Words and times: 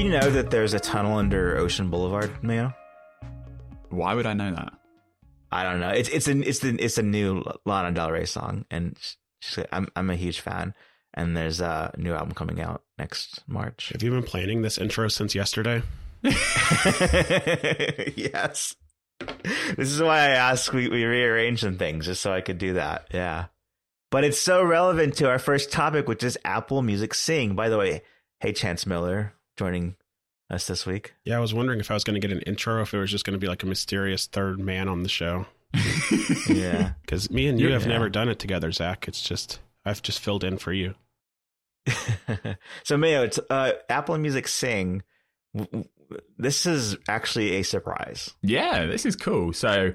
you 0.00 0.08
know 0.08 0.30
that 0.30 0.50
there's 0.50 0.72
a 0.72 0.80
tunnel 0.80 1.18
under 1.18 1.58
Ocean 1.58 1.90
Boulevard, 1.90 2.42
Mayo? 2.42 2.72
Why 3.90 4.14
would 4.14 4.24
I 4.24 4.32
know 4.32 4.54
that? 4.54 4.72
I 5.52 5.62
don't 5.62 5.80
know. 5.80 5.90
It's 5.90 6.08
it's 6.08 6.26
a 6.26 6.38
it's 6.38 6.60
the 6.60 6.74
it's 6.82 6.96
a 6.96 7.02
new 7.02 7.44
Lana 7.66 7.92
Del 7.92 8.10
Rey 8.10 8.24
song, 8.24 8.64
and 8.70 8.96
she's, 9.40 9.62
I'm 9.70 9.88
I'm 9.94 10.08
a 10.08 10.16
huge 10.16 10.40
fan. 10.40 10.72
And 11.12 11.36
there's 11.36 11.60
a 11.60 11.92
new 11.98 12.14
album 12.14 12.34
coming 12.34 12.60
out 12.60 12.84
next 12.96 13.42
March. 13.48 13.90
Have 13.92 14.02
you 14.02 14.12
been 14.12 14.22
planning 14.22 14.62
this 14.62 14.78
intro 14.78 15.08
since 15.08 15.34
yesterday? 15.34 15.82
yes. 16.22 16.36
This 19.76 19.90
is 19.90 20.00
why 20.00 20.20
I 20.20 20.28
asked 20.28 20.72
we, 20.72 20.88
we 20.88 21.04
rearrange 21.04 21.62
some 21.62 21.78
things 21.78 22.06
just 22.06 22.22
so 22.22 22.32
I 22.32 22.42
could 22.42 22.58
do 22.58 22.74
that. 22.74 23.08
Yeah. 23.12 23.46
But 24.12 24.22
it's 24.22 24.38
so 24.38 24.62
relevant 24.62 25.16
to 25.16 25.28
our 25.28 25.40
first 25.40 25.72
topic, 25.72 26.06
which 26.06 26.22
is 26.22 26.38
Apple 26.44 26.80
Music 26.80 27.12
Sing. 27.12 27.56
By 27.56 27.68
the 27.68 27.76
way, 27.76 28.02
hey 28.38 28.52
Chance 28.52 28.86
Miller 28.86 29.34
joining 29.60 29.94
us 30.48 30.66
this 30.66 30.86
week. 30.86 31.12
Yeah, 31.22 31.36
I 31.36 31.40
was 31.40 31.52
wondering 31.52 31.80
if 31.80 31.90
I 31.90 31.94
was 31.94 32.02
going 32.02 32.18
to 32.18 32.26
get 32.26 32.34
an 32.34 32.42
intro, 32.42 32.80
if 32.80 32.94
it 32.94 32.98
was 32.98 33.10
just 33.10 33.26
going 33.26 33.34
to 33.34 33.38
be 33.38 33.46
like 33.46 33.62
a 33.62 33.66
mysterious 33.66 34.26
third 34.26 34.58
man 34.58 34.88
on 34.88 35.02
the 35.02 35.08
show. 35.10 35.44
yeah. 36.48 36.92
Because 37.02 37.30
me 37.30 37.46
and 37.48 37.58
you 37.60 37.64
You're- 37.66 37.74
have 37.74 37.82
yeah. 37.82 37.88
never 37.92 38.08
done 38.08 38.28
it 38.30 38.38
together, 38.38 38.72
Zac. 38.72 39.06
It's 39.06 39.20
just, 39.20 39.58
I've 39.84 40.00
just 40.00 40.18
filled 40.20 40.44
in 40.44 40.56
for 40.58 40.72
you. 40.72 40.94
so 42.84 42.96
Mayo, 42.96 43.22
it's 43.24 43.38
uh, 43.50 43.72
Apple 43.88 44.16
Music 44.18 44.48
Sing. 44.48 45.02
W- 45.54 45.84
w- 46.08 46.20
This 46.38 46.64
is 46.66 46.96
actually 47.08 47.56
a 47.56 47.62
surprise. 47.62 48.32
Yeah, 48.42 48.86
this 48.86 49.04
is 49.04 49.16
cool. 49.16 49.52
So, 49.52 49.92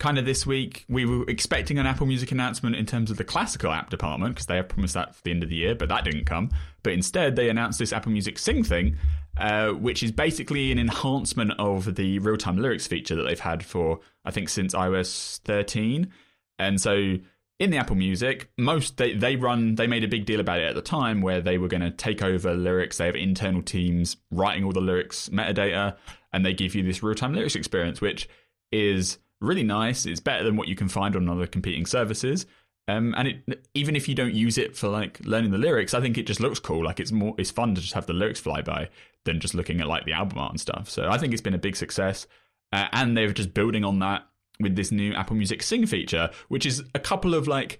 kind 0.00 0.18
of 0.18 0.24
this 0.24 0.46
week, 0.46 0.84
we 0.88 1.04
were 1.04 1.24
expecting 1.28 1.78
an 1.78 1.86
Apple 1.86 2.06
Music 2.06 2.32
announcement 2.32 2.74
in 2.74 2.86
terms 2.86 3.10
of 3.10 3.18
the 3.18 3.24
classical 3.24 3.70
app 3.70 3.90
department 3.90 4.34
because 4.34 4.46
they 4.46 4.56
have 4.56 4.68
promised 4.68 4.94
that 4.94 5.14
for 5.14 5.22
the 5.22 5.30
end 5.30 5.42
of 5.42 5.50
the 5.50 5.54
year, 5.54 5.74
but 5.74 5.90
that 5.90 6.04
didn't 6.04 6.24
come. 6.24 6.50
But 6.82 6.94
instead, 6.94 7.36
they 7.36 7.50
announced 7.50 7.78
this 7.78 7.92
Apple 7.92 8.10
Music 8.10 8.38
Sing 8.38 8.64
thing, 8.64 8.96
uh, 9.36 9.68
which 9.68 10.02
is 10.02 10.10
basically 10.10 10.72
an 10.72 10.78
enhancement 10.78 11.52
of 11.58 11.94
the 11.94 12.18
real 12.18 12.38
time 12.38 12.56
lyrics 12.56 12.86
feature 12.86 13.14
that 13.14 13.24
they've 13.24 13.38
had 13.38 13.62
for, 13.62 14.00
I 14.24 14.30
think, 14.30 14.48
since 14.48 14.74
iOS 14.74 15.38
13. 15.40 16.10
And 16.58 16.80
so, 16.80 17.18
in 17.58 17.70
the 17.70 17.76
Apple 17.76 17.96
Music, 17.96 18.50
most 18.56 18.96
they, 18.96 19.12
they 19.12 19.36
run 19.36 19.74
they 19.74 19.86
made 19.86 20.02
a 20.02 20.08
big 20.08 20.24
deal 20.24 20.40
about 20.40 20.60
it 20.60 20.64
at 20.70 20.74
the 20.74 20.80
time 20.80 21.20
where 21.20 21.42
they 21.42 21.58
were 21.58 21.68
going 21.68 21.82
to 21.82 21.90
take 21.90 22.22
over 22.22 22.54
lyrics. 22.54 22.96
They 22.96 23.04
have 23.04 23.16
internal 23.16 23.60
teams 23.60 24.16
writing 24.30 24.64
all 24.64 24.72
the 24.72 24.80
lyrics 24.80 25.28
metadata, 25.28 25.98
and 26.32 26.44
they 26.44 26.54
give 26.54 26.74
you 26.74 26.82
this 26.82 27.02
real 27.02 27.14
time 27.14 27.34
lyrics 27.34 27.54
experience, 27.54 28.00
which 28.00 28.30
is 28.72 29.18
really 29.40 29.62
nice. 29.62 30.06
It's 30.06 30.20
better 30.20 30.44
than 30.44 30.56
what 30.56 30.68
you 30.68 30.76
can 30.76 30.88
find 30.88 31.16
on 31.16 31.28
other 31.28 31.46
competing 31.46 31.86
services. 31.86 32.46
Um, 32.88 33.14
and 33.16 33.28
it, 33.28 33.66
even 33.74 33.94
if 33.94 34.08
you 34.08 34.14
don't 34.14 34.34
use 34.34 34.58
it 34.58 34.76
for 34.76 34.88
like 34.88 35.20
learning 35.24 35.52
the 35.52 35.58
lyrics, 35.58 35.94
I 35.94 36.00
think 36.00 36.18
it 36.18 36.26
just 36.26 36.40
looks 36.40 36.58
cool. 36.58 36.84
Like 36.84 36.98
it's 36.98 37.12
more, 37.12 37.34
it's 37.38 37.50
fun 37.50 37.74
to 37.74 37.80
just 37.80 37.94
have 37.94 38.06
the 38.06 38.12
lyrics 38.12 38.40
fly 38.40 38.62
by 38.62 38.88
than 39.24 39.38
just 39.38 39.54
looking 39.54 39.80
at 39.80 39.86
like 39.86 40.04
the 40.04 40.12
album 40.12 40.38
art 40.38 40.52
and 40.52 40.60
stuff. 40.60 40.90
So 40.90 41.08
I 41.08 41.18
think 41.18 41.32
it's 41.32 41.42
been 41.42 41.54
a 41.54 41.58
big 41.58 41.76
success, 41.76 42.26
uh, 42.72 42.88
and 42.92 43.16
they're 43.16 43.32
just 43.32 43.54
building 43.54 43.84
on 43.84 44.00
that 44.00 44.26
with 44.58 44.76
this 44.76 44.90
new 44.90 45.14
Apple 45.14 45.36
Music 45.36 45.62
Sing 45.62 45.86
feature, 45.86 46.30
which 46.48 46.66
is 46.66 46.82
a 46.94 46.98
couple 46.98 47.34
of 47.34 47.46
like 47.46 47.78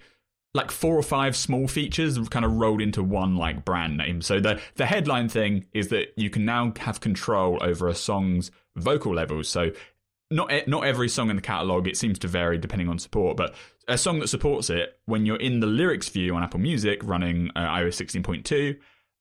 like 0.53 0.70
four 0.70 0.97
or 0.97 1.03
five 1.03 1.36
small 1.36 1.69
features 1.69 2.19
kind 2.28 2.44
of 2.44 2.53
rolled 2.53 2.81
into 2.81 3.03
one 3.03 3.36
like 3.36 3.64
brand 3.64 3.97
name. 3.97 4.20
So 4.20 4.41
the 4.41 4.61
the 4.77 4.86
headline 4.86 5.28
thing 5.28 5.66
is 5.72 5.88
that 5.88 6.12
you 6.16 6.31
can 6.31 6.44
now 6.44 6.72
have 6.81 7.00
control 7.00 7.58
over 7.61 7.88
a 7.88 7.94
song's 7.94 8.50
vocal 8.77 9.14
levels. 9.14 9.48
So 9.48 9.72
not 10.31 10.53
not 10.67 10.84
every 10.84 11.09
song 11.09 11.31
in 11.31 11.36
the 11.36 11.42
catalog 11.42 11.89
it 11.89 11.97
seems 11.97 12.19
to 12.20 12.28
vary 12.28 12.59
depending 12.59 12.89
on 12.89 12.98
support, 12.98 13.36
but 13.36 13.55
a 13.89 13.98
song 13.98 14.20
that 14.20 14.28
supports 14.28 14.70
it 14.70 14.98
when 15.06 15.27
you're 15.27 15.37
in 15.37 15.61
the 15.61 15.67
lyrics 15.67 16.09
view 16.09 16.34
on 16.34 16.42
Apple 16.42 16.61
Music 16.61 17.00
running 17.03 17.50
uh, 17.56 17.61
iOS 17.61 18.22
16.2, 18.22 18.78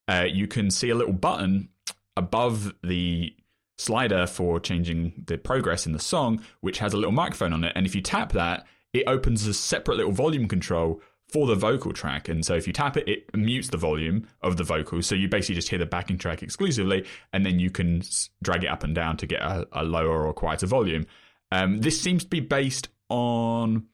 uh, 0.07 0.25
you 0.25 0.47
can 0.47 0.69
see 0.69 0.89
a 0.89 0.95
little 0.95 1.13
button 1.13 1.69
above 2.15 2.73
the 2.83 3.33
slider 3.77 4.27
for 4.27 4.59
changing 4.59 5.23
the 5.25 5.37
progress 5.37 5.85
in 5.85 5.93
the 5.93 5.99
song, 5.99 6.43
which 6.61 6.79
has 6.79 6.93
a 6.93 6.97
little 6.97 7.11
microphone 7.11 7.53
on 7.53 7.63
it. 7.63 7.71
And 7.75 7.85
if 7.85 7.95
you 7.95 8.01
tap 8.01 8.33
that, 8.33 8.67
it 8.93 9.05
opens 9.07 9.47
a 9.47 9.53
separate 9.53 9.97
little 9.97 10.11
volume 10.11 10.47
control 10.47 11.01
for 11.31 11.47
the 11.47 11.55
vocal 11.55 11.93
track. 11.93 12.27
And 12.27 12.45
so 12.45 12.55
if 12.55 12.65
you 12.67 12.73
tap 12.73 12.97
it, 12.97 13.07
it 13.07 13.35
mutes 13.35 13.69
the 13.69 13.77
volume 13.77 14.27
of 14.41 14.57
the 14.57 14.63
vocals. 14.63 15.05
So 15.05 15.15
you 15.15 15.27
basically 15.27 15.55
just 15.55 15.69
hear 15.69 15.79
the 15.79 15.85
backing 15.85 16.17
track 16.17 16.41
exclusively, 16.43 17.05
and 17.33 17.45
then 17.45 17.59
you 17.59 17.69
can 17.69 18.01
drag 18.41 18.63
it 18.63 18.67
up 18.67 18.83
and 18.83 18.95
down 18.95 19.17
to 19.17 19.27
get 19.27 19.41
a, 19.41 19.67
a 19.71 19.83
lower 19.83 20.25
or 20.25 20.33
quieter 20.33 20.67
volume. 20.67 21.05
Um, 21.51 21.79
this 21.79 21.99
seems 21.99 22.23
to 22.23 22.29
be 22.29 22.39
based 22.39 22.89
on 23.09 23.87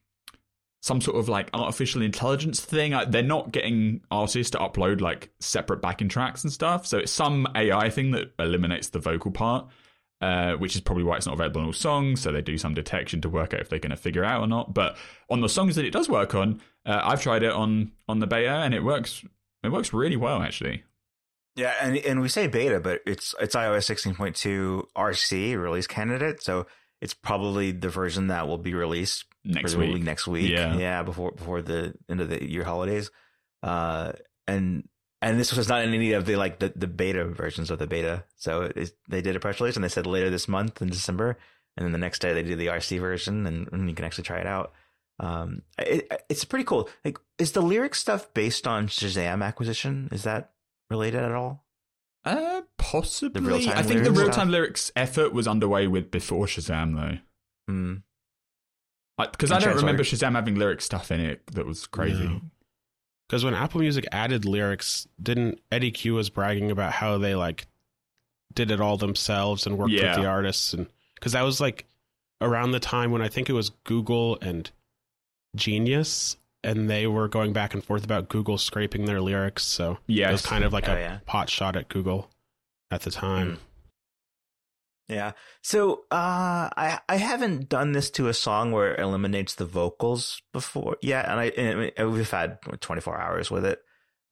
some 0.82 1.02
sort 1.02 1.18
of 1.18 1.28
like 1.28 1.50
artificial 1.54 2.04
intelligence 2.04 2.60
thing. 2.60 2.94
They're 3.08 3.24
not 3.24 3.52
getting 3.52 4.02
artists 4.12 4.52
to 4.52 4.60
upload 4.60 5.02
like 5.02 5.32
separate 5.40 5.82
backing 5.82 6.10
tracks 6.10 6.44
and 6.44 6.54
stuff. 6.54 6.86
So 6.86 7.00
it's 7.00 7.12
some 7.12 7.48
AI 7.56 7.90
thing 7.90 8.12
that 8.12 8.34
eliminates 8.38 8.90
the 8.90 9.00
vocal 9.00 9.32
part, 9.32 9.68
uh, 10.22 10.54
which 10.54 10.76
is 10.76 10.82
probably 10.82 11.04
why 11.04 11.18
it's 11.18 11.26
not 11.26 11.34
available 11.34 11.62
on 11.62 11.68
all 11.68 11.74
songs. 11.74 12.22
So 12.22 12.32
they 12.32 12.42
do 12.42 12.58
some 12.58 12.74
detection 12.74 13.22
to 13.22 13.30
work 13.30 13.54
out 13.54 13.60
if 13.62 13.70
they're 13.70 13.80
going 13.80 13.92
to 13.92 13.96
figure 13.98 14.24
out 14.24 14.42
or 14.42 14.48
not. 14.48 14.74
But 14.74 14.98
on 15.30 15.42
the 15.42 15.50
songs 15.50 15.76
that 15.76 15.86
it 15.86 15.92
does 15.92 16.10
work 16.10 16.34
on, 16.36 16.62
uh, 16.86 17.02
I've 17.04 17.22
tried 17.22 17.44
it 17.44 17.52
on 17.52 17.92
on 18.08 18.20
the 18.20 18.28
beta 18.28 18.50
and 18.50 18.74
it 18.74 18.84
works. 18.84 19.24
It 19.64 19.72
works 19.72 19.94
really 19.94 20.18
well 20.18 20.42
actually. 20.42 20.84
Yeah, 21.56 21.74
and 21.82 21.96
and 21.98 22.22
we 22.22 22.28
say 22.28 22.48
beta, 22.48 22.80
but 22.80 23.00
it's 23.06 23.34
it's 23.40 23.56
iOS 23.56 23.90
16.2 23.90 24.84
RC 24.96 25.58
release 25.62 25.88
candidate, 25.88 26.44
so 26.44 26.68
it's 27.02 27.14
probably 27.14 27.72
the 27.72 27.88
version 27.90 28.28
that 28.28 28.48
will 28.48 28.58
be 28.58 28.74
released 28.74 29.26
Next 29.46 29.76
week. 29.76 30.02
Next 30.02 30.28
week, 30.28 30.50
Yeah. 30.50 30.76
yeah, 30.76 31.04
before 31.04 31.32
before 31.32 31.62
the 31.62 31.94
end 32.10 32.20
of 32.20 32.30
the 32.30 32.44
year 32.50 32.64
holidays, 32.64 33.12
uh, 33.64 34.14
and 34.48 34.88
and 35.26 35.40
this 35.40 35.56
was 35.56 35.68
not 35.68 35.84
in 35.84 35.92
any 35.92 36.12
of 36.12 36.28
the 36.28 36.36
like 36.36 36.60
the, 36.60 36.72
the 36.76 36.86
beta 36.86 37.26
versions 37.26 37.72
of 37.72 37.80
the 37.80 37.88
beta. 37.88 38.24
So 38.36 38.62
it 38.62 38.78
is, 38.78 38.94
they 39.10 39.22
did 39.22 39.36
a 39.36 39.40
press 39.40 39.60
release 39.60 39.76
and 39.76 39.84
they 39.84 39.90
said 39.90 40.06
later 40.06 40.30
this 40.30 40.48
month 40.48 40.84
in 40.84 40.88
December, 40.88 41.38
and 41.76 41.84
then 41.84 41.92
the 41.92 41.98
next 41.98 42.20
day 42.20 42.32
they 42.32 42.44
did 42.44 42.60
the 42.60 42.68
RC 42.68 43.00
version, 43.00 43.48
and, 43.48 43.68
and 43.72 43.90
you 43.90 43.96
can 43.96 44.06
actually 44.06 44.26
try 44.26 44.38
it 44.38 44.46
out. 44.46 44.74
Um, 45.20 45.64
it, 45.80 46.12
it's 46.30 46.46
pretty 46.46 46.64
cool. 46.64 46.90
Like, 47.04 47.18
is 47.40 47.54
the 47.54 47.62
lyric 47.62 47.96
stuff 47.96 48.32
based 48.36 48.68
on 48.68 48.88
Shazam 48.88 49.44
acquisition? 49.44 50.10
Is 50.12 50.24
that 50.24 50.52
related 50.92 51.24
at 51.24 51.32
all? 51.32 51.66
Uh, 52.24 52.62
possibly. 52.78 53.42
real-time 53.42 53.78
I 53.78 53.82
think 53.82 54.04
the 54.04 54.12
real 54.12 54.30
time 54.30 54.52
lyrics 54.52 54.92
effort 54.96 55.34
was 55.34 55.48
underway 55.48 55.88
with 55.88 56.12
before 56.12 56.46
Shazam 56.46 56.96
though. 56.96 57.18
Hmm. 57.68 57.96
Because 59.18 59.52
I 59.52 59.60
don't 59.60 59.78
remember 59.78 60.04
Shazam 60.04 60.34
having 60.34 60.56
lyric 60.56 60.82
stuff 60.82 61.10
in 61.10 61.20
it 61.20 61.48
that 61.54 61.66
was 61.66 61.88
crazy. 61.88 62.26
No. 62.26 62.42
Because 63.28 63.44
when 63.44 63.54
Apple 63.56 63.82
Music 63.82 64.06
added 64.12 64.46
lyrics, 64.46 65.08
didn't 65.22 65.60
Eddy 65.72 65.92
Cue 65.92 66.14
was 66.14 66.30
bragging 66.30 66.70
about 66.72 66.92
how 66.94 67.18
they 67.18 67.34
like 67.36 67.68
did 68.54 68.72
it 68.72 68.80
all 68.80 68.98
themselves 68.98 69.66
and 69.66 69.78
worked 69.78 69.92
Yeah. 69.92 70.16
with 70.16 70.24
the 70.24 70.30
artists, 70.30 70.74
and 70.74 70.88
because 71.16 71.32
that 71.34 71.42
was 71.42 71.60
like 71.60 71.86
around 72.42 72.72
the 72.72 72.80
time 72.80 73.12
when 73.12 73.22
I 73.22 73.28
think 73.30 73.50
it 73.50 73.54
was 73.54 73.72
Google 73.84 74.38
and 74.42 74.70
Genius, 75.56 76.38
and 76.64 76.90
they 76.90 77.08
were 77.08 77.28
going 77.28 77.54
back 77.54 77.74
and 77.74 77.84
forth 77.84 78.04
about 78.04 78.30
Google 78.30 78.58
scraping 78.58 79.06
their 79.06 79.22
lyrics. 79.22 79.64
So 79.64 79.98
yeah, 80.08 80.30
it 80.30 80.34
was 80.34 80.46
kind 80.46 80.64
of 80.64 80.74
like 80.74 80.88
Oh, 80.90 80.94
a 80.94 81.00
yeah. 81.00 81.20
pot 81.26 81.50
shot 81.50 81.76
at 81.76 81.90
Google 81.90 82.30
at 82.92 83.02
the 83.02 83.12
time. 83.12 83.54
Mm. 83.54 83.58
Yeah. 85.08 85.34
So 85.62 86.06
uh, 86.12 86.70
I 86.76 87.00
I 87.08 87.18
haven't 87.18 87.70
done 87.70 87.92
this 87.92 88.10
to 88.12 88.28
a 88.28 88.34
song 88.34 88.72
where 88.72 88.96
it 88.96 89.00
eliminates 89.00 89.56
the 89.56 89.66
vocals 89.66 90.42
before. 90.52 90.98
Yeah, 91.02 91.30
and 91.30 91.40
I 91.40 91.46
and 91.46 92.12
we've 92.12 92.30
had 92.30 92.60
24 92.80 93.20
hours 93.20 93.52
with 93.52 93.66
it. 93.66 93.80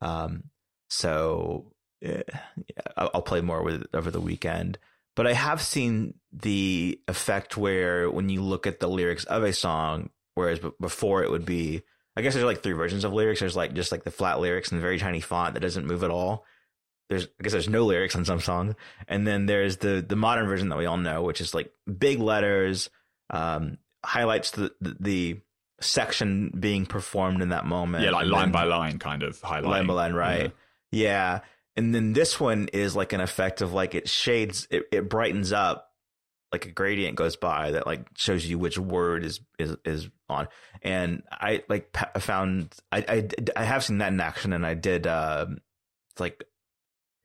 Um, 0.01 0.45
so 0.89 1.73
eh, 2.01 2.23
yeah, 2.57 2.91
I'll, 2.97 3.11
I'll 3.15 3.21
play 3.21 3.41
more 3.41 3.63
with 3.63 3.81
it 3.81 3.87
over 3.93 4.09
the 4.09 4.21
weekend. 4.21 4.79
But 5.15 5.27
I 5.27 5.33
have 5.33 5.61
seen 5.61 6.15
the 6.31 6.99
effect 7.07 7.55
where 7.55 8.09
when 8.09 8.29
you 8.29 8.41
look 8.41 8.65
at 8.65 8.79
the 8.79 8.89
lyrics 8.89 9.25
of 9.25 9.43
a 9.43 9.53
song, 9.53 10.09
whereas 10.33 10.59
before 10.81 11.23
it 11.23 11.29
would 11.29 11.45
be, 11.45 11.83
I 12.15 12.23
guess 12.23 12.33
there's 12.33 12.45
like 12.45 12.63
three 12.63 12.73
versions 12.73 13.03
of 13.03 13.13
lyrics. 13.13 13.41
There's 13.41 13.55
like 13.55 13.73
just 13.73 13.91
like 13.91 14.03
the 14.03 14.11
flat 14.11 14.39
lyrics 14.39 14.71
in 14.71 14.81
very 14.81 14.97
tiny 14.97 15.19
font 15.19 15.53
that 15.53 15.59
doesn't 15.59 15.85
move 15.85 16.03
at 16.03 16.09
all. 16.09 16.45
There's 17.13 17.27
I 17.39 17.43
guess 17.43 17.51
there's 17.51 17.69
no 17.69 17.85
lyrics 17.85 18.15
on 18.15 18.25
some 18.25 18.39
songs, 18.39 18.75
and 19.07 19.25
then 19.25 19.45
there's 19.45 19.77
the 19.77 20.05
the 20.07 20.15
modern 20.15 20.47
version 20.47 20.69
that 20.69 20.77
we 20.77 20.85
all 20.85 20.97
know, 20.97 21.21
which 21.21 21.41
is 21.41 21.53
like 21.53 21.71
big 21.97 22.19
letters, 22.19 22.89
um, 23.29 23.77
highlights 24.03 24.51
the, 24.51 24.73
the 24.81 24.97
the 24.99 25.41
section 25.81 26.51
being 26.59 26.85
performed 26.85 27.41
in 27.41 27.49
that 27.49 27.65
moment. 27.65 28.03
Yeah, 28.03 28.11
like 28.11 28.27
line 28.27 28.51
by 28.51 28.63
line, 28.63 28.99
kind 28.99 29.23
of 29.23 29.39
highlighting. 29.41 29.67
line 29.67 29.87
by 29.87 29.93
line, 29.93 30.13
right? 30.13 30.51
Yeah. 30.91 31.41
And 31.75 31.93
then 31.93 32.13
this 32.13 32.39
one 32.39 32.69
is 32.71 32.95
like 32.95 33.13
an 33.13 33.21
effect 33.21 33.61
of 33.61 33.73
like 33.73 33.95
it 33.95 34.07
shades, 34.07 34.67
it, 34.69 34.83
it 34.91 35.09
brightens 35.09 35.51
up, 35.51 35.89
like 36.51 36.67
a 36.67 36.71
gradient 36.71 37.15
goes 37.15 37.35
by 37.35 37.71
that 37.71 37.87
like 37.87 38.07
shows 38.15 38.45
you 38.45 38.59
which 38.59 38.77
word 38.77 39.25
is 39.25 39.39
is 39.57 39.75
is 39.83 40.09
on. 40.29 40.47
And 40.83 41.23
I 41.31 41.63
like 41.67 41.95
found 42.19 42.75
I 42.91 43.03
I 43.07 43.27
I 43.55 43.63
have 43.63 43.83
seen 43.83 43.97
that 43.97 44.13
in 44.13 44.21
action, 44.21 44.53
and 44.53 44.63
I 44.63 44.75
did 44.75 45.07
um 45.07 45.57
like 46.19 46.43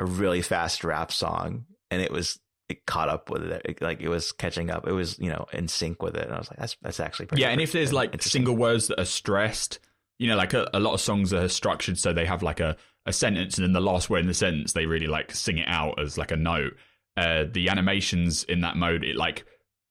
a 0.00 0.04
really 0.06 0.42
fast 0.42 0.84
rap 0.84 1.12
song, 1.12 1.66
and 1.90 2.00
it 2.02 2.12
was. 2.12 2.38
It 2.68 2.84
caught 2.84 3.08
up 3.08 3.30
with 3.30 3.44
it, 3.44 3.62
It- 3.64 3.80
like 3.80 4.02
it 4.02 4.10
was 4.10 4.30
catching 4.30 4.68
up. 4.68 4.86
It 4.86 4.92
was, 4.92 5.18
you 5.18 5.30
know, 5.30 5.46
in 5.54 5.68
sync 5.68 6.02
with 6.02 6.16
it. 6.18 6.24
And 6.26 6.34
I 6.34 6.38
was 6.38 6.50
like, 6.50 6.58
"That's 6.58 6.76
that's 6.82 7.00
actually 7.00 7.24
pretty 7.24 7.40
Yeah, 7.40 7.48
and 7.48 7.62
if 7.62 7.72
there's 7.72 7.94
like 7.94 8.22
single 8.22 8.54
words 8.54 8.88
that 8.88 9.00
are 9.00 9.06
stressed, 9.06 9.78
you 10.18 10.28
know, 10.28 10.36
like 10.36 10.52
a, 10.52 10.68
a 10.74 10.78
lot 10.78 10.92
of 10.92 11.00
songs 11.00 11.32
are 11.32 11.48
structured 11.48 11.96
so 11.96 12.12
they 12.12 12.26
have 12.26 12.42
like 12.42 12.60
a, 12.60 12.76
a 13.06 13.12
sentence 13.14 13.56
and 13.56 13.64
then 13.64 13.72
the 13.72 13.80
last 13.80 14.10
word 14.10 14.20
in 14.20 14.26
the 14.26 14.34
sentence 14.34 14.74
they 14.74 14.84
really 14.84 15.06
like 15.06 15.32
sing 15.34 15.56
it 15.56 15.66
out 15.66 15.98
as 15.98 16.18
like 16.18 16.30
a 16.30 16.36
note. 16.36 16.74
Uh, 17.16 17.44
the 17.50 17.70
animations 17.70 18.44
in 18.44 18.60
that 18.60 18.76
mode, 18.76 19.02
it 19.02 19.16
like 19.16 19.46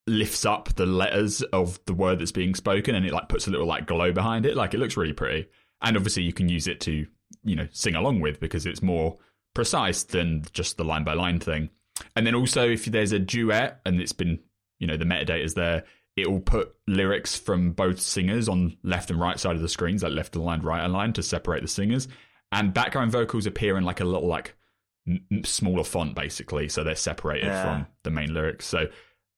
lifts 0.06 0.46
up 0.46 0.72
the 0.76 0.86
letters 0.86 1.42
of 1.52 1.80
the 1.86 1.94
word 1.94 2.20
that's 2.20 2.30
being 2.30 2.54
spoken 2.54 2.94
and 2.94 3.04
it 3.04 3.12
like 3.12 3.28
puts 3.28 3.48
a 3.48 3.50
little 3.50 3.66
like 3.66 3.86
glow 3.88 4.12
behind 4.12 4.46
it. 4.46 4.54
Like 4.56 4.72
it 4.72 4.78
looks 4.78 4.96
really 4.96 5.12
pretty. 5.12 5.48
And 5.82 5.96
obviously 5.96 6.22
you 6.22 6.32
can 6.32 6.48
use 6.48 6.68
it 6.68 6.78
to, 6.82 7.06
you 7.42 7.56
know, 7.56 7.66
sing 7.72 7.96
along 7.96 8.20
with 8.20 8.38
because 8.38 8.66
it's 8.66 8.82
more 8.82 9.18
precise 9.58 10.04
than 10.04 10.44
just 10.52 10.76
the 10.76 10.84
line 10.84 11.02
by 11.02 11.14
line 11.14 11.40
thing. 11.40 11.68
And 12.14 12.24
then 12.24 12.36
also 12.36 12.68
if 12.70 12.84
there's 12.84 13.10
a 13.10 13.18
duet 13.18 13.80
and 13.84 14.00
it's 14.00 14.12
been, 14.12 14.38
you 14.78 14.86
know, 14.86 14.96
the 14.96 15.04
metadata's 15.04 15.54
there, 15.54 15.82
it 16.16 16.30
will 16.30 16.38
put 16.38 16.72
lyrics 16.86 17.36
from 17.36 17.72
both 17.72 17.98
singers 17.98 18.48
on 18.48 18.76
left 18.84 19.10
and 19.10 19.20
right 19.20 19.36
side 19.38 19.56
of 19.56 19.62
the 19.62 19.68
screens, 19.68 20.04
like 20.04 20.12
left 20.12 20.36
aligned, 20.36 20.62
right 20.62 20.84
aligned 20.84 21.16
to 21.16 21.24
separate 21.24 21.62
the 21.62 21.66
singers. 21.68 22.06
And 22.52 22.72
background 22.72 23.10
vocals 23.10 23.46
appear 23.46 23.76
in 23.76 23.82
like 23.82 23.98
a 23.98 24.04
little 24.04 24.28
like 24.28 24.54
m- 25.08 25.42
smaller 25.44 25.82
font 25.82 26.14
basically, 26.14 26.68
so 26.68 26.84
they're 26.84 26.94
separated 26.94 27.46
Yeah. 27.46 27.62
from 27.62 27.86
the 28.04 28.10
main 28.10 28.32
lyrics. 28.32 28.64
So 28.66 28.86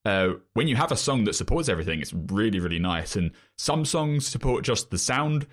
uh, 0.04 0.28
when 0.52 0.68
you 0.68 0.76
have 0.76 0.92
a 0.92 0.96
song 0.96 1.24
that 1.24 1.34
supports 1.34 1.70
everything, 1.70 2.00
it's 2.02 2.12
really 2.12 2.60
really 2.60 2.78
nice. 2.78 3.16
And 3.16 3.30
some 3.56 3.86
songs 3.86 4.26
support 4.26 4.64
just 4.64 4.90
the 4.90 4.98
sound 4.98 5.46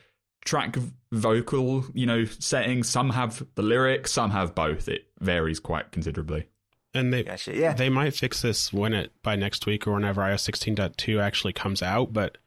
track 0.48 0.78
vocal, 1.12 1.86
you 1.94 2.06
know, 2.06 2.26
settings. 2.26 2.90
Some 2.90 3.10
have 3.12 3.46
the 3.56 3.62
lyrics, 3.62 4.12
some 4.14 4.32
have 4.32 4.56
both. 4.56 4.88
It 4.88 5.06
varies 5.20 5.60
quite 5.60 5.92
considerably. 5.92 6.48
And 6.94 7.14
they 7.14 7.24
Gotcha. 7.24 7.56
Yeah. 7.56 7.74
they 7.74 7.90
might 7.90 8.16
fix 8.16 8.42
this 8.42 8.72
when 8.72 8.94
it 8.94 9.12
by 9.22 9.36
next 9.36 9.66
week 9.66 9.86
or 9.86 9.94
whenever 9.94 10.22
iOS 10.22 10.50
16.2 10.50 11.22
actually 11.22 11.54
comes 11.54 11.84
out, 11.84 12.14
but 12.14 12.38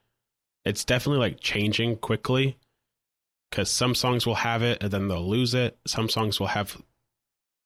it's 0.64 0.84
definitely 0.84 1.20
like 1.20 1.40
changing 1.40 1.96
quickly 1.98 2.56
because 3.50 3.70
some 3.70 3.94
songs 3.94 4.26
will 4.26 4.34
have 4.36 4.62
it 4.62 4.82
and 4.82 4.90
then 4.90 5.08
they'll 5.08 5.28
lose 5.28 5.54
it. 5.54 5.78
Some 5.86 6.08
songs 6.08 6.40
will 6.40 6.48
have 6.48 6.80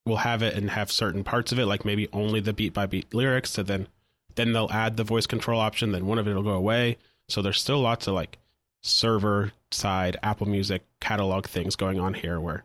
will 0.05 0.17
have 0.17 0.43
it 0.43 0.55
and 0.55 0.69
have 0.71 0.91
certain 0.93 1.25
parts 1.25 1.53
of 1.53 1.59
it, 1.59 1.67
like 1.67 1.85
maybe 1.85 2.09
only 2.13 2.41
the 2.41 2.53
beat 2.53 2.75
by 2.75 2.87
beat 2.87 3.15
lyrics, 3.15 3.57
and 3.57 3.69
then 3.69 3.89
then 4.35 4.53
they'll 4.53 4.71
add 4.71 4.97
the 4.97 5.05
voice 5.05 5.27
control 5.27 5.61
option. 5.61 5.93
Then 5.93 6.07
one 6.07 6.19
of 6.19 6.27
it 6.27 6.35
will 6.35 6.43
go 6.43 6.51
away. 6.51 6.99
So 7.29 7.41
there's 7.41 7.61
still 7.61 7.81
lots 7.81 8.09
of 8.09 8.15
like 8.15 8.39
server 8.85 9.53
side 9.71 10.17
Apple 10.23 10.47
Music 10.47 10.83
catalog 11.01 11.47
things 11.47 11.75
going 11.75 11.99
on 11.99 12.15
here, 12.15 12.39
where 12.39 12.65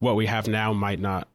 what 0.00 0.16
we 0.16 0.26
have 0.26 0.48
now 0.48 0.72
might 0.72 1.00
not 1.00 1.28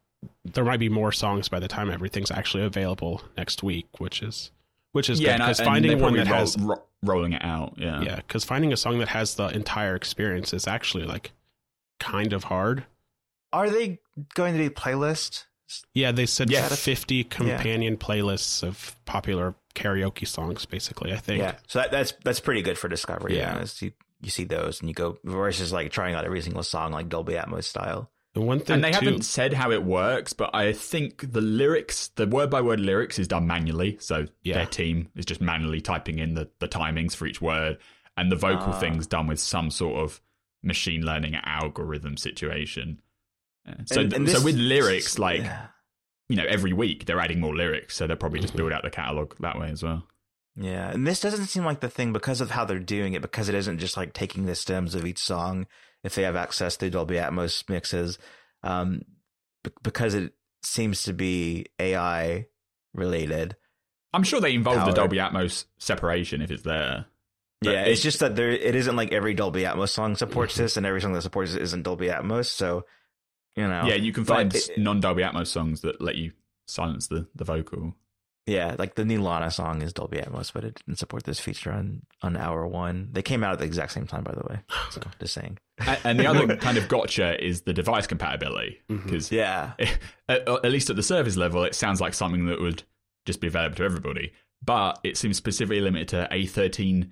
there 0.44 0.66
might 0.66 0.80
be 0.82 0.90
more 0.90 1.12
songs 1.14 1.48
by 1.48 1.60
the 1.60 1.68
time 1.70 1.90
everything's 1.90 2.30
actually 2.30 2.64
available 2.64 3.22
next 3.38 3.64
week, 3.64 3.88
which 4.00 4.22
is 4.22 4.52
which 4.92 5.10
is 5.10 5.20
good 5.20 5.38
because 5.38 5.62
finding 5.62 6.00
one 6.00 6.14
that 6.16 6.28
roll- 6.28 6.36
has 6.40 6.58
ro- 6.58 6.84
rolling 7.04 7.34
it 7.34 7.44
out. 7.44 7.74
Yeah, 7.78 8.02
yeah, 8.02 8.16
because 8.18 8.44
finding 8.44 8.74
a 8.74 8.78
song 8.78 9.00
that 9.00 9.08
has 9.10 9.36
the 9.36 9.48
entire 9.48 9.96
experience 9.96 10.54
is 10.54 10.68
actually 10.68 11.06
like 11.06 11.32
kind 12.00 12.34
of 12.34 12.46
hard. 12.46 12.86
Are 13.54 13.70
they 13.70 14.00
going 14.36 14.56
to 14.58 14.60
do 14.60 14.70
playlist? 14.70 15.46
Yeah, 15.94 16.12
they 16.12 16.26
said 16.26 16.50
Yeah. 16.50 16.68
fifty 16.68 17.24
companion 17.24 17.96
playlists 17.96 18.64
of 18.64 18.96
popular 19.06 19.56
karaoke 19.76 20.28
songs, 20.28 20.66
basically. 20.66 21.14
I 21.14 21.18
think. 21.18 21.42
Yeah. 21.42 21.56
So 21.68 21.80
that, 21.80 21.92
that's 21.92 22.14
that's 22.24 22.40
pretty 22.42 22.62
good 22.62 22.78
for 22.78 22.88
discovery. 22.90 23.38
Yeah. 23.38 23.56
Yeah. 23.56 23.62
is 23.62 23.80
you 24.22 24.26
you 24.26 24.30
see 24.32 24.44
those 24.44 24.80
and 24.82 24.90
you 24.90 24.94
go 24.94 25.18
versus 25.24 25.72
like 25.72 25.92
trying 25.92 26.16
out 26.16 26.26
every 26.26 26.42
single 26.42 26.64
song 26.64 26.92
like 26.92 27.10
Dolby 27.10 27.34
Atmos 27.34 27.64
style. 27.66 28.10
And 28.36 28.46
one 28.46 28.60
thing 28.60 28.76
and 28.76 28.84
they 28.84 28.92
too, 28.92 29.06
haven't 29.06 29.24
said 29.24 29.54
how 29.54 29.72
it 29.72 29.84
works, 29.84 30.34
but 30.34 30.54
I 30.54 30.72
think 30.74 31.32
the 31.34 31.42
lyrics, 31.42 32.10
the 32.10 32.28
word 32.28 32.50
by 32.52 32.62
word 32.62 32.80
lyrics, 32.80 33.18
is 33.18 33.28
done 33.28 33.48
manually. 33.48 33.98
So 34.00 34.28
Yeah. 34.44 34.56
their 34.56 34.66
team 34.68 35.10
is 35.16 35.26
just 35.26 35.42
manually 35.42 35.82
typing 35.82 36.20
in 36.20 36.36
the, 36.36 36.50
the 36.60 36.68
timings 36.68 37.16
for 37.16 37.26
each 37.26 37.42
word, 37.42 37.78
and 38.18 38.32
the 38.32 38.36
vocal 38.36 38.74
Ah. 38.74 38.80
thing's 38.80 39.08
done 39.08 39.26
with 39.26 39.40
some 39.40 39.72
sort 39.72 40.00
of 40.00 40.22
machine 40.62 41.02
learning 41.04 41.36
algorithm 41.44 42.18
situation. 42.18 43.02
Uh, 43.68 43.74
So, 43.86 44.02
And- 44.02 44.14
and 44.14 44.30
so 44.30 44.44
with 44.44 44.56
lyrics, 44.58 45.18
like 45.18 45.42
Yeah. 45.42 45.68
you 46.28 46.36
know, 46.36 46.46
every 46.48 46.72
week 46.74 47.06
they're 47.06 47.20
adding 47.20 47.40
more 47.40 47.56
lyrics, 47.56 47.96
so 47.96 48.06
they'll 48.06 48.16
probably 48.18 48.42
just 48.42 48.54
Mhm. 48.54 48.58
build 48.58 48.74
out 48.74 48.84
the 48.84 48.90
catalog 48.92 49.34
that 49.40 49.58
way 49.58 49.70
as 49.72 49.82
well. 49.82 50.06
Yeah, 50.62 50.92
and 50.92 51.08
this 51.08 51.22
doesn't 51.22 51.46
seem 51.48 51.64
like 51.64 51.80
the 51.80 51.90
thing 51.90 52.12
because 52.12 52.42
of 52.42 52.52
how 52.52 52.66
they're 52.66 52.80
doing 52.80 53.14
it, 53.14 53.22
because 53.22 53.48
it 53.48 53.56
isn't 53.56 53.78
just 53.80 53.96
like 53.96 54.12
taking 54.12 54.46
the 54.46 54.56
stems 54.56 54.94
of 54.94 55.06
each 55.06 55.20
song 55.20 55.68
if 56.04 56.16
they 56.16 56.24
have 56.24 56.36
access 56.36 56.76
to 56.78 56.90
Dolby 56.90 57.16
Atmos 57.16 57.68
mixes, 57.70 58.20
um, 58.64 59.04
b- 59.64 59.72
because 59.84 60.14
it 60.14 60.34
seems 60.62 61.04
to 61.04 61.14
be 61.14 61.68
AI 61.80 62.48
related. 62.94 63.56
I'm 64.14 64.24
sure 64.24 64.42
they 64.42 64.54
involve 64.54 64.86
the 64.86 64.92
Dolby 64.92 65.18
Atmos 65.18 65.64
separation 65.78 66.42
if 66.42 66.52
it's 66.52 66.64
there. 66.64 67.06
But 67.62 67.74
yeah, 67.74 67.84
it's 67.84 68.02
just 68.02 68.20
that 68.20 68.36
there 68.36 68.50
it 68.50 68.76
isn't 68.76 68.96
like 68.96 69.14
every 69.14 69.34
Dolby 69.34 69.64
Atmos 69.64 69.90
song 69.90 70.16
supports 70.16 70.56
this, 70.58 70.76
and 70.76 70.86
every 70.86 71.00
song 71.00 71.14
that 71.14 71.22
supports 71.22 71.54
it 71.54 71.62
isn't 71.62 71.84
Dolby 71.84 72.08
Atmos. 72.08 72.48
So, 72.48 72.86
you 73.56 73.68
know, 73.68 73.86
yeah, 73.86 73.96
you 73.96 74.12
can 74.12 74.26
find 74.26 74.54
non 74.78 75.00
Dolby 75.00 75.24
Atmos 75.24 75.48
songs 75.48 75.82
that 75.82 76.02
let 76.02 76.16
you 76.16 76.34
silence 76.68 77.08
the, 77.08 77.28
the 77.36 77.46
vocal. 77.46 77.96
Yeah, 78.50 78.76
like 78.78 78.96
the 78.96 79.06
new 79.06 79.22
Lana 79.22 79.52
song 79.52 79.82
is 79.82 79.94
Dolby 79.94 80.18
Atmos, 80.18 80.52
but 80.52 80.64
it 80.64 80.82
didn't 80.86 81.00
support 81.00 81.24
this 81.24 81.40
feature 81.40 81.72
on 81.72 82.02
on 82.22 82.36
hour 82.36 82.66
one. 82.68 83.10
They 83.12 83.22
came 83.22 83.44
out 83.44 83.54
at 83.54 83.60
the 83.60 83.66
exact 83.66 83.92
same 83.92 84.08
time, 84.08 84.24
by 84.24 84.34
the 84.34 84.44
way. 84.50 84.60
So, 84.92 85.02
just 85.20 85.34
saying. 85.34 85.60
And, 86.04 86.20
the 86.20 86.28
other 86.28 86.56
kind 86.58 86.78
of 86.78 86.88
gotcha 86.88 87.44
is 87.44 87.62
the 87.62 87.74
device 87.74 88.08
compatibility 88.08 88.82
because 88.88 89.32
Yeah, 89.32 89.74
at, 90.30 90.48
at 90.48 90.72
least 90.72 90.90
at 90.90 90.96
the 90.96 91.04
service 91.04 91.38
level, 91.38 91.64
it 91.64 91.76
sounds 91.76 92.02
like 92.02 92.14
something 92.14 92.48
that 92.48 92.60
would 92.60 92.84
just 93.26 93.40
be 93.40 93.48
available 93.48 93.76
to 93.78 93.84
everybody. 93.84 94.34
But 94.64 95.00
it 95.04 95.18
seems 95.18 95.38
specifically 95.38 95.80
limited 95.80 96.10
to 96.10 96.28
A13 96.32 97.12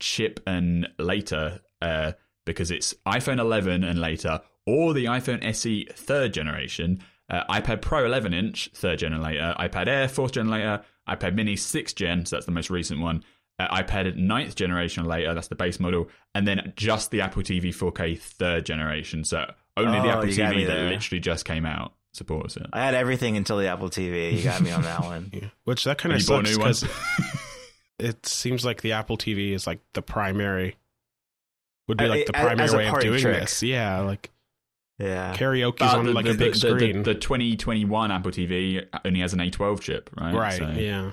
chip 0.00 0.40
and 0.46 0.88
later 0.98 1.60
uh, 1.80 2.12
because 2.46 2.70
it's 2.70 2.94
iPhone 3.06 3.38
11 3.38 3.84
and 3.84 4.00
later, 4.00 4.40
or 4.66 4.94
the 4.94 5.06
iPhone 5.06 5.44
SE 5.44 5.86
third 5.92 6.32
generation, 6.32 7.02
uh, 7.30 7.44
iPad 7.50 7.80
Pro 7.82 8.04
11 8.04 8.34
inch 8.34 8.70
third 8.74 8.98
gen 8.98 9.12
and 9.12 9.22
later, 9.22 9.54
iPad 9.58 9.86
Air 9.88 10.08
fourth 10.08 10.32
gen 10.32 10.48
later, 10.50 10.82
iPad 11.08 11.34
Mini 11.34 11.56
sixth 11.56 11.96
gen, 11.96 12.24
so 12.26 12.36
that's 12.36 12.46
the 12.46 12.52
most 12.52 12.70
recent 12.70 13.00
one. 13.00 13.22
Uh, 13.58 13.68
iPad 13.82 14.16
ninth 14.16 14.54
generation 14.56 15.04
later, 15.04 15.34
that's 15.34 15.48
the 15.48 15.54
base 15.54 15.78
model, 15.78 16.08
and 16.34 16.46
then 16.48 16.72
just 16.76 17.10
the 17.10 17.20
Apple 17.20 17.42
TV 17.42 17.66
4K 17.68 18.18
third 18.18 18.66
generation. 18.66 19.24
So 19.24 19.50
only 19.76 20.00
the 20.00 20.06
Oh, 20.08 20.10
Apple 20.10 20.28
you 20.28 20.36
got 20.36 20.54
me 20.56 20.64
TV 20.64 20.66
that 20.66 20.90
literally 20.90 21.20
just 21.20 21.44
came 21.44 21.64
out 21.66 21.92
supports 22.14 22.56
it. 22.58 22.66
I 22.72 22.84
had 22.84 22.94
everything 22.94 23.36
until 23.38 23.56
the 23.58 23.68
Apple 23.68 23.88
TV. 23.88 24.36
You 24.36 24.42
got 24.44 24.60
me 24.60 24.70
on 24.70 24.82
that 24.82 25.00
one. 25.04 25.30
Yeah. 25.32 25.48
Which 25.64 25.84
that 25.84 25.96
kind 25.98 26.14
of 26.14 26.20
you 26.20 26.26
bought 26.26 26.46
a 26.46 26.52
sucks 26.52 26.82
because 26.82 27.34
it 27.98 28.26
seems 28.26 28.64
like 28.64 28.82
the 28.82 28.92
Apple 28.92 29.16
TV 29.16 29.52
is 29.52 29.66
like 29.66 29.80
the 29.94 30.02
primary 30.02 30.76
would 31.88 31.98
be 31.98 32.06
like 32.06 32.26
the 32.26 32.36
a- 32.38 32.42
primary 32.42 32.60
as 32.64 32.72
a 32.72 32.76
way 32.78 32.88
of 32.88 33.00
doing 33.00 33.20
trick. 33.20 33.40
this. 33.40 33.62
Yeah, 33.62 34.00
like 34.00 34.30
Yeah. 35.02 35.34
karaoke's 35.36 35.78
But 35.80 35.94
on 35.96 36.06
the, 36.06 36.12
like 36.12 36.24
the, 36.26 36.30
a 36.32 36.34
big 36.34 36.52
the, 36.54 36.58
screen. 36.58 37.02
The, 37.02 37.14
the 37.14 37.20
2021 37.20 38.10
Apple 38.12 38.30
TV 38.30 38.86
only 39.04 39.20
has 39.20 39.32
an 39.32 39.40
A12 39.40 39.80
chip, 39.80 40.10
right? 40.16 40.34
right. 40.34 40.58
So 40.58 40.68
Yeah. 40.70 41.10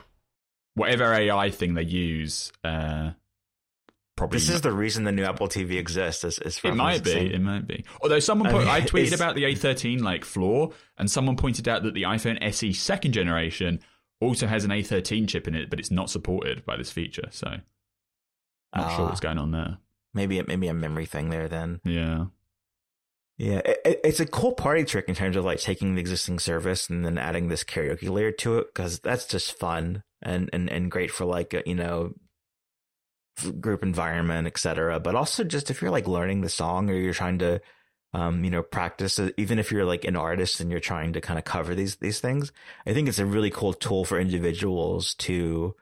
Whatever 0.76 1.14
AI 1.14 1.50
thing 1.50 1.74
they 1.74 1.84
use, 1.84 2.52
uh, 2.64 3.12
probably 4.16 4.38
This 4.38 4.50
is 4.50 4.62
the 4.62 4.72
reason 4.72 5.04
the 5.04 5.12
new 5.12 5.24
Apple 5.26 5.48
TV 5.50 5.78
exists. 5.78 6.24
Is, 6.24 6.40
is 6.40 6.58
for 6.58 6.68
it 6.70 6.76
might 6.76 7.04
be. 7.04 7.12
It 7.12 7.42
might 7.42 7.68
be. 7.68 7.84
Although 8.02 8.20
someone 8.20 8.48
I 8.48 8.52
put, 8.52 8.60
mean, 8.60 8.68
I 8.70 8.82
tweeted 8.86 9.16
about 9.16 9.36
the 9.36 9.44
A13 9.44 10.02
like 10.02 10.24
flaw, 10.24 10.70
and 10.98 11.10
someone 11.10 11.36
pointed 11.36 11.68
out 11.68 11.84
that 11.84 11.94
the 11.96 12.04
iPhone 12.04 12.38
SE 12.42 12.72
second 12.74 13.12
generation 13.14 13.80
also 14.22 14.48
has 14.48 14.64
an 14.66 14.72
A13 14.72 15.28
chip 15.28 15.48
in 15.48 15.56
it, 15.56 15.70
but 15.70 15.80
it's 15.80 15.92
not 15.92 16.10
supported 16.10 16.66
by 16.66 16.78
this 16.78 16.92
feature. 16.92 17.28
So, 17.32 17.48
not 18.76 18.92
sure 18.96 19.06
Ah. 19.06 19.10
what's 19.10 19.20
going 19.22 19.38
on 19.38 19.52
there. 19.52 19.78
Maybe 20.14 20.42
maybe 20.44 20.68
a 20.68 20.74
memory 20.74 21.06
thing 21.06 21.30
there 21.30 21.48
then. 21.48 21.82
Yeah. 21.84 22.26
Yeah, 23.40 23.60
it, 23.66 23.80
it- 23.86 24.02
it's 24.04 24.20
a 24.20 24.26
cool 24.28 24.54
party 24.54 24.84
trick 24.84 25.10
in 25.10 25.16
terms 25.16 25.36
of 25.38 25.46
like 25.46 25.60
taking 25.60 25.96
the 25.96 26.02
existing 26.02 26.40
service 26.40 26.90
and 26.90 27.06
then 27.06 27.18
adding 27.18 27.48
this 27.48 27.64
karaoke 27.64 28.10
layer 28.10 28.32
to 28.34 28.60
it 28.60 28.68
because 28.74 29.00
that's 29.00 29.26
just 29.28 29.58
fun 29.58 30.04
and 30.22 30.50
and 30.54 30.70
and 30.70 30.92
great 30.92 31.10
for 31.12 31.26
like 31.26 31.54
a, 31.56 31.64
you 31.66 31.76
know 31.76 32.14
group 33.60 33.84
environment, 33.84 34.48
etc. 34.48 35.00
But 35.00 35.16
also 35.16 35.44
just 35.44 35.70
if 35.72 35.82
you're 35.82 35.92
like 35.92 36.08
learning 36.08 36.42
the 36.42 36.50
song 36.50 36.90
or 36.90 36.94
you're 36.94 37.14
trying 37.14 37.40
to 37.40 37.62
um 38.14 38.44
you 38.44 38.50
know 38.50 38.64
practice 38.64 39.20
even 39.38 39.60
if 39.60 39.72
you're 39.72 39.86
like 39.86 40.04
an 40.04 40.16
artist 40.16 40.60
and 40.60 40.72
you're 40.72 40.80
trying 40.80 41.14
to 41.14 41.22
kind 41.22 41.38
of 41.40 41.46
cover 41.46 41.76
these 41.76 41.98
these 41.98 42.20
things, 42.20 42.52
I 42.86 42.94
think 42.94 43.08
it's 43.08 43.20
a 43.20 43.26
really 43.26 43.52
cool 43.52 43.74
tool 43.74 44.06
for 44.06 44.20
individuals 44.20 45.14
to 45.20 45.76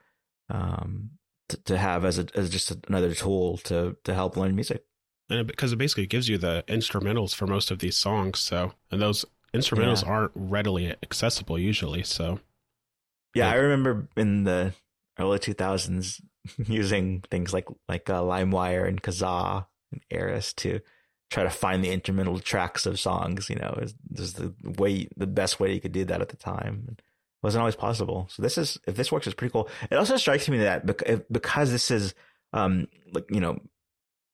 um 0.50 1.10
to, 1.50 1.62
to 1.64 1.78
have 1.78 2.04
as 2.04 2.18
a 2.20 2.26
as 2.36 2.50
just 2.50 2.72
another 2.88 3.14
tool 3.14 3.58
to 3.58 3.96
to 4.04 4.14
help 4.14 4.36
learn 4.36 4.56
music. 4.56 4.84
And 5.30 5.46
because 5.46 5.72
it 5.72 5.76
basically 5.76 6.06
gives 6.06 6.28
you 6.28 6.38
the 6.38 6.64
instrumentals 6.68 7.34
for 7.34 7.46
most 7.46 7.70
of 7.70 7.80
these 7.80 7.96
songs. 7.96 8.38
So, 8.38 8.72
and 8.90 9.00
those 9.00 9.24
instrumentals 9.54 10.02
Yeah. 10.02 10.10
aren't 10.10 10.32
readily 10.34 10.94
accessible 11.02 11.58
usually. 11.58 12.02
So, 12.02 12.40
Yeah, 13.34 13.50
I 13.50 13.54
remember 13.54 14.08
in 14.16 14.44
the 14.44 14.72
early 15.18 15.38
2000s 15.38 16.20
using 16.66 17.22
things 17.30 17.52
like 17.52 17.66
like 17.88 18.08
uh, 18.08 18.22
LimeWire 18.22 18.88
and 18.88 19.02
Kazaa 19.02 19.66
and 19.92 20.00
Ares 20.12 20.52
to 20.54 20.80
try 21.30 21.42
to 21.42 21.50
find 21.50 21.84
the 21.84 21.90
instrumental 21.90 22.38
tracks 22.38 22.86
of 22.86 22.98
songs. 22.98 23.50
You 23.50 23.56
know, 23.56 23.78
is 23.82 23.94
is 24.16 24.32
the 24.34 24.54
way 24.62 25.08
the 25.16 25.26
best 25.26 25.60
way 25.60 25.74
you 25.74 25.80
could 25.80 25.92
do 25.92 26.06
that 26.06 26.22
at 26.22 26.30
the 26.30 26.36
time. 26.36 26.86
It 26.92 27.02
wasn't 27.42 27.60
always 27.60 27.76
possible. 27.76 28.28
So 28.30 28.40
this 28.42 28.56
is 28.56 28.78
if 28.86 28.96
this 28.96 29.12
works, 29.12 29.26
it's 29.26 29.34
pretty 29.34 29.52
cool. 29.52 29.68
It 29.90 29.96
also 29.96 30.16
strikes 30.16 30.48
me 30.48 30.58
that 30.58 30.86
bec- 30.86 31.26
because 31.30 31.70
this 31.70 31.90
is 31.90 32.14
um 32.54 32.88
like 33.12 33.26
you 33.30 33.40
know 33.40 33.58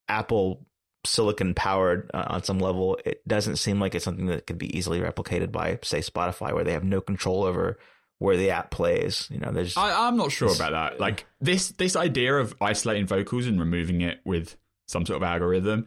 Apple 0.08 0.64
silicon 1.06 1.54
powered 1.54 2.10
uh, 2.14 2.24
on 2.28 2.42
some 2.42 2.58
level, 2.58 2.98
it 3.04 3.26
doesn't 3.26 3.56
seem 3.56 3.80
like 3.80 3.94
it's 3.94 4.04
something 4.04 4.26
that 4.26 4.46
could 4.46 4.58
be 4.58 4.76
easily 4.76 5.00
replicated 5.00 5.52
by, 5.52 5.78
say, 5.82 6.00
Spotify, 6.00 6.52
where 6.52 6.64
they 6.64 6.72
have 6.72 6.84
no 6.84 7.00
control 7.00 7.44
over 7.44 7.78
where 8.18 8.36
the 8.36 8.50
app 8.50 8.70
plays. 8.70 9.28
You 9.30 9.38
know, 9.38 9.50
there's. 9.52 9.76
I, 9.76 10.06
I'm 10.08 10.16
not 10.16 10.32
sure 10.32 10.52
about 10.54 10.72
that. 10.72 11.00
Like 11.00 11.26
this 11.40 11.68
this 11.70 11.96
idea 11.96 12.34
of 12.36 12.54
isolating 12.60 13.06
vocals 13.06 13.46
and 13.46 13.58
removing 13.58 14.00
it 14.00 14.20
with 14.24 14.56
some 14.86 15.04
sort 15.06 15.16
of 15.16 15.22
algorithm 15.22 15.86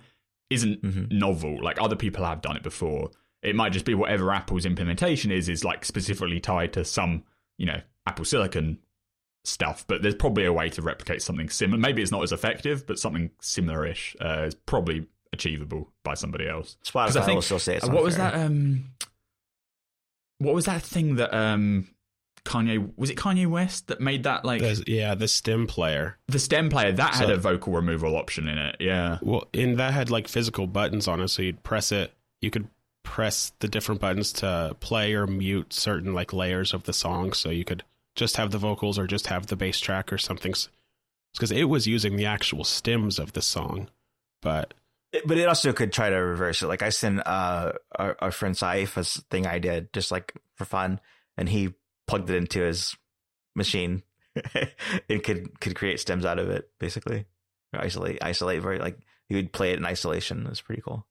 isn't 0.49 0.81
Mhm. 0.81 1.11
novel. 1.11 1.61
Like 1.63 1.81
other 1.81 1.95
people 1.95 2.23
have 2.25 2.41
done 2.41 2.55
it 2.57 2.63
before. 2.63 3.11
It 3.43 3.55
might 3.55 3.71
just 3.71 3.85
be 3.85 3.93
whatever 3.93 4.31
Apple's 4.31 4.65
implementation 4.65 5.31
is 5.31 5.47
is 5.49 5.63
like 5.63 5.85
specifically 5.85 6.39
tied 6.39 6.73
to 6.73 6.83
some, 6.85 7.23
you 7.57 7.65
know, 7.65 7.79
Apple 8.05 8.25
Silicon 8.25 8.79
stuff. 9.47 9.85
But 9.87 10.01
there's 10.01 10.15
probably 10.15 10.45
a 10.45 10.53
way 10.53 10.69
to 10.69 10.81
replicate 10.81 11.21
something 11.21 11.49
similar. 11.49 11.79
Maybe 11.79 12.01
it's 12.01 12.11
not 12.11 12.23
as 12.23 12.31
effective, 12.31 12.85
but 12.85 12.99
something 12.99 13.31
similar-ish 13.41 14.15
uh, 14.21 14.43
is 14.47 14.55
probably 14.55 15.07
achievable 15.33 15.91
by 16.03 16.13
somebody 16.13 16.47
else. 16.47 16.77
'Cause 16.83 17.13
Spotify 17.15 17.21
I 17.21 17.25
think- 17.25 17.35
will 17.35 17.41
still 17.41 17.59
say 17.59 17.75
it's 17.77 17.85
Uh, 17.87 17.91
what 17.91 18.03
was 18.03 18.15
unfair. 18.19 18.31
that? 18.39 18.45
Um, 18.45 18.85
what 20.39 20.53
was 20.55 20.65
that 20.65 20.81
thing 20.83 21.15
that 21.15 21.33
um, 21.35 21.87
Kanye 22.45 22.91
was 22.95 23.09
it 23.09 23.17
Kanye 23.17 23.47
West 23.47 23.87
that 23.87 23.99
made 23.99 24.23
that 24.23 24.45
like 24.45 24.61
The- 24.61 24.83
yeah, 24.87 25.15
the 25.15 25.27
stem 25.27 25.67
player. 25.67 26.17
the 26.27 26.39
stem 26.39 26.69
player 26.69 26.91
that 26.91 27.15
had 27.15 27.29
a 27.29 27.37
vocal 27.37 27.73
removal 27.73 28.15
option 28.15 28.47
in 28.47 28.57
it? 28.57 28.77
Yeah, 28.79 29.17
Well, 29.21 29.47
and 29.53 29.77
that 29.77 29.93
had 29.93 30.09
like 30.09 30.27
physical 30.27 30.67
buttons 30.67 31.07
on 31.07 31.19
it, 31.19 31.27
so 31.29 31.41
you'd 31.41 31.63
press 31.63 31.91
it. 31.91 32.13
You 32.41 32.51
could 32.51 32.67
press 33.03 33.51
the 33.59 33.67
different 33.67 33.99
buttons 34.01 34.31
to 34.33 34.75
play 34.79 35.13
or 35.13 35.25
mute 35.27 35.73
certain 35.73 36.13
like 36.13 36.33
layers 36.33 36.73
of 36.73 36.83
the 36.83 36.93
song, 36.93 37.33
so 37.33 37.49
you 37.49 37.65
could 37.65 37.83
just 38.17 38.35
have 38.35 38.51
the 38.51 38.57
vocals 38.57 38.99
or 38.99 39.07
just 39.07 39.27
have 39.27 39.47
the 39.47 39.55
bass 39.55 39.79
track 39.79 40.11
or 40.11 40.17
something. 40.17 40.53
Because 41.33 41.51
it 41.51 41.65
was 41.69 41.87
using 41.87 42.17
the 42.17 42.25
actual 42.25 42.63
stems 42.65 43.17
of 43.19 43.31
the 43.33 43.41
song, 43.41 43.89
but 44.41 44.73
It- 45.13 45.25
but 45.25 45.37
it 45.37 45.47
also 45.47 45.71
could 45.71 45.93
try 45.93 46.09
to 46.09 46.15
reverse 46.17 46.61
it. 46.61 46.67
Like 46.67 46.81
I 46.81 46.89
sent 46.89 47.25
uh, 47.25 47.73
our, 47.95 48.17
our 48.19 48.31
friend 48.31 48.55
Saif 48.55 48.97
a 48.97 49.03
thing 49.29 49.47
I 49.47 49.59
did 49.59 49.93
just 49.93 50.11
like 50.11 50.33
for 50.55 50.65
fun, 50.65 50.99
and 51.37 51.47
he 51.47 51.73
plugged 52.07 52.29
it 52.29 52.35
into 52.35 52.59
his 52.61 52.95
machine. 53.55 54.03
it 55.07 55.23
could 55.23 55.59
could 55.61 55.75
create 55.75 55.99
stems 55.99 56.25
out 56.25 56.39
of 56.39 56.49
it, 56.49 56.69
basically. 56.79 57.25
Or 57.73 57.81
isolate, 57.81 58.17
isolate. 58.21 58.61
Very 58.61 58.79
like 58.79 58.97
he 59.29 59.35
would 59.35 59.51
play 59.53 59.71
it 59.71 59.77
in 59.79 59.85
isolation. 59.85 60.45
It 60.45 60.49
was 60.49 60.61
pretty 60.61 60.81
cool. 60.81 61.05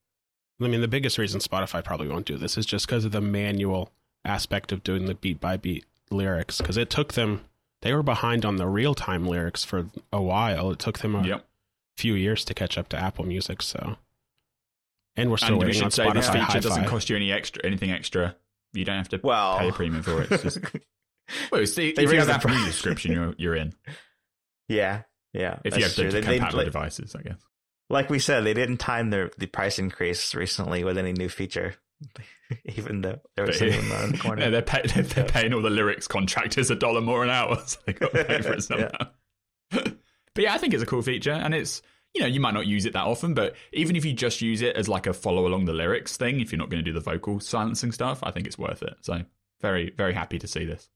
I 0.60 0.68
mean, 0.68 0.80
the 0.80 0.88
biggest 0.88 1.18
reason 1.18 1.40
Spotify 1.40 1.84
probably 1.84 2.08
won't 2.08 2.26
do 2.26 2.38
this 2.38 2.56
is 2.56 2.64
just 2.66 2.86
because 2.86 3.04
of 3.04 3.12
the 3.12 3.20
manual 3.20 3.90
aspect 4.24 4.72
of 4.72 4.82
doing 4.82 5.04
the 5.06 5.14
beat 5.14 5.38
by 5.40 5.56
beat 5.56 5.84
lyrics. 6.10 6.58
Because 6.58 6.76
it 6.76 6.90
took 6.90 7.14
them, 7.14 7.44
they 7.82 7.92
were 7.94 8.02
behind 8.02 8.44
on 8.44 8.56
the 8.56 8.66
real 8.66 8.94
time 8.94 9.26
lyrics 9.26 9.64
for 9.64 9.86
a 10.12 10.20
while. 10.22 10.70
It 10.70 10.78
took 10.78 10.98
them 10.98 11.14
a 11.14 11.26
yep. 11.26 11.46
few 11.96 12.14
years 12.14 12.44
to 12.46 12.54
catch 12.54 12.76
up 12.78 12.88
to 12.90 12.96
Apple 12.98 13.24
Music. 13.24 13.62
So, 13.62 13.96
and 15.16 15.30
we're 15.30 15.36
still 15.36 15.54
And 15.54 15.58
we 15.58 15.66
on 15.66 15.72
should 15.72 15.92
say 15.92 16.10
this 16.12 16.28
Spotify 16.28 16.46
feature 16.46 16.60
doesn't 16.60 16.84
cost 16.86 17.08
you 17.10 17.16
any 17.16 17.32
extra 17.32 17.64
anything 17.64 17.90
extra. 17.90 18.36
You 18.72 18.84
don't 18.84 18.98
have 18.98 19.08
to 19.10 19.20
Well, 19.22 19.58
pay 19.58 19.68
a 19.68 19.72
premium 19.72 20.02
for 20.02 20.22
it. 20.22 20.30
It's 20.30 20.42
just, 20.42 20.58
well, 21.50 21.62
it's 21.62 21.74
the, 21.74 21.92
They 21.92 22.04
if 22.04 22.12
you 22.12 22.18
have 22.18 22.26
the 22.26 22.34
Apple 22.34 22.50
Music 22.50 22.64
price. 22.64 22.74
subscription, 22.74 23.12
you're 23.12 23.34
you're 23.38 23.56
in. 23.56 23.72
yeah, 24.68 25.02
yeah. 25.32 25.58
If 25.64 25.76
you 25.76 25.82
have 25.84 25.94
that's 25.94 25.96
the 25.96 26.02
true. 26.02 26.12
They- 26.12 26.20
they- 26.20 26.34
compatible 26.38 26.58
like, 26.58 26.66
devices, 26.66 27.14
I 27.16 27.22
guess. 27.22 27.38
like 27.88 28.10
we 28.10 28.18
said, 28.18 28.44
they 28.44 28.52
didn't 28.54 28.78
time 28.78 29.10
their 29.10 29.30
the 29.38 29.46
price 29.46 29.78
increase 29.78 30.34
recently 30.34 30.84
with 30.84 30.98
any 30.98 31.12
new 31.12 31.28
feature, 31.30 31.74
even 32.64 33.00
though 33.02 33.20
there 33.34 33.46
was 33.46 33.58
But- 33.58 33.72
something 33.72 33.92
on 33.92 34.12
the 34.12 34.18
corner. 34.18 34.42
Yeah, 34.44 34.50
they're, 34.50 34.62
pay, 34.62 34.82
they're, 34.86 35.02
they're 35.02 35.24
paying 35.24 35.52
all 35.52 35.62
the 35.62 35.70
lyrics 35.70 36.06
contractors 36.08 36.70
a 36.70 36.74
dollar 36.76 37.00
more 37.00 37.24
an 37.24 37.30
hour, 37.30 37.56
so 37.66 37.78
they 37.86 37.92
got 37.92 38.12
to 38.12 38.24
pay 38.24 38.42
for 38.42 38.52
it 38.52 38.66
Yeah. 38.70 38.88
somehow. 38.90 39.88
but 40.34 40.44
yeah, 40.44 40.54
I 40.54 40.58
think 40.58 40.74
it's 40.74 40.82
a 40.82 40.86
cool 40.86 41.02
feature, 41.02 41.32
and 41.32 41.54
it's 41.54 41.82
you 42.14 42.20
know 42.22 42.26
you 42.28 42.40
might 42.40 42.54
not 42.54 42.66
use 42.66 42.86
it 42.86 42.92
that 42.94 43.04
often, 43.06 43.34
but 43.34 43.54
even 43.72 43.96
if 43.96 44.04
you 44.04 44.12
just 44.12 44.40
use 44.40 44.62
it 44.62 44.76
as 44.76 44.88
like 44.88 45.06
a 45.06 45.12
follow 45.12 45.46
along 45.46 45.64
the 45.64 45.72
lyrics 45.72 46.16
thing, 46.16 46.40
if 46.40 46.52
you're 46.52 46.58
not 46.58 46.70
going 46.70 46.82
to 46.84 46.88
do 46.90 46.94
the 46.94 47.00
vocal 47.00 47.40
silencing 47.40 47.92
stuff, 47.92 48.20
I 48.22 48.30
think 48.30 48.46
it's 48.46 48.58
worth 48.58 48.82
it. 48.82 48.94
So 49.02 49.22
very 49.60 49.90
very 49.96 50.14
happy 50.14 50.38
to 50.38 50.46
see 50.46 50.64
this. 50.64 50.88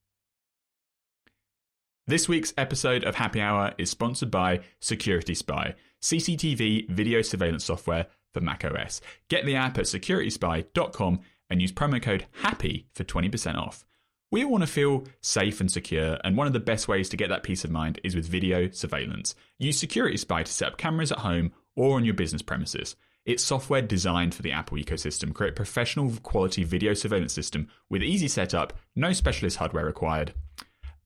This 2.07 2.29
week's 2.29 2.53
episode 2.59 3.05
of 3.05 3.15
Happy 3.15 3.41
Hour 3.41 3.73
is 3.79 3.91
sponsored 3.91 4.31
by 4.31 4.61
Security 4.81 5.35
Spy, 5.35 5.75
CCTV 6.03 6.89
video 6.89 7.23
surveillance 7.23 7.65
software 7.65 8.07
for 8.33 8.41
macOS. 8.41 9.01
Get 9.29 9.45
the 9.47 9.55
app 9.57 9.79
at 9.79 9.85
securityspy.com 9.85 11.21
and 11.51 11.61
use 11.61 11.73
promo 11.73 12.01
code 12.01 12.27
HAPPY 12.43 12.87
for 12.95 13.05
20% 13.05 13.57
off. 13.57 13.85
We 14.33 14.45
all 14.45 14.51
want 14.53 14.63
to 14.63 14.69
feel 14.69 15.05
safe 15.21 15.61
and 15.61 15.71
secure, 15.71 16.19
and 16.23 16.37
one 16.37 16.47
of 16.47 16.53
the 16.53 16.61
best 16.61 16.87
ways 16.87 17.09
to 17.09 17.17
get 17.17 17.29
that 17.31 17.43
peace 17.43 17.65
of 17.65 17.71
mind 17.71 18.01
is 18.05 18.15
with 18.15 18.29
video 18.29 18.71
surveillance. 18.71 19.35
Use 19.59 19.79
Security 19.79 20.17
Spy 20.17 20.45
to 20.45 20.53
set 20.53 20.69
up 20.69 20.79
cameras 20.79 21.11
at 21.11 21.19
home 21.19 21.53
or 21.75 21.97
on 21.97 22.05
your 22.05 22.15
business 22.15 22.43
premises. 22.43 22.95
It's 23.27 23.43
software 23.43 23.83
designed 23.83 24.35
for 24.35 24.43
the 24.43 24.53
Apple 24.53 24.79
ecosystem. 24.79 25.35
Create 25.35 25.53
a 25.53 25.57
professional 25.57 26.13
quality 26.23 26.63
video 26.65 26.95
surveillance 26.95 27.33
system 27.33 27.69
with 27.89 28.03
easy 28.03 28.29
setup, 28.29 28.73
no 28.95 29.13
specialist 29.13 29.57
hardware 29.57 29.85
required 29.85 30.33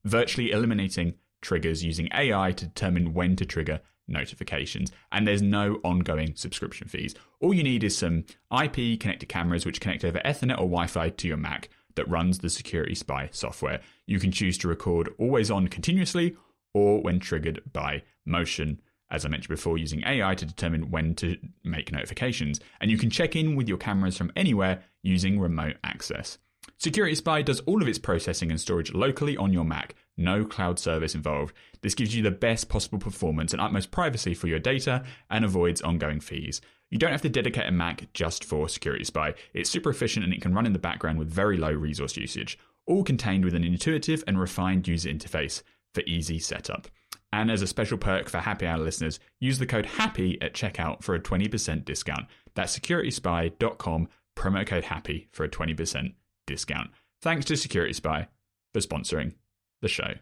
virtually 0.04 0.50
eliminating 0.50 1.14
triggers 1.40 1.84
using 1.84 2.08
AI 2.14 2.52
to 2.52 2.66
determine 2.66 3.14
when 3.14 3.36
to 3.36 3.44
trigger 3.44 3.80
notifications. 4.08 4.90
And 5.12 5.26
there's 5.26 5.42
no 5.42 5.80
ongoing 5.84 6.34
subscription 6.37 6.88
fees. 6.88 7.14
All 7.40 7.54
you 7.54 7.62
need 7.62 7.84
is 7.84 7.96
some 7.96 8.25
IP 8.52 9.00
connected 9.00 9.28
cameras 9.28 9.64
which 9.64 9.80
connect 9.80 10.04
over 10.04 10.18
Ethernet 10.20 10.58
or 10.58 10.68
Wi 10.68 10.87
Fi 10.87 11.11
to 11.11 11.28
your 11.28 11.37
Mac 11.37 11.68
that 11.94 12.08
runs 12.08 12.38
the 12.38 12.50
Security 12.50 12.94
Spy 12.94 13.28
software. 13.32 13.80
You 14.06 14.18
can 14.18 14.32
choose 14.32 14.58
to 14.58 14.68
record 14.68 15.14
always 15.18 15.50
on 15.50 15.68
continuously 15.68 16.37
or 16.73 17.00
when 17.00 17.20
triggered 17.20 17.62
by 17.73 18.02
motion. 18.25 18.80
As 19.11 19.25
I 19.25 19.28
mentioned 19.28 19.54
before, 19.54 19.78
using 19.78 20.02
AI 20.04 20.34
to 20.34 20.46
determine 20.46 20.90
when 20.90 21.14
to 21.16 21.37
make 21.62 21.92
notifications. 21.92 22.58
And 22.80 22.90
you 22.90 22.99
can 22.99 23.11
check 23.11 23.37
in 23.37 23.54
with 23.54 23.68
your 23.68 23.78
cameras 23.78 24.16
from 24.16 24.32
anywhere 24.34 24.82
using 25.02 25.38
remote 25.38 25.76
access. 25.84 26.38
Security 26.78 27.14
Spy 27.14 27.42
does 27.42 27.61
all 27.61 27.80
of 27.80 27.88
its 27.88 27.99
processing 27.99 28.50
and 28.50 28.61
storage 28.61 28.92
locally 28.92 29.37
on 29.37 29.52
your 29.52 29.64
Mac, 29.64 29.94
no 30.16 30.44
cloud 30.44 30.78
service 30.78 31.14
involved. 31.14 31.54
This 31.83 31.94
gives 31.94 32.14
you 32.14 32.23
the 32.23 32.30
best 32.30 32.68
possible 32.68 32.99
performance 32.99 33.52
and 33.52 33.61
utmost 33.61 33.90
privacy 33.90 34.35
for 34.35 34.49
your 34.49 34.59
data 34.59 35.04
and 35.30 35.44
avoids 35.44 35.83
ongoing 35.83 36.21
fees. 36.21 36.61
You 36.90 36.99
don't 36.99 37.12
have 37.12 37.23
to 37.23 37.28
dedicate 37.28 37.66
a 37.66 37.73
Mac 37.73 38.12
just 38.12 38.44
for 38.44 38.68
Security 38.68 39.04
Spy. 39.04 39.35
It's 39.52 39.71
super 39.71 39.90
efficient 39.90 40.25
and 40.25 40.35
it 40.35 40.42
can 40.42 40.54
run 40.54 40.66
in 40.66 40.73
the 40.73 40.78
background 40.78 41.18
with 41.18 41.28
very 41.28 41.56
low 41.56 41.73
resource 41.73 42.16
usage, 42.16 42.59
all 42.87 43.02
contained 43.02 43.44
with 43.44 43.54
an 43.54 43.64
intuitive 43.64 44.23
and 44.26 44.38
refined 44.38 44.87
user 44.87 45.09
interface 45.09 45.62
for 45.94 46.02
easy 46.06 46.38
setup. 46.38 46.88
And 47.33 47.50
as 47.50 47.62
a 47.62 47.66
special 47.66 47.99
perk 47.99 48.28
for 48.28 48.38
Happy 48.38 48.66
Hour 48.66 48.78
listeners, 48.78 49.18
use 49.40 49.59
the 49.59 49.66
code 49.66 49.87
HAPPY 49.87 50.38
at 50.40 50.54
checkout 50.54 51.02
for 51.02 51.14
a 51.14 51.21
20% 51.21 51.85
discount. 51.85 52.26
That's 52.54 52.78
securityspy.com, 52.78 54.09
promo 54.37 54.66
code 54.66 54.85
HAPPY 54.85 55.28
for 55.33 55.44
a 55.44 55.49
20% 55.49 56.12
discount. 56.46 56.90
Thanks 57.22 57.44
to 57.46 57.56
Security 57.56 57.92
Spy 57.92 58.28
for 58.72 58.80
sponsoring 58.80 59.34
the 59.82 59.88
show. 59.88 60.14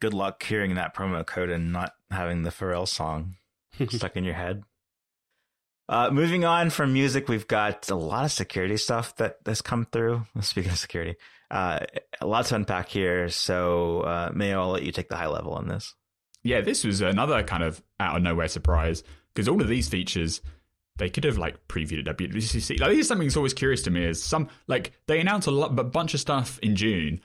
Good 0.00 0.14
luck 0.14 0.42
hearing 0.42 0.76
that 0.76 0.94
promo 0.94 1.26
code 1.26 1.50
and 1.50 1.72
not 1.72 1.94
having 2.10 2.42
the 2.42 2.50
Pharrell 2.50 2.88
song 2.88 3.34
stuck 3.88 4.16
in 4.16 4.24
your 4.24 4.34
head. 4.34 4.62
Uh, 5.88 6.10
moving 6.10 6.44
on 6.44 6.70
from 6.70 6.92
music, 6.92 7.28
we've 7.28 7.48
got 7.48 7.90
a 7.90 7.94
lot 7.94 8.24
of 8.24 8.32
security 8.32 8.76
stuff 8.76 9.16
that 9.16 9.36
has 9.44 9.60
come 9.60 9.86
through. 9.92 10.24
Speaking 10.40 10.70
of 10.70 10.78
security, 10.78 11.16
uh, 11.50 11.80
a 12.20 12.26
lot 12.26 12.46
to 12.46 12.54
unpack 12.54 12.88
here. 12.88 13.28
So, 13.28 14.00
uh, 14.00 14.30
Mayo, 14.32 14.62
I'll 14.62 14.70
let 14.70 14.84
you 14.84 14.92
take 14.92 15.08
the 15.08 15.16
high 15.16 15.26
level 15.26 15.52
on 15.52 15.68
this. 15.68 15.94
Yeah, 16.44 16.60
this 16.60 16.84
was 16.84 17.00
another 17.00 17.42
kind 17.42 17.62
of 17.62 17.82
out 18.00 18.16
of 18.16 18.22
nowhere 18.22 18.48
surprise 18.48 19.02
because 19.34 19.48
all 19.48 19.60
of 19.60 19.68
these 19.68 19.88
features 19.88 20.40
they 20.96 21.08
could 21.08 21.24
have 21.24 21.38
like 21.38 21.68
previewed 21.68 22.06
at 22.06 22.16
WWDC. 22.16 22.80
Like 22.80 22.96
is 22.96 23.08
something 23.08 23.26
that's 23.26 23.36
always 23.36 23.54
curious 23.54 23.82
to 23.82 23.90
me 23.90 24.04
is 24.04 24.22
some 24.22 24.48
like 24.66 24.92
they 25.06 25.20
announce 25.20 25.46
a 25.46 25.50
lot, 25.50 25.78
a 25.78 25.84
bunch 25.84 26.14
of 26.14 26.20
stuff 26.20 26.58
in 26.60 26.76
June, 26.76 27.20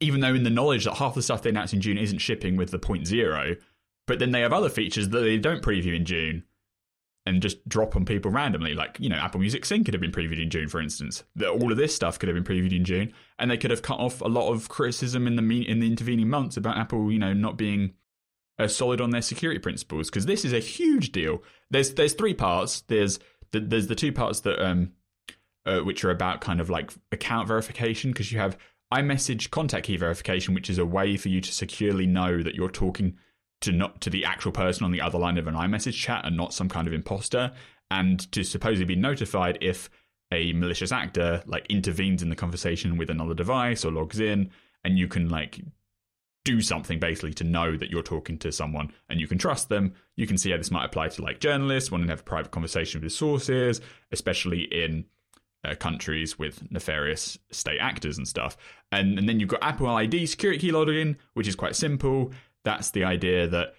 even 0.00 0.20
though 0.20 0.34
in 0.34 0.44
the 0.44 0.50
knowledge 0.50 0.84
that 0.84 0.94
half 0.94 1.14
the 1.14 1.22
stuff 1.22 1.42
they 1.42 1.50
announce 1.50 1.72
in 1.72 1.80
June 1.80 1.98
isn't 1.98 2.18
shipping 2.18 2.56
with 2.56 2.70
the 2.70 2.78
point 2.78 3.06
zero, 3.06 3.56
but 4.06 4.18
then 4.18 4.30
they 4.30 4.40
have 4.40 4.52
other 4.52 4.68
features 4.68 5.08
that 5.08 5.20
they 5.20 5.38
don't 5.38 5.62
preview 5.62 5.96
in 5.96 6.04
June 6.04 6.44
and 7.26 7.42
just 7.42 7.68
drop 7.68 7.96
on 7.96 8.04
people 8.04 8.30
randomly. 8.30 8.72
Like, 8.72 8.98
you 9.00 9.08
know, 9.08 9.16
Apple 9.16 9.40
Music 9.40 9.64
Sync 9.64 9.84
could 9.84 9.94
have 9.94 10.00
been 10.00 10.12
previewed 10.12 10.40
in 10.40 10.48
June, 10.48 10.68
for 10.68 10.80
instance. 10.80 11.24
That 11.34 11.48
all 11.48 11.72
of 11.72 11.76
this 11.76 11.94
stuff 11.94 12.18
could 12.18 12.28
have 12.28 12.36
been 12.36 12.44
previewed 12.44 12.74
in 12.74 12.84
June, 12.84 13.12
and 13.38 13.50
they 13.50 13.56
could 13.56 13.72
have 13.72 13.82
cut 13.82 13.98
off 13.98 14.20
a 14.20 14.28
lot 14.28 14.52
of 14.52 14.68
criticism 14.68 15.26
in 15.26 15.34
the 15.34 15.68
in 15.68 15.80
the 15.80 15.86
intervening 15.86 16.28
months 16.28 16.56
about 16.56 16.78
Apple, 16.78 17.10
you 17.10 17.18
know, 17.18 17.32
not 17.32 17.56
being 17.56 17.94
uh, 18.58 18.68
solid 18.68 19.00
on 19.00 19.10
their 19.10 19.22
security 19.22 19.58
principles. 19.58 20.08
Because 20.08 20.26
this 20.26 20.44
is 20.44 20.52
a 20.52 20.58
huge 20.58 21.12
deal. 21.12 21.42
There's 21.70 21.94
there's 21.94 22.14
three 22.14 22.34
parts. 22.34 22.82
There's 22.82 23.18
the, 23.52 23.60
there's 23.60 23.86
the 23.86 23.94
two 23.94 24.12
parts 24.12 24.40
that 24.40 24.64
um 24.64 24.92
uh, 25.66 25.80
which 25.80 26.04
are 26.04 26.10
about 26.10 26.40
kind 26.40 26.60
of 26.60 26.70
like 26.70 26.92
account 27.12 27.48
verification 27.48 28.12
because 28.12 28.30
you 28.30 28.38
have 28.38 28.56
iMessage 28.94 29.50
contact 29.50 29.86
key 29.86 29.96
verification, 29.96 30.54
which 30.54 30.70
is 30.70 30.78
a 30.78 30.86
way 30.86 31.16
for 31.16 31.28
you 31.28 31.40
to 31.40 31.52
securely 31.52 32.06
know 32.06 32.40
that 32.42 32.54
you're 32.54 32.70
talking 32.70 33.16
to 33.60 33.72
not 33.72 34.00
to 34.02 34.10
the 34.10 34.24
actual 34.24 34.52
person 34.52 34.84
on 34.84 34.92
the 34.92 35.00
other 35.00 35.18
line 35.18 35.38
of 35.38 35.48
an 35.48 35.54
iMessage 35.54 35.94
chat 35.94 36.24
and 36.24 36.36
not 36.36 36.54
some 36.54 36.68
kind 36.68 36.86
of 36.86 36.92
imposter, 36.92 37.52
and 37.90 38.30
to 38.32 38.44
supposedly 38.44 38.84
be 38.84 38.96
notified 39.00 39.58
if 39.60 39.90
a 40.32 40.52
malicious 40.52 40.92
actor 40.92 41.42
like 41.46 41.66
intervenes 41.68 42.22
in 42.22 42.28
the 42.28 42.36
conversation 42.36 42.96
with 42.96 43.10
another 43.10 43.34
device 43.34 43.84
or 43.84 43.90
logs 43.90 44.20
in, 44.20 44.50
and 44.84 44.98
you 44.98 45.08
can 45.08 45.28
like 45.28 45.60
do 46.46 46.60
something 46.60 47.00
basically 47.00 47.34
to 47.34 47.44
know 47.44 47.76
that 47.76 47.90
you're 47.90 48.02
talking 48.02 48.38
to 48.38 48.52
someone 48.52 48.92
and 49.10 49.20
you 49.20 49.26
can 49.26 49.36
trust 49.36 49.68
them. 49.68 49.92
You 50.14 50.28
can 50.28 50.38
see 50.38 50.52
how 50.52 50.56
this 50.56 50.70
might 50.70 50.84
apply 50.84 51.08
to 51.08 51.22
like 51.22 51.40
journalists 51.40 51.90
wanting 51.90 52.06
to 52.06 52.12
have 52.12 52.20
a 52.20 52.24
private 52.24 52.52
conversation 52.52 53.02
with 53.02 53.12
sources, 53.12 53.80
especially 54.12 54.62
in 54.62 55.04
uh, 55.64 55.74
countries 55.74 56.38
with 56.38 56.70
nefarious 56.70 57.36
state 57.50 57.80
actors 57.80 58.16
and 58.16 58.28
stuff. 58.28 58.56
And, 58.92 59.18
and 59.18 59.28
then 59.28 59.40
you've 59.40 59.48
got 59.48 59.62
Apple 59.62 59.88
ID 59.88 60.24
security 60.26 60.60
key 60.60 60.72
login, 60.72 61.16
which 61.34 61.48
is 61.48 61.56
quite 61.56 61.74
simple. 61.74 62.30
That's 62.64 62.90
the 62.90 63.02
idea 63.02 63.48
that 63.48 63.74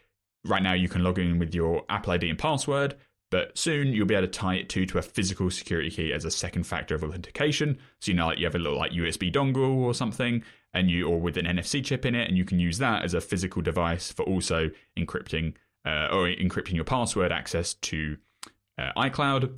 right 0.46 0.62
now 0.62 0.74
you 0.74 0.90
can 0.90 1.04
log 1.04 1.20
in 1.20 1.40
with 1.40 1.56
your 1.56 1.86
Apple 1.88 2.12
ID 2.12 2.30
and 2.30 2.38
password, 2.38 2.96
but 3.32 3.58
soon 3.58 3.94
you'll 3.94 4.08
be 4.08 4.16
able 4.16 4.28
to 4.28 4.32
tie 4.32 4.56
it 4.56 4.68
to 4.70 4.86
to 4.86 4.98
a 4.98 5.02
physical 5.02 5.50
security 5.50 5.90
key 5.90 6.12
as 6.12 6.26
a 6.26 6.32
second 6.32 6.64
factor 6.64 6.96
of 6.96 7.04
authentication. 7.04 7.78
So 8.02 8.12
you 8.12 8.18
know, 8.18 8.28
like 8.28 8.40
you 8.40 8.46
have 8.46 8.56
a 8.56 8.60
little 8.60 8.78
like 8.78 8.92
USB 8.92 9.32
dongle 9.32 9.78
or 9.78 9.94
something, 9.94 10.44
and 10.74 10.90
you 10.90 11.08
or 11.08 11.20
with 11.20 11.38
an 11.38 11.46
NFC 11.46 11.84
chip 11.84 12.06
in 12.06 12.16
it, 12.16 12.28
and 12.28 12.38
you 12.38 12.46
can 12.46 12.60
use 12.60 12.78
that 12.78 13.04
as 13.04 13.14
a 13.14 13.22
physical 13.22 13.62
device 13.62 14.12
for 14.12 14.24
also 14.24 14.70
encrypting 14.98 15.56
uh, 15.86 16.08
or 16.12 16.28
encrypting 16.28 16.76
your 16.76 16.84
password 16.84 17.32
access 17.32 17.74
to 17.76 18.18
uh, 18.78 18.92
iCloud. 18.98 19.54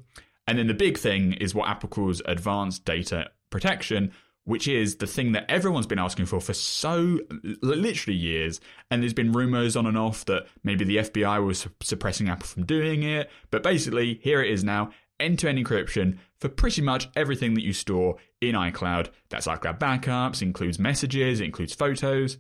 And 0.47 0.57
then 0.57 0.67
the 0.67 0.73
big 0.73 0.97
thing 0.97 1.33
is 1.33 1.53
what 1.53 1.69
Apple 1.69 1.89
calls 1.89 2.21
advanced 2.25 2.85
data 2.85 3.31
protection, 3.49 4.11
which 4.45 4.67
is 4.67 4.95
the 4.95 5.07
thing 5.07 5.31
that 5.33 5.49
everyone's 5.49 5.87
been 5.87 5.99
asking 5.99 6.25
for 6.25 6.39
for 6.39 6.53
so 6.53 7.19
literally 7.61 8.17
years. 8.17 8.59
And 8.89 9.01
there's 9.01 9.13
been 9.13 9.31
rumors 9.31 9.75
on 9.75 9.85
and 9.85 9.97
off 9.97 10.25
that 10.25 10.47
maybe 10.63 10.85
the 10.85 10.97
FBI 10.97 11.45
was 11.45 11.67
suppressing 11.81 12.29
Apple 12.29 12.47
from 12.47 12.65
doing 12.65 13.03
it. 13.03 13.29
But 13.51 13.63
basically, 13.63 14.19
here 14.23 14.41
it 14.41 14.51
is 14.51 14.63
now 14.63 14.91
end 15.19 15.39
to 15.39 15.49
end 15.49 15.57
encryption 15.57 16.17
for 16.39 16.49
pretty 16.49 16.81
much 16.81 17.09
everything 17.15 17.53
that 17.55 17.63
you 17.63 17.73
store 17.73 18.17
in 18.41 18.55
iCloud. 18.55 19.09
That's 19.29 19.47
iCloud 19.47 19.79
backups, 19.79 20.41
includes 20.41 20.79
messages, 20.79 21.41
includes 21.41 21.73
photos, 21.73 22.37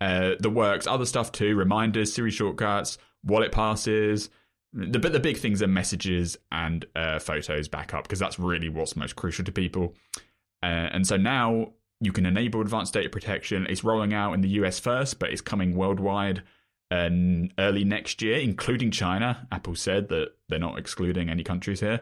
uh, 0.00 0.32
the 0.38 0.50
works, 0.50 0.86
other 0.86 1.06
stuff 1.06 1.32
too, 1.32 1.54
reminders, 1.54 2.12
Siri 2.12 2.30
shortcuts, 2.30 2.98
wallet 3.24 3.52
passes. 3.52 4.30
The, 4.72 4.98
but 4.98 5.12
the 5.12 5.20
big 5.20 5.36
things 5.36 5.62
are 5.62 5.66
messages 5.66 6.36
and 6.52 6.86
uh, 6.94 7.18
photos 7.18 7.68
backup 7.68 8.04
because 8.04 8.20
that's 8.20 8.38
really 8.38 8.68
what's 8.68 8.96
most 8.96 9.16
crucial 9.16 9.44
to 9.44 9.52
people. 9.52 9.94
Uh, 10.62 10.88
and 10.92 11.06
so 11.06 11.16
now 11.16 11.72
you 12.00 12.12
can 12.12 12.24
enable 12.24 12.60
advanced 12.60 12.94
data 12.94 13.08
protection. 13.08 13.66
It's 13.68 13.84
rolling 13.84 14.14
out 14.14 14.32
in 14.32 14.40
the 14.40 14.48
US 14.50 14.78
first, 14.78 15.18
but 15.18 15.30
it's 15.30 15.40
coming 15.40 15.74
worldwide 15.74 16.42
early 16.92 17.84
next 17.84 18.22
year, 18.22 18.38
including 18.38 18.90
China. 18.90 19.46
Apple 19.52 19.74
said 19.74 20.08
that 20.08 20.32
they're 20.48 20.58
not 20.58 20.78
excluding 20.78 21.28
any 21.28 21.44
countries 21.44 21.80
here. 21.80 22.00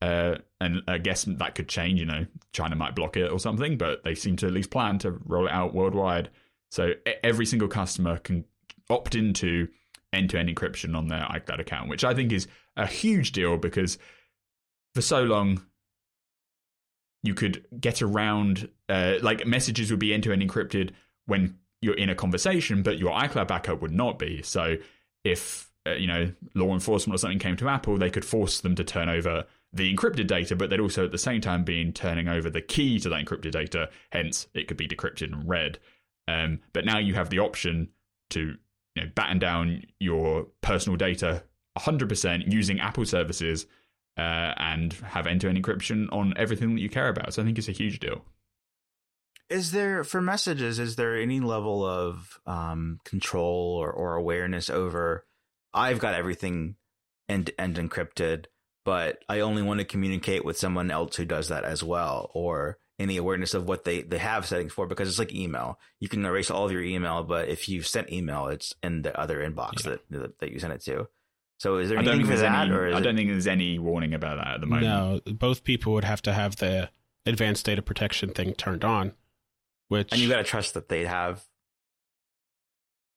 Uh, 0.00 0.36
and 0.60 0.82
I 0.86 0.98
guess 0.98 1.24
that 1.24 1.54
could 1.54 1.68
change. 1.68 1.98
You 1.98 2.06
know, 2.06 2.26
China 2.52 2.76
might 2.76 2.94
block 2.94 3.16
it 3.16 3.30
or 3.32 3.40
something, 3.40 3.76
but 3.76 4.04
they 4.04 4.14
seem 4.14 4.36
to 4.36 4.46
at 4.46 4.52
least 4.52 4.70
plan 4.70 4.98
to 5.00 5.10
roll 5.24 5.46
it 5.46 5.52
out 5.52 5.74
worldwide. 5.74 6.30
So 6.70 6.92
every 7.24 7.46
single 7.46 7.68
customer 7.68 8.18
can 8.18 8.44
opt 8.90 9.14
into 9.14 9.68
end-to-end 10.12 10.48
encryption 10.48 10.96
on 10.96 11.08
their 11.08 11.20
iCloud 11.20 11.60
account, 11.60 11.88
which 11.88 12.04
I 12.04 12.14
think 12.14 12.32
is 12.32 12.46
a 12.76 12.86
huge 12.86 13.32
deal 13.32 13.56
because 13.56 13.98
for 14.94 15.02
so 15.02 15.22
long 15.22 15.62
you 17.22 17.34
could 17.34 17.66
get 17.78 18.00
around 18.00 18.68
uh, 18.88 19.14
like 19.22 19.46
messages 19.46 19.90
would 19.90 20.00
be 20.00 20.14
end 20.14 20.22
to 20.22 20.32
end 20.32 20.42
encrypted 20.42 20.90
when 21.26 21.58
you're 21.80 21.94
in 21.94 22.10
a 22.10 22.14
conversation, 22.14 22.82
but 22.82 22.98
your 22.98 23.12
iCloud 23.12 23.48
backup 23.48 23.80
would 23.80 23.92
not 23.92 24.18
be. 24.18 24.42
So 24.42 24.76
if 25.24 25.70
uh, 25.86 25.92
you 25.92 26.06
know 26.06 26.32
law 26.54 26.72
enforcement 26.72 27.14
or 27.14 27.18
something 27.18 27.38
came 27.38 27.56
to 27.58 27.68
Apple, 27.68 27.96
they 27.96 28.10
could 28.10 28.24
force 28.24 28.60
them 28.60 28.74
to 28.76 28.84
turn 28.84 29.08
over 29.08 29.44
the 29.72 29.94
encrypted 29.94 30.26
data, 30.26 30.56
but 30.56 30.70
they'd 30.70 30.80
also 30.80 31.04
at 31.04 31.12
the 31.12 31.18
same 31.18 31.40
time 31.40 31.62
be 31.62 31.92
turning 31.92 32.28
over 32.28 32.48
the 32.48 32.60
key 32.60 32.98
to 33.00 33.08
that 33.08 33.24
encrypted 33.24 33.52
data. 33.52 33.90
Hence, 34.10 34.48
it 34.54 34.66
could 34.66 34.76
be 34.76 34.88
decrypted 34.88 35.32
and 35.32 35.48
read. 35.48 35.78
Um, 36.26 36.60
but 36.72 36.84
now 36.84 36.98
you 36.98 37.14
have 37.14 37.30
the 37.30 37.38
option 37.38 37.88
to 38.30 38.56
you 38.94 39.02
know, 39.02 39.10
batten 39.14 39.38
down 39.38 39.84
your 39.98 40.46
personal 40.60 40.96
data 40.96 41.42
100% 41.78 42.52
using 42.52 42.80
Apple 42.80 43.04
services 43.04 43.66
uh, 44.16 44.52
and 44.56 44.92
have 44.94 45.26
end 45.26 45.40
to 45.42 45.48
end 45.48 45.62
encryption 45.62 46.08
on 46.12 46.34
everything 46.36 46.74
that 46.74 46.80
you 46.80 46.88
care 46.88 47.08
about. 47.08 47.32
So 47.34 47.42
I 47.42 47.44
think 47.44 47.58
it's 47.58 47.68
a 47.68 47.72
huge 47.72 48.00
deal. 48.00 48.24
Is 49.50 49.72
there 49.72 50.04
for 50.04 50.20
messages? 50.20 50.78
Is 50.78 50.96
there 50.96 51.16
any 51.16 51.40
level 51.40 51.84
of 51.84 52.38
um, 52.46 53.00
control 53.04 53.76
or, 53.80 53.90
or 53.90 54.14
awareness 54.14 54.68
over? 54.68 55.24
I've 55.72 55.98
got 55.98 56.14
everything 56.14 56.76
end 57.28 57.50
end 57.58 57.76
encrypted, 57.76 58.46
but 58.84 59.22
I 59.28 59.40
only 59.40 59.62
want 59.62 59.78
to 59.78 59.84
communicate 59.84 60.44
with 60.44 60.58
someone 60.58 60.90
else 60.90 61.16
who 61.16 61.24
does 61.24 61.48
that 61.48 61.64
as 61.64 61.82
well, 61.82 62.30
or 62.34 62.78
any 62.98 63.16
awareness 63.16 63.54
of 63.54 63.68
what 63.68 63.84
they, 63.84 64.02
they 64.02 64.18
have 64.18 64.44
settings 64.46 64.72
for 64.72 64.86
because 64.86 65.08
it's 65.08 65.18
like 65.18 65.32
email. 65.32 65.78
You 66.00 66.08
can 66.08 66.24
erase 66.24 66.50
all 66.50 66.66
of 66.66 66.72
your 66.72 66.82
email, 66.82 67.22
but 67.22 67.48
if 67.48 67.68
you've 67.68 67.86
sent 67.86 68.12
email, 68.12 68.48
it's 68.48 68.74
in 68.82 69.02
the 69.02 69.18
other 69.18 69.38
inbox 69.38 69.86
yeah. 69.86 69.96
that 70.10 70.38
that 70.40 70.52
you 70.52 70.58
sent 70.58 70.72
it 70.72 70.82
to. 70.84 71.08
So 71.58 71.78
is 71.78 71.88
there 71.88 71.98
anything 71.98 72.26
for 72.26 72.36
that, 72.36 72.68
any, 72.68 72.74
or 72.74 72.88
I 72.88 73.00
don't 73.00 73.14
it... 73.14 73.16
think 73.16 73.30
there's 73.30 73.46
any 73.46 73.78
warning 73.78 74.14
about 74.14 74.36
that 74.36 74.54
at 74.54 74.60
the 74.60 74.66
moment. 74.66 75.26
No, 75.26 75.32
both 75.32 75.64
people 75.64 75.92
would 75.94 76.04
have 76.04 76.22
to 76.22 76.32
have 76.32 76.56
the 76.56 76.90
advanced 77.26 77.66
data 77.66 77.82
protection 77.82 78.30
thing 78.30 78.54
turned 78.54 78.84
on, 78.84 79.12
which 79.88 80.12
and 80.12 80.20
you 80.20 80.28
got 80.28 80.38
to 80.38 80.44
trust 80.44 80.74
that 80.74 80.88
they 80.88 81.04
have. 81.04 81.44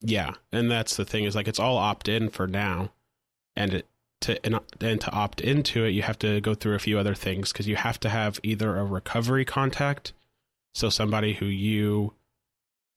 Yeah, 0.01 0.33
and 0.51 0.69
that's 0.71 0.95
the 0.97 1.05
thing 1.05 1.25
is 1.25 1.35
like 1.35 1.47
it's 1.47 1.59
all 1.59 1.77
opt 1.77 2.07
in 2.07 2.29
for 2.29 2.47
now, 2.47 2.91
and 3.55 3.73
it, 3.75 3.85
to 4.21 4.43
and, 4.45 4.59
and 4.79 5.01
to 5.01 5.11
opt 5.11 5.41
into 5.41 5.85
it, 5.85 5.91
you 5.91 6.01
have 6.01 6.19
to 6.19 6.41
go 6.41 6.55
through 6.55 6.75
a 6.75 6.79
few 6.79 6.97
other 6.97 7.15
things 7.15 7.51
because 7.51 7.67
you 7.67 7.75
have 7.75 7.99
to 7.99 8.09
have 8.09 8.39
either 8.43 8.77
a 8.77 8.85
recovery 8.85 9.45
contact, 9.45 10.13
so 10.73 10.89
somebody 10.89 11.33
who 11.33 11.45
you 11.45 12.13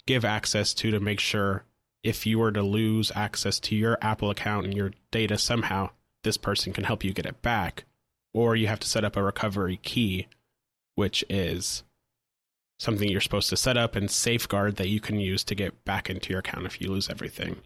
give 0.06 0.24
access 0.24 0.74
to 0.74 0.90
to 0.90 1.00
make 1.00 1.20
sure 1.20 1.64
if 2.02 2.26
you 2.26 2.38
were 2.38 2.52
to 2.52 2.62
lose 2.62 3.10
access 3.14 3.58
to 3.58 3.74
your 3.74 3.98
Apple 4.02 4.30
account 4.30 4.66
and 4.66 4.74
your 4.74 4.92
data 5.10 5.38
somehow, 5.38 5.90
this 6.22 6.37
person 6.37 6.72
can 6.72 6.84
help 6.84 7.02
you 7.02 7.12
get 7.12 7.26
it 7.26 7.40
back. 7.42 7.84
Or 8.34 8.54
you 8.56 8.66
have 8.66 8.80
to 8.80 8.88
set 8.88 9.04
up 9.04 9.16
a 9.16 9.22
recovery 9.22 9.78
key, 9.82 10.26
which 10.96 11.24
is 11.30 11.82
something 12.78 13.08
you're 13.08 13.20
supposed 13.20 13.48
to 13.50 13.56
set 13.56 13.76
up 13.76 13.96
and 13.96 14.10
safeguard 14.10 14.76
that 14.76 14.88
you 14.88 15.00
can 15.00 15.18
use 15.18 15.44
to 15.44 15.54
get 15.54 15.84
back 15.84 16.10
into 16.10 16.30
your 16.30 16.40
account 16.40 16.66
if 16.66 16.80
you 16.80 16.90
lose 16.90 17.08
everything. 17.08 17.56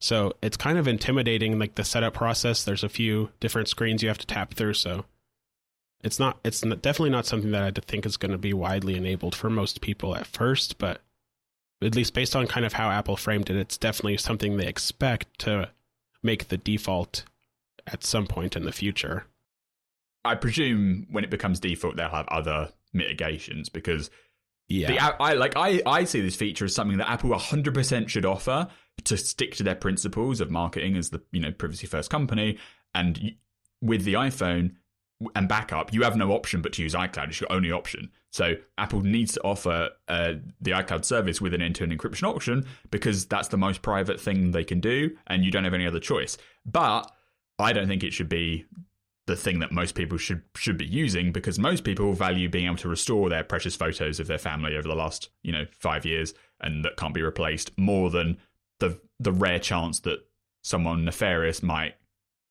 So 0.00 0.34
it's 0.42 0.56
kind 0.56 0.78
of 0.78 0.86
intimidating, 0.86 1.58
like 1.58 1.74
the 1.74 1.84
setup 1.84 2.14
process. 2.14 2.64
There's 2.64 2.84
a 2.84 2.88
few 2.88 3.30
different 3.40 3.68
screens 3.68 4.02
you 4.02 4.08
have 4.08 4.18
to 4.18 4.26
tap 4.26 4.54
through. 4.54 4.74
So 4.74 5.04
it's 6.02 6.18
not, 6.18 6.38
it's 6.44 6.60
definitely 6.60 7.10
not 7.10 7.26
something 7.26 7.50
that 7.50 7.62
I 7.64 7.80
think 7.80 8.06
is 8.06 8.16
going 8.16 8.32
to 8.32 8.38
be 8.38 8.52
widely 8.52 8.96
enabled 8.96 9.34
for 9.34 9.50
most 9.50 9.80
people 9.80 10.14
at 10.14 10.26
first, 10.26 10.78
but 10.78 11.00
at 11.82 11.94
least 11.94 12.14
based 12.14 12.36
on 12.36 12.46
kind 12.46 12.66
of 12.66 12.74
how 12.74 12.90
Apple 12.90 13.16
framed 13.16 13.50
it, 13.50 13.56
it's 13.56 13.78
definitely 13.78 14.16
something 14.16 14.56
they 14.56 14.66
expect 14.66 15.38
to 15.40 15.70
make 16.22 16.48
the 16.48 16.58
default 16.58 17.24
at 17.86 18.04
some 18.04 18.26
point 18.26 18.56
in 18.56 18.64
the 18.64 18.72
future. 18.72 19.24
I 20.24 20.34
presume 20.34 21.06
when 21.10 21.24
it 21.24 21.30
becomes 21.30 21.60
default, 21.60 21.96
they'll 21.96 22.08
have 22.08 22.28
other 22.28 22.70
mitigations 22.92 23.68
because 23.68 24.10
yeah, 24.68 24.88
the, 24.88 25.22
I 25.22 25.32
like 25.32 25.54
I 25.56 25.82
I 25.86 26.04
see 26.04 26.20
this 26.20 26.36
feature 26.36 26.66
as 26.66 26.74
something 26.74 26.98
that 26.98 27.08
Apple 27.08 27.30
100% 27.30 28.08
should 28.08 28.26
offer 28.26 28.68
to 29.04 29.16
stick 29.16 29.54
to 29.56 29.62
their 29.62 29.74
principles 29.74 30.40
of 30.40 30.50
marketing 30.50 30.96
as 30.96 31.10
the 31.10 31.22
you 31.32 31.40
know 31.40 31.52
privacy 31.52 31.86
first 31.86 32.10
company, 32.10 32.58
and 32.94 33.34
with 33.80 34.04
the 34.04 34.14
iPhone 34.14 34.72
and 35.34 35.48
backup, 35.48 35.92
you 35.92 36.02
have 36.02 36.16
no 36.16 36.32
option 36.32 36.60
but 36.60 36.72
to 36.74 36.82
use 36.82 36.94
iCloud. 36.94 37.28
It's 37.28 37.40
your 37.40 37.50
only 37.50 37.72
option. 37.72 38.10
So 38.30 38.54
Apple 38.76 39.00
needs 39.00 39.32
to 39.32 39.42
offer 39.42 39.90
uh, 40.06 40.34
the 40.60 40.72
iCloud 40.72 41.04
service 41.04 41.40
with 41.40 41.54
an 41.54 41.62
end-to-end 41.62 41.98
encryption 41.98 42.24
option 42.24 42.66
because 42.90 43.26
that's 43.26 43.48
the 43.48 43.56
most 43.56 43.82
private 43.82 44.20
thing 44.20 44.50
they 44.50 44.64
can 44.64 44.80
do, 44.80 45.16
and 45.26 45.44
you 45.44 45.50
don't 45.50 45.64
have 45.64 45.74
any 45.74 45.86
other 45.86 46.00
choice. 46.00 46.36
But 46.66 47.10
I 47.58 47.72
don't 47.72 47.88
think 47.88 48.04
it 48.04 48.12
should 48.12 48.28
be 48.28 48.66
the 49.28 49.36
thing 49.36 49.60
that 49.60 49.70
most 49.70 49.94
people 49.94 50.18
should 50.18 50.42
should 50.56 50.78
be 50.78 50.86
using 50.86 51.30
because 51.30 51.58
most 51.58 51.84
people 51.84 52.14
value 52.14 52.48
being 52.48 52.66
able 52.66 52.76
to 52.76 52.88
restore 52.88 53.28
their 53.28 53.44
precious 53.44 53.76
photos 53.76 54.18
of 54.18 54.26
their 54.26 54.38
family 54.38 54.74
over 54.74 54.88
the 54.88 54.94
last 54.94 55.28
you 55.42 55.52
know 55.52 55.66
five 55.70 56.04
years 56.04 56.34
and 56.60 56.84
that 56.84 56.96
can't 56.96 57.14
be 57.14 57.22
replaced 57.22 57.70
more 57.76 58.10
than 58.10 58.38
the 58.80 58.98
the 59.20 59.30
rare 59.30 59.58
chance 59.58 60.00
that 60.00 60.18
someone 60.62 61.04
nefarious 61.04 61.62
might 61.62 61.94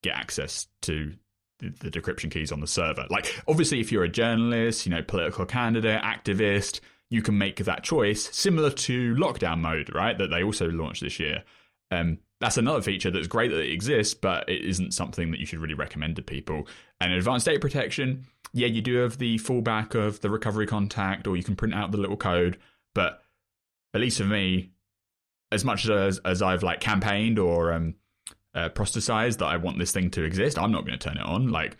get 0.03 0.15
access 0.15 0.67
to 0.83 1.13
the, 1.59 1.73
the 1.79 1.89
decryption 1.89 2.29
keys 2.29 2.51
on 2.51 2.59
the 2.59 2.67
server. 2.67 3.05
Like, 3.09 3.41
obviously, 3.47 3.79
if 3.79 3.91
you're 3.91 4.03
a 4.03 4.09
journalist, 4.09 4.85
you 4.85 4.91
know, 4.91 5.01
political 5.01 5.45
candidate, 5.45 6.01
activist, 6.03 6.81
you 7.09 7.21
can 7.21 7.37
make 7.37 7.57
that 7.57 7.83
choice, 7.83 8.29
similar 8.35 8.69
to 8.69 9.15
lockdown 9.15 9.59
mode, 9.59 9.93
right? 9.93 10.17
That 10.17 10.29
they 10.29 10.43
also 10.43 10.67
launched 10.67 11.01
this 11.01 11.19
year. 11.19 11.43
Um, 11.89 12.19
that's 12.39 12.57
another 12.57 12.81
feature 12.81 13.09
that's 13.09 13.27
great 13.27 13.49
that 13.49 13.59
it 13.59 13.71
exists, 13.71 14.13
but 14.13 14.47
it 14.47 14.63
isn't 14.63 14.93
something 14.93 15.31
that 15.31 15.39
you 15.39 15.45
should 15.45 15.59
really 15.59 15.73
recommend 15.73 16.15
to 16.17 16.21
people. 16.21 16.67
And 17.01 17.11
advanced 17.11 17.45
data 17.45 17.59
protection, 17.59 18.25
yeah, 18.53 18.67
you 18.67 18.81
do 18.81 18.97
have 18.97 19.17
the 19.17 19.37
fallback 19.39 19.95
of 19.95 20.21
the 20.21 20.29
recovery 20.29 20.67
contact, 20.67 21.27
or 21.27 21.35
you 21.35 21.43
can 21.43 21.55
print 21.55 21.73
out 21.73 21.91
the 21.91 21.97
little 21.97 22.17
code. 22.17 22.57
But 22.93 23.21
at 23.93 24.01
least 24.01 24.19
for 24.19 24.25
me, 24.25 24.71
as 25.51 25.65
much 25.65 25.87
as 25.89 26.19
as 26.19 26.41
I've 26.41 26.63
like 26.63 26.79
campaigned 26.79 27.39
or 27.39 27.73
um, 27.73 27.95
uh, 28.53 28.69
that 28.69 29.37
I 29.41 29.57
want 29.57 29.79
this 29.79 29.91
thing 29.91 30.11
to 30.11 30.23
exist, 30.23 30.59
I'm 30.59 30.71
not 30.71 30.85
going 30.85 30.97
to 30.97 31.09
turn 31.09 31.17
it 31.17 31.25
on. 31.25 31.49
Like 31.49 31.77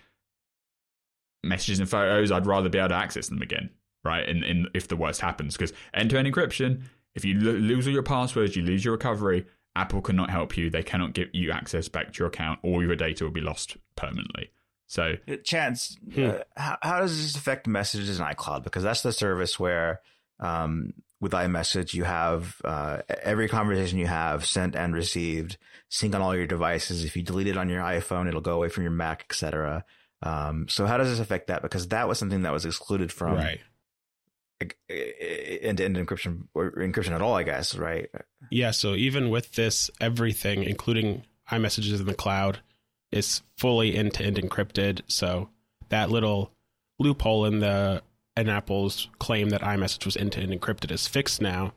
messages 1.44 1.80
and 1.80 1.90
photos, 1.90 2.32
I'd 2.32 2.48
rather 2.48 2.70
be 2.70 2.80
able 2.80 2.90
to 2.90 2.96
access 2.96 3.28
them 3.28 3.42
again, 3.42 3.70
right? 4.04 4.28
In, 4.28 4.44
in 4.44 4.68
if 4.74 4.88
the 4.88 4.96
worst 4.96 5.22
happens, 5.22 5.56
because 5.56 5.74
end-to-end 5.94 6.34
encryption 6.34 6.84
if 7.18 7.26
you 7.26 7.40
lo- 7.40 7.54
lose 7.54 7.88
all 7.88 7.94
your 7.94 8.04
passwords, 8.04 8.56
you 8.56 8.62
lose 8.62 8.86
your 8.86 8.94
recovery. 8.94 9.48
Apple 9.78 10.02
cannot 10.02 10.30
help 10.30 10.58
you. 10.58 10.70
They 10.70 10.84
cannot 10.84 11.14
give 11.14 11.30
you 11.34 11.52
access 11.52 11.88
back 11.88 12.14
to 12.14 12.20
your 12.20 12.28
account. 12.28 12.60
All 12.64 12.82
your 12.84 12.96
data 12.96 13.24
will 13.24 13.32
be 13.32 13.42
lost 13.42 13.78
permanently. 13.96 14.50
So, 14.88 15.16
Uh, 15.28 15.36
Chance, 15.44 15.98
Hmm. 16.14 16.26
uh, 16.26 16.38
how, 16.56 16.78
how 16.82 17.00
does 17.02 17.16
this 17.22 17.36
affect 17.36 17.68
messages 17.68 18.20
in 18.20 18.26
iCloud? 18.26 18.64
Because 18.64 18.84
that's 18.84 19.02
the 19.02 19.12
service 19.12 19.60
where, 19.60 20.02
um, 20.40 20.94
with 21.20 21.32
iMessage, 21.34 21.94
you 21.94 22.04
have 22.06 22.62
uh, 22.64 23.02
every 23.24 23.50
conversation 23.50 23.98
you 24.00 24.08
have 24.08 24.46
sent 24.46 24.76
and 24.76 24.94
received, 24.94 25.58
sync 25.90 26.14
on 26.16 26.22
all 26.22 26.36
your 26.36 26.48
devices. 26.48 27.04
If 27.04 27.18
you 27.18 27.24
delete 27.24 27.48
it 27.48 27.58
on 27.58 27.70
your 27.70 27.82
iPhone, 27.82 28.28
it'll 28.28 28.40
go 28.42 28.54
away 28.56 28.70
from 28.70 28.84
your 28.84 28.92
Mac, 28.92 29.26
etc. 29.30 29.84
Um, 30.22 30.68
so 30.70 30.86
how 30.86 30.98
does 30.98 31.10
this 31.10 31.20
affect 31.20 31.48
that? 31.48 31.62
Because 31.62 31.88
that 31.90 32.08
was 32.08 32.18
something 32.20 32.44
that 32.44 32.54
was 32.54 32.66
excluded 32.66 33.12
from 33.12 33.36
right. 33.36 33.60
End-to-end 34.90 35.98
encryption 35.98 36.48
or 36.54 36.72
encryption 36.72 37.12
at 37.12 37.22
all, 37.22 37.36
I 37.36 37.44
guess, 37.44 37.76
right? 37.76 38.10
Yeah, 38.50 38.72
so 38.72 38.96
even 38.96 39.30
with 39.30 39.54
this, 39.54 39.90
everything, 40.02 40.64
including 40.64 41.24
iMessages 41.52 42.00
in 42.00 42.06
the 42.06 42.14
cloud, 42.14 42.60
is 43.12 43.42
fully 43.58 43.96
end 43.96 44.14
to 44.16 44.24
end 44.24 44.38
encrypted. 44.38 45.02
So 45.08 45.50
that 45.90 46.10
little 46.10 46.52
loophole 47.00 47.46
in 47.46 47.60
the 47.60 48.02
in 48.36 48.50
Apple's 48.50 49.10
claim 49.20 49.50
that 49.50 49.62
iMessage 49.62 50.06
was 50.06 50.16
end 50.16 50.34
to 50.34 50.42
end 50.42 50.52
encrypted 50.52 50.92
is 50.92 51.08
fixed 51.08 51.42
now. 51.42 51.74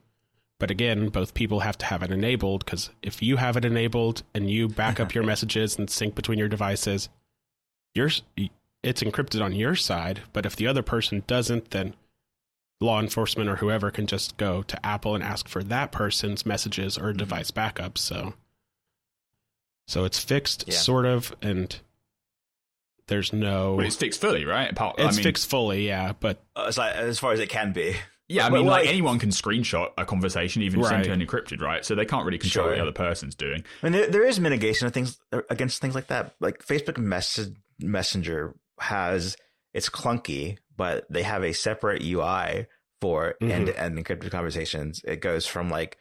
But 0.58 0.70
again, 0.70 1.08
both 1.08 1.32
people 1.32 1.60
have 1.60 1.78
to 1.78 1.86
have 1.86 2.02
it 2.02 2.10
enabled 2.10 2.66
because 2.66 2.90
if 3.02 3.22
you 3.22 3.38
have 3.38 3.56
it 3.56 3.64
enabled 3.64 4.22
and 4.34 4.50
you 4.50 4.68
back 4.68 5.00
up 5.00 5.14
your 5.14 5.24
messages 5.32 5.78
and 5.78 5.88
sync 5.88 6.14
between 6.14 6.38
your 6.38 6.48
devices, 6.48 7.08
yours 7.94 8.22
it's 8.82 9.02
encrypted 9.02 9.42
on 9.42 9.54
your 9.54 9.74
side. 9.74 10.22
But 10.32 10.46
if 10.46 10.56
the 10.56 10.66
other 10.66 10.82
person 10.82 11.24
doesn't, 11.26 11.70
then 11.70 11.94
law 12.80 12.98
enforcement 13.00 13.50
or 13.50 13.56
whoever 13.56 13.90
can 13.90 14.06
just 14.06 14.36
go 14.36 14.62
to 14.62 14.86
Apple 14.86 15.14
and 15.14 15.22
ask 15.22 15.48
for 15.48 15.62
that 15.64 15.92
person's 15.92 16.46
messages 16.46 16.96
or 16.96 17.12
device 17.12 17.50
backups. 17.50 17.98
So, 17.98 18.34
so 19.86 20.04
it's 20.04 20.18
fixed, 20.18 20.64
Yeah. 20.66 20.74
sort 20.76 21.04
of, 21.06 21.34
and 21.42 21.78
there's 23.08 23.32
no. 23.32 23.74
well, 23.74 23.86
it's 23.86 23.96
fixed 23.96 24.20
fully, 24.20 24.44
right? 24.44 24.70
Apart, 24.70 24.96
it's 24.98 25.14
I 25.14 25.16
mean, 25.16 25.22
fixed 25.24 25.50
fully, 25.50 25.86
yeah, 25.86 26.12
but 26.18 26.42
Uh, 26.56 26.64
as, 26.68 26.78
I- 26.78 26.92
as 26.92 27.18
far 27.18 27.32
as 27.32 27.40
it 27.40 27.48
can 27.48 27.72
be. 27.72 27.96
Yeah, 28.28 28.46
I 28.46 28.50
mean, 28.50 28.64
well, 28.64 28.76
like 28.76 28.86
I- 28.86 28.90
anyone 28.90 29.18
can 29.18 29.30
screenshot 29.30 29.90
a 29.98 30.04
conversation, 30.06 30.62
even 30.62 30.78
if 30.78 30.84
it's 30.84 30.90
Right. 30.92 30.98
end-to-end 31.04 31.20
encrypted, 31.28 31.60
right? 31.60 31.84
So 31.84 31.96
they 31.96 32.04
can't 32.04 32.24
really 32.24 32.38
control 32.38 32.68
what 32.68 32.76
the 32.76 32.82
other 32.82 32.92
person's 32.92 33.34
doing. 33.34 33.64
I 33.82 33.86
mean, 33.86 33.92
there, 33.92 34.06
there 34.08 34.24
is 34.24 34.38
mitigation 34.38 34.86
of 34.86 34.94
things 34.94 35.18
against 35.50 35.80
things 35.80 35.96
like 35.96 36.06
that. 36.06 36.36
Like 36.38 36.64
Facebook 36.64 36.96
message, 36.96 37.54
Messenger 37.80 38.54
has 38.78 39.36
it's 39.74 39.88
clunky, 39.88 40.58
but 40.80 41.04
they 41.12 41.22
have 41.22 41.44
a 41.44 41.52
separate 41.52 42.02
UI 42.02 42.66
for 43.02 43.34
Mhm. 43.42 43.50
end-to-end 43.50 43.98
encrypted 43.98 44.30
conversations. 44.30 45.02
It 45.04 45.20
goes 45.20 45.44
from 45.46 45.68
like 45.68 45.98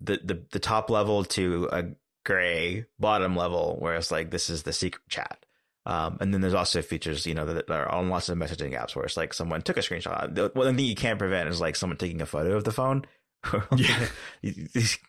the, 0.00 0.20
the 0.22 0.46
the 0.52 0.60
top 0.60 0.88
level 0.88 1.24
to 1.24 1.68
a 1.72 1.84
gray 2.24 2.86
bottom 2.98 3.34
level, 3.34 3.76
where 3.80 3.96
it's 3.96 4.12
like 4.12 4.30
this 4.30 4.48
is 4.48 4.62
the 4.62 4.72
secret 4.72 5.02
chat. 5.08 5.44
Um, 5.84 6.16
and 6.20 6.32
then 6.32 6.40
there's 6.40 6.54
also 6.54 6.80
features, 6.80 7.26
you 7.26 7.34
know, 7.34 7.44
that 7.46 7.68
are 7.70 7.90
on 7.90 8.08
lots 8.08 8.28
of 8.28 8.38
messaging 8.38 8.72
apps 8.80 8.94
where 8.94 9.04
it's 9.04 9.16
like 9.16 9.34
someone 9.34 9.62
took 9.62 9.76
a 9.76 9.80
screenshot. 9.80 10.32
The 10.34 10.50
one 10.54 10.76
thing 10.76 10.84
you 10.86 10.94
can't 10.94 11.18
prevent 11.18 11.48
is 11.48 11.60
like 11.60 11.74
someone 11.76 11.96
taking 11.98 12.22
a 12.22 12.26
photo 12.26 12.56
of 12.56 12.62
the 12.64 12.72
phone. 12.72 13.04
Yeah. 13.76 14.06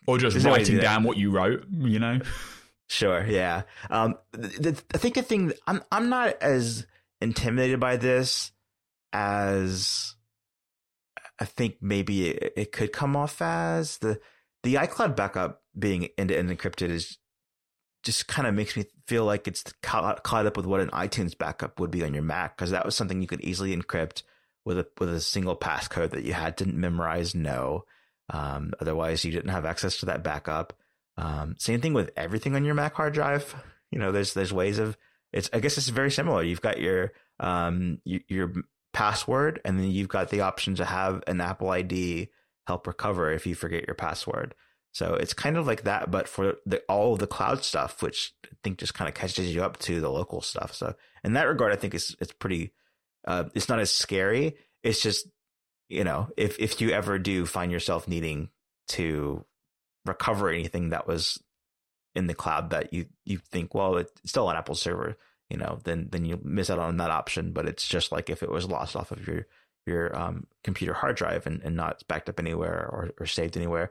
Or 0.06 0.18
just 0.18 0.34
There's 0.34 0.44
no 0.44 0.50
way 0.52 0.58
to 0.58 0.62
writing 0.64 0.74
do 0.76 0.80
down 0.82 1.04
what 1.04 1.16
you 1.16 1.30
wrote, 1.30 1.64
you 1.70 1.98
know? 1.98 2.18
Sure, 2.88 3.24
yeah. 3.26 3.62
Um, 3.88 4.16
the, 4.32 4.48
the, 4.72 4.82
I 4.94 4.98
think 4.98 5.14
the 5.14 5.22
thing 5.22 5.52
I'm 5.66 5.82
I'm 5.90 6.08
not 6.10 6.40
as 6.42 6.86
intimidated 7.22 7.80
by 7.80 7.96
this 7.96 8.52
as 9.12 10.14
I 11.38 11.44
think 11.44 11.76
maybe 11.80 12.30
it, 12.30 12.52
it 12.56 12.72
could 12.72 12.92
come 12.92 13.16
off 13.16 13.40
as 13.40 13.98
the 13.98 14.20
the 14.62 14.74
iCloud 14.74 15.14
backup 15.16 15.62
being 15.78 16.08
end 16.18 16.30
to 16.30 16.36
end 16.36 16.50
encrypted 16.50 16.88
is 16.88 17.18
just 18.02 18.28
kind 18.28 18.46
of 18.46 18.54
makes 18.54 18.76
me 18.76 18.84
feel 19.06 19.24
like 19.24 19.48
it's 19.48 19.64
caught, 19.82 20.22
caught 20.22 20.46
up 20.46 20.56
with 20.56 20.64
what 20.64 20.80
an 20.80 20.90
iTunes 20.90 21.36
backup 21.36 21.80
would 21.80 21.90
be 21.90 22.04
on 22.04 22.14
your 22.14 22.22
Mac 22.22 22.56
because 22.56 22.70
that 22.70 22.84
was 22.84 22.94
something 22.94 23.20
you 23.20 23.26
could 23.26 23.40
easily 23.40 23.76
encrypt 23.76 24.22
with 24.64 24.78
a 24.78 24.86
with 24.98 25.12
a 25.12 25.20
single 25.20 25.56
passcode 25.56 26.10
that 26.10 26.24
you 26.24 26.32
had 26.32 26.56
to 26.58 26.68
memorize. 26.68 27.34
No, 27.34 27.84
um, 28.30 28.72
otherwise 28.80 29.24
you 29.24 29.32
didn't 29.32 29.50
have 29.50 29.64
access 29.64 29.98
to 29.98 30.06
that 30.06 30.22
backup. 30.22 30.72
Um, 31.16 31.56
same 31.58 31.80
thing 31.80 31.94
with 31.94 32.10
everything 32.16 32.54
on 32.54 32.64
your 32.64 32.74
Mac 32.74 32.94
hard 32.94 33.14
drive. 33.14 33.54
You 33.90 33.98
know, 33.98 34.12
there's 34.12 34.34
there's 34.34 34.52
ways 34.52 34.78
of 34.78 34.96
it's. 35.32 35.50
I 35.52 35.60
guess 35.60 35.78
it's 35.78 35.88
very 35.88 36.10
similar. 36.10 36.42
You've 36.42 36.60
got 36.60 36.80
your 36.80 37.12
um 37.40 38.00
your, 38.04 38.20
your 38.28 38.52
password, 38.96 39.60
and 39.62 39.78
then 39.78 39.90
you've 39.90 40.08
got 40.08 40.30
the 40.30 40.40
option 40.40 40.74
to 40.74 40.84
have 40.86 41.22
an 41.26 41.38
Apple 41.38 41.68
ID 41.68 42.30
help 42.66 42.86
recover 42.86 43.30
if 43.30 43.46
you 43.46 43.54
forget 43.54 43.86
your 43.86 43.94
password. 43.94 44.54
So 44.92 45.12
it's 45.12 45.34
kind 45.34 45.58
of 45.58 45.66
like 45.66 45.82
that, 45.82 46.10
but 46.10 46.26
for 46.26 46.54
the, 46.64 46.80
all 46.88 47.12
of 47.12 47.18
the 47.18 47.26
cloud 47.26 47.62
stuff, 47.62 48.02
which 48.02 48.32
I 48.46 48.56
think 48.64 48.78
just 48.78 48.94
kind 48.94 49.06
of 49.06 49.14
catches 49.14 49.54
you 49.54 49.62
up 49.62 49.76
to 49.80 50.00
the 50.00 50.08
local 50.08 50.40
stuff. 50.40 50.72
So 50.72 50.94
in 51.22 51.34
that 51.34 51.46
regard, 51.46 51.74
I 51.74 51.76
think 51.76 51.94
it's 51.94 52.16
it's 52.20 52.32
pretty. 52.32 52.72
Uh, 53.26 53.44
it's 53.54 53.68
not 53.68 53.80
as 53.80 53.92
scary. 53.92 54.56
It's 54.82 55.02
just 55.02 55.28
you 55.90 56.02
know 56.02 56.30
if 56.38 56.58
if 56.58 56.80
you 56.80 56.92
ever 56.92 57.18
do 57.18 57.44
find 57.44 57.70
yourself 57.70 58.08
needing 58.08 58.48
to 58.88 59.44
recover 60.06 60.48
anything 60.48 60.88
that 60.90 61.06
was 61.06 61.38
in 62.14 62.28
the 62.28 62.34
cloud 62.34 62.70
that 62.70 62.94
you 62.94 63.04
you 63.26 63.36
think 63.36 63.74
well 63.74 63.98
it's 63.98 64.12
still 64.24 64.48
on 64.48 64.56
Apple 64.56 64.74
server, 64.74 65.18
you 65.50 65.56
know, 65.56 65.78
then 65.84 66.08
then 66.10 66.24
you 66.24 66.40
miss 66.42 66.70
out 66.70 66.78
on 66.78 66.96
that 66.98 67.10
option. 67.10 67.52
But 67.52 67.66
it's 67.66 67.86
just 67.86 68.12
like 68.12 68.30
if 68.30 68.42
it 68.42 68.50
was 68.50 68.66
lost 68.66 68.96
off 68.96 69.12
of 69.12 69.26
your 69.26 69.46
your 69.86 70.16
um, 70.18 70.46
computer 70.64 70.92
hard 70.94 71.16
drive 71.16 71.46
and, 71.46 71.62
and 71.62 71.76
not 71.76 72.02
backed 72.08 72.28
up 72.28 72.40
anywhere 72.40 72.88
or, 72.90 73.10
or 73.20 73.26
saved 73.26 73.56
anywhere. 73.56 73.90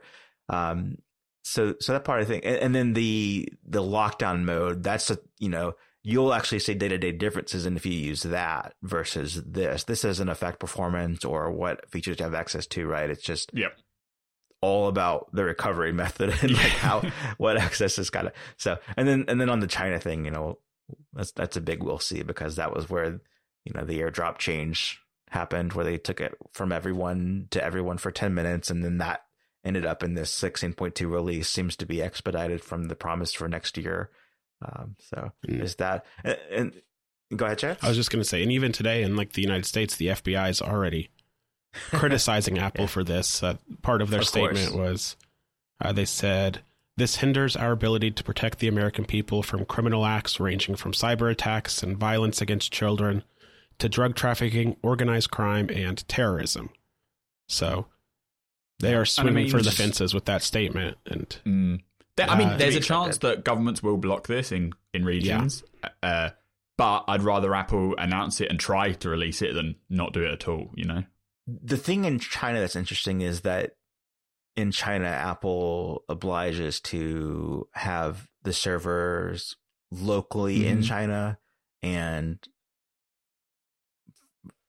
Um, 0.50 0.98
so 1.42 1.74
so 1.80 1.92
that 1.92 2.04
part 2.04 2.20
I 2.20 2.24
think, 2.26 2.44
and, 2.44 2.56
and 2.56 2.74
then 2.74 2.92
the 2.92 3.48
the 3.64 3.82
lockdown 3.82 4.44
mode. 4.44 4.82
That's 4.82 5.10
a 5.10 5.18
you 5.38 5.48
know 5.48 5.74
you'll 6.02 6.34
actually 6.34 6.58
see 6.60 6.74
day 6.74 6.88
to 6.88 6.98
day 6.98 7.10
differences 7.12 7.66
and 7.66 7.76
if 7.76 7.84
you 7.86 7.92
use 7.92 8.22
that 8.24 8.74
versus 8.82 9.42
this. 9.44 9.84
This 9.84 10.02
doesn't 10.02 10.28
affect 10.28 10.60
performance 10.60 11.24
or 11.24 11.50
what 11.50 11.88
features 11.90 12.18
you 12.18 12.24
have 12.24 12.34
access 12.34 12.66
to. 12.68 12.86
Right? 12.86 13.08
It's 13.10 13.22
just 13.22 13.50
Yep. 13.54 13.72
all 14.60 14.88
about 14.88 15.32
the 15.32 15.44
recovery 15.44 15.92
method 16.04 16.34
and 16.42 16.52
like 16.52 16.72
how 16.72 17.00
what 17.38 17.56
access 17.56 17.98
is 17.98 18.10
kind 18.10 18.26
of 18.28 18.32
so 18.56 18.76
and 18.96 19.08
then 19.08 19.24
and 19.28 19.40
then 19.40 19.48
on 19.48 19.60
the 19.60 19.66
China 19.66 19.98
thing, 19.98 20.24
you 20.24 20.30
know, 20.30 20.58
that's 21.12 21.32
that's 21.32 21.56
a 21.56 21.60
big 21.60 21.82
we'll 21.82 21.98
see 21.98 22.22
because 22.22 22.56
that 22.56 22.74
was 22.74 22.88
where 22.90 23.20
you 23.64 23.72
know 23.74 23.84
the 23.84 24.00
airdrop 24.00 24.38
change 24.38 25.00
happened 25.30 25.72
where 25.72 25.84
they 25.84 25.98
took 25.98 26.20
it 26.20 26.34
from 26.52 26.70
everyone 26.72 27.48
to 27.50 27.62
everyone 27.62 27.98
for 27.98 28.10
10 28.10 28.32
minutes 28.34 28.70
and 28.70 28.84
then 28.84 28.98
that 28.98 29.24
ended 29.64 29.84
up 29.84 30.02
in 30.04 30.14
this 30.14 30.32
16.2 30.40 31.10
release 31.10 31.48
seems 31.48 31.74
to 31.76 31.84
be 31.86 32.00
expedited 32.00 32.62
from 32.62 32.84
the 32.84 32.94
promise 32.94 33.32
for 33.32 33.48
next 33.48 33.76
year 33.76 34.10
um 34.62 34.94
so 35.00 35.32
Mm. 35.48 35.62
is 35.62 35.74
that 35.76 36.04
and, 36.24 36.38
and 36.50 36.82
go 37.36 37.44
ahead 37.46 37.58
Chance. 37.58 37.82
I 37.82 37.88
was 37.88 37.96
just 37.96 38.10
going 38.12 38.22
to 38.22 38.28
say, 38.28 38.42
and 38.44 38.52
even 38.52 38.70
today 38.70 39.02
in 39.02 39.16
like 39.16 39.32
the 39.32 39.42
United 39.42 39.66
States, 39.66 39.96
the 39.96 40.06
FBI 40.08 40.48
is 40.48 40.62
already 40.62 41.10
criticizing 41.90 42.58
Apple 42.60 42.82
Yeah. 42.82 42.86
for 42.88 43.04
this. 43.04 43.42
Uh, 43.42 43.56
part 43.82 44.00
of 44.02 44.10
their 44.10 44.20
Of 44.20 44.30
course. 44.32 44.58
statement 44.60 44.80
was 44.80 45.16
uh, 45.80 45.92
they 45.92 46.04
said 46.04 46.60
this 46.96 47.16
hinders 47.16 47.56
our 47.56 47.72
ability 47.72 48.10
to 48.10 48.24
protect 48.24 48.58
the 48.58 48.68
American 48.68 49.04
people 49.04 49.42
from 49.42 49.64
criminal 49.64 50.06
acts 50.06 50.40
ranging 50.40 50.76
from 50.76 50.92
cyber 50.92 51.30
attacks 51.30 51.82
and 51.82 51.96
violence 51.98 52.40
against 52.40 52.72
children 52.72 53.22
to 53.78 53.88
drug 53.88 54.14
trafficking, 54.14 54.76
organized 54.82 55.30
crime, 55.30 55.68
and 55.70 56.06
terrorism. 56.08 56.70
So 57.48 57.86
they 58.80 58.94
are 58.94 59.04
swinging 59.04 59.34
mean, 59.34 59.50
for 59.50 59.60
the 59.62 59.70
fences 59.70 60.14
with 60.14 60.24
that 60.26 60.42
statement, 60.42 60.96
and 61.06 61.28
Mm. 61.44 61.80
There- 62.16 62.30
I 62.30 62.38
mean, 62.38 62.48
Uh, 62.48 62.56
there's 62.56 62.76
a 62.76 62.80
chance 62.80 63.18
that 63.18 63.44
governments 63.44 63.82
will 63.82 63.98
block 63.98 64.26
this 64.26 64.50
in, 64.50 64.72
in 64.94 65.04
regions, 65.04 65.62
uh, 66.02 66.30
but 66.78 67.04
I'd 67.08 67.22
rather 67.22 67.54
Apple 67.54 67.94
announce 67.98 68.40
it 68.40 68.48
and 68.48 68.58
try 68.58 68.92
to 68.92 69.08
release 69.10 69.42
it 69.42 69.52
than 69.52 69.76
not 69.90 70.14
do 70.14 70.24
it 70.24 70.32
at 70.32 70.48
all, 70.48 70.70
you 70.74 70.84
know? 70.84 71.04
the 71.46 71.76
thing 71.76 72.04
in 72.04 72.18
China 72.18 72.58
that's 72.58 72.74
interesting 72.74 73.20
is 73.20 73.42
that 73.42 73.76
in 74.56 74.70
China, 74.72 75.06
Apple 75.06 76.04
obliges 76.08 76.80
to 76.80 77.68
have 77.72 78.26
the 78.42 78.52
servers 78.52 79.56
locally 79.92 80.66
in 80.66 80.78
Mhm. 80.78 80.84
China 80.88 81.38
and 81.82 82.38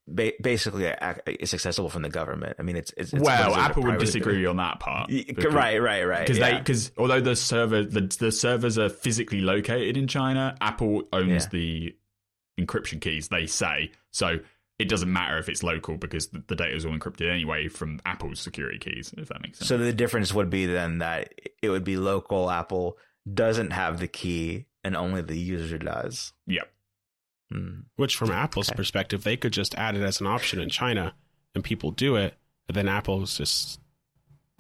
ba- 0.08 0.34
basically 0.42 0.86
it's 1.28 1.54
accessible 1.54 1.90
from 1.90 2.02
the 2.02 2.10
government. 2.10 2.56
I 2.60 2.64
mean, 2.64 2.76
it's, 2.76 2.94
it's, 2.98 3.14
it's 3.14 3.24
well, 3.24 3.56
Apple 3.56 3.84
would 3.84 4.00
disagree 4.00 4.46
on 4.46 4.58
that 4.58 4.80
part. 4.80 5.10
Because- 5.10 5.54
Right, 5.54 5.82
right, 5.82 6.04
right. 6.04 6.26
Because 6.28 6.40
they 6.40 6.58
because 6.58 6.92
although 6.98 7.22
the 7.22 7.36
server 7.36 7.84
the, 7.84 8.02
the 8.20 8.32
servers 8.32 8.78
are 8.78 8.90
physically 8.90 9.42
located 9.42 9.98
in 9.98 10.08
China, 10.08 10.56
Apple 10.62 11.04
owns 11.14 11.44
Yeah. 11.46 11.50
the 11.52 11.96
encryption 12.60 13.00
keys. 13.02 13.28
They 13.30 13.48
say 13.48 13.92
so. 14.12 14.40
It 14.80 14.90
doesn't 14.90 15.12
matter 15.12 15.38
if 15.40 15.50
it's 15.50 15.64
local 15.64 15.98
because 15.98 16.28
the, 16.28 16.44
the 16.48 16.56
data 16.56 16.76
is 16.76 16.86
all 16.86 16.92
encrypted 16.98 17.32
anyway 17.32 17.68
from 17.68 18.00
Apple's 18.06 18.40
security 18.40 18.78
keys. 18.78 19.14
If 19.18 19.30
that 19.30 19.42
makes 19.42 19.58
sense. 19.58 19.68
So 19.70 19.78
the 19.78 19.92
difference 19.94 20.34
would 20.34 20.50
be 20.52 20.66
then 20.68 21.00
that 21.00 21.34
it 21.64 21.70
would 21.70 21.84
be 21.84 21.98
local. 21.98 22.50
Apple 22.52 22.98
doesn't 23.32 23.72
have 23.72 24.00
the 24.00 24.08
key 24.08 24.66
and 24.84 24.96
only 24.96 25.22
the 25.22 25.38
user 25.38 25.78
does. 25.78 26.34
yep. 26.46 26.72
Hmm. 27.52 27.80
which 27.96 28.16
from 28.18 28.30
Apple's 28.32 28.70
Okay. 28.70 28.76
perspective, 28.76 29.24
they 29.24 29.38
could 29.38 29.54
just 29.54 29.74
add 29.76 29.96
it 29.96 30.02
as 30.04 30.20
an 30.20 30.28
option 30.28 30.60
in 30.60 30.70
China, 30.70 31.14
and 31.56 31.64
people 31.64 31.92
do 31.92 32.18
it, 32.18 32.34
and 32.68 32.76
then 32.76 32.90
Apple's 32.90 33.38
just 33.38 33.80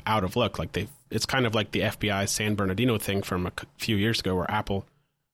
out 0.06 0.24
of 0.24 0.38
luck. 0.38 0.58
Like 0.58 0.72
they, 0.72 0.88
it's 1.12 1.26
kind 1.26 1.46
of 1.46 1.54
like 1.54 1.72
the 1.72 1.82
FBI 1.82 2.30
San 2.30 2.56
Bernardino 2.56 2.98
thing 2.98 3.22
from 3.24 3.46
a 3.46 3.52
few 3.78 3.98
years 3.98 4.22
ago, 4.22 4.36
where 4.36 4.50
Apple 4.50 4.86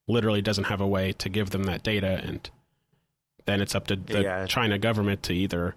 literally 0.07 0.41
doesn't 0.41 0.63
have 0.65 0.81
a 0.81 0.87
way 0.87 1.11
to 1.13 1.29
give 1.29 1.51
them 1.51 1.65
that 1.65 1.83
data, 1.83 2.19
and 2.23 2.49
then 3.45 3.61
it's 3.61 3.75
up 3.75 3.87
to 3.87 3.95
the 3.95 4.21
Yeah. 4.21 4.45
China 4.45 4.77
government 4.77 5.23
to 5.23 5.33
either 5.33 5.75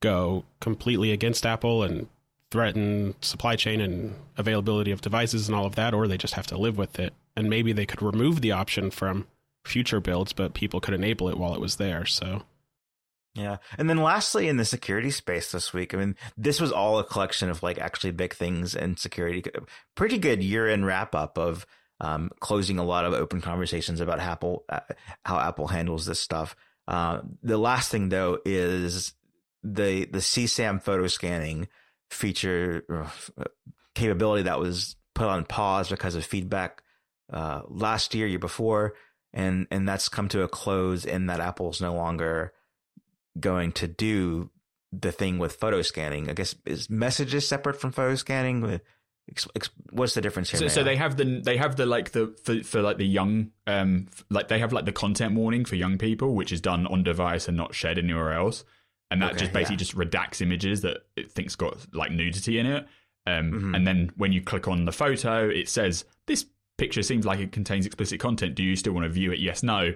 go 0.00 0.44
completely 0.60 1.12
against 1.12 1.44
Apple 1.46 1.82
and 1.82 2.08
threaten 2.50 3.14
supply 3.20 3.54
chain 3.54 3.80
and 3.80 4.14
availability 4.36 4.90
of 4.90 5.00
devices 5.00 5.46
and 5.46 5.54
all 5.54 5.66
of 5.66 5.76
that, 5.76 5.94
or 5.94 6.08
they 6.08 6.18
just 6.18 6.34
have 6.34 6.46
to 6.48 6.58
live 6.58 6.76
with 6.76 6.98
it. 6.98 7.12
And 7.36 7.48
maybe 7.48 7.72
they 7.72 7.86
could 7.86 8.02
remove 8.02 8.40
the 8.40 8.52
option 8.52 8.90
from 8.90 9.26
future 9.64 10.00
builds, 10.00 10.32
but 10.32 10.54
people 10.54 10.80
could 10.80 10.94
enable 10.94 11.28
it 11.28 11.36
while 11.38 11.54
it 11.54 11.60
was 11.60 11.76
there. 11.76 12.06
So 12.06 12.42
Yeah. 13.34 13.58
And 13.78 13.88
then 13.88 13.98
lastly, 13.98 14.48
in 14.48 14.56
the 14.56 14.64
security 14.64 15.10
space 15.12 15.52
this 15.52 15.72
week, 15.72 15.94
I 15.94 15.98
mean, 15.98 16.16
this 16.36 16.60
was 16.60 16.72
all 16.72 16.98
a 16.98 17.04
collection 17.04 17.48
of 17.48 17.62
like 17.62 17.78
actually 17.78 18.10
big 18.10 18.34
things 18.34 18.74
in 18.74 18.96
security. 18.96 19.44
Pretty 19.94 20.18
good 20.18 20.42
year 20.42 20.68
end 20.68 20.84
wrap 20.86 21.14
up 21.14 21.38
of 21.38 21.64
um, 22.00 22.30
closing 22.40 22.78
a 22.78 22.84
lot 22.84 23.04
of 23.04 23.12
open 23.12 23.40
conversations 23.40 24.00
about 24.00 24.20
Apple, 24.20 24.64
uh, 24.68 24.80
how 25.24 25.38
Apple 25.38 25.66
handles 25.66 26.06
this 26.06 26.20
stuff. 26.20 26.56
Uh, 26.88 27.20
the 27.42 27.58
last 27.58 27.90
thing 27.90 28.08
though 28.08 28.38
is 28.44 29.12
the, 29.62 30.06
the 30.06 30.18
CSAM 30.18 30.82
photo 30.82 31.06
scanning 31.06 31.68
feature 32.10 32.84
uh, 33.38 33.44
capability 33.94 34.44
that 34.44 34.58
was 34.58 34.96
put 35.14 35.26
on 35.26 35.44
pause 35.44 35.90
because 35.90 36.14
of 36.14 36.24
feedback 36.24 36.82
uh, 37.32 37.62
last 37.68 38.14
year, 38.14 38.26
year 38.26 38.38
before. 38.38 38.94
And, 39.32 39.66
and 39.70 39.88
that's 39.88 40.08
come 40.08 40.28
to 40.28 40.42
a 40.42 40.48
close 40.48 41.04
in 41.04 41.26
that 41.26 41.40
Apple's 41.40 41.80
no 41.80 41.94
longer 41.94 42.52
going 43.38 43.72
to 43.72 43.86
do 43.86 44.50
the 44.92 45.12
thing 45.12 45.38
with 45.38 45.52
photo 45.52 45.82
scanning. 45.82 46.28
I 46.28 46.32
guess 46.32 46.56
is 46.66 46.90
messages 46.90 47.46
separate 47.46 47.80
from 47.80 47.92
photo 47.92 48.16
scanning. 48.16 48.80
What's 49.90 50.14
the 50.14 50.20
difference 50.20 50.50
here? 50.50 50.58
So, 50.60 50.68
so 50.68 50.84
they 50.84 50.96
have 50.96 51.16
the 51.16 51.40
they 51.44 51.56
have 51.56 51.76
the 51.76 51.86
like 51.86 52.10
the 52.12 52.34
for, 52.44 52.62
for 52.62 52.82
like 52.82 52.96
the 52.98 53.06
young 53.06 53.50
um 53.66 54.08
like 54.30 54.48
they 54.48 54.58
have 54.58 54.72
like 54.72 54.84
the 54.84 54.92
content 54.92 55.34
warning 55.34 55.64
for 55.64 55.76
young 55.76 55.98
people, 55.98 56.34
which 56.34 56.52
is 56.52 56.60
done 56.60 56.86
on 56.86 57.02
device 57.02 57.48
and 57.48 57.56
not 57.56 57.74
shared 57.74 57.98
anywhere 57.98 58.32
else, 58.32 58.64
and 59.10 59.22
that 59.22 59.32
Okay, 59.32 59.40
just 59.40 59.52
basically 59.52 59.74
yeah. 59.74 59.78
just 59.78 59.96
redacts 59.96 60.40
images 60.40 60.80
that 60.82 60.98
it 61.16 61.30
thinks 61.30 61.56
got 61.56 61.78
like 61.94 62.12
nudity 62.12 62.58
in 62.58 62.66
it. 62.66 62.86
Um, 63.26 63.52
Mhm. 63.52 63.76
and 63.76 63.86
then 63.86 64.10
when 64.16 64.32
you 64.32 64.40
click 64.42 64.66
on 64.66 64.84
the 64.86 64.92
photo, 64.92 65.48
it 65.48 65.68
says 65.68 66.04
this 66.26 66.46
picture 66.78 67.02
seems 67.02 67.26
like 67.26 67.38
it 67.40 67.52
contains 67.52 67.84
explicit 67.86 68.18
content. 68.18 68.54
Do 68.54 68.62
you 68.62 68.74
still 68.76 68.94
want 68.94 69.04
to 69.04 69.10
view 69.10 69.30
it? 69.32 69.38
Yes, 69.38 69.62
no. 69.62 69.92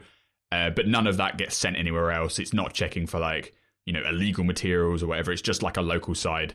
Uh, 0.52 0.70
but 0.70 0.86
none 0.86 1.06
of 1.06 1.16
that 1.16 1.38
gets 1.38 1.56
sent 1.56 1.76
anywhere 1.76 2.12
else. 2.12 2.38
It's 2.38 2.52
not 2.52 2.74
checking 2.74 3.06
for 3.06 3.18
like 3.18 3.54
you 3.86 3.92
know 3.92 4.02
illegal 4.08 4.44
materials 4.44 5.02
or 5.02 5.06
whatever. 5.08 5.32
It's 5.32 5.42
just 5.42 5.62
like 5.62 5.76
a 5.76 5.82
local 5.82 6.14
side 6.14 6.54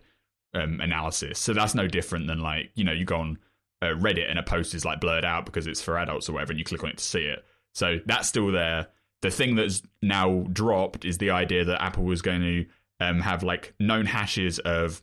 um, 0.54 0.80
analysis. 0.82 1.40
So 1.40 1.54
that's 1.54 1.76
no 1.76 1.88
different 1.88 2.28
than 2.28 2.40
like 2.40 2.72
you 2.76 2.84
know 2.84 2.92
you 2.92 3.06
go 3.06 3.18
on 3.18 3.38
uh, 3.82 3.88
Reddit 3.88 4.30
and 4.30 4.40
a 4.40 4.44
post 4.44 4.74
is 4.74 4.86
like 4.86 5.00
blurred 5.00 5.26
out 5.26 5.46
because 5.46 5.68
it's 5.68 5.82
for 5.82 5.98
adults 5.98 6.30
or 6.30 6.34
whatever, 6.34 6.52
and 6.52 6.60
you 6.60 6.66
click 6.66 6.84
on 6.84 6.90
it 6.90 6.98
to 6.98 7.04
see 7.04 7.22
it. 7.22 7.44
So 7.74 8.00
that's 8.06 8.28
still 8.28 8.52
there. 8.52 8.88
The 9.22 9.32
thing 9.32 9.56
that's 9.56 9.82
now 10.02 10.46
dropped 10.52 11.06
is 11.06 11.18
the 11.18 11.32
idea 11.32 11.66
that 11.66 11.82
Apple 11.82 12.04
was 12.04 12.22
going 12.22 12.42
to 12.42 12.66
um, 13.00 13.20
have 13.22 13.44
like 13.44 13.74
known 13.80 14.06
hashes 14.06 14.60
of 14.60 15.02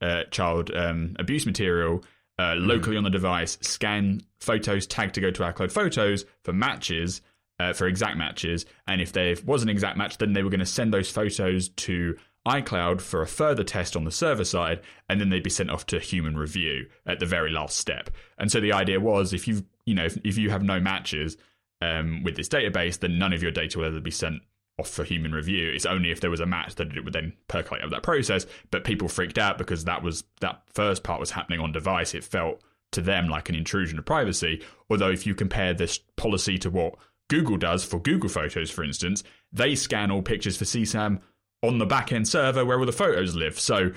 uh, 0.00 0.24
child 0.30 0.70
um, 0.74 1.16
abuse 1.18 1.46
material 1.46 2.04
uh, 2.38 2.54
locally 2.56 2.96
on 2.96 3.04
the 3.04 3.10
device, 3.10 3.58
scan 3.60 4.20
photos 4.40 4.86
tagged 4.86 5.14
to 5.14 5.20
go 5.20 5.30
to 5.30 5.42
iCloud 5.42 5.70
Photos 5.70 6.24
for 6.42 6.52
matches, 6.52 7.20
uh, 7.60 7.72
for 7.72 7.86
exact 7.86 8.16
matches, 8.16 8.66
and 8.86 9.00
if 9.00 9.12
there 9.12 9.36
was 9.46 9.62
an 9.62 9.68
exact 9.68 9.96
match, 9.96 10.18
then 10.18 10.32
they 10.32 10.42
were 10.42 10.50
going 10.50 10.60
to 10.60 10.66
send 10.66 10.92
those 10.92 11.10
photos 11.10 11.68
to 11.70 12.16
iCloud 12.46 13.00
for 13.00 13.22
a 13.22 13.26
further 13.26 13.64
test 13.64 13.96
on 13.96 14.04
the 14.04 14.10
server 14.10 14.44
side, 14.44 14.80
and 15.08 15.20
then 15.20 15.30
they'd 15.30 15.42
be 15.42 15.50
sent 15.50 15.70
off 15.70 15.86
to 15.86 15.98
human 15.98 16.36
review 16.36 16.86
at 17.06 17.18
the 17.18 17.26
very 17.26 17.50
last 17.50 17.78
step. 17.78 18.10
And 18.38 18.50
so 18.50 18.60
the 18.60 18.72
idea 18.72 19.00
was, 19.00 19.32
if 19.32 19.48
you 19.48 19.64
you 19.86 19.94
know 19.94 20.04
if, 20.04 20.18
if 20.24 20.36
you 20.36 20.50
have 20.50 20.62
no 20.62 20.80
matches 20.80 21.36
um, 21.80 22.22
with 22.22 22.36
this 22.36 22.48
database, 22.48 22.98
then 22.98 23.18
none 23.18 23.32
of 23.32 23.42
your 23.42 23.52
data 23.52 23.78
will 23.78 23.86
ever 23.86 24.00
be 24.00 24.10
sent 24.10 24.42
off 24.78 24.88
for 24.88 25.04
human 25.04 25.32
review. 25.32 25.70
It's 25.70 25.86
only 25.86 26.10
if 26.10 26.20
there 26.20 26.30
was 26.30 26.40
a 26.40 26.46
match 26.46 26.74
that 26.76 26.96
it 26.96 27.04
would 27.04 27.12
then 27.12 27.32
percolate 27.48 27.82
up 27.82 27.90
that 27.90 28.02
process. 28.02 28.46
But 28.70 28.84
people 28.84 29.08
freaked 29.08 29.38
out 29.38 29.58
because 29.58 29.84
that 29.84 30.02
was 30.02 30.24
that 30.40 30.62
first 30.72 31.02
part 31.02 31.20
was 31.20 31.30
happening 31.30 31.60
on 31.60 31.72
device. 31.72 32.14
It 32.14 32.24
felt 32.24 32.60
to 32.92 33.00
them 33.00 33.28
like 33.28 33.48
an 33.48 33.54
intrusion 33.54 33.98
of 33.98 34.04
privacy. 34.04 34.62
Although 34.90 35.10
if 35.10 35.26
you 35.26 35.34
compare 35.34 35.74
this 35.74 35.98
policy 36.16 36.58
to 36.58 36.70
what 36.70 36.94
Google 37.28 37.56
does 37.56 37.84
for 37.84 38.00
Google 38.00 38.28
Photos, 38.28 38.70
for 38.70 38.84
instance, 38.84 39.22
they 39.52 39.74
scan 39.74 40.10
all 40.10 40.22
pictures 40.22 40.56
for 40.56 40.64
CSAM 40.64 41.20
on 41.66 41.78
the 41.78 41.86
back 41.86 42.12
end 42.12 42.28
server 42.28 42.64
where 42.64 42.78
all 42.78 42.86
the 42.86 42.92
photos 42.92 43.34
live. 43.34 43.58
So 43.58 43.92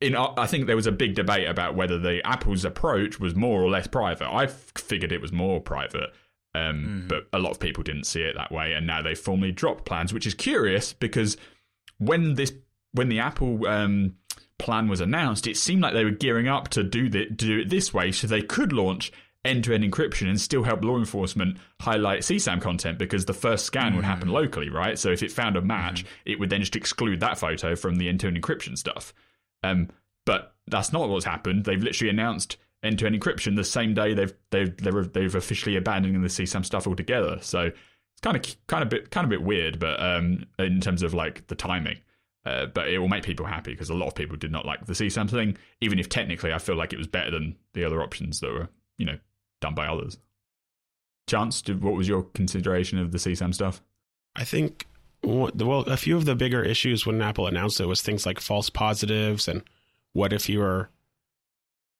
in 0.00 0.16
I 0.16 0.46
think 0.46 0.66
there 0.66 0.76
was 0.76 0.86
a 0.86 0.92
big 0.92 1.14
debate 1.14 1.48
about 1.48 1.74
whether 1.74 1.98
the 1.98 2.26
Apple's 2.26 2.64
approach 2.64 3.20
was 3.20 3.34
more 3.34 3.62
or 3.62 3.68
less 3.68 3.86
private. 3.86 4.32
I 4.32 4.46
figured 4.46 5.12
it 5.12 5.20
was 5.20 5.32
more 5.32 5.60
private, 5.60 6.10
um, 6.54 7.04
but 7.08 7.28
a 7.32 7.38
lot 7.38 7.50
of 7.50 7.60
people 7.60 7.82
didn't 7.82 8.04
see 8.04 8.22
it 8.22 8.34
that 8.36 8.50
way, 8.50 8.72
and 8.72 8.86
now 8.86 9.02
they've 9.02 9.18
formally 9.18 9.52
dropped 9.52 9.84
plans, 9.84 10.12
which 10.12 10.26
is 10.26 10.34
curious 10.34 10.92
because 10.92 11.36
when 11.98 12.34
this 12.34 12.52
when 12.92 13.08
the 13.08 13.20
Apple 13.20 13.66
um, 13.66 14.16
plan 14.58 14.88
was 14.88 15.00
announced, 15.00 15.46
it 15.46 15.56
seemed 15.56 15.82
like 15.82 15.92
they 15.92 16.04
were 16.04 16.10
gearing 16.10 16.48
up 16.48 16.68
to 16.68 16.82
do 16.82 17.08
the, 17.08 17.26
do 17.26 17.60
it 17.60 17.68
this 17.68 17.92
way, 17.92 18.10
so 18.10 18.26
they 18.26 18.42
could 18.42 18.72
launch 18.72 19.12
end-to-end 19.44 19.84
encryption 19.84 20.28
and 20.28 20.40
still 20.40 20.62
help 20.62 20.84
law 20.84 20.98
enforcement 20.98 21.56
highlight 21.80 22.20
CSAM 22.20 22.60
content 22.60 22.98
because 22.98 23.24
the 23.24 23.32
first 23.32 23.64
scan 23.64 23.96
would 23.96 24.04
happen 24.04 24.28
locally, 24.28 24.68
right? 24.68 24.98
So 24.98 25.10
if 25.10 25.22
it 25.22 25.32
found 25.32 25.56
a 25.56 25.62
match, 25.62 26.04
it 26.26 26.38
would 26.38 26.50
then 26.50 26.60
just 26.60 26.76
exclude 26.76 27.20
that 27.20 27.38
photo 27.38 27.74
from 27.74 27.96
the 27.96 28.08
end-to-end 28.08 28.40
encryption 28.40 28.76
stuff. 28.76 29.14
Um, 29.62 29.88
but 30.26 30.54
that's 30.66 30.92
not 30.92 31.08
what's 31.08 31.24
happened. 31.24 31.64
They've 31.64 31.82
literally 31.82 32.10
announced 32.10 32.58
end-to-end 32.82 33.20
encryption 33.20 33.56
the 33.56 33.64
same 33.64 33.94
day 33.94 34.14
they've 34.14 34.32
they've 34.50 34.76
they've, 34.76 35.12
they've 35.12 35.34
officially 35.34 35.76
abandoning 35.76 36.22
the 36.22 36.28
CSAM 36.28 36.64
stuff 36.64 36.86
altogether. 36.86 37.38
So 37.40 37.60
it's 37.62 38.20
kind 38.22 38.36
of 38.36 38.66
kind 38.66 38.82
of 38.82 38.88
bit 38.88 39.10
kind 39.10 39.24
of 39.24 39.30
bit 39.30 39.42
weird, 39.42 39.78
but 39.78 40.02
um, 40.02 40.44
in 40.58 40.80
terms 40.80 41.02
of 41.02 41.14
like 41.14 41.46
the 41.46 41.54
timing. 41.54 41.98
Uh, 42.46 42.64
but 42.64 42.88
it 42.88 42.98
will 42.98 43.08
make 43.08 43.22
people 43.22 43.44
happy 43.44 43.72
because 43.72 43.90
a 43.90 43.94
lot 43.94 44.06
of 44.06 44.14
people 44.14 44.34
did 44.34 44.50
not 44.50 44.64
like 44.64 44.86
the 44.86 44.94
CSAM 44.94 45.28
thing, 45.28 45.58
even 45.82 45.98
if 45.98 46.08
technically 46.08 46.54
I 46.54 46.58
feel 46.58 46.74
like 46.74 46.94
it 46.94 46.96
was 46.96 47.06
better 47.06 47.30
than 47.30 47.54
the 47.74 47.84
other 47.84 48.02
options 48.02 48.40
that 48.40 48.50
were, 48.50 48.68
you 48.96 49.04
know, 49.04 49.18
done 49.60 49.74
by 49.74 49.86
others. 49.86 50.18
Chance, 51.28 51.62
did, 51.62 51.82
what 51.82 51.94
was 51.94 52.08
your 52.08 52.22
consideration 52.22 52.98
of 52.98 53.12
the 53.12 53.18
CSAM 53.18 53.54
stuff? 53.54 53.80
I 54.34 54.44
think 54.44 54.86
well, 55.22 55.50
a 55.86 55.96
few 55.96 56.16
of 56.16 56.24
the 56.24 56.34
bigger 56.34 56.62
issues 56.62 57.04
when 57.04 57.20
Apple 57.20 57.46
announced 57.46 57.80
it 57.80 57.86
was 57.86 58.00
things 58.00 58.24
like 58.24 58.40
false 58.40 58.70
positives 58.70 59.48
and 59.48 59.62
what 60.12 60.32
if 60.32 60.48
you 60.48 60.60
were 60.60 60.88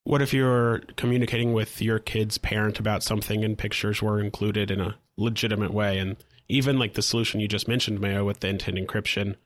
what 0.05 0.23
if 0.23 0.33
you 0.33 0.45
were 0.45 0.83
communicating 0.97 1.53
with 1.53 1.83
your 1.83 1.99
kid's 1.99 2.39
parent 2.39 2.81
about 2.81 3.03
something 3.03 3.45
and 3.45 3.59
pictures 3.59 4.01
were 4.01 4.19
included 4.19 4.71
in 4.71 4.81
a 4.81 4.97
legitimate 5.19 5.73
way 5.73 5.99
and 5.99 6.17
even 6.49 6.79
like 6.79 6.95
the 6.95 7.03
solution 7.03 7.39
you 7.39 7.47
just 7.47 7.69
mentioned 7.69 8.01
Mayo 8.01 8.25
with 8.25 8.41
the 8.41 8.49
end-to-end 8.49 8.79
encryption 8.79 9.37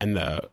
and 0.00 0.16
the 0.16 0.48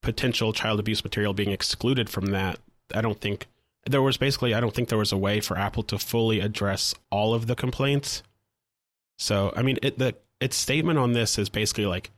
potential 0.00 0.52
child 0.54 0.80
abuse 0.80 1.04
material 1.04 1.34
being 1.34 1.50
excluded 1.50 2.08
from 2.08 2.26
that 2.26 2.58
I 2.94 3.02
don't 3.02 3.20
think 3.20 3.46
there 3.86 4.02
was 4.02 4.16
basically 4.16 4.54
I 4.54 4.60
don't 4.60 4.74
think 4.74 4.88
there 4.88 4.98
was 4.98 5.12
a 5.12 5.16
way 5.16 5.40
for 5.40 5.56
Apple 5.56 5.82
to 5.84 5.98
fully 5.98 6.40
address 6.40 6.94
all 7.10 7.34
of 7.34 7.46
the 7.46 7.54
complaints 7.54 8.22
so 9.18 9.52
I 9.56 9.62
mean 9.62 9.78
it 9.82 9.98
the 9.98 10.14
its 10.40 10.56
statement 10.56 10.98
on 10.98 11.12
this 11.12 11.38
is 11.38 11.48
basically 11.48 11.86
like 11.86 12.10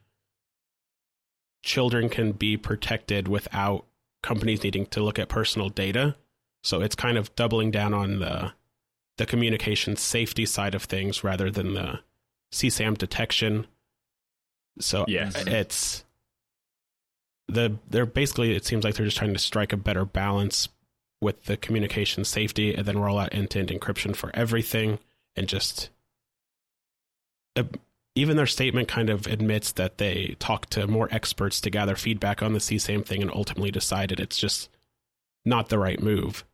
children 1.62 2.08
can 2.08 2.32
be 2.32 2.56
protected 2.56 3.28
without 3.28 3.84
companies 4.22 4.62
needing 4.62 4.86
to 4.86 5.02
look 5.02 5.18
at 5.18 5.28
personal 5.28 5.68
data. 5.68 6.16
So 6.62 6.80
it's 6.80 6.94
kind 6.94 7.18
of 7.18 7.34
doubling 7.36 7.70
down 7.70 7.92
on 7.92 8.20
the 8.20 8.52
the 9.16 9.26
communication 9.26 9.96
safety 9.96 10.44
side 10.46 10.74
of 10.74 10.84
things 10.84 11.22
rather 11.22 11.50
than 11.50 11.74
the 11.74 12.00
CSAM 12.52 12.98
detection. 12.98 13.66
So 14.80 15.04
Yes. 15.06 15.34
it's 15.46 16.04
the 17.48 17.76
they're 17.88 18.06
basically 18.06 18.56
it 18.56 18.64
seems 18.64 18.84
like 18.84 18.94
they're 18.94 19.04
just 19.06 19.18
trying 19.18 19.34
to 19.34 19.38
strike 19.38 19.72
a 19.72 19.76
better 19.76 20.04
balance 20.04 20.68
with 21.24 21.44
the 21.46 21.56
communication 21.56 22.24
safety 22.24 22.72
and 22.74 22.86
then 22.86 22.98
roll 22.98 23.18
out 23.18 23.34
end-to-end 23.34 23.70
encryption 23.70 24.14
for 24.14 24.30
everything 24.34 24.98
and 25.34 25.48
just 25.48 25.90
uh, 27.56 27.64
even 28.14 28.36
their 28.36 28.46
statement 28.46 28.86
kind 28.88 29.10
of 29.10 29.26
admits 29.26 29.72
that 29.72 29.98
they 29.98 30.36
talked 30.38 30.70
to 30.72 30.86
more 30.86 31.08
experts 31.10 31.60
to 31.60 31.70
gather 31.70 31.96
feedback 31.96 32.42
on 32.42 32.52
the 32.52 32.58
CSAM 32.60 33.04
thing 33.04 33.22
and 33.22 33.30
ultimately 33.32 33.70
decided 33.72 34.20
it's 34.20 34.38
just 34.38 34.68
not 35.44 35.68
the 35.68 35.78
right 35.78 36.00
move. 36.00 36.44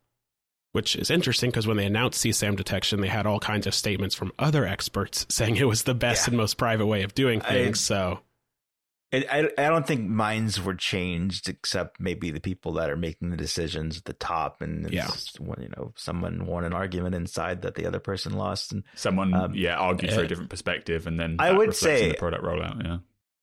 Which 0.73 0.95
is 0.95 1.11
interesting 1.11 1.49
because 1.51 1.67
when 1.67 1.75
they 1.77 1.85
announced 1.85 2.23
CSAM 2.23 2.55
detection, 2.55 3.01
they 3.01 3.09
had 3.09 3.25
all 3.25 3.39
kinds 3.41 3.67
of 3.67 3.75
statements 3.75 4.15
from 4.15 4.31
other 4.39 4.65
experts 4.65 5.25
saying 5.29 5.57
it 5.57 5.67
was 5.67 5.83
the 5.83 5.93
best 5.93 6.25
Yeah. 6.27 6.31
and 6.31 6.37
most 6.37 6.57
private 6.57 6.85
way 6.85 7.03
of 7.03 7.13
doing 7.13 7.41
I- 7.41 7.49
things. 7.49 7.79
so 7.81 8.21
It, 9.11 9.27
I, 9.29 9.39
I 9.57 9.69
don't 9.69 9.85
think 9.85 10.07
minds 10.09 10.61
were 10.61 10.73
changed 10.73 11.49
except 11.49 11.99
maybe 11.99 12.31
the 12.31 12.39
people 12.39 12.71
that 12.73 12.89
are 12.89 12.95
making 12.95 13.29
the 13.29 13.35
decisions 13.37 13.97
at 13.97 14.05
the 14.05 14.13
top 14.13 14.61
and 14.61 14.89
Yeah. 14.91 15.09
one, 15.37 15.61
you 15.61 15.69
know 15.75 15.91
someone 15.97 16.45
won 16.45 16.63
an 16.63 16.71
argument 16.73 17.13
inside 17.15 17.63
that 17.63 17.75
the 17.75 17.85
other 17.85 17.99
person 17.99 18.33
lost 18.33 18.71
and 18.71 18.83
Someone, 18.95 19.33
Um, 19.33 19.53
yeah, 19.53 19.75
argued 19.75 20.13
for 20.13 20.21
uh, 20.21 20.23
a 20.23 20.27
different 20.27 20.49
perspective, 20.49 21.07
and 21.07 21.19
then 21.19 21.35
I 21.39 21.51
would 21.51 21.75
say- 21.75 22.09
the 22.09 22.17
product 22.17 22.43
rollout. 22.43 22.83
Yeah, 22.85 22.97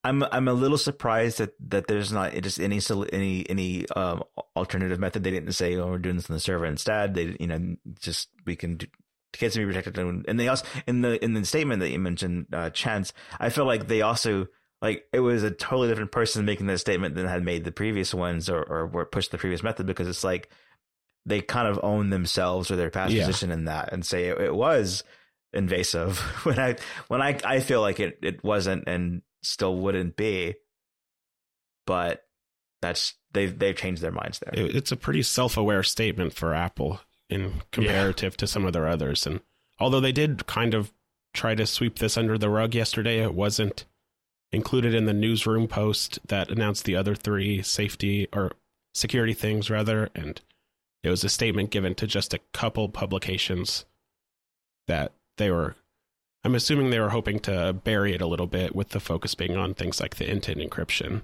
I'm 0.04 0.22
I'm 0.22 0.48
a 0.48 0.54
little 0.54 0.78
surprised 0.78 1.36
that, 1.38 1.52
that 1.68 1.86
there's 1.86 2.12
not 2.12 2.32
just 2.40 2.58
any 2.60 2.80
any 3.12 3.50
any 3.50 3.88
um, 3.90 4.22
alternative 4.56 4.98
method. 4.98 5.22
They 5.22 5.32
didn't 5.32 5.52
say, 5.52 5.74
"Oh, 5.76 5.88
we're 5.88 5.98
doing 5.98 6.16
this 6.16 6.30
in 6.30 6.34
the 6.34 6.40
server 6.40 6.64
instead." 6.64 7.14
They 7.14 7.36
you 7.38 7.46
know 7.46 7.76
just 8.00 8.28
we 8.46 8.56
can 8.56 8.76
do, 8.76 8.86
kids 9.32 9.54
can 9.54 9.66
be 9.66 9.72
protected. 9.74 9.98
And 9.98 10.40
they 10.40 10.48
also 10.48 10.64
in 10.86 11.02
the 11.02 11.22
in 11.22 11.34
the 11.34 11.44
statement 11.44 11.80
that 11.80 11.90
you 11.90 11.98
mentioned, 11.98 12.46
uh, 12.54 12.70
Chance, 12.70 13.12
I 13.38 13.50
feel 13.50 13.66
like 13.66 13.88
they 13.88 14.00
also 14.02 14.46
like 14.80 15.04
it 15.12 15.20
was 15.20 15.42
a 15.42 15.50
totally 15.50 15.88
different 15.88 16.12
person 16.12 16.44
making 16.44 16.66
that 16.66 16.78
statement 16.78 17.14
than 17.14 17.26
had 17.26 17.44
made 17.44 17.64
the 17.64 17.72
previous 17.72 18.14
ones 18.14 18.48
or 18.48 18.62
or 18.62 18.86
were 18.86 19.04
pushed 19.04 19.30
the 19.30 19.38
previous 19.38 19.62
method 19.62 19.86
because 19.86 20.08
it's 20.08 20.24
like 20.24 20.48
they 21.26 21.40
kind 21.40 21.68
of 21.68 21.80
own 21.82 22.10
themselves 22.10 22.70
or 22.70 22.76
their 22.76 22.90
past 22.90 23.12
yeah. 23.12 23.26
position 23.26 23.50
in 23.50 23.64
that 23.66 23.92
and 23.92 24.04
say 24.04 24.26
it, 24.26 24.40
it 24.40 24.54
was 24.54 25.04
invasive 25.52 26.18
when 26.44 26.58
I 26.58 26.76
when 27.08 27.22
I 27.22 27.38
I 27.44 27.60
feel 27.60 27.80
like 27.80 28.00
it 28.00 28.18
it 28.22 28.42
wasn't 28.44 28.84
and 28.86 29.22
still 29.42 29.76
wouldn't 29.76 30.16
be. 30.16 30.54
But 31.86 32.24
that's 32.82 33.14
they've 33.32 33.56
they've 33.58 33.76
changed 33.76 34.02
their 34.02 34.12
minds 34.12 34.40
there. 34.40 34.52
It's 34.54 34.92
a 34.92 34.96
pretty 34.96 35.22
self 35.22 35.56
aware 35.56 35.82
statement 35.82 36.34
for 36.34 36.54
Apple 36.54 37.00
in 37.28 37.62
comparative 37.72 38.34
yeah. 38.34 38.38
to 38.38 38.46
some 38.46 38.64
of 38.64 38.72
their 38.72 38.88
others. 38.88 39.26
And 39.26 39.40
although 39.78 40.00
they 40.00 40.12
did 40.12 40.46
kind 40.46 40.74
of 40.74 40.92
try 41.34 41.54
to 41.54 41.66
sweep 41.66 41.98
this 41.98 42.16
under 42.16 42.38
the 42.38 42.50
rug 42.50 42.74
yesterday, 42.74 43.22
it 43.22 43.34
wasn't 43.34 43.84
included 44.52 44.94
in 44.94 45.04
the 45.04 45.12
newsroom 45.12 45.68
post 45.68 46.18
that 46.26 46.50
announced 46.50 46.84
the 46.84 46.96
other 46.96 47.14
three 47.14 47.62
safety 47.62 48.28
or 48.32 48.52
security 48.94 49.34
things 49.34 49.70
rather 49.70 50.08
and 50.14 50.40
it 51.02 51.10
was 51.10 51.22
a 51.22 51.28
statement 51.28 51.70
given 51.70 51.94
to 51.94 52.06
just 52.06 52.34
a 52.34 52.40
couple 52.52 52.88
publications 52.88 53.84
that 54.86 55.12
they 55.36 55.50
were 55.50 55.76
I'm 56.44 56.54
assuming 56.54 56.90
they 56.90 57.00
were 57.00 57.10
hoping 57.10 57.40
to 57.40 57.72
bury 57.72 58.14
it 58.14 58.20
a 58.20 58.26
little 58.26 58.46
bit 58.46 58.74
with 58.74 58.90
the 58.90 59.00
focus 59.00 59.34
being 59.34 59.56
on 59.56 59.74
things 59.74 60.00
like 60.00 60.16
the 60.16 60.26
end-to-end 60.26 60.60
encryption. 60.60 61.22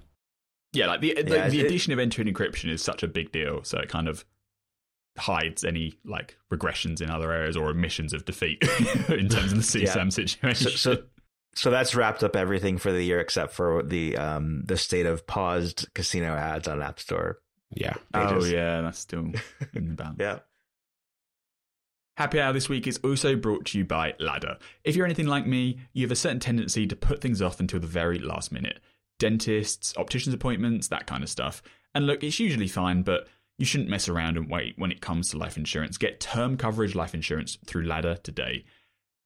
Yeah, 0.72 0.88
like 0.88 1.00
the 1.00 1.22
the, 1.22 1.36
yeah, 1.36 1.48
the 1.48 1.64
addition 1.64 1.92
of 1.92 2.00
end-to-end 2.00 2.34
encryption 2.34 2.68
is 2.68 2.82
such 2.82 3.02
a 3.04 3.08
big 3.08 3.30
deal, 3.30 3.62
so 3.62 3.78
it 3.78 3.88
kind 3.88 4.08
of 4.08 4.24
hides 5.16 5.62
any 5.62 5.94
like 6.04 6.36
regressions 6.52 7.00
in 7.00 7.10
other 7.10 7.32
areas 7.32 7.56
or 7.56 7.68
omissions 7.68 8.12
of 8.12 8.24
defeat 8.24 8.60
in 9.08 9.28
terms 9.28 9.52
of 9.52 9.58
the 9.58 9.84
CSAM 9.84 9.96
yeah. 9.96 10.08
situation. 10.08 10.70
So, 10.70 10.94
so, 10.94 11.02
so, 11.54 11.70
that's 11.70 11.94
wrapped 11.94 12.22
up 12.22 12.36
everything 12.36 12.78
for 12.78 12.92
the 12.92 13.02
year 13.02 13.20
except 13.20 13.52
for 13.52 13.82
the 13.82 14.16
um 14.16 14.62
the 14.64 14.76
state 14.76 15.06
of 15.06 15.26
paused 15.26 15.88
casino 15.94 16.34
ads 16.34 16.68
on 16.68 16.82
App 16.82 17.00
Store. 17.00 17.38
Yeah. 17.70 17.94
Pages. 18.12 18.44
Oh 18.44 18.46
yeah, 18.46 18.80
that's 18.82 18.98
still 18.98 19.20
in 19.74 19.88
the 19.88 19.94
ban. 19.94 20.16
yeah. 20.18 20.38
Happy 22.16 22.40
Hour 22.40 22.52
this 22.52 22.68
week 22.68 22.86
is 22.86 23.00
also 23.02 23.34
brought 23.34 23.64
to 23.66 23.78
you 23.78 23.84
by 23.84 24.14
Ladder. 24.20 24.58
If 24.84 24.94
you're 24.94 25.04
anything 25.04 25.26
like 25.26 25.46
me, 25.48 25.80
you 25.92 26.04
have 26.04 26.12
a 26.12 26.16
certain 26.16 26.38
tendency 26.38 26.86
to 26.86 26.94
put 26.94 27.20
things 27.20 27.42
off 27.42 27.58
until 27.58 27.80
the 27.80 27.88
very 27.88 28.20
last 28.20 28.52
minute. 28.52 28.78
Dentists, 29.18 29.92
opticians 29.96 30.34
appointments, 30.34 30.88
that 30.88 31.08
kind 31.08 31.24
of 31.24 31.28
stuff. 31.28 31.60
And 31.92 32.06
look, 32.06 32.22
it's 32.22 32.38
usually 32.38 32.68
fine, 32.68 33.02
but 33.02 33.26
you 33.58 33.66
shouldn't 33.66 33.90
mess 33.90 34.08
around 34.08 34.36
and 34.36 34.48
wait 34.48 34.74
when 34.78 34.92
it 34.92 35.00
comes 35.00 35.30
to 35.30 35.38
life 35.38 35.56
insurance. 35.56 35.98
Get 35.98 36.20
term 36.20 36.56
coverage 36.56 36.94
life 36.94 37.14
insurance 37.14 37.58
through 37.66 37.84
Ladder 37.84 38.16
today. 38.22 38.64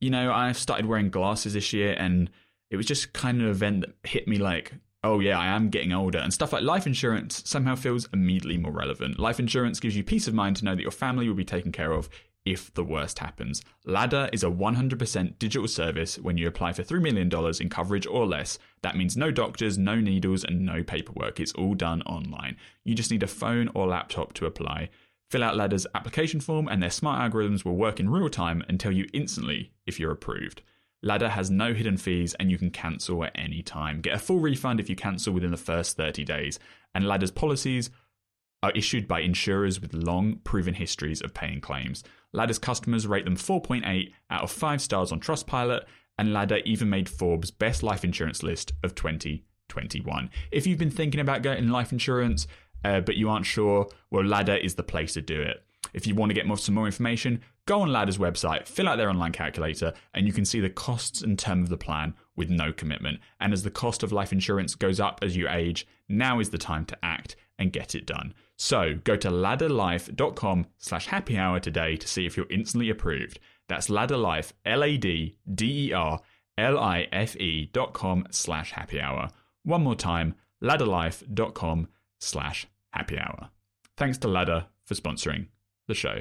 You 0.01 0.11
know, 0.11 0.33
I've 0.33 0.59
started 0.59 0.87
wearing 0.87 1.11
glasses 1.11 1.55
this 1.55 1.73
year 1.73 1.95
and 1.99 2.31
it 2.71 2.77
was 2.77 2.87
just 2.87 3.13
kind 3.13 3.41
of 3.41 3.47
an 3.47 3.51
event 3.51 3.81
that 3.81 4.09
hit 4.09 4.29
me 4.29 4.39
like, 4.39 4.73
oh 5.05 5.21
yeah, 5.21 5.39
I 5.39 5.47
am 5.47 5.71
getting 5.71 5.93
older. 5.93 6.19
And 6.19 6.33
stuff 6.33 6.53
like 6.53 6.63
life 6.63 6.87
insurance 6.87 7.43
somehow 7.47 7.75
feels 7.75 8.09
immediately 8.13 8.59
more 8.59 8.73
relevant. 8.73 9.19
Life 9.19 9.41
insurance 9.41 9.81
gives 9.81 9.97
you 9.97 10.05
peace 10.05 10.29
of 10.29 10.35
mind 10.35 10.57
to 10.57 10.65
know 10.65 10.75
that 10.75 10.83
your 10.83 10.91
family 10.91 11.29
will 11.29 11.35
be 11.35 11.45
taken 11.45 11.73
care 11.73 11.93
of 11.93 12.09
if 12.45 12.73
the 12.75 12.85
worst 12.85 13.19
happens. 13.19 13.63
Ladder 13.85 14.29
is 14.33 14.43
a 14.43 14.51
100% 14.51 15.39
digital 15.39 15.69
service 15.69 16.19
when 16.19 16.39
you 16.39 16.49
apply 16.49 16.73
for 16.73 16.83
$3 16.83 17.01
million 17.03 17.31
in 17.61 17.69
coverage 17.69 18.07
or 18.07 18.27
less. 18.27 18.59
That 18.83 18.97
means 18.97 19.17
no 19.17 19.31
doctors, 19.31 19.77
no 19.77 19.97
needles, 19.97 20.45
and 20.45 20.65
no 20.65 20.83
paperwork. 20.83 21.41
It's 21.41 21.53
all 21.53 21.75
done 21.75 22.03
online. 22.03 22.57
You 22.85 22.95
just 22.95 23.11
need 23.11 23.23
a 23.23 23.29
phone 23.29 23.69
or 23.75 23.87
laptop 23.87 24.33
to 24.35 24.47
apply. 24.47 24.89
Fill 25.31 25.45
out 25.45 25.57
Ladder's 25.57 25.87
application 25.95 26.41
form, 26.41 26.69
and 26.69 26.83
their 26.83 26.91
smart 26.91 27.21
algorithms 27.21 27.65
will 27.65 27.77
work 27.77 28.01
in 28.01 28.09
real 28.09 28.31
time 28.31 28.63
and 28.69 28.81
tell 28.81 28.93
you 28.93 29.07
instantly 29.13 29.73
if 29.87 30.01
you're 30.01 30.11
approved. 30.11 30.63
Ladder 31.03 31.29
has 31.29 31.51
no 31.51 31.75
hidden 31.75 31.97
fees 31.97 32.35
and 32.35 32.51
you 32.51 32.59
can 32.59 32.71
cancel 32.71 33.23
at 33.23 33.33
any 33.35 33.63
time. 33.63 34.01
Get 34.01 34.15
a 34.15 34.19
full 34.19 34.41
refund 34.41 34.81
if 34.81 34.91
you 34.91 34.97
cancel 34.97 35.33
within 35.33 35.53
the 35.53 35.57
first 35.57 35.97
30 35.97 36.25
days. 36.25 36.59
And 36.95 37.07
Ladder's 37.07 37.31
policies 37.31 37.91
are 38.63 38.73
issued 38.73 39.07
by 39.07 39.21
insurers 39.21 39.81
with 39.81 39.95
long, 39.95 40.41
proven 40.43 40.75
histories 40.75 41.21
of 41.21 41.35
paying 41.35 41.61
claims. 41.61 42.03
Ladder's 42.33 42.59
customers 42.59 43.07
rate 43.07 43.25
them 43.25 43.37
4.8 43.37 44.13
out 44.31 44.43
of 44.43 44.51
5 44.51 44.83
stars 44.83 45.13
on 45.13 45.21
Trustpilot, 45.21 45.85
and 46.19 46.33
Ladder 46.33 46.59
even 46.65 46.91
made 46.91 47.09
Forbes' 47.09 47.53
best 47.53 47.85
life 47.85 48.03
insurance 48.03 48.43
list 48.43 48.73
of 48.83 48.97
2021. 48.97 50.31
If 50.51 50.67
you've 50.67 50.79
been 50.79 50.91
thinking 50.91 51.21
about 51.21 51.43
getting 51.43 51.69
life 51.69 51.93
insurance, 51.93 52.49
uh, 52.85 53.01
but 53.01 53.17
you 53.17 53.29
aren't 53.29 53.47
sure, 53.47 53.89
well, 54.11 54.25
Ladder 54.25 54.57
is 54.57 54.75
the 54.75 54.83
place 54.83 55.15
to 55.15 55.23
do 55.23 55.41
it. 55.41 55.63
If 55.95 56.07
you 56.07 56.15
want 56.15 56.31
to 56.31 56.35
get 56.35 56.47
more, 56.47 56.59
some 56.59 56.75
more 56.75 56.87
information, 56.87 57.41
go 57.67 57.81
on 57.81 57.93
Ladder's 57.93 58.19
website, 58.19 58.67
fill 58.67 58.89
out 58.89 58.97
their 58.97 59.11
online 59.11 59.33
calculator, 59.33 59.93
and 60.15 60.27
you 60.27 60.33
can 60.33 60.45
see 60.45 60.61
the 60.61 60.71
costs 60.71 61.23
and 61.23 61.39
term 61.39 61.63
of 61.63 61.69
the 61.69 61.77
plan 61.77 62.15
with 62.37 62.51
no 62.51 62.73
commitment. 62.73 63.21
And 63.41 63.53
as 63.53 63.63
the 63.63 63.71
cost 63.71 64.03
of 64.03 64.13
life 64.13 64.33
insurance 64.33 64.75
goes 64.75 65.01
up 65.01 65.21
as 65.23 65.37
you 65.37 65.49
age, 65.49 65.87
now 66.09 66.41
is 66.41 66.51
the 66.51 66.59
time 66.59 66.85
to 66.87 66.99
act 67.03 67.37
and 67.59 67.73
get 67.73 67.95
it 67.95 68.07
done. 68.07 68.35
So 68.57 68.95
go 69.05 69.17
to 69.17 69.31
ladderlife.com 69.31 70.67
slash 70.79 71.07
happy 71.07 71.39
hour 71.39 71.61
today 71.61 71.97
to 71.97 72.09
see 72.09 72.27
if 72.27 72.37
you're 72.37 72.47
instantly 72.51 72.91
approved. 72.91 73.41
That's 73.69 73.89
ladderlife, 73.89 74.53
L-A-D-D-E-R-L-I-F-E 74.65 75.31
dot 77.73 77.93
com 77.93 78.27
slash 78.31 78.73
happy 78.73 79.01
hour. 79.01 79.29
One 79.65 79.83
more 79.83 79.95
time, 79.95 80.35
ladderlife.com 80.63 81.89
slash 82.19 82.67
happy 82.91 83.19
hour. 83.19 83.51
Thanks 83.97 84.19
to 84.19 84.29
Ladder 84.29 84.67
for 84.85 84.95
sponsoring 84.95 85.49
the 85.87 85.95
show. 85.95 86.21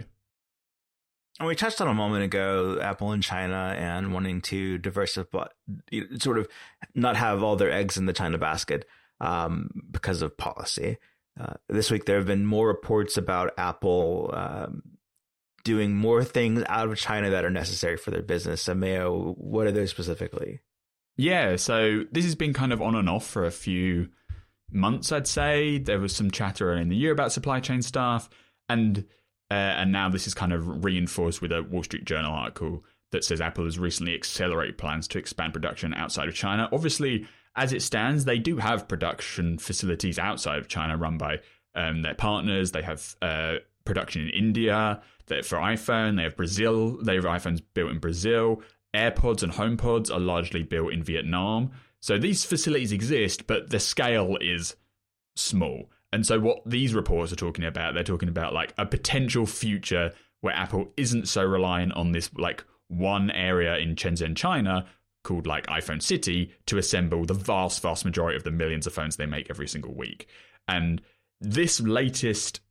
And 1.40 1.48
we 1.48 1.56
touched 1.56 1.82
on 1.82 1.88
a 1.88 1.94
moment 1.94 2.24
ago 2.24 2.80
Apple 2.82 3.12
and 3.12 3.22
China 3.22 3.76
and 3.78 4.14
wanting 4.14 4.42
to 4.42 4.78
diversify, 4.80 5.48
sort 6.20 6.40
of 6.40 6.48
not 6.96 7.16
have 7.16 7.44
all 7.44 7.56
their 7.56 7.72
eggs 7.72 7.98
in 7.98 8.08
the 8.08 8.14
China 8.14 8.38
basket 8.38 8.86
um, 9.22 9.70
because 9.92 10.22
of 10.22 10.38
policy. 10.38 10.98
Uh, 11.40 11.54
this 11.70 11.92
week, 11.92 12.06
there 12.06 12.18
have 12.18 12.26
been 12.26 12.46
more 12.46 12.68
reports 12.68 13.18
about 13.18 13.54
Apple 13.58 14.32
um, 14.34 14.82
doing 15.64 15.96
more 15.96 16.24
things 16.24 16.64
out 16.68 16.90
of 16.90 16.98
China 16.98 17.30
that 17.30 17.46
are 17.46 17.52
necessary 17.52 17.98
for 17.98 18.10
their 18.10 18.24
business. 18.24 18.64
So, 18.64 18.74
Mayo, 18.74 19.36
what 19.38 19.68
are 19.68 19.72
those 19.72 19.92
specifically? 19.92 20.62
Yeah, 21.18 21.56
so 21.58 22.06
this 22.12 22.26
has 22.26 22.36
been 22.36 22.54
kind 22.54 22.74
of 22.74 22.82
on 22.82 22.96
and 22.96 23.10
off 23.10 23.28
for 23.28 23.46
a 23.46 23.52
few 23.52 24.10
months, 24.72 25.12
I'd 25.12 25.28
say. 25.28 25.78
There 25.78 26.00
was 26.00 26.16
some 26.16 26.32
chatter 26.32 26.72
early 26.72 26.82
in 26.82 26.90
the 26.90 26.96
year 26.96 27.12
about 27.12 27.32
supply 27.32 27.60
chain 27.60 27.82
stuff, 27.82 28.30
and 28.70 29.06
uh, 29.50 29.54
and 29.54 29.92
now 29.92 30.10
this 30.10 30.28
is 30.28 30.34
kind 30.34 30.54
of 30.54 30.84
reinforced 30.84 31.42
with 31.42 31.52
a 31.52 31.64
Wall 31.64 31.84
Street 31.84 32.06
Journal 32.06 32.34
article 32.34 32.84
that 33.12 33.24
says 33.24 33.40
Apple 33.40 33.64
has 33.64 33.80
recently 33.80 34.14
accelerated 34.14 34.78
plans 34.78 35.08
to 35.08 35.18
expand 35.18 35.54
production 35.54 35.94
outside 35.94 36.28
of 36.28 36.36
China. 36.36 36.68
Obviously, 36.74 37.26
as 37.56 37.72
it 37.72 37.82
stands, 37.82 38.26
they 38.26 38.38
do 38.38 38.58
have 38.58 38.88
production 38.88 39.58
facilities 39.58 40.20
outside 40.20 40.60
of 40.60 40.68
China 40.68 40.98
run 40.98 41.18
by 41.18 41.40
um, 41.74 42.02
their 42.02 42.14
partners. 42.14 42.72
They 42.72 42.82
have 42.82 43.16
uh, 43.22 43.56
production 43.86 44.24
in 44.24 44.30
India 44.30 45.02
for 45.28 45.58
iPhone. 45.58 46.18
They 46.18 46.24
have 46.24 46.36
Brazil. 46.36 46.98
They 47.02 47.16
have 47.16 47.24
iPhones 47.24 47.62
built 47.74 47.92
in 47.92 48.00
Brazil. 48.00 48.62
AirPods 48.94 49.44
and 49.44 49.54
HomePods 49.54 50.12
are 50.12 50.20
largely 50.20 50.64
built 50.64 50.94
in 50.94 51.04
Vietnam. 51.04 51.72
So 52.02 52.18
these 52.18 52.46
facilities 52.46 52.92
exist, 52.92 53.48
but 53.48 53.70
the 53.70 53.80
scale 53.80 54.38
is 54.40 54.76
small. 55.36 55.90
And 56.14 56.26
so 56.26 56.40
what 56.40 56.62
these 56.66 56.94
reports 56.94 57.34
are 57.34 57.38
talking 57.38 57.66
about, 57.66 57.94
they're 57.94 58.04
talking 58.04 58.30
about 58.30 58.54
like 58.54 58.74
a 58.78 58.86
potential 58.86 59.46
future 59.46 60.14
where 60.42 60.56
Apple 60.56 60.92
isn't 60.96 61.28
so 61.28 61.44
reliant 61.44 61.94
on 61.94 62.12
this 62.12 62.30
like 62.38 62.64
one 62.88 63.30
area 63.32 63.78
in 63.78 63.96
Shenzhen, 63.96 64.36
China, 64.36 64.86
called 65.24 65.46
like 65.46 65.68
iPhone 65.68 66.02
City 66.02 66.54
to 66.68 66.78
assemble 66.78 67.26
the 67.26 67.34
vast, 67.34 67.82
vast 67.82 68.06
majority 68.06 68.38
of 68.38 68.44
the 68.44 68.52
millions 68.52 68.88
of 68.88 68.94
phones 68.94 69.18
they 69.18 69.26
make 69.26 69.50
every 69.50 69.68
single 69.68 69.94
week. 69.94 70.28
And 70.68 71.02
this 71.42 71.82
latest 71.82 72.62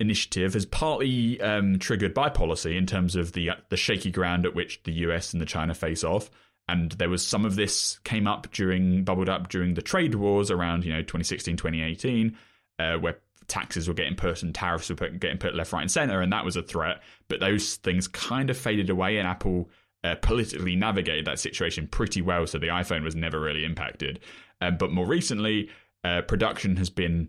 initiative 0.00 0.56
is 0.56 0.66
partly 0.66 1.40
um, 1.40 1.78
triggered 1.78 2.14
by 2.14 2.30
policy 2.30 2.76
in 2.76 2.86
terms 2.86 3.14
of 3.14 3.32
the 3.32 3.50
the 3.68 3.76
shaky 3.76 4.10
ground 4.10 4.46
at 4.46 4.54
which 4.54 4.82
the 4.82 4.92
US 4.92 5.32
and 5.32 5.40
the 5.40 5.46
China 5.46 5.74
face 5.74 6.02
off. 6.02 6.30
And 6.70 6.92
there 6.92 7.08
was 7.08 7.26
some 7.26 7.44
of 7.44 7.56
this 7.56 7.98
came 8.04 8.26
up 8.26 8.50
during 8.52 9.02
bubbled 9.02 9.28
up 9.28 9.48
during 9.48 9.74
the 9.74 9.82
trade 9.82 10.14
wars 10.14 10.50
around 10.50 10.84
you 10.84 10.92
know 10.92 11.00
2016 11.00 11.56
2018, 11.56 12.36
uh, 12.78 12.94
where 12.94 13.18
taxes 13.48 13.88
were 13.88 13.94
getting 13.94 14.14
put 14.14 14.42
and 14.42 14.54
tariffs 14.54 14.88
were 14.88 14.94
put, 14.94 15.18
getting 15.18 15.38
put 15.38 15.54
left, 15.54 15.72
right, 15.72 15.82
and 15.82 15.90
center, 15.90 16.20
and 16.20 16.32
that 16.32 16.44
was 16.44 16.56
a 16.56 16.62
threat. 16.62 17.02
But 17.28 17.40
those 17.40 17.76
things 17.76 18.06
kind 18.06 18.50
of 18.50 18.56
faded 18.56 18.88
away, 18.88 19.18
and 19.18 19.26
Apple 19.26 19.68
uh, 20.04 20.14
politically 20.22 20.76
navigated 20.76 21.24
that 21.26 21.38
situation 21.38 21.88
pretty 21.88 22.22
well, 22.22 22.46
so 22.46 22.58
the 22.58 22.68
iPhone 22.68 23.02
was 23.02 23.16
never 23.16 23.40
really 23.40 23.64
impacted. 23.64 24.20
Um, 24.60 24.76
but 24.76 24.92
more 24.92 25.06
recently, 25.06 25.68
uh, 26.04 26.22
production 26.22 26.76
has 26.76 26.88
been 26.88 27.28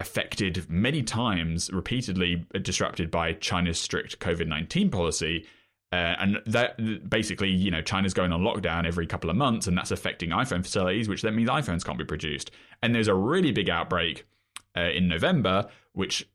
affected 0.00 0.68
many 0.68 1.02
times, 1.02 1.70
repeatedly 1.72 2.44
disrupted 2.62 3.10
by 3.10 3.32
China's 3.34 3.80
strict 3.80 4.18
COVID 4.18 4.46
19 4.46 4.90
policy. 4.90 5.46
Uh, 5.90 6.14
and 6.18 6.38
that 6.44 7.08
basically, 7.08 7.48
you 7.48 7.70
know, 7.70 7.80
China's 7.80 8.12
going 8.12 8.32
on 8.32 8.42
lockdown 8.42 8.86
every 8.86 9.06
couple 9.06 9.30
of 9.30 9.36
months, 9.36 9.66
and 9.66 9.76
that's 9.76 9.90
affecting 9.90 10.30
iPhone 10.30 10.62
facilities, 10.62 11.08
which 11.08 11.22
then 11.22 11.34
means 11.34 11.48
iPhones 11.48 11.84
can't 11.84 11.98
be 11.98 12.04
produced. 12.04 12.50
And 12.82 12.94
there's 12.94 13.08
a 13.08 13.14
really 13.14 13.52
big 13.52 13.70
outbreak 13.70 14.26
uh, 14.76 14.90
in 14.90 15.08
November, 15.08 15.66
which 15.92 16.28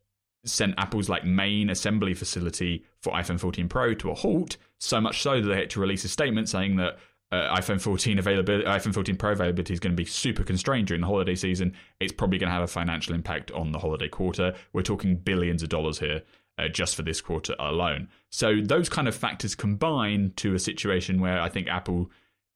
sent 0.45 0.73
Apple's 0.77 1.07
like 1.07 1.23
main 1.23 1.69
assembly 1.69 2.13
facility 2.13 2.83
for 3.01 3.13
iPhone 3.13 3.39
14 3.39 3.69
Pro 3.69 3.93
to 3.93 4.11
a 4.11 4.15
halt. 4.15 4.57
So 4.79 4.99
much 4.99 5.21
so 5.21 5.39
that 5.39 5.47
they 5.47 5.55
had 5.55 5.69
to 5.71 5.79
release 5.79 6.03
a 6.03 6.09
statement 6.09 6.49
saying 6.49 6.75
that 6.77 6.97
uh, 7.31 7.55
iPhone 7.55 7.79
14 7.79 8.19
availability, 8.19 8.65
iPhone 8.65 8.93
14 8.93 9.15
Pro 9.15 9.31
availability 9.31 9.73
is 9.73 9.79
going 9.79 9.93
to 9.93 9.97
be 10.01 10.05
super 10.05 10.43
constrained 10.43 10.87
during 10.87 11.01
the 11.01 11.07
holiday 11.07 11.35
season. 11.35 11.73
It's 11.99 12.11
probably 12.11 12.37
going 12.37 12.49
to 12.49 12.53
have 12.53 12.63
a 12.63 12.67
financial 12.67 13.15
impact 13.15 13.51
on 13.51 13.71
the 13.71 13.79
holiday 13.79 14.07
quarter. 14.07 14.53
We're 14.73 14.81
talking 14.81 15.15
billions 15.15 15.63
of 15.63 15.69
dollars 15.69 15.99
here 15.99 16.23
uh, 16.57 16.67
just 16.67 16.95
for 16.95 17.03
this 17.03 17.21
quarter 17.21 17.55
alone. 17.59 18.09
So 18.29 18.61
those 18.61 18.89
kind 18.89 19.07
of 19.07 19.15
factors 19.15 19.55
combine 19.55 20.33
to 20.37 20.53
a 20.53 20.59
situation 20.59 21.21
where 21.21 21.39
I 21.39 21.49
think 21.49 21.67
Apple 21.67 22.09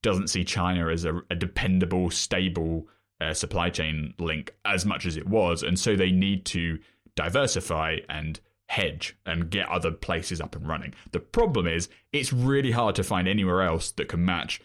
doesn't 0.03 0.29
see 0.29 0.43
China 0.43 0.89
as 0.89 1.05
a, 1.05 1.21
a 1.29 1.35
dependable, 1.35 2.09
stable 2.11 2.87
uh, 3.19 3.33
supply 3.33 3.69
chain 3.69 4.13
link 4.19 4.53
as 4.65 4.85
much 4.85 5.05
as 5.05 5.17
it 5.17 5.27
was, 5.27 5.63
and 5.63 5.79
so 5.79 5.95
they 5.95 6.11
need 6.11 6.45
to 6.45 6.79
diversify 7.15 7.97
and 8.09 8.39
hedge 8.69 9.17
and 9.25 9.49
get 9.49 9.67
other 9.69 9.91
places 9.91 10.41
up 10.41 10.55
and 10.55 10.67
running. 10.67 10.93
The 11.11 11.19
problem 11.19 11.67
is 11.67 11.89
it's 12.11 12.33
really 12.33 12.71
hard 12.71 12.95
to 12.95 13.03
find 13.03 13.27
anywhere 13.27 13.63
else 13.63 13.91
that 13.91 14.09
can 14.09 14.23
match 14.25 14.61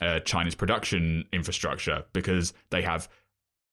uh, 0.00 0.20
China's 0.20 0.54
production 0.54 1.26
infrastructure 1.32 2.04
because 2.12 2.52
they 2.70 2.82
have 2.82 3.08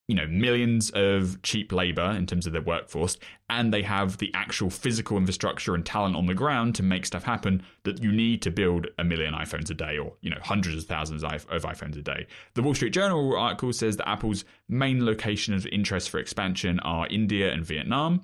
you 0.09 0.15
know 0.15 0.25
millions 0.25 0.89
of 0.95 1.39
cheap 1.43 1.71
labor 1.71 2.11
in 2.17 2.25
terms 2.25 2.47
of 2.47 2.51
their 2.51 2.63
workforce 2.63 3.15
and 3.47 3.71
they 3.71 3.83
have 3.83 4.17
the 4.17 4.31
actual 4.33 4.71
physical 4.71 5.17
infrastructure 5.17 5.75
and 5.75 5.85
talent 5.85 6.15
on 6.15 6.25
the 6.25 6.33
ground 6.33 6.73
to 6.73 6.81
make 6.81 7.05
stuff 7.05 7.23
happen 7.23 7.61
that 7.83 8.01
you 8.01 8.11
need 8.11 8.41
to 8.41 8.49
build 8.49 8.87
a 8.97 9.03
million 9.03 9.35
iPhones 9.35 9.69
a 9.69 9.73
day 9.75 9.99
or 9.99 10.13
you 10.21 10.31
know 10.31 10.39
hundreds 10.41 10.77
of 10.77 10.85
thousands 10.85 11.23
of 11.23 11.29
iPhones 11.47 11.95
a 11.95 12.01
day. 12.01 12.25
The 12.55 12.63
Wall 12.63 12.73
Street 12.73 12.91
Journal 12.91 13.37
article 13.37 13.71
says 13.71 13.97
that 13.97 14.09
Apple's 14.09 14.45
main 14.67 15.05
locations 15.05 15.63
of 15.63 15.71
interest 15.71 16.09
for 16.09 16.19
expansion 16.19 16.79
are 16.79 17.05
India 17.07 17.53
and 17.53 17.63
Vietnam, 17.63 18.23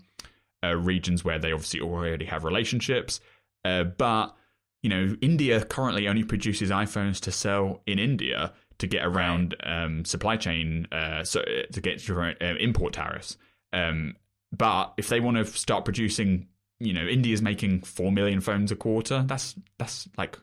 uh, 0.63 0.75
regions 0.75 1.23
where 1.23 1.37
they 1.37 1.51
obviously 1.51 1.81
already 1.81 2.25
have 2.25 2.43
relationships, 2.43 3.19
uh, 3.63 3.83
but 3.83 4.35
you 4.81 4.89
know 4.89 5.15
India 5.21 5.63
currently 5.63 6.07
only 6.07 6.23
produces 6.23 6.71
iPhones 6.71 7.19
to 7.19 7.31
sell 7.31 7.83
in 7.85 7.99
India 7.99 8.53
to 8.79 8.87
get 8.87 9.05
around 9.05 9.55
right. 9.63 9.83
um, 9.83 10.05
supply 10.05 10.37
chain, 10.37 10.87
uh, 10.91 11.23
so 11.23 11.41
uh, 11.41 11.71
to 11.71 11.81
get 11.81 12.07
uh, 12.09 12.33
import 12.59 12.93
tariffs. 12.93 13.37
Um, 13.73 14.15
but 14.51 14.93
if 14.97 15.09
they 15.09 15.19
want 15.19 15.37
to 15.37 15.45
start 15.45 15.85
producing, 15.85 16.47
you 16.79 16.93
know, 16.93 17.05
India's 17.05 17.41
making 17.41 17.81
four 17.81 18.11
million 18.11 18.41
phones 18.41 18.71
a 18.71 18.75
quarter. 18.75 19.23
That's 19.27 19.55
that's 19.77 20.07
like 20.17 20.37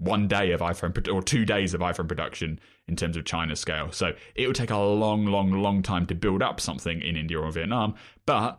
one 0.00 0.28
day 0.28 0.52
of 0.52 0.60
iPhone 0.60 1.12
or 1.12 1.22
two 1.22 1.44
days 1.44 1.74
of 1.74 1.82
iPhone 1.82 2.08
production 2.08 2.58
in 2.88 2.96
terms 2.96 3.16
of 3.16 3.24
China 3.26 3.54
scale. 3.54 3.92
So 3.92 4.12
it 4.34 4.46
would 4.46 4.56
take 4.56 4.70
a 4.70 4.78
long, 4.78 5.26
long, 5.26 5.52
long 5.52 5.82
time 5.82 6.06
to 6.06 6.14
build 6.14 6.42
up 6.42 6.58
something 6.58 7.02
in 7.02 7.16
India 7.16 7.38
or 7.38 7.50
Vietnam, 7.52 7.94
but 8.24 8.58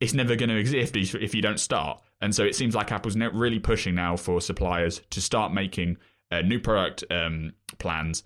it's 0.00 0.14
never 0.14 0.36
going 0.36 0.48
to 0.48 0.56
exist 0.56 0.94
if 0.96 1.34
you 1.34 1.42
don't 1.42 1.58
start. 1.58 2.00
And 2.20 2.34
so 2.34 2.44
it 2.44 2.54
seems 2.54 2.74
like 2.74 2.92
Apple's 2.92 3.16
really 3.16 3.58
pushing 3.58 3.96
now 3.96 4.16
for 4.16 4.40
suppliers 4.40 5.02
to 5.10 5.20
start 5.20 5.52
making 5.52 5.96
uh, 6.30 6.42
new 6.42 6.60
product 6.60 7.04
um, 7.10 7.52
plans 7.78 8.22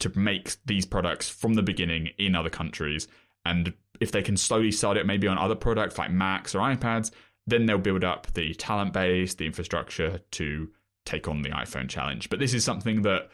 to 0.00 0.18
make 0.18 0.56
these 0.66 0.84
products 0.84 1.28
from 1.28 1.54
the 1.54 1.62
beginning 1.62 2.10
in 2.18 2.34
other 2.34 2.50
countries. 2.50 3.08
And 3.44 3.72
if 4.00 4.10
they 4.12 4.22
can 4.22 4.36
slowly 4.36 4.70
start 4.70 4.96
it 4.96 5.06
maybe 5.06 5.28
on 5.28 5.38
other 5.38 5.54
products 5.54 5.98
like 5.98 6.10
Macs 6.10 6.54
or 6.54 6.60
iPads, 6.60 7.10
then 7.46 7.66
they'll 7.66 7.78
build 7.78 8.04
up 8.04 8.32
the 8.34 8.54
talent 8.54 8.92
base, 8.92 9.34
the 9.34 9.46
infrastructure 9.46 10.20
to 10.32 10.70
take 11.04 11.28
on 11.28 11.42
the 11.42 11.50
iPhone 11.50 11.88
challenge. 11.88 12.30
But 12.30 12.38
this 12.38 12.54
is 12.54 12.64
something 12.64 13.02
that 13.02 13.28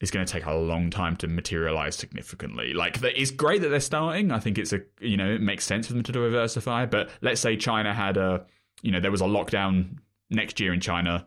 is 0.00 0.10
going 0.10 0.24
to 0.24 0.32
take 0.32 0.46
a 0.46 0.54
long 0.54 0.90
time 0.90 1.16
to 1.16 1.26
materialize 1.26 1.96
significantly. 1.96 2.72
Like 2.72 2.98
it's 3.02 3.30
great 3.30 3.62
that 3.62 3.68
they're 3.68 3.80
starting. 3.80 4.30
I 4.30 4.38
think 4.38 4.58
it's 4.58 4.72
a 4.72 4.80
you 5.00 5.16
know 5.16 5.34
it 5.34 5.40
makes 5.40 5.64
sense 5.64 5.86
for 5.86 5.94
them 5.94 6.02
to 6.04 6.12
diversify. 6.12 6.86
But 6.86 7.10
let's 7.22 7.40
say 7.40 7.56
China 7.56 7.92
had 7.92 8.16
a 8.16 8.46
you 8.82 8.92
know 8.92 9.00
there 9.00 9.10
was 9.10 9.22
a 9.22 9.24
lockdown 9.24 9.98
next 10.30 10.60
year 10.60 10.72
in 10.72 10.80
China, 10.80 11.26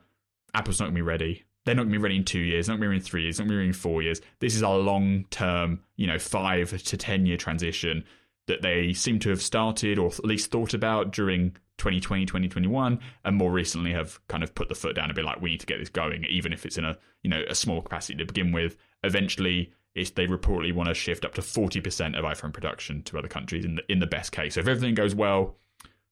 Apple's 0.54 0.80
not 0.80 0.86
going 0.86 0.96
to 0.96 0.98
be 0.98 1.02
ready 1.02 1.46
they're 1.66 1.76
not 1.76 1.84
going 1.84 1.94
to 1.94 2.00
be 2.00 2.04
ready 2.04 2.18
in 2.18 2.26
two 2.26 2.40
years, 2.40 2.68
not 2.68 2.74
going 2.74 2.82
to 2.82 2.86
be 2.86 2.88
ready 2.88 3.00
in 3.00 3.06
three 3.06 3.24
years, 3.24 3.40
not 3.40 3.44
going 3.44 3.50
to 3.50 3.54
be 3.54 3.58
ready 3.58 3.68
in 3.68 3.74
four 3.74 4.02
years. 4.02 4.22
This 4.40 4.56
is 4.56 4.62
a 4.62 4.70
long 4.70 5.26
term, 5.30 5.82
you 5.98 6.08
know, 6.08 6.18
five 6.18 6.72
to 6.84 6.98
10 6.98 7.26
year 7.26 7.38
transition 7.38 8.04
that 8.48 8.62
they 8.62 8.94
seem 8.94 9.20
to 9.20 9.30
have 9.30 9.42
started 9.42 10.00
or 10.00 10.08
at 10.08 10.26
least 10.26 10.52
thought 10.52 10.74
about 10.74 11.12
during 11.12 11.52
2020, 11.78 12.26
2021, 12.26 13.00
and 13.24 13.36
more 13.36 13.52
recently 13.52 13.94
have 13.94 14.20
kind 14.28 14.44
of 14.44 14.54
put 14.54 14.70
the 14.70 14.76
foot 14.76 14.96
down 14.96 15.06
and 15.06 15.16
been 15.16 15.26
like, 15.26 15.42
we 15.42 15.52
need 15.52 15.60
to 15.60 15.66
get 15.66 15.80
this 15.80 15.90
going, 15.90 16.26
even 16.26 16.52
if 16.52 16.66
it's 16.66 16.78
in 16.78 16.86
a, 16.86 16.98
you 17.24 17.30
know, 17.30 17.44
a 17.48 17.56
small 17.56 17.82
capacity 17.82 18.18
to 18.18 18.26
begin 18.26 18.52
with. 18.52 18.76
Eventually, 19.04 19.72
it's, 19.96 20.12
they 20.12 20.28
reportedly 20.28 20.74
want 20.74 20.90
to 20.90 20.96
shift 20.96 21.26
up 21.26 21.34
to 21.36 21.42
40% 21.42 22.18
of 22.18 22.26
iPhone 22.26 22.54
production 22.54 23.04
to 23.04 23.18
other 23.18 23.28
countries 23.28 23.66
in 23.66 23.76
the, 23.76 23.84
in 23.90 24.00
the 24.00 24.08
best 24.08 24.32
case. 24.32 24.56
So 24.56 24.62
if 24.62 24.68
everything 24.68 24.96
goes 24.96 25.16
well, 25.16 25.58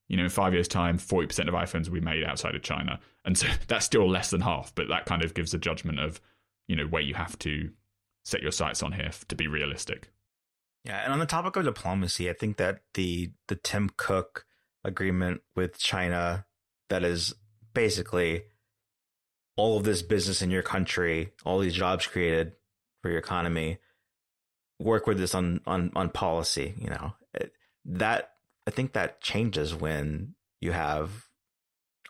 you 0.08 0.18
know, 0.18 0.24
in 0.24 0.30
five 0.30 0.54
years' 0.54 0.68
time, 0.68 0.98
40% 0.98 1.48
of 1.48 1.54
iPhones 1.54 1.88
will 1.88 1.96
be 1.96 2.02
made 2.02 2.24
outside 2.24 2.56
of 2.56 2.62
China. 2.62 3.00
And 3.26 3.38
so 3.38 3.48
that's 3.68 3.86
still 3.86 4.10
less 4.10 4.30
than 4.30 4.42
half, 4.42 4.74
but 4.76 4.88
that 4.90 5.06
kind 5.06 5.24
of 5.24 5.34
gives 5.34 5.54
a 5.54 5.58
judgment 5.58 6.00
of, 6.00 6.22
you 6.68 6.76
know, 6.76 6.86
where 6.86 7.02
you 7.02 7.16
have 7.16 7.38
to 7.40 7.72
set 8.24 8.42
your 8.42 8.52
sights 8.52 8.84
on 8.84 8.92
here 8.92 9.12
to 9.28 9.36
be 9.36 9.48
realistic. 9.48 10.10
Yeah, 10.84 11.02
and 11.04 11.12
on 11.12 11.20
the 11.20 11.26
topic 11.26 11.56
of 11.58 11.66
diplomacy, 11.66 12.30
I 12.30 12.34
think 12.34 12.58
that 12.58 12.80
the 12.94 13.32
the 13.48 13.56
Tim 13.56 13.90
Cook 13.98 14.46
agreement 14.86 15.42
with 15.56 15.78
China 15.78 16.46
that 16.90 17.04
is 17.04 17.34
basically 17.74 18.44
all 19.58 19.78
of 19.78 19.84
this 19.84 20.02
business 20.02 20.42
in 20.42 20.50
your 20.50 20.64
country, 20.64 21.34
all 21.44 21.60
these 21.60 21.74
jobs 21.74 22.08
created 22.08 22.54
for 23.02 23.10
your 23.10 23.20
economy, 23.20 23.80
work 24.80 25.08
with 25.08 25.18
this 25.18 25.36
on 25.36 25.60
on 25.66 25.92
on 25.96 26.10
policy, 26.10 26.74
you 26.78 26.90
know. 26.90 27.14
That 27.86 28.32
I 28.68 28.70
think 28.70 28.94
that 28.94 29.22
changes 29.22 29.74
when 29.74 30.36
you 30.60 30.74
have 30.74 31.28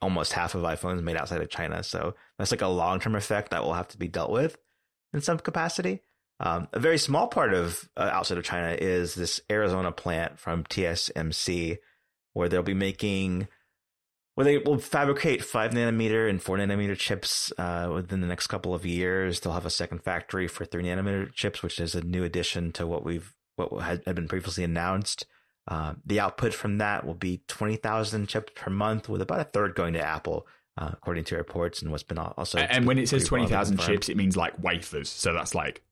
almost 0.02 0.34
half 0.34 0.56
of 0.56 0.64
iPhones 0.64 1.04
made 1.04 1.16
outside 1.16 1.42
of 1.42 1.50
China. 1.50 1.84
So 1.84 2.16
that's 2.38 2.52
like 2.52 2.62
a 2.62 2.68
long 2.68 3.00
term 3.00 3.16
effect 3.16 3.52
that 3.52 3.64
will 3.64 3.76
have 3.76 3.88
to 3.90 3.98
be 3.98 4.08
dealt 4.08 4.32
with 4.32 4.58
in 5.14 5.22
some 5.22 5.38
capacity. 5.38 6.02
Um, 6.40 6.68
a 6.74 6.80
very 6.80 6.98
small 6.98 7.28
part 7.28 7.54
of 7.54 7.88
uh, 7.96 8.10
outside 8.12 8.38
of 8.38 8.44
China 8.44 8.76
is 8.80 9.16
this 9.16 9.40
Arizona 9.52 9.92
plant 9.92 10.40
from 10.40 10.64
TSMC, 10.66 11.78
where 12.34 12.50
they'll 12.50 12.62
be 12.62 12.76
making, 12.76 13.48
where 14.36 14.46
they 14.46 14.60
will 14.60 14.78
fabricate 14.78 15.44
five 15.44 15.72
nanometer 15.72 16.30
and 16.30 16.42
four 16.42 16.58
nanometer 16.58 16.98
chips 16.98 17.52
uh, 17.58 17.90
within 17.94 18.22
the 18.22 18.28
next 18.28 18.48
couple 18.48 18.76
of 18.76 18.86
years. 18.86 19.40
They'll 19.40 19.54
have 19.54 19.66
a 19.66 19.72
second 19.72 20.04
factory 20.04 20.48
for 20.48 20.66
three 20.66 20.84
nanometer 20.84 21.34
chips, 21.34 21.64
which 21.64 21.80
is 21.80 21.96
a 21.96 22.02
new 22.02 22.24
addition 22.24 22.72
to 22.74 22.86
what 22.86 23.04
we've 23.04 23.34
what 23.56 23.84
had, 23.84 24.04
been 24.06 24.28
previously 24.28 24.64
announced. 24.64 25.26
Uh, 25.68 25.94
the 26.06 26.20
output 26.20 26.54
from 26.54 26.78
that 26.78 27.06
will 27.06 27.14
be 27.14 27.42
20,000 27.48 28.28
chips 28.28 28.54
per 28.56 28.72
month, 28.72 29.10
with 29.10 29.22
about 29.22 29.42
a 29.42 29.44
third 29.44 29.76
going 29.76 29.94
to 29.94 30.02
Apple, 30.02 30.48
uh, 30.78 30.92
according 30.94 31.26
to 31.26 31.36
reports, 31.36 31.82
and 31.82 31.92
what's 31.92 32.04
been 32.04 32.18
also. 32.18 32.60
And 32.60 32.88
when 32.88 32.98
it 32.98 33.10
says 33.10 33.26
20,000 33.26 33.78
chips, 33.80 34.08
it 34.10 34.16
means 34.16 34.38
like 34.38 34.62
wafers. 34.62 35.10
So 35.10 35.34
that's 35.34 35.54
like, 35.54 35.84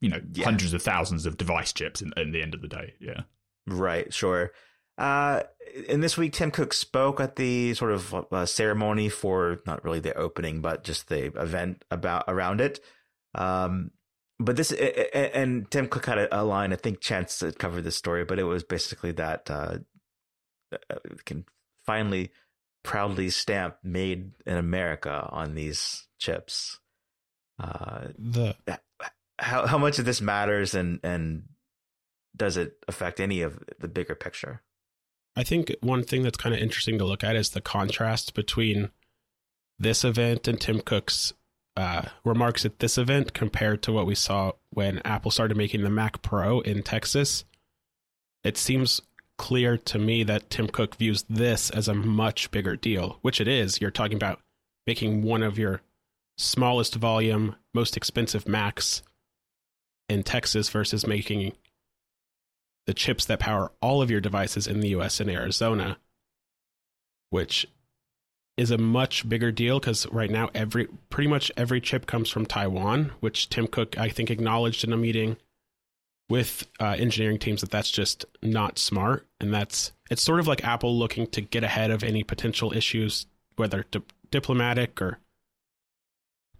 you 0.00 0.10
know, 0.10 0.20
yeah. 0.32 0.44
hundreds 0.44 0.74
of 0.74 0.82
thousands 0.82 1.24
of 1.24 1.38
device 1.38 1.72
chips 1.72 2.02
in, 2.02 2.12
in 2.16 2.32
the 2.32 2.42
end 2.42 2.54
of 2.54 2.60
the 2.60 2.68
day. 2.68 2.94
Yeah. 3.00 3.22
Right, 3.66 4.12
sure. 4.12 4.52
Uh, 4.98 5.42
and 5.88 6.02
this 6.02 6.18
week, 6.18 6.34
Tim 6.34 6.50
Cook 6.50 6.74
spoke 6.74 7.18
at 7.18 7.36
the 7.36 7.72
sort 7.74 7.92
of 7.92 8.14
uh, 8.30 8.44
ceremony 8.44 9.08
for 9.08 9.60
not 9.66 9.84
really 9.84 10.00
the 10.00 10.14
opening, 10.14 10.60
but 10.60 10.84
just 10.84 11.08
the 11.08 11.26
event 11.40 11.84
about 11.90 12.24
around 12.28 12.60
it. 12.60 12.80
Um, 13.34 13.92
but 14.42 14.56
this 14.56 14.72
and 14.72 15.70
Tim 15.70 15.88
Cook 15.88 16.06
had 16.06 16.18
a, 16.18 16.44
line. 16.44 16.72
I 16.72 16.76
think 16.76 17.00
Chance 17.00 17.42
covered 17.58 17.82
this 17.82 17.96
story, 17.96 18.24
but 18.24 18.38
it 18.38 18.44
was 18.44 18.64
basically 18.64 19.12
that 19.12 19.50
uh, 19.50 19.78
uh, 20.72 20.96
can 21.24 21.44
finally 21.84 22.30
proudly 22.82 23.30
stamp 23.30 23.76
"Made 23.82 24.32
in 24.46 24.56
America" 24.56 25.28
on 25.30 25.54
these 25.54 26.06
chips. 26.18 26.80
Uh, 27.58 28.08
the 28.18 28.56
how 29.38 29.66
how 29.66 29.78
much 29.78 29.98
of 29.98 30.04
this 30.04 30.20
matters, 30.20 30.74
and 30.74 31.00
and 31.02 31.44
does 32.36 32.56
it 32.56 32.84
affect 32.88 33.20
any 33.20 33.42
of 33.42 33.58
the 33.78 33.88
bigger 33.88 34.14
picture? 34.14 34.62
I 35.36 35.44
think 35.44 35.74
one 35.80 36.04
thing 36.04 36.22
that's 36.22 36.36
kind 36.36 36.54
of 36.54 36.60
interesting 36.60 36.98
to 36.98 37.04
look 37.04 37.24
at 37.24 37.36
is 37.36 37.50
the 37.50 37.60
contrast 37.60 38.34
between 38.34 38.90
this 39.78 40.04
event 40.04 40.46
and 40.46 40.60
Tim 40.60 40.80
Cook's 40.80 41.32
uh, 41.76 42.02
remarks 42.24 42.64
at 42.64 42.78
this 42.78 42.98
event 42.98 43.32
compared 43.32 43.82
to 43.82 43.92
what 43.92 44.06
we 44.06 44.14
saw 44.14 44.52
when 44.70 45.00
Apple 45.04 45.30
started 45.30 45.56
making 45.56 45.82
the 45.82 45.90
Mac 45.90 46.22
Pro 46.22 46.60
in 46.60 46.82
Texas. 46.82 47.44
It 48.44 48.56
seems 48.56 49.00
clear 49.38 49.76
to 49.76 49.98
me 49.98 50.22
that 50.24 50.50
Tim 50.50 50.68
Cook 50.68 50.96
views 50.96 51.24
this 51.28 51.70
as 51.70 51.88
a 51.88 51.94
much 51.94 52.50
bigger 52.50 52.76
deal, 52.76 53.18
which 53.22 53.40
it 53.40 53.48
is. 53.48 53.80
You're 53.80 53.90
talking 53.90 54.16
about 54.16 54.40
making 54.86 55.22
one 55.22 55.42
of 55.42 55.58
your 55.58 55.80
smallest 56.36 56.96
volume, 56.96 57.56
most 57.72 57.96
expensive 57.96 58.46
Macs 58.46 59.02
in 60.08 60.22
Texas 60.22 60.68
versus 60.68 61.06
making 61.06 61.52
the 62.86 62.94
chips 62.94 63.24
that 63.26 63.38
power 63.38 63.72
all 63.80 64.02
of 64.02 64.10
your 64.10 64.20
devices 64.20 64.66
in 64.66 64.80
the 64.80 64.88
US 64.88 65.20
and 65.20 65.30
Arizona, 65.30 65.98
which 67.30 67.66
is 68.56 68.70
a 68.70 68.78
much 68.78 69.28
bigger 69.28 69.50
deal 69.50 69.80
because 69.80 70.06
right 70.08 70.30
now 70.30 70.50
every 70.54 70.86
pretty 71.10 71.28
much 71.28 71.50
every 71.56 71.80
chip 71.80 72.06
comes 72.06 72.28
from 72.28 72.46
Taiwan, 72.46 73.12
which 73.20 73.48
Tim 73.48 73.66
Cook 73.66 73.98
I 73.98 74.08
think 74.08 74.30
acknowledged 74.30 74.84
in 74.84 74.92
a 74.92 74.96
meeting 74.96 75.36
with 76.28 76.66
uh, 76.80 76.96
engineering 76.98 77.38
teams 77.38 77.60
that 77.60 77.70
that's 77.70 77.90
just 77.90 78.24
not 78.42 78.78
smart, 78.78 79.26
and 79.40 79.52
that's 79.52 79.92
it's 80.10 80.22
sort 80.22 80.40
of 80.40 80.46
like 80.46 80.64
Apple 80.64 80.96
looking 80.96 81.26
to 81.28 81.40
get 81.40 81.64
ahead 81.64 81.90
of 81.90 82.04
any 82.04 82.22
potential 82.22 82.72
issues, 82.72 83.26
whether 83.56 83.84
di- 83.90 84.02
diplomatic 84.30 85.00
or 85.00 85.18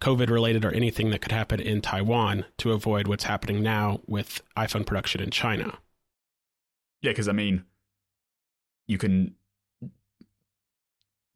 COVID 0.00 0.30
related 0.30 0.64
or 0.64 0.72
anything 0.72 1.10
that 1.10 1.20
could 1.20 1.32
happen 1.32 1.60
in 1.60 1.80
Taiwan 1.80 2.44
to 2.58 2.72
avoid 2.72 3.06
what's 3.06 3.24
happening 3.24 3.62
now 3.62 4.00
with 4.06 4.42
iPhone 4.56 4.84
production 4.84 5.20
in 5.20 5.30
China. 5.30 5.78
Yeah, 7.02 7.12
because 7.12 7.28
I 7.28 7.32
mean, 7.32 7.64
you 8.88 8.98
can 8.98 9.36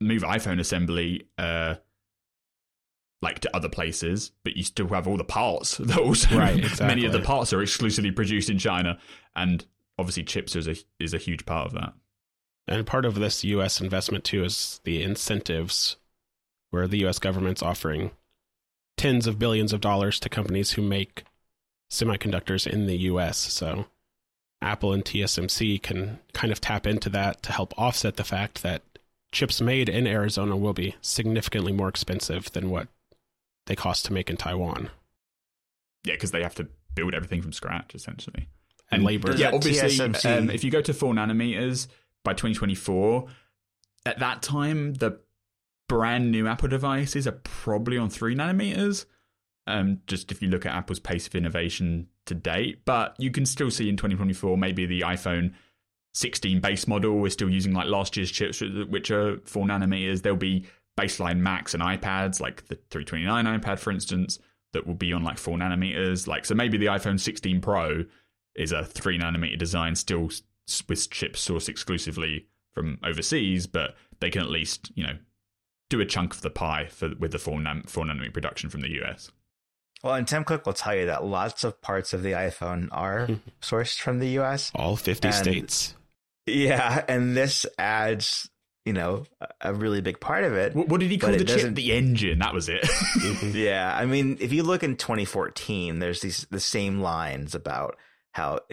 move 0.00 0.22
iPhone 0.22 0.60
assembly 0.60 1.28
uh, 1.38 1.76
like 3.22 3.40
to 3.40 3.56
other 3.56 3.68
places, 3.68 4.32
but 4.44 4.56
you 4.56 4.62
still 4.62 4.88
have 4.88 5.08
all 5.08 5.16
the 5.16 5.24
parts. 5.24 5.80
Also, 5.96 6.36
Right, 6.36 6.80
many 6.80 7.04
of 7.04 7.12
the 7.12 7.20
parts 7.20 7.52
are 7.52 7.62
exclusively 7.62 8.10
produced 8.10 8.50
in 8.50 8.58
China, 8.58 8.98
and 9.34 9.64
obviously 9.98 10.24
chips 10.24 10.54
is 10.54 10.68
a 10.68 10.76
is 10.98 11.14
a 11.14 11.18
huge 11.18 11.46
part 11.46 11.66
of 11.66 11.72
that. 11.74 11.94
And 12.68 12.86
part 12.86 13.04
of 13.04 13.14
this 13.14 13.44
U.S. 13.44 13.80
investment 13.80 14.24
too 14.24 14.44
is 14.44 14.80
the 14.84 15.02
incentives, 15.02 15.96
where 16.70 16.88
the 16.88 16.98
U.S. 16.98 17.18
government's 17.18 17.62
offering 17.62 18.10
tens 18.96 19.26
of 19.26 19.38
billions 19.38 19.72
of 19.72 19.80
dollars 19.80 20.18
to 20.20 20.28
companies 20.28 20.72
who 20.72 20.82
make 20.82 21.24
semiconductors 21.90 22.66
in 22.66 22.86
the 22.86 22.96
U.S. 22.98 23.38
So 23.38 23.86
Apple 24.60 24.92
and 24.92 25.04
TSMC 25.04 25.82
can 25.82 26.18
kind 26.32 26.52
of 26.52 26.60
tap 26.60 26.86
into 26.86 27.08
that 27.10 27.42
to 27.44 27.52
help 27.52 27.74
offset 27.78 28.16
the 28.16 28.24
fact 28.24 28.62
that 28.62 28.82
chips 29.32 29.60
made 29.60 29.88
in 29.88 30.06
Arizona 30.06 30.56
will 30.56 30.72
be 30.72 30.94
significantly 31.00 31.72
more 31.72 31.88
expensive 31.88 32.50
than 32.52 32.70
what 32.70 32.88
they 33.66 33.76
cost 33.76 34.04
to 34.06 34.12
make 34.12 34.30
in 34.30 34.36
Taiwan. 34.36 34.90
Yeah, 36.04 36.14
because 36.14 36.30
they 36.30 36.42
have 36.42 36.54
to 36.56 36.68
build 36.94 37.14
everything 37.14 37.42
from 37.42 37.52
scratch 37.52 37.94
essentially. 37.94 38.48
And 38.90 39.02
labor. 39.02 39.34
Yeah, 39.34 39.50
obviously, 39.52 39.88
TSMC 39.88 40.38
um, 40.38 40.50
if 40.50 40.62
you 40.62 40.70
go 40.70 40.80
to 40.80 40.94
four 40.94 41.12
nanometers 41.12 41.88
by 42.24 42.32
2024, 42.32 43.26
at 44.06 44.20
that 44.20 44.42
time, 44.42 44.94
the 44.94 45.18
brand 45.88 46.30
new 46.30 46.46
Apple 46.46 46.68
devices 46.68 47.26
are 47.26 47.40
probably 47.42 47.98
on 47.98 48.08
three 48.10 48.36
nanometers. 48.36 49.06
Um, 49.66 50.02
just 50.06 50.30
if 50.30 50.40
you 50.40 50.48
look 50.48 50.64
at 50.64 50.72
Apple's 50.72 51.00
pace 51.00 51.26
of 51.26 51.34
innovation 51.34 52.06
to 52.26 52.34
date, 52.34 52.84
but 52.84 53.16
you 53.18 53.32
can 53.32 53.44
still 53.44 53.70
see 53.72 53.88
in 53.88 53.96
2024 53.96 54.56
maybe 54.56 54.86
the 54.86 55.00
iPhone 55.00 55.54
16 56.16 56.60
base 56.60 56.88
model 56.88 57.18
We're 57.18 57.28
still 57.30 57.50
using 57.50 57.74
like 57.74 57.88
last 57.88 58.16
year's 58.16 58.30
chips, 58.30 58.60
which 58.88 59.10
are 59.10 59.38
four 59.44 59.66
nanometers. 59.66 60.22
There'll 60.22 60.38
be 60.38 60.64
baseline 60.98 61.38
Macs 61.40 61.74
and 61.74 61.82
iPads, 61.82 62.40
like 62.40 62.66
the 62.68 62.76
329 62.90 63.60
iPad, 63.60 63.78
for 63.78 63.90
instance, 63.90 64.38
that 64.72 64.86
will 64.86 64.94
be 64.94 65.12
on 65.12 65.22
like 65.22 65.36
four 65.36 65.58
nanometers. 65.58 66.26
Like 66.26 66.46
so, 66.46 66.54
maybe 66.54 66.78
the 66.78 66.86
iPhone 66.86 67.20
16 67.20 67.60
Pro 67.60 68.04
is 68.54 68.72
a 68.72 68.82
three 68.84 69.18
nanometer 69.18 69.58
design, 69.58 69.94
still 69.94 70.26
s- 70.26 70.42
with 70.88 71.10
chips 71.10 71.46
sourced 71.46 71.68
exclusively 71.68 72.46
from 72.72 72.98
overseas, 73.04 73.66
but 73.66 73.94
they 74.20 74.30
can 74.30 74.40
at 74.40 74.48
least 74.50 74.90
you 74.94 75.06
know 75.06 75.18
do 75.90 76.00
a 76.00 76.06
chunk 76.06 76.32
of 76.34 76.40
the 76.40 76.50
pie 76.50 76.86
for 76.86 77.10
with 77.18 77.32
the 77.32 77.38
four, 77.38 77.60
nan- 77.60 77.82
four 77.86 78.04
nanometer 78.06 78.32
production 78.32 78.70
from 78.70 78.80
the 78.80 79.02
US. 79.02 79.30
Well, 80.02 80.14
and 80.14 80.26
Tim 80.26 80.44
Cook 80.44 80.64
will 80.64 80.72
tell 80.72 80.94
you 80.94 81.04
that 81.06 81.24
lots 81.24 81.62
of 81.62 81.80
parts 81.82 82.14
of 82.14 82.22
the 82.22 82.32
iPhone 82.32 82.88
are 82.90 83.28
sourced 83.60 83.98
from 84.00 84.18
the 84.18 84.28
US. 84.40 84.70
All 84.74 84.96
50 84.96 85.28
And- 85.28 85.34
states. 85.36 85.94
Yeah, 86.46 87.04
and 87.08 87.36
this 87.36 87.66
adds, 87.78 88.48
you 88.84 88.92
know, 88.92 89.24
a- 89.60 89.74
really 89.74 90.00
big 90.00 90.20
part 90.20 90.44
of 90.44 90.54
it. 90.54 90.74
What, 90.74 90.88
what 90.88 91.00
did 91.00 91.10
he 91.10 91.18
call 91.18 91.32
the 91.32 91.44
chip? 91.44 91.74
The 91.74 91.92
engine. 91.92 92.38
That 92.38 92.54
was 92.54 92.68
it. 92.68 92.88
yeah, 93.54 93.94
I 93.96 94.06
mean, 94.06 94.38
if 94.40 94.52
you 94.52 94.62
look 94.62 94.82
in 94.82 94.96
2014, 94.96 95.98
there's 95.98 96.20
these 96.20 96.46
the 96.50 96.60
same 96.60 97.00
lines 97.00 97.54
about 97.54 97.96
how 98.32 98.60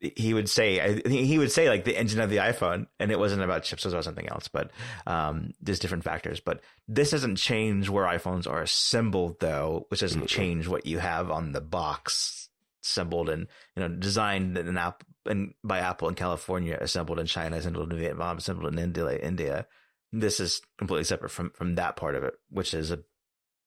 he 0.00 0.32
would 0.32 0.48
say 0.48 1.02
he 1.06 1.38
would 1.38 1.50
say 1.50 1.68
like 1.68 1.84
the 1.84 1.96
engine 1.96 2.20
of 2.20 2.30
the 2.30 2.36
iPhone, 2.36 2.86
and 2.98 3.10
it 3.10 3.18
wasn't 3.18 3.42
about 3.42 3.64
chips, 3.64 3.84
it 3.84 3.88
was 3.88 3.94
about 3.94 4.04
something 4.04 4.28
else. 4.28 4.48
But 4.48 4.70
um, 5.06 5.52
there's 5.60 5.80
different 5.80 6.04
factors. 6.04 6.40
But 6.40 6.60
this 6.86 7.10
doesn't 7.10 7.36
change 7.36 7.88
where 7.90 8.06
iPhones 8.06 8.46
are 8.50 8.62
assembled, 8.62 9.40
though, 9.40 9.86
which 9.88 10.00
doesn't 10.00 10.26
change 10.26 10.68
what 10.68 10.86
you 10.86 11.00
have 11.00 11.30
on 11.30 11.52
the 11.52 11.60
box 11.60 12.48
assembled 12.84 13.28
and 13.28 13.46
you 13.76 13.82
know 13.82 13.88
designed 13.88 14.56
in 14.56 14.68
an 14.68 14.78
app 14.78 15.04
and 15.28 15.54
by 15.62 15.78
Apple 15.78 16.08
in 16.08 16.14
California, 16.14 16.78
assembled 16.80 17.18
in 17.18 17.26
China, 17.26 17.56
assembled 17.56 17.92
in 17.92 17.98
Vietnam, 17.98 18.38
assembled 18.38 18.72
in 18.72 18.78
India. 18.78 19.18
India. 19.18 19.66
This 20.10 20.40
is 20.40 20.62
completely 20.78 21.04
separate 21.04 21.30
from 21.30 21.50
from 21.50 21.74
that 21.74 21.96
part 21.96 22.14
of 22.14 22.24
it, 22.24 22.34
which 22.50 22.72
is 22.74 22.90
a 22.90 23.00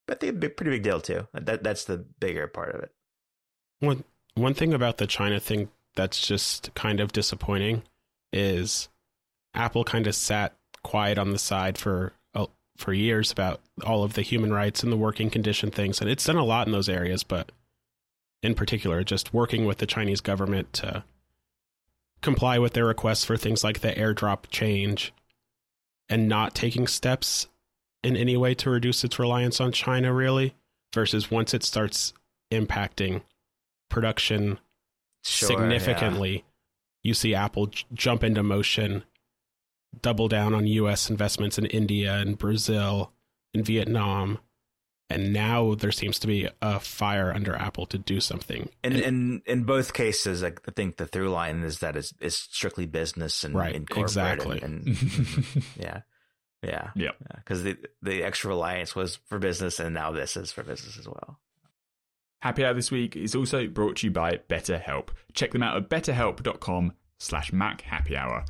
I 0.10 0.16
think 0.16 0.44
a 0.44 0.50
pretty 0.50 0.72
big 0.72 0.84
deal 0.84 1.00
too. 1.00 1.28
That 1.34 1.64
that's 1.64 1.86
the 1.86 1.98
bigger 1.98 2.48
part 2.48 2.76
of 2.76 2.82
it. 2.82 2.92
One 3.80 4.04
one 4.36 4.54
thing 4.54 4.74
about 4.74 4.98
the 4.98 5.08
China 5.08 5.40
thing 5.40 5.70
that's 5.96 6.26
just 6.26 6.74
kind 6.74 7.00
of 7.00 7.12
disappointing 7.12 7.84
is 8.34 8.90
Apple 9.54 9.84
kind 9.84 10.08
of 10.08 10.16
sat 10.16 10.56
quiet 10.84 11.18
on 11.18 11.32
the 11.32 11.40
side 11.40 11.78
for 11.78 12.14
uh, 12.34 12.48
for 12.78 12.94
years 12.94 13.32
about 13.32 13.62
all 13.86 14.04
of 14.04 14.14
the 14.14 14.22
human 14.22 14.52
rights 14.54 14.84
and 14.84 14.92
the 14.92 14.98
working 14.98 15.30
condition 15.30 15.72
things, 15.72 16.02
and 16.02 16.10
it's 16.10 16.26
done 16.26 16.38
a 16.38 16.44
lot 16.44 16.68
in 16.68 16.74
those 16.74 16.90
areas. 16.90 17.24
But 17.24 17.52
in 18.42 18.56
particular, 18.56 19.04
just 19.04 19.34
working 19.34 19.66
with 19.66 19.78
the 19.78 19.86
Chinese 19.86 20.22
government 20.22 20.74
to 20.74 21.04
comply 22.22 22.60
with 22.60 22.74
their 22.74 22.86
requests 22.86 23.26
for 23.26 23.38
things 23.38 23.64
like 23.64 23.80
the 23.80 23.94
airdrop 23.94 24.50
change, 24.50 25.14
and 26.10 26.28
not 26.28 26.54
taking 26.56 26.88
steps 26.88 27.48
in 28.04 28.16
any 28.18 28.36
way 28.36 28.54
to 28.56 28.70
reduce 28.70 29.04
its 29.04 29.20
reliance 29.20 29.62
on 29.62 29.72
China, 29.72 30.14
really. 30.14 30.56
Versus 30.94 31.32
once 31.32 31.54
it 31.54 31.64
starts 31.64 32.14
impacting 32.52 33.22
production 33.90 34.60
Sure, 35.24 35.48
significantly, 35.48 36.44
you 37.04 37.14
see 37.14 37.36
Apple 37.36 37.68
j- 37.68 37.86
jump 37.94 38.24
into 38.24 38.44
motion, 38.44 39.04
double 40.02 40.28
down 40.28 40.54
on 40.54 40.68
U.S. 40.68 41.10
investments 41.10 41.58
in 41.58 41.66
India 41.68 42.16
and 42.16 42.38
Brazil 42.38 43.12
and 43.54 43.66
Vietnam, 43.66 44.40
and 45.12 45.34
now 45.34 45.76
there 45.76 45.92
seems 45.92 46.20
to 46.20 46.28
be 46.28 46.48
a 46.62 46.80
fire 46.80 47.34
under 47.34 47.56
Apple 47.56 47.86
to 47.88 47.98
do 47.98 48.20
something. 48.20 48.70
And 48.84 48.96
in 48.96 49.42
in 49.46 49.64
both 49.64 49.94
cases, 49.94 50.44
I 50.44 50.54
I 50.68 50.72
think 50.76 50.98
the 50.98 51.06
through 51.06 51.30
line 51.30 51.64
is 51.64 51.80
that 51.80 51.96
it's, 51.96 52.14
it's 52.20 52.36
strictly 52.36 52.86
business 52.86 53.44
and 53.44 53.56
Right, 53.56 53.76
and 53.76 53.90
corporate 53.90 54.10
exactly. 54.10 54.62
And, 54.62 54.88
and 54.88 55.64
yeah, 55.80 56.02
yeah, 56.64 56.90
Yep. 56.96 57.16
Because 57.36 57.64
the 57.64 57.78
the 58.02 58.24
extra 58.24 58.50
reliance 58.50 58.96
was 58.96 59.20
for 59.28 59.40
business, 59.40 59.80
and 59.80 59.94
now 59.94 60.12
this 60.12 60.38
is 60.38 60.52
for 60.52 60.64
business 60.64 60.98
as 60.98 61.08
well. 61.08 61.40
Happy 62.42 62.66
Hour 62.66 62.74
this 62.74 62.92
week 62.92 63.16
is 63.16 63.36
also 63.36 63.68
brought 63.68 63.98
to 63.98 64.08
you 64.08 64.12
by 64.12 64.40
BetterHelp. 64.50 65.10
Check 65.34 65.52
them 65.52 65.62
out 65.62 65.78
at 65.78 65.90
betterhelp.com 65.90 66.94
slash 67.20 67.54
Mac 67.54 67.82
Happy 67.82 68.18
Hour. 68.18 68.46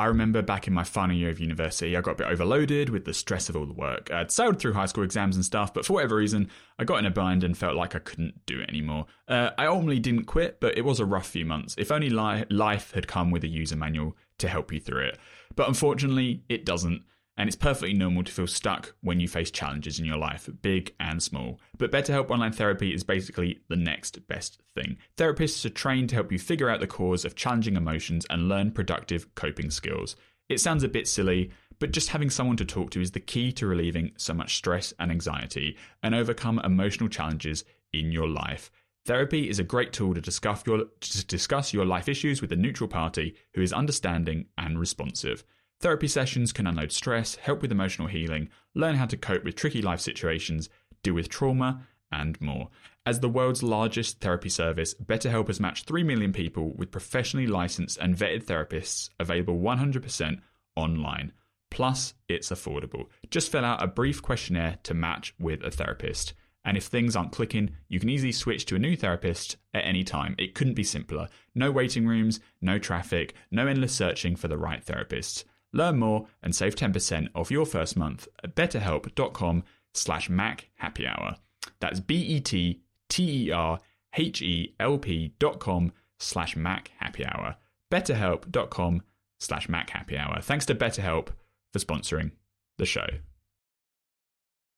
I 0.00 0.06
remember 0.06 0.42
back 0.42 0.68
in 0.68 0.74
my 0.74 0.84
final 0.84 1.16
year 1.16 1.30
of 1.30 1.40
university, 1.40 1.96
I 1.96 2.00
got 2.00 2.12
a 2.12 2.14
bit 2.16 2.28
overloaded 2.28 2.88
with 2.88 3.04
the 3.04 3.12
stress 3.12 3.48
of 3.48 3.56
all 3.56 3.66
the 3.66 3.72
work. 3.72 4.12
I'd 4.12 4.30
sailed 4.30 4.60
through 4.60 4.74
high 4.74 4.86
school 4.86 5.02
exams 5.02 5.34
and 5.34 5.44
stuff, 5.44 5.74
but 5.74 5.84
for 5.84 5.94
whatever 5.94 6.14
reason, 6.14 6.48
I 6.78 6.84
got 6.84 7.00
in 7.00 7.06
a 7.06 7.10
bind 7.10 7.42
and 7.42 7.58
felt 7.58 7.74
like 7.74 7.96
I 7.96 7.98
couldn't 7.98 8.46
do 8.46 8.60
it 8.60 8.68
anymore. 8.68 9.06
Uh, 9.26 9.50
I 9.58 9.66
ultimately 9.66 9.98
didn't 9.98 10.26
quit, 10.26 10.60
but 10.60 10.78
it 10.78 10.84
was 10.84 11.00
a 11.00 11.04
rough 11.04 11.26
few 11.26 11.44
months. 11.44 11.74
If 11.76 11.90
only 11.90 12.10
li- 12.10 12.44
life 12.48 12.92
had 12.92 13.08
come 13.08 13.32
with 13.32 13.42
a 13.42 13.48
user 13.48 13.74
manual 13.74 14.16
to 14.38 14.48
help 14.48 14.72
you 14.72 14.78
through 14.78 15.06
it. 15.06 15.18
But 15.56 15.66
unfortunately, 15.66 16.44
it 16.48 16.64
doesn't. 16.64 17.02
And 17.38 17.46
it's 17.46 17.56
perfectly 17.56 17.94
normal 17.94 18.24
to 18.24 18.32
feel 18.32 18.48
stuck 18.48 18.94
when 19.00 19.20
you 19.20 19.28
face 19.28 19.52
challenges 19.52 20.00
in 20.00 20.04
your 20.04 20.16
life, 20.16 20.50
big 20.60 20.92
and 20.98 21.22
small. 21.22 21.60
But 21.78 21.92
BetterHelp 21.92 22.30
Online 22.30 22.52
Therapy 22.52 22.92
is 22.92 23.04
basically 23.04 23.60
the 23.68 23.76
next 23.76 24.26
best 24.26 24.60
thing. 24.74 24.98
Therapists 25.16 25.64
are 25.64 25.70
trained 25.70 26.08
to 26.08 26.16
help 26.16 26.32
you 26.32 26.38
figure 26.40 26.68
out 26.68 26.80
the 26.80 26.88
cause 26.88 27.24
of 27.24 27.36
challenging 27.36 27.76
emotions 27.76 28.26
and 28.28 28.48
learn 28.48 28.72
productive 28.72 29.32
coping 29.36 29.70
skills. 29.70 30.16
It 30.48 30.58
sounds 30.58 30.82
a 30.82 30.88
bit 30.88 31.06
silly, 31.06 31.52
but 31.78 31.92
just 31.92 32.08
having 32.08 32.28
someone 32.28 32.56
to 32.56 32.64
talk 32.64 32.90
to 32.90 33.00
is 33.00 33.12
the 33.12 33.20
key 33.20 33.52
to 33.52 33.68
relieving 33.68 34.12
so 34.16 34.34
much 34.34 34.56
stress 34.56 34.92
and 34.98 35.12
anxiety 35.12 35.76
and 36.02 36.16
overcome 36.16 36.60
emotional 36.64 37.08
challenges 37.08 37.64
in 37.92 38.10
your 38.10 38.28
life. 38.28 38.68
Therapy 39.06 39.48
is 39.48 39.60
a 39.60 39.64
great 39.64 39.92
tool 39.92 40.12
to 40.12 40.20
discuss 40.20 40.64
your, 40.66 40.86
to 41.00 41.26
discuss 41.26 41.72
your 41.72 41.86
life 41.86 42.08
issues 42.08 42.42
with 42.42 42.50
a 42.50 42.56
neutral 42.56 42.88
party 42.88 43.36
who 43.54 43.62
is 43.62 43.72
understanding 43.72 44.46
and 44.58 44.78
responsive. 44.78 45.44
Therapy 45.80 46.08
sessions 46.08 46.52
can 46.52 46.66
unload 46.66 46.90
stress, 46.90 47.36
help 47.36 47.62
with 47.62 47.70
emotional 47.70 48.08
healing, 48.08 48.48
learn 48.74 48.96
how 48.96 49.06
to 49.06 49.16
cope 49.16 49.44
with 49.44 49.54
tricky 49.54 49.80
life 49.80 50.00
situations, 50.00 50.68
deal 51.04 51.14
with 51.14 51.28
trauma, 51.28 51.86
and 52.10 52.40
more. 52.40 52.68
As 53.06 53.20
the 53.20 53.28
world's 53.28 53.62
largest 53.62 54.20
therapy 54.20 54.48
service, 54.48 54.94
BetterHelp 54.94 55.46
has 55.46 55.60
matched 55.60 55.86
3 55.86 56.02
million 56.02 56.32
people 56.32 56.72
with 56.74 56.90
professionally 56.90 57.46
licensed 57.46 57.96
and 57.98 58.16
vetted 58.16 58.44
therapists 58.44 59.10
available 59.20 59.58
100% 59.58 60.40
online. 60.74 61.32
Plus, 61.70 62.14
it's 62.28 62.50
affordable. 62.50 63.06
Just 63.30 63.52
fill 63.52 63.64
out 63.64 63.82
a 63.82 63.86
brief 63.86 64.20
questionnaire 64.20 64.78
to 64.82 64.94
match 64.94 65.34
with 65.38 65.62
a 65.62 65.70
therapist. 65.70 66.34
And 66.64 66.76
if 66.76 66.86
things 66.86 67.14
aren't 67.14 67.32
clicking, 67.32 67.70
you 67.88 68.00
can 68.00 68.08
easily 68.08 68.32
switch 68.32 68.66
to 68.66 68.76
a 68.76 68.80
new 68.80 68.96
therapist 68.96 69.56
at 69.72 69.84
any 69.84 70.02
time. 70.02 70.34
It 70.38 70.54
couldn't 70.54 70.74
be 70.74 70.84
simpler. 70.84 71.28
No 71.54 71.70
waiting 71.70 72.06
rooms, 72.06 72.40
no 72.60 72.78
traffic, 72.78 73.34
no 73.50 73.66
endless 73.66 73.94
searching 73.94 74.34
for 74.34 74.48
the 74.48 74.58
right 74.58 74.82
therapist. 74.82 75.44
Learn 75.72 75.98
more 75.98 76.26
and 76.42 76.54
save 76.54 76.74
10% 76.74 77.28
off 77.34 77.50
your 77.50 77.66
first 77.66 77.96
month 77.96 78.26
at 78.42 78.54
betterhelp.com 78.54 79.64
slash 79.94 80.28
Mac 80.30 80.68
Happy 80.76 81.06
Hour. 81.06 81.36
That's 81.80 82.00
B-E-T-T-E-R 82.00 83.78
H-E-L-P 84.14 85.34
dot 85.38 85.60
com 85.60 85.92
slash 86.18 86.56
Mac 86.56 86.90
Happy 86.98 87.24
Hour. 87.24 87.56
betterhelp.com 87.90 89.02
slash 89.38 89.68
Mac 89.68 89.90
Happy 89.90 90.16
Hour. 90.16 90.40
Thanks 90.40 90.66
to 90.66 90.74
BetterHelp 90.74 91.28
for 91.72 91.78
sponsoring 91.78 92.32
the 92.78 92.86
show. 92.86 93.06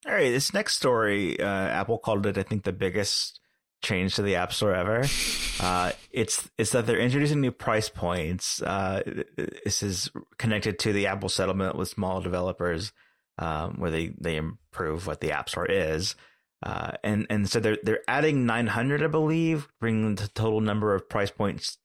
All 0.05 0.13
right, 0.13 0.31
this 0.31 0.53
next 0.53 0.77
story, 0.77 1.39
uh, 1.39 1.45
Apple 1.45 1.99
called 1.99 2.25
it, 2.25 2.37
I 2.37 2.43
think, 2.43 2.63
the 2.63 2.73
biggest 2.73 3.39
change 3.81 4.15
to 4.15 4.21
the 4.21 4.35
App 4.35 4.53
Store 4.53 4.73
ever. 4.73 5.05
Uh, 5.59 5.91
it's 6.09 6.49
it's 6.57 6.71
that 6.71 6.87
they're 6.87 6.97
introducing 6.97 7.39
new 7.39 7.51
price 7.51 7.87
points. 7.87 8.63
Uh, 8.63 9.03
this 9.63 9.83
is 9.83 10.09
connected 10.39 10.79
to 10.79 10.91
the 10.91 11.05
Apple 11.05 11.29
settlement 11.29 11.75
with 11.75 11.87
small 11.87 12.19
developers, 12.19 12.91
um, 13.37 13.75
where 13.75 13.91
they 13.91 14.11
they 14.19 14.37
improve 14.37 15.05
what 15.05 15.21
the 15.21 15.33
App 15.33 15.49
Store 15.49 15.67
is. 15.67 16.15
Uh, 16.63 16.93
and 17.03 17.27
and 17.29 17.47
so 17.47 17.59
they're 17.59 17.77
they're 17.83 18.01
adding 18.07 18.47
900, 18.47 19.03
I 19.03 19.07
believe, 19.07 19.67
bringing 19.79 20.15
the 20.15 20.29
total 20.29 20.61
number 20.61 20.95
of 20.95 21.07
price 21.07 21.29
points. 21.29 21.77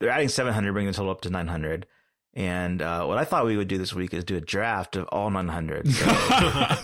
They're 0.00 0.10
adding 0.10 0.28
700, 0.28 0.72
bringing 0.72 0.90
the 0.90 0.96
total 0.96 1.12
up 1.12 1.20
to 1.20 1.30
900. 1.30 1.86
And 2.34 2.82
uh, 2.82 3.04
what 3.04 3.18
I 3.18 3.24
thought 3.24 3.46
we 3.46 3.56
would 3.56 3.68
do 3.68 3.78
this 3.78 3.94
week 3.94 4.12
is 4.12 4.24
do 4.24 4.36
a 4.36 4.40
draft 4.40 4.96
of 4.96 5.06
all 5.08 5.30
900. 5.30 5.86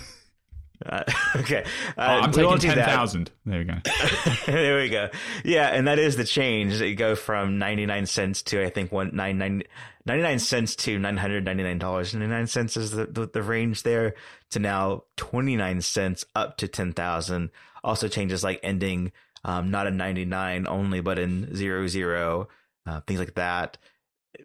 So, 0.83 0.89
uh, 0.89 1.03
okay. 1.41 1.65
Oh, 1.99 2.03
I'm 2.03 2.33
taking 2.33 2.49
won't 2.49 2.61
do 2.61 2.69
that. 2.69 2.87
10,000. 2.87 3.31
There 3.47 3.59
we 3.59 3.65
go. 3.65 3.75
there 4.47 4.81
we 4.81 4.89
go. 4.89 5.09
Yeah, 5.45 5.69
and 5.69 5.89
that 5.89 5.99
is 5.99 6.17
the 6.17 6.25
change. 6.25 6.81
You 6.81 6.95
go 6.95 7.15
from 7.15 7.59
99 7.59 8.07
cents 8.07 8.43
to 8.45 8.65
I 8.65 8.71
think 8.71 8.93
one 8.93 9.11
nine 9.15 9.39
nine 9.39 9.63
99 10.07 10.39
cents 10.39 10.77
to 10.77 10.99
$999. 10.99 12.15
99 12.15 12.47
cents 12.47 12.77
is 12.77 12.91
the, 12.91 13.07
the, 13.07 13.27
the 13.27 13.43
range 13.43 13.83
there 13.83 14.15
to 14.51 14.59
now 14.59 15.05
29 15.17 15.83
cents 15.83 16.25
up 16.35 16.57
to 16.57 16.69
10,000. 16.69 17.51
Also 17.85 18.09
changes 18.09 18.43
like 18.43 18.61
ending 18.63 19.13
um, 19.45 19.71
not 19.71 19.87
in 19.87 19.97
99 19.97 20.67
only, 20.67 21.01
but 21.01 21.19
in 21.19 21.55
zero 21.55 21.87
zero, 21.87 22.49
uh, 22.87 23.01
things 23.01 23.19
like 23.19 23.35
that. 23.35 23.79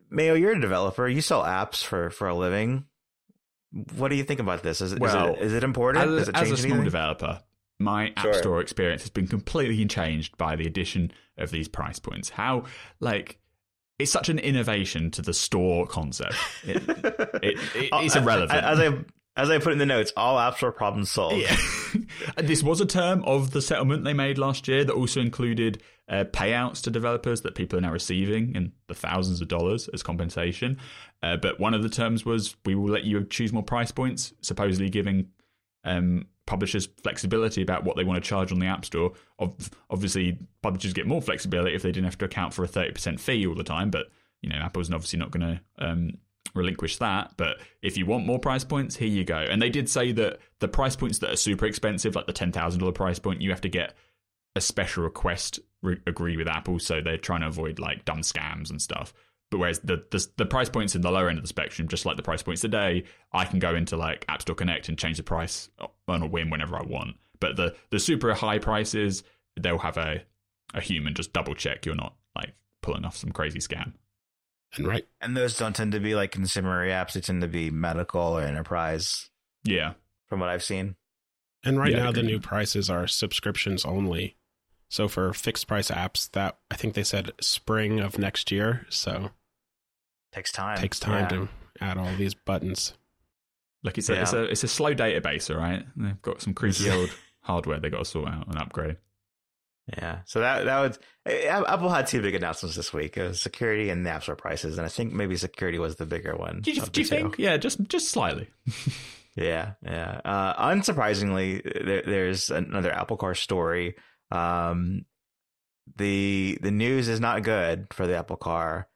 Mayo, 0.10 0.34
you're 0.34 0.54
a 0.54 0.62
developer. 0.62 1.08
You 1.08 1.22
sell 1.22 1.44
apps 1.44 1.84
for, 1.84 2.10
for 2.10 2.28
a 2.28 2.36
living. 2.36 2.86
What 3.98 4.10
do 4.10 4.16
you 4.16 4.24
think 4.24 4.40
about 4.40 4.64
this? 4.64 4.80
Is, 4.82 4.92
it- 4.94 4.96
is 4.96 5.00
Well, 5.02 5.34
it, 5.36 5.42
is 5.42 5.54
it 5.54 5.64
important? 5.64 6.06
As, 6.20 6.28
it 6.30 6.36
as 6.36 6.52
a 6.52 6.58
small 6.58 6.66
anything? 6.72 6.84
developer, 6.86 7.42
my 7.80 8.14
App 8.16 8.36
Store 8.36 8.62
experience 8.62 9.02
has 9.02 9.10
been 9.10 9.28
completely 9.28 9.86
changed 9.86 10.38
by 10.38 10.56
the 10.56 10.66
addition 10.66 11.12
of 11.38 11.52
these 11.52 11.68
price 11.68 12.00
points. 12.00 12.30
How, 12.30 12.64
like, 13.02 13.38
it's 14.00 14.12
such 14.12 14.30
an 14.30 14.40
innovation 14.40 15.12
to 15.12 15.22
the 15.22 15.34
store 15.34 15.86
concept. 15.88 16.36
It, 16.66 16.78
it, 16.78 17.06
it, 17.44 17.58
it's 17.94 18.16
Uh, 18.16 18.22
irrelevant. 18.22 18.64
As 18.64 18.80
I 18.80 18.98
as 19.38 19.50
I 19.50 19.58
put 19.58 19.74
in 19.74 19.80
the 19.80 19.86
notes, 19.86 20.14
all 20.16 20.40
App 20.40 20.58
Store 20.58 20.72
problems 20.72 21.12
solved. 21.12 21.38
Yeah. 21.38 21.58
this 22.38 22.64
was 22.64 22.82
a 22.82 22.86
term 22.86 23.24
of 23.26 23.52
the 23.52 23.62
settlement 23.62 24.04
they 24.04 24.14
made 24.14 24.38
last 24.38 24.68
year 24.68 24.84
that 24.84 24.94
also 24.94 25.20
included 25.20 25.82
uh, 26.08 26.24
payouts 26.26 26.82
to 26.84 26.92
developers 26.92 27.42
that 27.42 27.56
people 27.56 27.78
are 27.78 27.82
now 27.82 27.92
receiving 27.92 28.56
in 28.56 28.72
the 28.88 28.94
thousands 28.94 29.42
of 29.42 29.48
dollars 29.48 29.90
as 29.94 30.04
compensation. 30.04 30.78
Uh, 31.22 31.36
but 31.36 31.60
one 31.60 31.74
of 31.74 31.84
the 31.84 31.90
terms 31.90 32.24
was 32.24 32.56
we 32.66 32.76
will 32.76 32.90
let 32.90 33.04
you 33.04 33.24
choose 33.26 33.52
more 33.52 33.64
price 33.64 33.92
points, 33.92 34.34
supposedly 34.42 34.90
giving 34.90 35.28
um, 35.84 36.28
publishers 36.46 36.88
flexibility 37.04 37.62
about 37.62 37.84
what 37.84 37.98
they 37.98 38.04
want 38.04 38.24
to 38.24 38.28
charge 38.28 38.52
on 38.52 38.60
the 38.60 38.68
App 38.68 38.86
Store. 38.86 39.14
Ob- 39.40 39.60
Obviously, 39.90 40.38
publishers 40.62 40.94
get 40.94 41.08
more 41.08 41.22
flexibility 41.22 41.76
if 41.76 41.82
they 41.82 41.92
didn't 41.92 42.06
have 42.06 42.18
to 42.20 42.26
account 42.26 42.54
for 42.54 42.64
a 42.64 42.68
30% 42.68 43.20
fee 43.20 43.46
all 43.48 43.56
the 43.56 43.64
time. 43.64 43.90
But, 43.90 44.06
you 44.42 44.50
know, 44.50 44.58
Apple's 44.58 44.92
obviously 44.92 45.20
not 45.20 45.32
going 45.32 45.58
to 45.58 45.86
um, 45.86 46.12
relinquish 46.56 46.98
that. 46.98 47.34
But 47.38 47.58
if 47.82 47.98
you 47.98 48.06
want 48.06 48.26
more 48.26 48.40
price 48.40 48.64
points, 48.64 48.96
here 48.96 49.08
you 49.08 49.24
go. 49.24 49.38
And 49.38 49.62
they 49.62 49.70
did 49.70 49.90
say 49.90 50.12
that 50.14 50.40
the 50.60 50.68
price 50.68 50.96
points 50.96 51.20
that 51.20 51.32
are 51.32 51.36
super 51.36 51.66
expensive, 51.66 52.16
like 52.16 52.26
the 52.26 52.34
$10,000 52.34 52.96
price 52.96 53.20
point, 53.20 53.42
you 53.42 53.52
have 53.52 53.62
to 53.62 53.70
get 53.70 53.94
a 54.56 54.62
special 54.62 55.04
request 55.04 55.60
re- 55.84 56.02
agree 56.08 56.38
with 56.38 56.48
Apple. 56.48 56.80
So 56.80 57.02
they're 57.02 57.18
trying 57.18 57.42
to 57.42 57.48
avoid 57.48 57.78
like 57.78 58.06
dumb 58.06 58.22
scams 58.22 58.70
and 58.70 58.82
stuff. 58.82 59.14
But 59.52 59.60
whereas 59.60 59.80
the, 59.80 60.04
the 60.10 60.28
the 60.38 60.46
price 60.46 60.70
points 60.70 60.96
in 60.96 61.02
the 61.02 61.12
lower 61.12 61.30
end 61.30 61.38
of 61.38 61.44
the 61.44 61.48
spectrum, 61.48 61.88
just 61.88 62.06
like 62.06 62.18
the 62.18 62.24
price 62.24 62.42
points 62.42 62.62
today, 62.62 63.04
I 63.32 63.46
can 63.46 63.60
go 63.60 63.76
into 63.76 63.96
like 63.96 64.26
App 64.28 64.42
Store 64.42 64.56
Connect 64.56 64.90
and 64.90 64.98
change 64.98 65.18
the 65.18 65.24
price 65.24 65.70
on 66.08 66.24
a 66.24 66.28
whim 66.28 66.50
whenever 66.50 66.76
I 66.76 66.82
want. 66.82 67.18
But 67.40 67.56
the 67.56 67.76
the 67.92 68.00
super 68.00 68.34
high 68.34 68.58
prices, 68.58 69.24
they'll 69.60 69.78
have 69.78 69.98
a 69.98 70.24
a 70.74 70.82
human 70.82 71.14
just 71.14 71.32
double 71.32 71.54
check 71.54 71.86
you're 71.86 71.96
not 71.96 72.16
like 72.36 72.54
pulling 72.82 73.06
off 73.06 73.16
some 73.16 73.32
crazy 73.32 73.60
scam. 73.60 73.94
And 74.76 74.88
right, 74.88 75.08
And 75.22 75.38
those 75.38 75.56
don't 75.58 75.76
tend 75.76 75.92
to 75.94 76.00
be 76.00 76.16
like 76.16 76.32
consumer 76.32 76.86
apps. 76.88 77.14
They 77.14 77.22
tend 77.22 77.42
to 77.42 77.48
be 77.48 77.70
medical 77.72 78.22
or 78.22 78.42
enterprise, 78.42 79.30
Yeah, 79.64 79.94
from 80.28 80.40
what 80.42 80.50
I've 80.50 80.64
seen. 80.64 80.96
and 81.64 81.80
right 81.80 81.92
Yeah, 81.92 82.04
now 82.04 82.12
the 82.12 82.24
new 82.24 82.40
prices 82.40 82.90
are 82.90 83.08
subscriptions 83.08 83.86
only. 83.86 84.36
So 84.90 85.08
for 85.08 85.34
fixed 85.34 85.68
price 85.68 85.90
apps, 85.90 86.30
that 86.32 86.58
I 86.70 86.76
think 86.76 86.94
they 86.94 87.04
said 87.04 87.32
spring 87.42 88.00
of 88.00 88.18
next 88.20 88.52
year. 88.52 88.86
So 88.90 89.32
Takes 90.34 90.52
time. 90.52 90.78
takes 90.78 91.00
time 91.00 91.22
Yeah. 91.24 91.28
to 91.30 91.50
add 91.82 91.98
all 91.98 92.14
these 92.16 92.34
buttons. 92.34 92.94
like 93.84 93.98
it's 93.98 94.10
a, 94.10 94.22
it's 94.22 94.34
a 94.34 94.44
it's 94.44 94.64
a 94.64 94.68
slow 94.68 94.94
database, 94.94 95.50
all 95.54 95.62
right. 95.62 95.86
They've 95.96 96.22
got 96.22 96.42
some 96.42 96.54
creepy 96.54 96.90
old 96.90 97.10
hardware 97.42 97.80
they 97.80 97.90
got 97.90 98.00
to 98.00 98.06
sort 98.06 98.28
out 98.30 98.48
and 98.48 98.58
upgrade. 98.58 98.98
Yeah. 99.88 100.20
So 100.26 100.40
that 100.40 100.66
that 100.66 100.80
was 100.80 101.00
eh, 101.26 101.48
Apple 101.48 101.90
had 101.90 102.08
two 102.08 102.22
big 102.22 102.36
announcements 102.36 102.76
this 102.76 102.92
week: 102.92 103.18
it 103.18 103.28
was 103.28 103.42
security 103.42 103.90
and 103.90 104.06
the 104.06 104.10
App 104.10 104.24
Store 104.24 104.36
prices, 104.36 104.78
and 104.78 104.86
I 104.86 104.90
think 104.90 105.14
maybe 105.14 105.36
security 105.38 105.78
was 105.78 105.96
the 105.96 106.06
bigger 106.06 106.36
one. 106.36 106.62
Do 106.62 106.72
you, 106.72 106.82
do 106.82 107.02
you 107.02 107.08
think? 107.08 107.36
Yeah, 107.38 107.58
just 107.58 107.82
just 107.88 108.10
slightly. 108.10 108.50
Yeah, 109.36 109.74
yeah. 109.84 110.22
Uh, 110.24 110.70
unsurprisingly, 110.72 111.62
there, 111.86 112.04
there's 112.04 112.50
another 112.50 112.92
Apple 112.92 113.18
Car 113.18 113.36
story. 113.36 113.96
Um, 114.32 115.06
the 115.98 116.58
the 116.62 116.72
news 116.72 117.10
is 117.10 117.20
not 117.20 117.44
good 117.44 117.88
for 117.94 118.08
the 118.08 118.16
Apple 118.16 118.38
Car, 118.38 118.88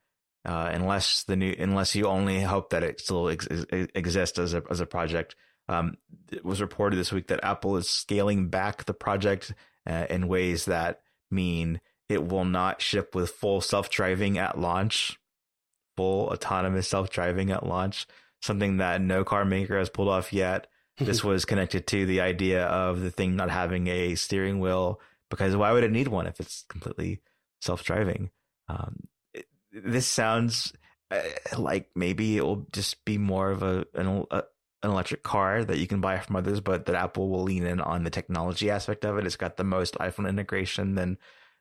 uh, 0.46 0.70
unless 0.74 1.24
the 1.24 1.36
new 1.36 1.54
unless 1.60 1.94
you 1.94 2.08
only 2.08 2.40
hope 2.42 2.70
that 2.70 2.84
it 2.84 3.02
still 3.02 3.30
ex- 3.30 3.48
ex- 3.52 3.92
exists 3.94 4.40
as 4.40 4.54
a 4.54 4.64
as 4.70 4.80
a 4.80 4.86
project. 4.86 5.36
Um, 5.68 5.98
it 6.32 6.44
was 6.44 6.62
reported 6.62 6.96
this 6.96 7.12
week 7.12 7.28
that 7.28 7.44
Apple 7.44 7.76
is 7.78 7.90
scaling 7.90 8.48
back 8.48 8.86
the 8.86 8.94
project 8.94 9.54
uh, 9.90 10.06
in 10.10 10.28
ways 10.28 10.66
that 10.66 11.02
mean 11.32 11.82
it 12.08 12.26
will 12.28 12.46
not 12.46 12.82
ship 12.82 13.16
with 13.16 13.32
full 13.32 13.62
self 13.62 13.90
driving 13.90 14.38
at 14.38 14.60
launch, 14.60 15.20
full 15.98 16.28
autonomous 16.28 16.88
self 16.88 17.10
driving 17.10 17.52
at 17.52 17.66
launch. 17.66 18.08
Something 18.42 18.78
that 18.78 19.02
no 19.02 19.26
car 19.26 19.44
maker 19.44 19.78
has 19.78 19.90
pulled 19.90 20.08
off 20.08 20.32
yet 20.32 20.68
this 20.98 21.24
was 21.24 21.46
connected 21.46 21.88
to 21.88 22.06
the 22.06 22.22
idea 22.22 22.66
of 22.66 23.00
the 23.02 23.12
thing 23.12 23.36
not 23.36 23.50
having 23.50 23.88
a 23.88 24.16
steering 24.16 24.60
wheel 24.60 25.00
because 25.30 25.56
why 25.56 25.72
would 25.72 25.84
it 25.84 25.92
need 25.92 26.08
one 26.10 26.28
if 26.28 26.40
it's 26.40 26.66
completely 26.70 27.22
self-driving 27.62 28.30
um, 28.68 28.96
it- 29.34 29.48
this 29.72 30.08
sounds 30.08 30.74
uh, 31.12 31.22
like 31.58 31.90
maybe 31.96 32.38
it 32.38 32.42
will 32.46 32.66
just 32.72 33.04
be 33.06 33.18
more 33.18 33.50
of 33.52 33.64
a 33.64 33.86
an, 33.94 34.26
a 34.32 34.44
an 34.84 34.92
electric 34.92 35.24
car 35.24 35.64
that 35.64 35.78
you 35.78 35.88
can 35.88 36.02
buy 36.02 36.18
from 36.20 36.36
others 36.36 36.60
but 36.62 36.86
that 36.86 36.96
apple 36.96 37.30
will 37.30 37.44
lean 37.44 37.66
in 37.66 37.82
on 37.82 38.04
the 38.04 38.10
technology 38.10 38.70
aspect 38.70 39.06
of 39.06 39.18
it 39.18 39.26
it's 39.26 39.36
got 39.36 39.58
the 39.58 39.64
most 39.64 39.96
iphone 39.96 40.28
integration 40.28 40.96
than 40.96 41.18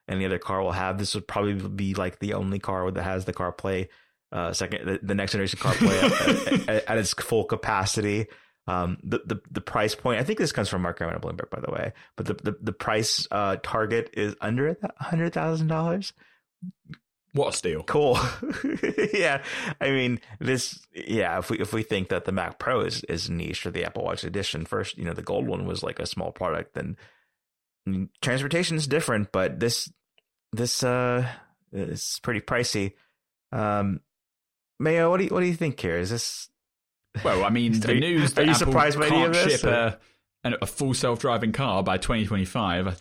any 0.07 0.25
other 0.25 0.39
car 0.39 0.61
will 0.61 0.71
have 0.71 0.97
this 0.97 1.15
would 1.15 1.27
probably 1.27 1.53
be 1.53 1.93
like 1.93 2.19
the 2.19 2.33
only 2.33 2.59
car 2.59 2.89
that 2.91 3.03
has 3.03 3.25
the 3.25 3.33
carplay 3.33 3.87
uh, 4.31 4.53
second 4.53 4.85
the, 4.85 4.99
the 5.01 5.15
next 5.15 5.33
generation 5.33 5.59
carplay 5.59 6.01
at, 6.03 6.69
at, 6.69 6.89
at 6.89 6.97
its 6.97 7.13
full 7.13 7.43
capacity 7.43 8.27
um, 8.69 8.97
the, 9.03 9.19
the 9.25 9.41
the 9.49 9.61
price 9.61 9.95
point. 9.95 10.19
I 10.19 10.23
think 10.23 10.37
this 10.37 10.51
comes 10.51 10.69
from 10.69 10.83
Mark 10.83 10.99
Gurman 10.99 11.15
at 11.15 11.21
Bloomberg, 11.21 11.49
by 11.49 11.59
the 11.59 11.71
way. 11.71 11.93
But 12.15 12.27
the 12.27 12.33
the, 12.35 12.57
the 12.61 12.71
price 12.71 13.27
uh, 13.31 13.57
target 13.63 14.11
is 14.13 14.35
under 14.41 14.77
hundred 14.97 15.33
thousand 15.33 15.67
dollars. 15.67 16.13
What 17.33 17.53
a 17.53 17.57
steal! 17.57 17.83
Cool. 17.83 18.17
yeah, 19.13 19.43
I 19.79 19.91
mean 19.91 20.19
this. 20.39 20.79
Yeah, 20.93 21.37
if 21.39 21.49
we 21.49 21.59
if 21.59 21.73
we 21.73 21.83
think 21.83 22.09
that 22.09 22.25
the 22.25 22.31
Mac 22.31 22.57
Pro 22.57 22.81
is 22.81 23.03
is 23.03 23.29
niche 23.29 23.65
or 23.65 23.71
the 23.71 23.85
Apple 23.85 24.03
Watch 24.03 24.23
Edition, 24.23 24.65
first, 24.65 24.97
you 24.97 25.05
know, 25.05 25.13
the 25.13 25.21
gold 25.21 25.47
one 25.47 25.65
was 25.65 25.83
like 25.83 25.99
a 25.99 26.07
small 26.07 26.31
product. 26.31 26.73
Then 26.73 26.97
I 27.85 27.89
mean, 27.91 28.09
transportation 28.21 28.77
is 28.77 28.87
different, 28.87 29.31
but 29.31 29.59
this 29.59 29.91
this 30.51 30.83
uh 30.83 31.27
is 31.71 32.19
pretty 32.23 32.41
pricey. 32.41 32.93
Um, 33.51 34.01
Mayo, 34.79 35.09
what 35.09 35.17
do 35.17 35.25
you 35.25 35.29
what 35.29 35.41
do 35.41 35.45
you 35.45 35.55
think 35.55 35.79
here? 35.79 35.97
Is 35.97 36.09
this 36.09 36.49
Well, 37.23 37.43
I 37.43 37.49
mean, 37.49 37.79
the 37.79 37.93
news 37.93 38.37
are 38.37 38.43
you 38.43 38.51
Apple 38.51 38.67
surprised 38.67 38.99
by 38.99 39.09
can't 39.09 39.35
ship 39.35 39.63
a, 39.63 39.99
a 40.43 40.65
full 40.65 40.93
self-driving 40.93 41.51
car 41.51 41.83
by 41.83 41.97
2025. 41.97 42.99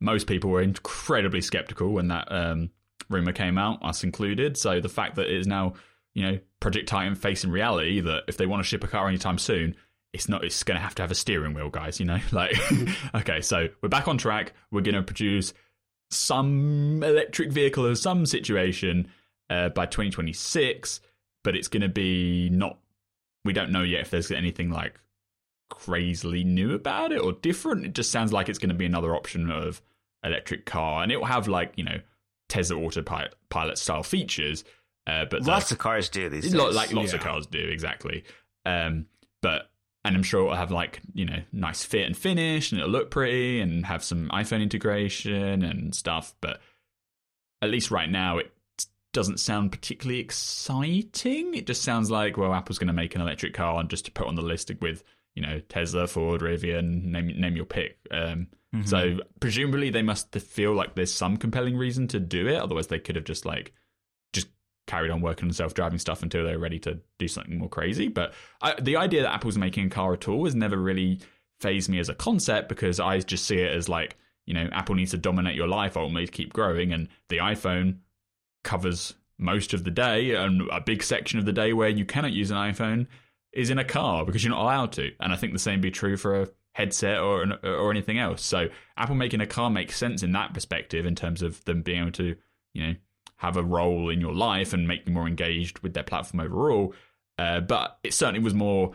Most 0.00 0.26
people 0.26 0.50
were 0.50 0.62
incredibly 0.62 1.40
skeptical 1.40 1.92
when 1.92 2.08
that 2.08 2.30
um, 2.30 2.70
rumor 3.08 3.32
came 3.32 3.58
out, 3.58 3.84
us 3.84 4.04
included. 4.04 4.56
So 4.56 4.80
the 4.80 4.88
fact 4.88 5.16
that 5.16 5.26
it 5.26 5.36
is 5.36 5.46
now, 5.46 5.74
you 6.14 6.22
know, 6.22 6.38
Project 6.60 6.88
Titan 6.88 7.14
facing 7.14 7.50
reality 7.50 8.00
that 8.00 8.24
if 8.28 8.36
they 8.36 8.46
want 8.46 8.62
to 8.62 8.68
ship 8.68 8.84
a 8.84 8.88
car 8.88 9.08
anytime 9.08 9.38
soon, 9.38 9.76
it's 10.12 10.28
not. 10.28 10.44
It's 10.44 10.62
going 10.62 10.76
to 10.76 10.82
have 10.82 10.94
to 10.96 11.02
have 11.02 11.10
a 11.10 11.14
steering 11.14 11.54
wheel, 11.54 11.70
guys. 11.70 12.00
You 12.00 12.06
know, 12.06 12.18
like 12.32 12.54
okay, 13.14 13.40
so 13.40 13.68
we're 13.82 13.88
back 13.88 14.08
on 14.08 14.18
track. 14.18 14.52
We're 14.70 14.80
going 14.80 14.94
to 14.94 15.02
produce 15.02 15.52
some 16.10 17.02
electric 17.02 17.52
vehicle 17.52 17.84
of 17.84 17.98
some 17.98 18.24
situation 18.24 19.08
uh, 19.50 19.68
by 19.68 19.84
2026, 19.86 21.00
but 21.44 21.54
it's 21.54 21.68
going 21.68 21.82
to 21.82 21.88
be 21.88 22.48
not 22.50 22.78
we 23.44 23.52
don't 23.52 23.70
know 23.70 23.82
yet 23.82 24.00
if 24.00 24.10
there's 24.10 24.30
anything 24.30 24.70
like 24.70 24.98
crazily 25.70 26.44
new 26.44 26.74
about 26.74 27.12
it 27.12 27.20
or 27.20 27.32
different. 27.32 27.84
It 27.84 27.94
just 27.94 28.10
sounds 28.10 28.32
like 28.32 28.48
it's 28.48 28.58
going 28.58 28.70
to 28.70 28.74
be 28.74 28.86
another 28.86 29.14
option 29.14 29.50
of 29.50 29.82
electric 30.24 30.66
car, 30.66 31.02
and 31.02 31.12
it 31.12 31.18
will 31.18 31.26
have 31.26 31.48
like 31.48 31.72
you 31.76 31.84
know 31.84 32.00
Tesla 32.48 32.78
autopilot 32.78 33.34
pilot 33.48 33.78
style 33.78 34.02
features. 34.02 34.64
Uh, 35.06 35.24
but 35.24 35.42
lots 35.42 35.70
the, 35.70 35.74
of 35.74 35.78
cars 35.78 36.08
do 36.08 36.28
these. 36.28 36.54
Lo- 36.54 36.70
like 36.70 36.92
lots 36.92 37.12
of 37.12 37.20
cars 37.20 37.46
do 37.46 37.58
exactly. 37.58 38.24
Um, 38.66 39.06
but 39.40 39.70
and 40.04 40.16
I'm 40.16 40.22
sure 40.22 40.42
it'll 40.42 40.56
have 40.56 40.70
like 40.70 41.00
you 41.14 41.24
know 41.24 41.40
nice 41.52 41.82
fit 41.82 42.06
and 42.06 42.16
finish, 42.16 42.72
and 42.72 42.80
it'll 42.80 42.90
look 42.90 43.10
pretty, 43.10 43.60
and 43.60 43.86
have 43.86 44.04
some 44.04 44.28
iPhone 44.28 44.62
integration 44.62 45.62
and 45.62 45.94
stuff. 45.94 46.34
But 46.40 46.60
at 47.62 47.70
least 47.70 47.90
right 47.90 48.08
now, 48.08 48.38
it 48.38 48.52
doesn't 49.12 49.40
sound 49.40 49.72
particularly 49.72 50.20
exciting. 50.20 51.54
It 51.54 51.66
just 51.66 51.82
sounds 51.82 52.10
like 52.10 52.36
well, 52.36 52.52
Apple's 52.54 52.78
going 52.78 52.88
to 52.88 52.92
make 52.92 53.14
an 53.14 53.20
electric 53.20 53.54
car 53.54 53.80
and 53.80 53.88
just 53.88 54.04
to 54.06 54.12
put 54.12 54.26
on 54.26 54.34
the 54.34 54.42
list 54.42 54.70
with 54.80 55.02
you 55.34 55.42
know 55.42 55.60
Tesla, 55.68 56.06
Ford, 56.06 56.40
Rivian, 56.40 57.04
name 57.04 57.28
name 57.40 57.56
your 57.56 57.64
pick. 57.64 57.98
Um, 58.10 58.48
Mhm. 58.74 58.86
So 58.86 59.20
presumably 59.40 59.90
they 59.90 60.02
must 60.02 60.34
feel 60.34 60.74
like 60.74 60.94
there's 60.94 61.12
some 61.12 61.36
compelling 61.36 61.76
reason 61.76 62.06
to 62.08 62.20
do 62.20 62.46
it. 62.48 62.56
Otherwise, 62.56 62.88
they 62.88 62.98
could 62.98 63.16
have 63.16 63.24
just 63.24 63.46
like 63.46 63.72
just 64.32 64.48
carried 64.86 65.10
on 65.10 65.20
working 65.20 65.48
on 65.48 65.52
self-driving 65.54 65.98
stuff 65.98 66.22
until 66.22 66.44
they're 66.44 66.58
ready 66.58 66.78
to 66.80 67.00
do 67.18 67.28
something 67.28 67.58
more 67.58 67.68
crazy. 67.68 68.08
But 68.08 68.34
I, 68.60 68.78
the 68.80 68.96
idea 68.96 69.22
that 69.22 69.32
Apple's 69.32 69.56
making 69.56 69.86
a 69.86 69.90
car 69.90 70.12
at 70.12 70.28
all 70.28 70.44
has 70.44 70.54
never 70.54 70.76
really 70.76 71.20
fazed 71.60 71.88
me 71.88 71.98
as 71.98 72.08
a 72.08 72.14
concept 72.14 72.68
because 72.68 73.00
I 73.00 73.18
just 73.20 73.46
see 73.46 73.56
it 73.56 73.74
as 73.74 73.88
like 73.88 74.16
you 74.46 74.54
know 74.54 74.68
Apple 74.72 74.94
needs 74.94 75.12
to 75.12 75.18
dominate 75.18 75.56
your 75.56 75.68
life 75.68 75.96
ultimately 75.96 76.26
to 76.26 76.32
keep 76.32 76.52
growing, 76.52 76.92
and 76.92 77.08
the 77.28 77.38
iPhone 77.38 77.98
covers 78.64 79.14
most 79.38 79.72
of 79.72 79.84
the 79.84 79.90
day 79.90 80.34
and 80.34 80.62
a 80.70 80.80
big 80.80 81.02
section 81.02 81.38
of 81.38 81.46
the 81.46 81.52
day 81.52 81.72
where 81.72 81.88
you 81.88 82.04
cannot 82.04 82.32
use 82.32 82.50
an 82.50 82.56
iPhone 82.56 83.06
is 83.52 83.70
in 83.70 83.78
a 83.78 83.84
car 83.84 84.26
because 84.26 84.42
you're 84.44 84.50
not 84.50 84.62
allowed 84.62 84.92
to. 84.92 85.10
And 85.20 85.32
I 85.32 85.36
think 85.36 85.52
the 85.52 85.58
same 85.58 85.80
be 85.80 85.90
true 85.90 86.16
for 86.16 86.42
a 86.42 86.48
headset 86.78 87.18
or 87.18 87.44
or 87.64 87.90
anything 87.90 88.18
else. 88.18 88.42
So 88.42 88.68
Apple 88.96 89.16
making 89.16 89.40
a 89.40 89.46
car 89.46 89.68
makes 89.68 89.96
sense 89.96 90.22
in 90.22 90.30
that 90.32 90.54
perspective 90.54 91.04
in 91.04 91.16
terms 91.16 91.42
of 91.42 91.62
them 91.64 91.82
being 91.82 92.02
able 92.02 92.12
to, 92.12 92.36
you 92.72 92.86
know, 92.86 92.94
have 93.36 93.56
a 93.56 93.62
role 93.64 94.10
in 94.10 94.20
your 94.20 94.32
life 94.32 94.72
and 94.72 94.86
make 94.86 95.04
you 95.04 95.12
more 95.12 95.26
engaged 95.26 95.80
with 95.80 95.92
their 95.92 96.04
platform 96.04 96.40
overall. 96.40 96.94
Uh, 97.36 97.60
but 97.60 97.98
it 98.04 98.14
certainly 98.14 98.40
was 98.40 98.54
more 98.54 98.92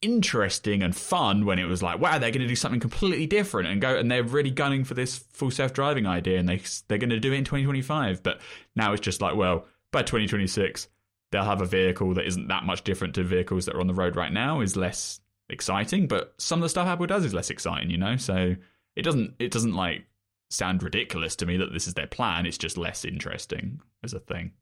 interesting 0.00 0.82
and 0.82 0.94
fun 0.94 1.44
when 1.44 1.58
it 1.58 1.64
was 1.64 1.82
like, 1.82 1.98
wow, 1.98 2.18
they're 2.18 2.30
going 2.30 2.42
to 2.42 2.46
do 2.46 2.54
something 2.54 2.80
completely 2.80 3.26
different 3.26 3.68
and 3.68 3.80
go, 3.80 3.96
and 3.96 4.08
they're 4.08 4.22
really 4.22 4.50
gunning 4.50 4.84
for 4.84 4.94
this 4.94 5.18
full 5.18 5.50
self 5.50 5.72
driving 5.72 6.06
idea, 6.06 6.38
and 6.38 6.48
they 6.48 6.60
they're 6.86 6.98
going 6.98 7.10
to 7.10 7.18
do 7.18 7.32
it 7.32 7.36
in 7.36 7.44
2025. 7.44 8.22
But 8.22 8.40
now 8.76 8.92
it's 8.92 9.00
just 9.00 9.20
like, 9.20 9.34
well, 9.34 9.66
by 9.90 10.02
2026, 10.02 10.88
they'll 11.32 11.42
have 11.42 11.62
a 11.62 11.66
vehicle 11.66 12.14
that 12.14 12.26
isn't 12.26 12.46
that 12.46 12.62
much 12.62 12.84
different 12.84 13.16
to 13.16 13.24
vehicles 13.24 13.66
that 13.66 13.74
are 13.74 13.80
on 13.80 13.88
the 13.88 13.94
road 13.94 14.14
right 14.14 14.32
now, 14.32 14.60
is 14.60 14.76
less 14.76 15.20
exciting. 15.48 16.06
But 16.08 16.34
some 16.38 16.58
of 16.60 16.62
the 16.62 16.68
stuff 16.68 16.86
Apple 16.86 17.06
does 17.06 17.24
is 17.24 17.34
less 17.34 17.50
exciting, 17.50 17.90
you 17.90 17.98
know. 17.98 18.16
So 18.16 18.56
it 18.96 19.02
doesn't 19.02 19.34
it 19.38 19.50
doesn't 19.50 19.74
like 19.74 20.04
sound 20.50 20.82
ridiculous 20.82 21.34
to 21.36 21.46
me 21.46 21.56
that 21.56 21.72
this 21.72 21.86
is 21.88 21.94
their 21.94 22.06
plan. 22.06 22.46
It's 22.46 22.58
just 22.58 22.76
less 22.78 23.04
interesting 23.04 23.80
as 24.02 24.12
a 24.14 24.20
thing. 24.20 24.52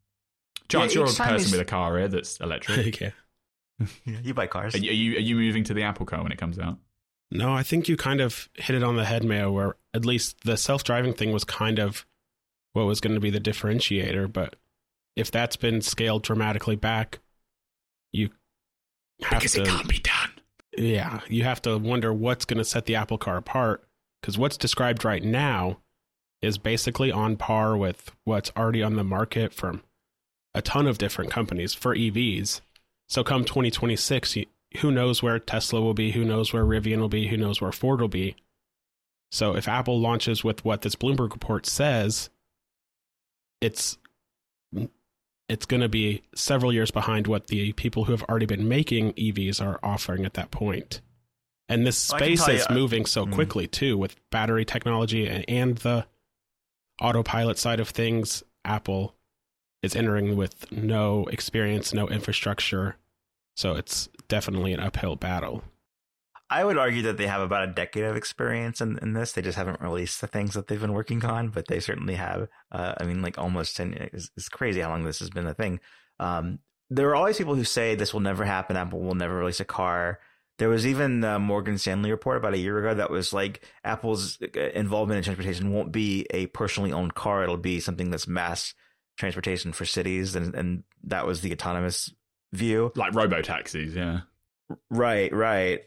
Chance, 0.68 0.94
Yeah, 0.94 1.00
you're 1.00 1.10
a 1.10 1.14
person 1.14 1.34
is- 1.46 1.52
with 1.52 1.60
a 1.60 1.64
car 1.64 1.98
here 1.98 2.08
that's 2.08 2.38
electric. 2.40 3.00
yeah. 3.00 3.10
Yeah, 4.04 4.18
you 4.22 4.32
buy 4.32 4.46
cars. 4.46 4.74
Are 4.74 4.78
you, 4.78 4.90
are 4.90 4.94
you 4.94 5.16
are 5.16 5.20
you 5.20 5.34
moving 5.34 5.64
to 5.64 5.74
the 5.74 5.82
Apple 5.82 6.06
car 6.06 6.22
when 6.22 6.30
it 6.30 6.38
comes 6.38 6.58
out? 6.58 6.78
No, 7.32 7.52
I 7.52 7.62
think 7.62 7.88
you 7.88 7.96
kind 7.96 8.20
of 8.20 8.48
hit 8.54 8.76
it 8.76 8.82
on 8.84 8.96
the 8.96 9.04
head, 9.06 9.24
Mayo, 9.24 9.50
where 9.50 9.76
at 9.94 10.04
least 10.04 10.44
the 10.44 10.56
self 10.56 10.84
driving 10.84 11.14
thing 11.14 11.32
was 11.32 11.44
kind 11.44 11.78
of 11.78 12.06
what 12.74 12.84
was 12.84 13.00
going 13.00 13.14
to 13.14 13.20
be 13.20 13.30
the 13.30 13.40
differentiator. 13.40 14.32
But 14.32 14.56
if 15.16 15.30
that's 15.30 15.56
been 15.56 15.80
scaled 15.80 16.22
dramatically 16.22 16.76
back, 16.76 17.18
you 18.12 18.30
have 19.22 19.40
Because 19.40 19.52
to. 19.54 19.62
it 19.62 19.66
can't 19.66 19.88
be 19.88 19.98
done. 19.98 20.30
Yeah, 20.76 21.20
you 21.28 21.44
have 21.44 21.62
to 21.62 21.76
wonder 21.78 22.12
what's 22.12 22.44
going 22.44 22.58
to 22.58 22.64
set 22.64 22.86
the 22.86 22.96
Apple 22.96 23.18
car 23.18 23.36
apart. 23.36 23.84
Because 24.20 24.38
what's 24.38 24.56
described 24.56 25.04
right 25.04 25.22
now 25.22 25.78
is 26.40 26.58
basically 26.58 27.10
on 27.10 27.36
par 27.36 27.76
with 27.76 28.12
what's 28.24 28.52
already 28.56 28.82
on 28.82 28.96
the 28.96 29.04
market 29.04 29.52
from 29.52 29.82
a 30.54 30.62
ton 30.62 30.86
of 30.86 30.98
different 30.98 31.30
companies 31.30 31.74
for 31.74 31.94
EVs. 31.94 32.60
So 33.08 33.24
come 33.24 33.44
2026, 33.44 34.38
who 34.78 34.90
knows 34.90 35.22
where 35.22 35.38
Tesla 35.38 35.80
will 35.80 35.94
be? 35.94 36.12
Who 36.12 36.24
knows 36.24 36.52
where 36.52 36.64
Rivian 36.64 36.98
will 36.98 37.08
be? 37.08 37.28
Who 37.28 37.36
knows 37.36 37.60
where 37.60 37.72
Ford 37.72 38.00
will 38.00 38.08
be? 38.08 38.36
So 39.30 39.56
if 39.56 39.66
Apple 39.66 40.00
launches 40.00 40.44
with 40.44 40.64
what 40.64 40.82
this 40.82 40.94
Bloomberg 40.94 41.32
report 41.32 41.66
says, 41.66 42.30
it's 43.60 43.98
it's 45.52 45.66
going 45.66 45.82
to 45.82 45.88
be 45.88 46.22
several 46.34 46.72
years 46.72 46.90
behind 46.90 47.26
what 47.26 47.48
the 47.48 47.72
people 47.74 48.04
who 48.04 48.12
have 48.12 48.22
already 48.22 48.46
been 48.46 48.68
making 48.68 49.12
EVs 49.12 49.62
are 49.62 49.78
offering 49.82 50.24
at 50.24 50.32
that 50.32 50.50
point. 50.50 51.02
And 51.68 51.86
this 51.86 52.10
Well, 52.10 52.16
I 52.16 52.26
can 52.26 52.36
space 52.38 52.48
is 52.48 52.60
you, 52.60 52.66
uh, 52.70 52.74
moving 52.74 53.04
so 53.04 53.26
mm. 53.26 53.32
quickly 53.32 53.66
too 53.66 53.98
with 53.98 54.16
battery 54.30 54.64
technology 54.64 55.26
and, 55.26 55.44
and 55.48 55.76
the 55.76 56.06
autopilot 57.02 57.58
side 57.58 57.80
of 57.80 57.90
things. 57.90 58.42
Apple 58.64 59.14
is 59.82 59.94
entering 59.94 60.36
with 60.36 60.72
no 60.72 61.26
experience, 61.26 61.92
no 61.92 62.08
infrastructure. 62.08 62.96
So 63.54 63.74
it's 63.74 64.08
definitely 64.28 64.72
an 64.72 64.80
uphill 64.80 65.16
battle. 65.16 65.62
I 66.52 66.64
would 66.64 66.76
argue 66.76 67.02
that 67.02 67.16
they 67.16 67.26
have 67.26 67.40
about 67.40 67.66
a 67.66 67.72
decade 67.72 68.04
of 68.04 68.14
experience 68.14 68.82
in, 68.82 68.98
in 69.00 69.14
this. 69.14 69.32
They 69.32 69.40
just 69.40 69.56
haven't 69.56 69.80
released 69.80 70.20
the 70.20 70.26
things 70.26 70.52
that 70.52 70.68
they've 70.68 70.80
been 70.80 70.92
working 70.92 71.24
on, 71.24 71.48
but 71.48 71.66
they 71.66 71.80
certainly 71.80 72.14
have. 72.16 72.46
Uh, 72.70 72.92
I 72.98 73.04
mean, 73.04 73.22
like 73.22 73.38
almost 73.38 73.74
10 73.78 73.94
it's, 74.12 74.30
it's 74.36 74.50
crazy 74.50 74.80
how 74.80 74.90
long 74.90 75.04
this 75.04 75.20
has 75.20 75.30
been 75.30 75.46
a 75.46 75.54
thing. 75.54 75.80
Um, 76.20 76.58
there 76.90 77.08
are 77.08 77.16
always 77.16 77.38
people 77.38 77.54
who 77.54 77.64
say 77.64 77.94
this 77.94 78.12
will 78.12 78.20
never 78.20 78.44
happen. 78.44 78.76
Apple 78.76 79.00
will 79.00 79.14
never 79.14 79.34
release 79.34 79.60
a 79.60 79.64
car. 79.64 80.20
There 80.58 80.68
was 80.68 80.86
even 80.86 81.24
a 81.24 81.38
Morgan 81.38 81.78
Stanley 81.78 82.10
report 82.10 82.36
about 82.36 82.52
a 82.52 82.58
year 82.58 82.78
ago 82.78 82.94
that 82.96 83.10
was 83.10 83.32
like 83.32 83.64
Apple's 83.82 84.38
uh, 84.42 84.60
involvement 84.74 85.16
in 85.16 85.24
transportation 85.24 85.72
won't 85.72 85.90
be 85.90 86.26
a 86.28 86.48
personally 86.48 86.92
owned 86.92 87.14
car. 87.14 87.42
It'll 87.42 87.56
be 87.56 87.80
something 87.80 88.10
that's 88.10 88.28
mass 88.28 88.74
transportation 89.16 89.72
for 89.72 89.86
cities. 89.86 90.36
And, 90.36 90.54
and 90.54 90.84
that 91.04 91.26
was 91.26 91.40
the 91.40 91.52
autonomous 91.52 92.12
view. 92.52 92.92
Like 92.94 93.14
robo 93.14 93.40
taxis, 93.40 93.94
yeah. 93.94 94.20
Right, 94.90 95.32
right. 95.32 95.84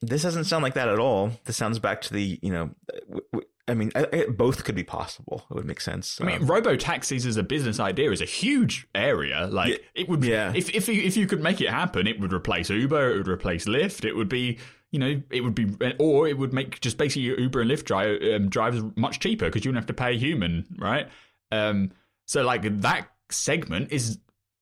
This 0.00 0.22
doesn't 0.22 0.44
sound 0.44 0.62
like 0.62 0.74
that 0.74 0.88
at 0.88 0.98
all. 0.98 1.32
This 1.44 1.56
sounds 1.56 1.78
back 1.80 2.00
to 2.02 2.14
the, 2.14 2.38
you 2.42 2.52
know, 2.52 2.70
w- 3.08 3.26
w- 3.32 3.48
I 3.66 3.74
mean, 3.74 3.90
I, 3.96 4.06
I, 4.12 4.26
both 4.30 4.64
could 4.64 4.76
be 4.76 4.84
possible. 4.84 5.44
It 5.50 5.54
would 5.54 5.66
make 5.66 5.80
sense. 5.80 6.20
I 6.20 6.24
mean, 6.24 6.42
Um, 6.42 6.46
robo 6.46 6.76
taxis 6.76 7.26
as 7.26 7.36
a 7.36 7.42
business 7.42 7.78
idea 7.80 8.10
is 8.12 8.20
a 8.22 8.24
huge 8.24 8.86
area. 8.94 9.46
Like 9.50 9.84
it 9.94 10.08
would, 10.08 10.24
Yeah. 10.24 10.52
If 10.54 10.70
if 10.74 10.88
you, 10.88 11.02
if 11.02 11.16
you 11.16 11.26
could 11.26 11.42
make 11.42 11.60
it 11.60 11.68
happen, 11.70 12.06
it 12.06 12.18
would 12.20 12.32
replace 12.32 12.70
Uber. 12.70 13.10
It 13.10 13.16
would 13.18 13.28
replace 13.28 13.66
Lyft. 13.66 14.04
It 14.04 14.14
would 14.14 14.28
be, 14.28 14.58
you 14.92 14.98
know, 14.98 15.20
it 15.30 15.42
would 15.42 15.54
be, 15.54 15.66
or 15.98 16.28
it 16.28 16.38
would 16.38 16.52
make 16.54 16.80
just 16.80 16.96
basically 16.96 17.24
Uber 17.42 17.60
and 17.60 17.70
Lyft 17.70 17.84
drive 17.84 18.22
um, 18.22 18.48
drivers 18.48 18.82
much 18.96 19.20
cheaper 19.20 19.46
because 19.46 19.64
you 19.64 19.70
wouldn't 19.70 19.82
have 19.82 19.94
to 19.96 20.00
pay 20.02 20.14
a 20.14 20.18
human, 20.18 20.64
right? 20.78 21.08
Um, 21.50 21.90
so 22.26 22.42
like 22.42 22.62
that 22.82 23.08
segment 23.30 23.90
is 23.92 24.18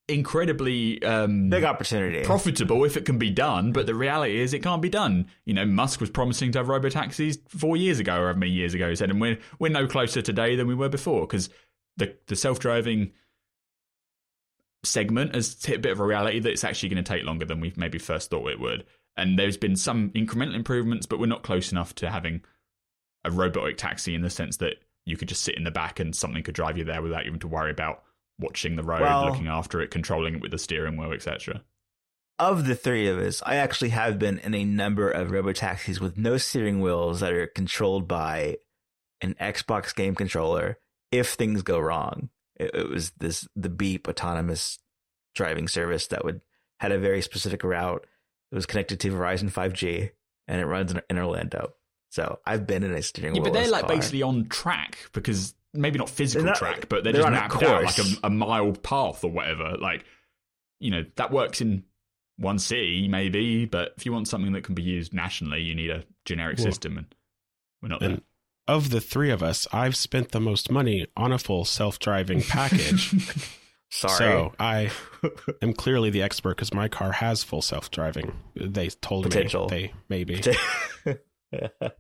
incredibly 0.08 1.02
um, 1.02 1.48
big 1.48 1.64
opportunity. 1.64 2.22
profitable 2.22 2.84
if 2.84 2.96
it 2.96 3.04
can 3.04 3.18
be 3.18 3.30
done, 3.30 3.72
but 3.72 3.86
the 3.86 3.94
reality 3.94 4.38
is 4.38 4.54
it 4.54 4.62
can't 4.62 4.82
be 4.82 4.88
done. 4.88 5.26
You 5.44 5.54
know, 5.54 5.66
Musk 5.66 6.00
was 6.00 6.10
promising 6.10 6.52
to 6.52 6.58
have 6.58 6.68
robo 6.68 6.88
taxis 6.88 7.38
four 7.48 7.76
years 7.76 7.98
ago, 7.98 8.14
or 8.14 8.20
however 8.20 8.38
many 8.38 8.52
years 8.52 8.74
ago 8.74 8.88
he 8.88 8.96
said, 8.96 9.10
and 9.10 9.20
we're 9.20 9.38
we're 9.58 9.70
no 9.70 9.86
closer 9.86 10.22
today 10.22 10.56
than 10.56 10.66
we 10.66 10.74
were 10.74 10.88
before 10.88 11.22
because 11.22 11.50
the 11.96 12.14
the 12.26 12.36
self 12.36 12.58
driving 12.58 13.12
segment 14.84 15.34
has 15.34 15.64
hit 15.64 15.76
a 15.76 15.80
bit 15.80 15.92
of 15.92 16.00
a 16.00 16.04
reality 16.04 16.38
that 16.38 16.50
it's 16.50 16.64
actually 16.64 16.88
going 16.88 17.02
to 17.02 17.12
take 17.12 17.24
longer 17.24 17.44
than 17.44 17.60
we 17.60 17.72
maybe 17.76 17.98
first 17.98 18.30
thought 18.30 18.48
it 18.50 18.60
would. 18.60 18.84
And 19.16 19.38
there's 19.38 19.56
been 19.56 19.76
some 19.76 20.10
incremental 20.10 20.54
improvements, 20.54 21.06
but 21.06 21.18
we're 21.18 21.26
not 21.26 21.42
close 21.42 21.72
enough 21.72 21.94
to 21.96 22.10
having 22.10 22.42
a 23.24 23.30
robotic 23.30 23.76
taxi 23.76 24.14
in 24.14 24.22
the 24.22 24.30
sense 24.30 24.58
that 24.58 24.76
you 25.04 25.16
could 25.16 25.28
just 25.28 25.42
sit 25.42 25.56
in 25.56 25.64
the 25.64 25.70
back 25.70 25.98
and 25.98 26.14
something 26.14 26.42
could 26.42 26.54
drive 26.54 26.78
you 26.78 26.84
there 26.84 27.02
without 27.02 27.24
you 27.24 27.30
having 27.30 27.40
to 27.40 27.48
worry 27.48 27.70
about 27.70 28.04
watching 28.38 28.76
the 28.76 28.82
road, 28.82 29.00
Well- 29.02 29.26
looking 29.30 29.48
after 29.48 29.80
it, 29.80 29.90
controlling 29.90 30.36
it 30.36 30.40
with 30.40 30.50
the 30.50 30.58
steering 30.58 30.96
wheel, 30.96 31.12
etc. 31.12 31.62
of 32.38 32.66
the 32.66 32.74
three 32.74 33.08
of 33.08 33.18
us, 33.18 33.42
I 33.46 33.56
actually 33.56 33.88
have 33.90 34.18
been 34.18 34.38
in 34.40 34.54
a 34.54 34.64
number 34.64 35.10
of 35.10 35.30
robo 35.30 35.52
taxis 35.52 36.00
with 36.00 36.18
no 36.18 36.36
steering 36.36 36.80
wheels 36.80 37.20
that 37.20 37.32
are 37.32 37.46
controlled 37.46 38.06
by 38.06 38.58
an 39.22 39.34
Xbox 39.40 39.94
game 39.94 40.14
controller. 40.14 40.78
If 41.10 41.30
things 41.30 41.62
go 41.62 41.78
wrong, 41.78 42.28
it, 42.56 42.72
it 42.74 42.88
was 42.90 43.12
this 43.12 43.48
the 43.56 43.70
Beep 43.70 44.06
autonomous 44.06 44.78
driving 45.34 45.66
service 45.68 46.08
that 46.08 46.24
would 46.26 46.42
had 46.80 46.92
a 46.92 46.98
very 46.98 47.22
specific 47.22 47.64
route. 47.64 48.06
It 48.52 48.54
was 48.54 48.66
connected 48.66 49.00
to 49.00 49.10
Verizon 49.12 49.50
5G, 49.50 50.10
and 50.46 50.60
it 50.60 50.66
runs 50.66 50.92
in, 50.92 51.00
in 51.08 51.18
Orlando. 51.18 51.72
So 52.10 52.38
I've 52.46 52.66
been 52.66 52.82
in 52.84 52.92
a 52.92 53.02
steering 53.02 53.34
Yeah, 53.34 53.42
wheel. 53.42 53.52
but 53.52 53.58
they're 53.58 53.70
like 53.70 53.88
basically 53.88 54.22
on 54.22 54.46
track 54.48 54.98
because 55.12 55.54
maybe 55.74 55.98
not 55.98 56.10
physical 56.10 56.46
They're 56.46 56.54
track, 56.54 56.88
but 56.88 57.04
they're, 57.04 57.12
they're 57.12 57.22
just 57.22 57.32
mapped 57.32 57.62
out 57.62 57.84
like 57.84 57.98
a, 57.98 58.04
a 58.24 58.30
mile 58.30 58.72
path 58.72 59.24
or 59.24 59.30
whatever. 59.30 59.76
Like, 59.78 60.04
you 60.80 60.90
know, 60.90 61.04
that 61.16 61.30
works 61.30 61.60
in 61.60 61.84
one 62.38 62.58
city 62.58 63.08
maybe, 63.08 63.64
but 63.64 63.92
if 63.96 64.04
you 64.04 64.12
want 64.12 64.28
something 64.28 64.52
that 64.52 64.64
can 64.64 64.74
be 64.74 64.82
used 64.82 65.14
nationally, 65.14 65.62
you 65.62 65.74
need 65.74 65.90
a 65.90 66.04
generic 66.24 66.58
Well, 66.58 66.66
system, 66.66 66.98
and 66.98 67.14
we're 67.82 67.88
not 67.88 68.00
there. 68.00 68.18
Of 68.68 68.90
the 68.90 69.00
three 69.00 69.30
of 69.30 69.42
us, 69.42 69.66
I've 69.72 69.96
spent 69.96 70.32
the 70.32 70.40
most 70.40 70.70
money 70.70 71.06
on 71.16 71.32
a 71.32 71.38
full 71.38 71.64
self 71.64 71.98
driving 71.98 72.42
package. 72.48 73.14
Sorry. 73.90 74.16
So 74.16 74.52
I 74.58 74.90
am 75.62 75.72
clearly 75.72 76.10
the 76.10 76.20
expert 76.22 76.56
because 76.56 76.74
my 76.74 76.88
car 76.88 77.12
has 77.12 77.44
full 77.44 77.62
self 77.62 77.90
driving. 77.90 78.32
They 78.54 78.88
told 78.88 79.24
Potential. 79.24 79.68
me 79.68 79.76
they 79.76 79.92
maybe. 80.08 80.42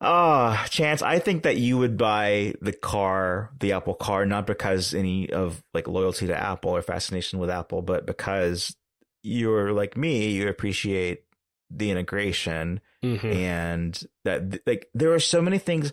Ah, 0.00 0.66
Chance, 0.70 1.00
I 1.02 1.18
think 1.18 1.44
that 1.44 1.56
you 1.56 1.78
would 1.78 1.96
buy 1.96 2.54
the 2.60 2.72
car, 2.72 3.50
the 3.60 3.72
Apple 3.72 3.94
car, 3.94 4.26
not 4.26 4.46
because 4.46 4.92
any 4.92 5.30
of 5.30 5.62
like 5.72 5.88
loyalty 5.88 6.26
to 6.26 6.36
Apple 6.36 6.70
or 6.76 6.82
fascination 6.82 7.38
with 7.38 7.48
Apple, 7.48 7.80
but 7.80 8.04
because 8.06 8.76
you're 9.22 9.72
like 9.72 9.96
me, 9.96 10.30
you 10.32 10.48
appreciate 10.48 11.22
the 11.70 11.90
integration 11.90 12.80
Mhm. 13.02 13.34
and 13.34 14.02
that 14.24 14.60
like 14.66 14.88
there 14.94 15.12
are 15.14 15.18
so 15.20 15.40
many 15.42 15.58
things 15.58 15.92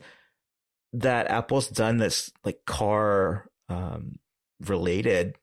that 0.93 1.27
Apple's 1.27 1.67
done 1.69 1.97
that's 1.97 2.31
like 2.43 2.63
car 2.65 3.49
um 3.69 4.19
related, 4.59 5.35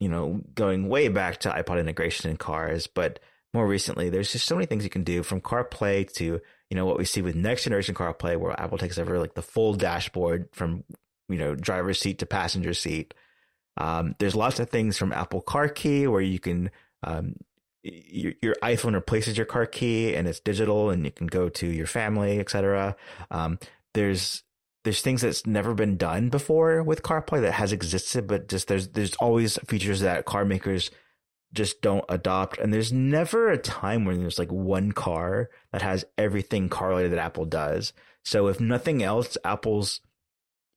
you 0.00 0.08
know, 0.08 0.40
going 0.54 0.88
way 0.88 1.08
back 1.08 1.38
to 1.40 1.50
iPod 1.50 1.80
integration 1.80 2.30
in 2.30 2.36
cars, 2.36 2.86
but 2.86 3.20
more 3.54 3.66
recently 3.66 4.10
there's 4.10 4.32
just 4.32 4.44
so 4.46 4.56
many 4.56 4.66
things 4.66 4.84
you 4.84 4.90
can 4.90 5.04
do 5.04 5.22
from 5.22 5.40
CarPlay 5.40 6.12
to 6.14 6.40
you 6.70 6.76
know 6.76 6.86
what 6.86 6.98
we 6.98 7.04
see 7.04 7.22
with 7.22 7.34
next 7.34 7.64
generation 7.64 7.94
CarPlay 7.94 8.36
where 8.36 8.58
Apple 8.60 8.78
takes 8.78 8.98
over 8.98 9.18
like 9.18 9.34
the 9.34 9.42
full 9.42 9.74
dashboard 9.74 10.48
from 10.52 10.84
you 11.28 11.38
know 11.38 11.54
driver's 11.54 12.00
seat 12.00 12.18
to 12.18 12.26
passenger 12.26 12.74
seat. 12.74 13.14
Um, 13.78 14.14
there's 14.18 14.34
lots 14.34 14.58
of 14.58 14.70
things 14.70 14.96
from 14.96 15.12
Apple 15.12 15.42
Car 15.42 15.68
Key 15.68 16.06
where 16.06 16.22
you 16.22 16.38
can 16.38 16.70
um, 17.02 17.34
your, 17.82 18.32
your 18.42 18.54
iPhone 18.62 18.94
replaces 18.94 19.36
your 19.36 19.46
car 19.46 19.66
key 19.66 20.14
and 20.14 20.26
it's 20.26 20.40
digital 20.40 20.90
and 20.90 21.04
you 21.04 21.12
can 21.12 21.26
go 21.26 21.48
to 21.48 21.66
your 21.66 21.86
family, 21.86 22.40
etc. 22.40 22.96
Um, 23.30 23.58
there's 23.94 24.42
there's 24.84 25.02
things 25.02 25.22
that's 25.22 25.46
never 25.46 25.74
been 25.74 25.96
done 25.96 26.28
before 26.28 26.82
with 26.82 27.02
CarPlay 27.02 27.40
that 27.42 27.52
has 27.52 27.72
existed, 27.72 28.26
but 28.26 28.48
just 28.48 28.68
there's 28.68 28.88
there's 28.88 29.14
always 29.16 29.58
features 29.66 30.00
that 30.00 30.24
car 30.24 30.44
makers 30.44 30.90
just 31.52 31.80
don't 31.80 32.04
adopt. 32.08 32.58
And 32.58 32.72
there's 32.72 32.92
never 32.92 33.50
a 33.50 33.58
time 33.58 34.04
when 34.04 34.20
there's 34.20 34.38
like 34.38 34.52
one 34.52 34.92
car 34.92 35.50
that 35.72 35.82
has 35.82 36.04
everything 36.18 36.68
car 36.68 36.90
related 36.90 37.12
that 37.12 37.24
Apple 37.24 37.44
does. 37.44 37.92
So 38.24 38.48
if 38.48 38.60
nothing 38.60 39.02
else, 39.02 39.38
Apple's 39.44 40.00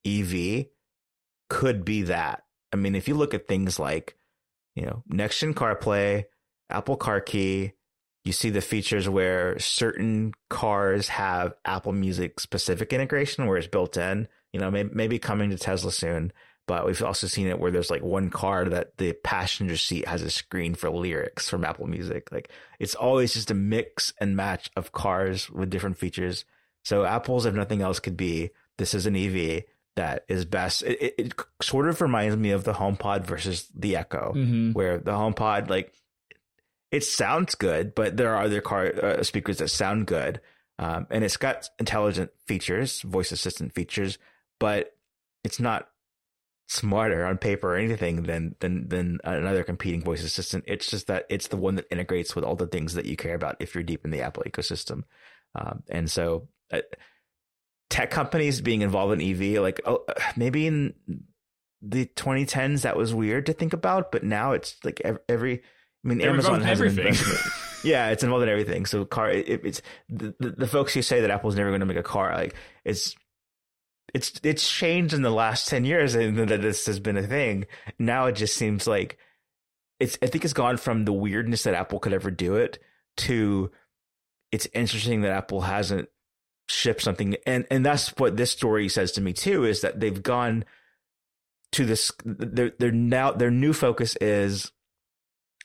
EV 0.06 0.66
could 1.48 1.84
be 1.84 2.02
that. 2.02 2.44
I 2.72 2.76
mean, 2.76 2.94
if 2.94 3.08
you 3.08 3.14
look 3.14 3.34
at 3.34 3.48
things 3.48 3.78
like, 3.78 4.16
you 4.74 4.86
know, 4.86 5.02
next 5.08 5.40
gen 5.40 5.54
CarPlay, 5.54 6.24
Apple 6.70 6.96
Car 6.96 7.20
Key, 7.20 7.72
you 8.24 8.32
see 8.32 8.50
the 8.50 8.60
features 8.60 9.08
where 9.08 9.58
certain 9.58 10.32
cars 10.48 11.08
have 11.08 11.54
Apple 11.64 11.92
Music 11.92 12.38
specific 12.38 12.92
integration 12.92 13.46
where 13.46 13.56
it's 13.56 13.66
built 13.66 13.96
in, 13.96 14.28
you 14.52 14.60
know, 14.60 14.70
maybe, 14.70 14.90
maybe 14.92 15.18
coming 15.18 15.50
to 15.50 15.58
Tesla 15.58 15.90
soon. 15.90 16.32
But 16.70 16.86
we've 16.86 17.02
also 17.02 17.26
seen 17.26 17.48
it 17.48 17.58
where 17.58 17.72
there's 17.72 17.90
like 17.90 18.04
one 18.04 18.30
car 18.30 18.64
that 18.64 18.96
the 18.96 19.12
passenger 19.12 19.76
seat 19.76 20.06
has 20.06 20.22
a 20.22 20.30
screen 20.30 20.76
for 20.76 20.88
lyrics 20.88 21.48
from 21.48 21.64
Apple 21.64 21.88
Music. 21.88 22.30
Like 22.30 22.48
it's 22.78 22.94
always 22.94 23.34
just 23.34 23.50
a 23.50 23.54
mix 23.54 24.12
and 24.20 24.36
match 24.36 24.70
of 24.76 24.92
cars 24.92 25.50
with 25.50 25.68
different 25.68 25.98
features. 25.98 26.44
So 26.84 27.04
Apple's, 27.04 27.44
if 27.44 27.54
nothing 27.54 27.82
else, 27.82 27.98
could 27.98 28.16
be 28.16 28.50
this 28.78 28.94
is 28.94 29.04
an 29.06 29.16
EV 29.16 29.64
that 29.96 30.24
is 30.28 30.44
best. 30.44 30.84
It, 30.84 31.02
it, 31.02 31.14
it 31.18 31.34
sort 31.60 31.88
of 31.88 32.00
reminds 32.00 32.36
me 32.36 32.52
of 32.52 32.62
the 32.62 32.74
HomePod 32.74 33.24
versus 33.24 33.66
the 33.74 33.96
Echo, 33.96 34.32
Mhm. 34.36 34.72
where 34.72 34.98
the 34.98 35.10
HomePod 35.10 35.68
like 35.68 35.92
it 36.92 37.02
sounds 37.02 37.56
good, 37.56 37.96
but 37.96 38.16
there 38.16 38.32
are 38.36 38.44
other 38.44 38.60
car 38.60 38.86
uh, 38.94 39.22
speakers 39.24 39.58
that 39.58 39.68
sound 39.68 40.06
good, 40.06 40.40
um, 40.78 41.08
and 41.10 41.24
it's 41.24 41.36
got 41.36 41.68
intelligent 41.80 42.30
features, 42.46 43.02
voice 43.02 43.32
assistant 43.32 43.72
features, 43.74 44.18
but 44.60 44.96
it's 45.42 45.58
not 45.58 45.88
smarter 46.70 47.26
on 47.26 47.36
paper 47.36 47.74
or 47.74 47.76
anything 47.76 48.22
than 48.22 48.54
than 48.60 48.88
than 48.88 49.18
another 49.24 49.64
competing 49.64 50.02
voice 50.02 50.22
assistant. 50.22 50.64
It's 50.68 50.88
just 50.88 51.08
that 51.08 51.26
it's 51.28 51.48
the 51.48 51.56
one 51.56 51.74
that 51.74 51.86
integrates 51.90 52.36
with 52.36 52.44
all 52.44 52.54
the 52.54 52.68
things 52.68 52.94
that 52.94 53.06
you 53.06 53.16
care 53.16 53.34
about 53.34 53.56
if 53.58 53.74
you're 53.74 53.82
deep 53.82 54.04
in 54.04 54.12
the 54.12 54.22
Apple 54.22 54.44
ecosystem, 54.46 55.02
um, 55.54 55.82
and 55.88 56.10
so. 56.10 56.48
Uh, 56.72 56.82
tech 57.88 58.12
companies 58.12 58.60
being 58.60 58.82
involved 58.82 59.20
in 59.20 59.20
EV, 59.20 59.60
like 59.60 59.80
oh, 59.84 60.04
maybe 60.36 60.68
in 60.68 60.94
the 61.82 62.06
2010s, 62.06 62.82
that 62.82 62.96
was 62.96 63.12
weird 63.12 63.46
to 63.46 63.52
think 63.52 63.72
about, 63.72 64.12
but 64.12 64.22
now 64.22 64.52
it's 64.52 64.76
like 64.84 65.00
ev- 65.04 65.18
every. 65.28 65.62
I 66.04 66.08
mean, 66.08 66.18
They're 66.18 66.30
Amazon 66.30 66.60
has 66.60 66.80
everything. 66.80 67.14
yeah, 67.84 68.10
it's 68.10 68.22
involved 68.22 68.44
in 68.44 68.48
everything. 68.48 68.86
So 68.86 69.04
car, 69.04 69.30
it, 69.30 69.48
it's 69.64 69.82
the, 70.08 70.32
the 70.38 70.50
the 70.50 70.66
folks 70.68 70.94
who 70.94 71.02
say 71.02 71.22
that 71.22 71.30
Apple's 71.30 71.56
never 71.56 71.70
going 71.70 71.80
to 71.80 71.86
make 71.86 71.96
a 71.96 72.02
car, 72.04 72.32
like 72.32 72.54
it's 72.84 73.16
it's 74.14 74.40
it's 74.42 74.68
changed 74.70 75.14
in 75.14 75.22
the 75.22 75.30
last 75.30 75.68
10 75.68 75.84
years 75.84 76.14
and 76.14 76.36
that 76.36 76.62
this 76.62 76.86
has 76.86 77.00
been 77.00 77.16
a 77.16 77.26
thing. 77.26 77.66
Now 77.98 78.26
it 78.26 78.32
just 78.32 78.56
seems 78.56 78.86
like 78.86 79.18
it's 79.98 80.18
I 80.22 80.26
think 80.26 80.44
it's 80.44 80.54
gone 80.54 80.76
from 80.76 81.04
the 81.04 81.12
weirdness 81.12 81.64
that 81.64 81.74
Apple 81.74 82.00
could 82.00 82.12
ever 82.12 82.30
do 82.30 82.56
it 82.56 82.78
to 83.18 83.70
it's 84.52 84.66
interesting 84.72 85.20
that 85.22 85.32
Apple 85.32 85.62
hasn't 85.62 86.08
shipped 86.68 87.02
something 87.02 87.36
and 87.46 87.66
and 87.70 87.84
that's 87.84 88.08
what 88.16 88.36
this 88.36 88.50
story 88.50 88.88
says 88.88 89.12
to 89.12 89.20
me 89.20 89.32
too 89.32 89.64
is 89.64 89.80
that 89.80 90.00
they've 90.00 90.22
gone 90.22 90.64
to 91.72 91.84
this 91.84 92.12
their 92.24 92.70
their 92.78 92.92
now 92.92 93.32
their 93.32 93.50
new 93.50 93.72
focus 93.72 94.16
is 94.20 94.72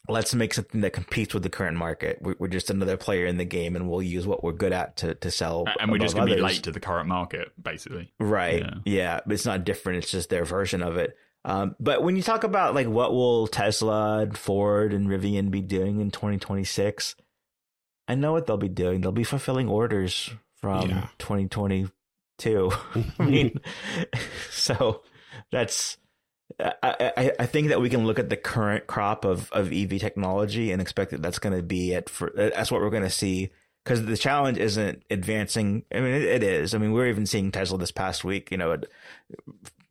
let's 0.10 0.34
make 0.36 0.54
something 0.54 0.82
that 0.82 0.92
competes 0.94 1.34
with 1.34 1.44
the 1.44 1.50
current 1.50 1.78
market. 1.78 2.20
We're, 2.22 2.36
we're 2.40 2.48
just 2.48 2.70
another 2.70 2.98
player 2.98 3.26
in 3.26 3.38
the 3.38 3.46
game, 3.46 3.76
and 3.76 3.90
we'll 3.90 4.02
use 4.02 4.26
what 4.28 4.44
we're 4.44 4.52
good 4.54 4.74
at 4.74 4.98
to 4.98 5.16
to 5.16 5.32
sell. 5.32 5.66
and 5.80 5.92
we're 5.92 5.98
just 5.98 6.16
going 6.16 6.28
to 6.28 6.36
be 6.36 6.42
late 6.42 6.64
to 6.64 6.72
the 6.72 6.80
current 6.80 7.08
market, 7.08 7.52
basically. 7.62 8.12
Right. 8.20 8.62
Yeah. 8.62 8.74
Yeah. 8.86 9.20
But 9.26 9.34
it's 9.34 9.46
not 9.46 9.64
different. 9.64 10.00
It's 10.04 10.12
just 10.12 10.30
their 10.30 10.46
version 10.46 10.82
of 10.82 10.98
it. 10.98 11.18
Um, 11.44 11.76
but 11.80 12.02
when 12.02 12.16
you 12.16 12.24
talk 12.24 12.44
about 12.44 12.74
like 12.74 12.88
what 12.88 13.14
will 13.14 13.46
Tesla 13.48 14.20
and 14.20 14.36
Ford 14.38 14.94
and 14.94 15.08
Rivian 15.08 15.52
be 15.52 15.62
doing 15.62 16.00
in 16.02 16.10
2026, 16.10 17.16
I 18.08 18.16
know 18.16 18.32
what 18.32 18.48
they'll 18.48 18.58
be 18.58 18.68
doing. 18.70 19.02
They'll 19.02 19.12
be 19.12 19.24
fulfilling 19.24 19.70
orders 19.70 20.32
from 20.60 20.90
Yeah. 20.90 21.08
2022. 21.20 22.72
I 23.20 23.24
mean, 23.26 23.60
so 24.52 25.02
that's. 25.52 25.98
I, 26.60 27.12
I, 27.18 27.32
I 27.40 27.46
think 27.46 27.70
that 27.70 27.82
we 27.82 27.90
can 27.90 28.06
look 28.06 28.20
at 28.20 28.30
the 28.30 28.38
current 28.38 28.88
crop 28.88 29.26
of, 29.26 29.52
of 29.52 29.74
EV 29.74 30.00
technology 30.00 30.72
and 30.72 30.82
expect 30.82 31.12
that 31.12 31.22
that's 31.22 31.40
going 31.40 31.56
to 31.56 31.64
be 31.64 31.94
it 31.94 32.10
for 32.10 32.32
that's 32.36 32.72
what 32.72 32.82
we're 32.82 32.92
going 32.92 33.04
to 33.04 33.10
see 33.10 33.52
because 33.84 34.06
the 34.06 34.18
challenge 34.18 34.58
isn't 34.58 35.04
advancing. 35.10 35.84
I 35.94 36.00
mean, 36.00 36.14
it, 36.14 36.24
it 36.24 36.44
is. 36.44 36.74
I 36.74 36.78
mean, 36.78 36.92
we're 36.92 37.08
even 37.08 37.26
seeing 37.26 37.52
Tesla 37.52 37.78
this 37.78 37.92
past 37.92 38.24
week. 38.24 38.52
You 38.52 38.58
know, 38.58 38.78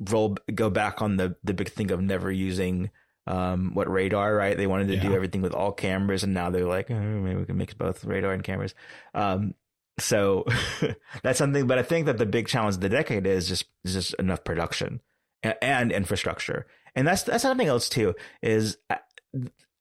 roll 0.01 0.37
go 0.55 0.71
back 0.71 1.03
on 1.03 1.17
the 1.17 1.37
the 1.45 1.55
big 1.55 1.71
thing 1.71 1.91
of 1.91 2.01
never 2.01 2.31
using 2.31 2.91
um 3.27 3.73
what 3.75 3.91
radar. 3.91 4.35
Right? 4.35 4.57
They 4.57 4.67
wanted 4.67 4.89
to 4.89 4.97
do 4.97 5.15
everything 5.15 5.43
with 5.43 5.55
all 5.55 5.73
cameras, 5.73 6.23
and 6.23 6.35
now 6.35 6.51
they're 6.51 6.67
like, 6.67 6.91
oh, 6.91 7.01
maybe 7.01 7.41
we 7.41 7.47
can 7.47 7.57
mix 7.57 7.75
both 7.75 8.05
radar 8.05 8.33
and 8.33 8.45
cameras. 8.45 8.75
Um, 9.13 9.55
so 9.99 10.45
that's 11.23 11.39
something. 11.39 11.67
But 11.67 11.79
I 11.79 11.83
think 11.83 12.07
that 12.07 12.19
the 12.19 12.27
big 12.27 12.47
challenge 12.47 12.77
of 12.77 12.81
the 12.81 12.89
decade 12.89 13.27
is 13.27 13.49
just 13.49 13.67
is 13.85 13.95
just 13.95 14.15
enough 14.15 14.45
production 14.45 15.01
and, 15.45 15.93
infrastructure, 15.93 16.67
and 16.95 17.07
that's 17.07 17.25
that's 17.25 17.43
something 17.43 17.69
else 17.69 17.89
too. 17.89 18.15
Is 18.43 18.79
uh, 18.91 18.97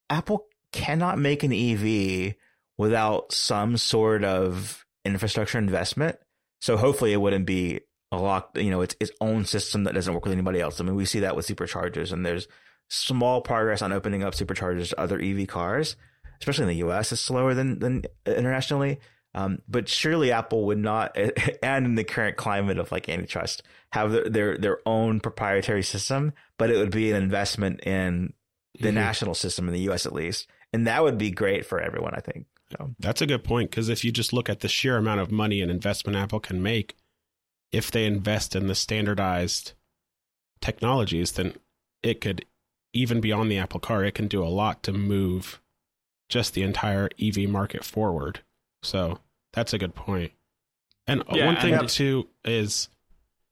Apple 0.10 0.46
cannot 0.72 1.20
make 1.20 1.44
an 1.44 1.54
EV 1.54 2.36
without 2.78 3.32
some 3.32 3.78
sort 3.78 4.24
of 4.24 4.86
infrastructure 5.06 5.58
investment. 5.58 6.18
So 6.62 6.78
hopefully 6.78 7.14
it 7.14 7.22
wouldn't 7.22 7.46
be 7.46 7.82
a 8.12 8.18
lock, 8.18 8.58
you 8.58 8.72
know, 8.72 8.82
it's 8.82 8.96
its 9.00 9.12
own 9.22 9.46
system 9.46 9.84
that 9.84 9.94
doesn't 9.94 10.14
work 10.14 10.24
with 10.24 10.34
anybody 10.34 10.60
else. 10.60 10.80
I 10.80 10.84
mean, 10.84 10.96
we 10.96 11.06
see 11.06 11.22
that 11.22 11.36
with 11.36 11.48
superchargers 11.48 12.12
and 12.12 12.26
there's 12.26 12.48
small 12.90 13.42
progress 13.42 13.82
on 13.82 13.92
opening 13.92 14.24
up 14.24 14.34
superchargers 14.34 14.90
to 14.90 15.00
other 15.00 15.20
EV 15.20 15.48
cars, 15.48 15.96
especially 16.40 16.64
in 16.64 16.80
the 16.80 16.88
US. 16.88 17.12
It's 17.12 17.22
slower 17.22 17.54
than, 17.54 17.80
than 17.80 18.04
internationally. 18.26 19.00
Um, 19.36 19.60
but 19.68 19.90
surely 19.90 20.32
Apple 20.32 20.66
would 20.66 20.78
not, 20.78 21.18
and 21.64 21.86
in 21.86 21.96
the 21.96 22.04
current 22.04 22.38
climate 22.38 22.78
of 22.78 22.92
like 22.92 23.10
antitrust, 23.10 23.64
have 23.92 24.12
their, 24.12 24.30
their, 24.30 24.58
their 24.58 24.80
own 24.86 25.20
proprietary 25.20 25.84
system, 25.84 26.34
but 26.58 26.70
it 26.70 26.78
would 26.78 26.92
be 26.92 27.12
an 27.12 27.22
investment 27.22 27.80
in 27.82 28.34
the 28.80 28.90
Mhm. 28.90 28.94
national 28.96 29.34
system 29.36 29.68
in 29.68 29.74
the 29.74 29.90
US 29.92 30.06
at 30.06 30.14
least. 30.14 30.48
And 30.72 30.88
that 30.88 31.04
would 31.04 31.18
be 31.18 31.32
great 31.32 31.66
for 31.66 31.80
everyone, 31.80 32.14
I 32.16 32.20
think. 32.20 32.46
So, 32.72 32.96
That's 33.00 33.22
a 33.22 33.28
good 33.28 33.44
point 33.44 33.70
because 33.70 33.90
if 33.90 34.04
you 34.04 34.12
just 34.12 34.34
look 34.34 34.50
at 34.50 34.62
the 34.62 34.68
sheer 34.68 34.98
amount 34.98 35.20
of 35.22 35.32
money 35.32 35.62
and 35.62 35.70
investment 35.70 36.18
Apple 36.18 36.40
can 36.40 36.62
make, 36.64 36.96
if 37.72 37.92
they 37.92 38.06
invest 38.06 38.56
in 38.56 38.68
the 38.68 38.76
standardized 38.76 39.74
technologies, 40.62 41.34
then 41.34 41.56
it 42.02 42.22
could, 42.22 42.46
even 42.94 43.22
beyond 43.22 43.52
the 43.52 43.58
Apple 43.58 43.80
car, 43.80 44.04
it 44.04 44.14
can 44.16 44.28
do 44.28 44.44
a 44.44 44.50
lot 44.50 44.84
to 44.84 44.94
move 44.94 45.62
just 46.30 46.54
the 46.54 46.64
entire 46.64 47.10
EV 47.22 47.48
market 47.50 47.84
forward. 47.84 48.42
So 48.84 49.20
that's 49.54 49.74
a 49.74 49.78
good 49.78 49.96
point. 49.96 50.32
And 51.08 51.22
uh, 51.22 51.34
Yeah, 51.34 51.46
one 51.48 51.58
thing 51.58 51.74
and- 51.74 51.90
too 51.90 52.28
is 52.46 52.90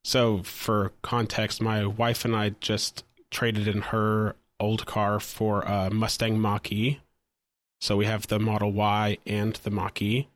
so 0.04 0.44
for 0.44 0.94
context, 1.02 1.62
my 1.62 1.86
wife 1.86 2.26
and 2.26 2.36
I 2.36 2.50
just 2.60 3.04
traded 3.30 3.68
in 3.68 3.82
her 3.82 4.36
old 4.60 4.86
car 4.86 5.20
for 5.20 5.62
a 5.62 5.90
Mustang 5.90 6.40
Mach 6.40 6.72
E. 6.72 7.00
So 7.80 7.98
we 7.98 8.06
have 8.06 8.28
the 8.28 8.40
Model 8.40 8.72
Y 8.72 9.18
and 9.26 9.54
the 9.56 9.72
Mach 9.72 10.02
E. 10.02 10.28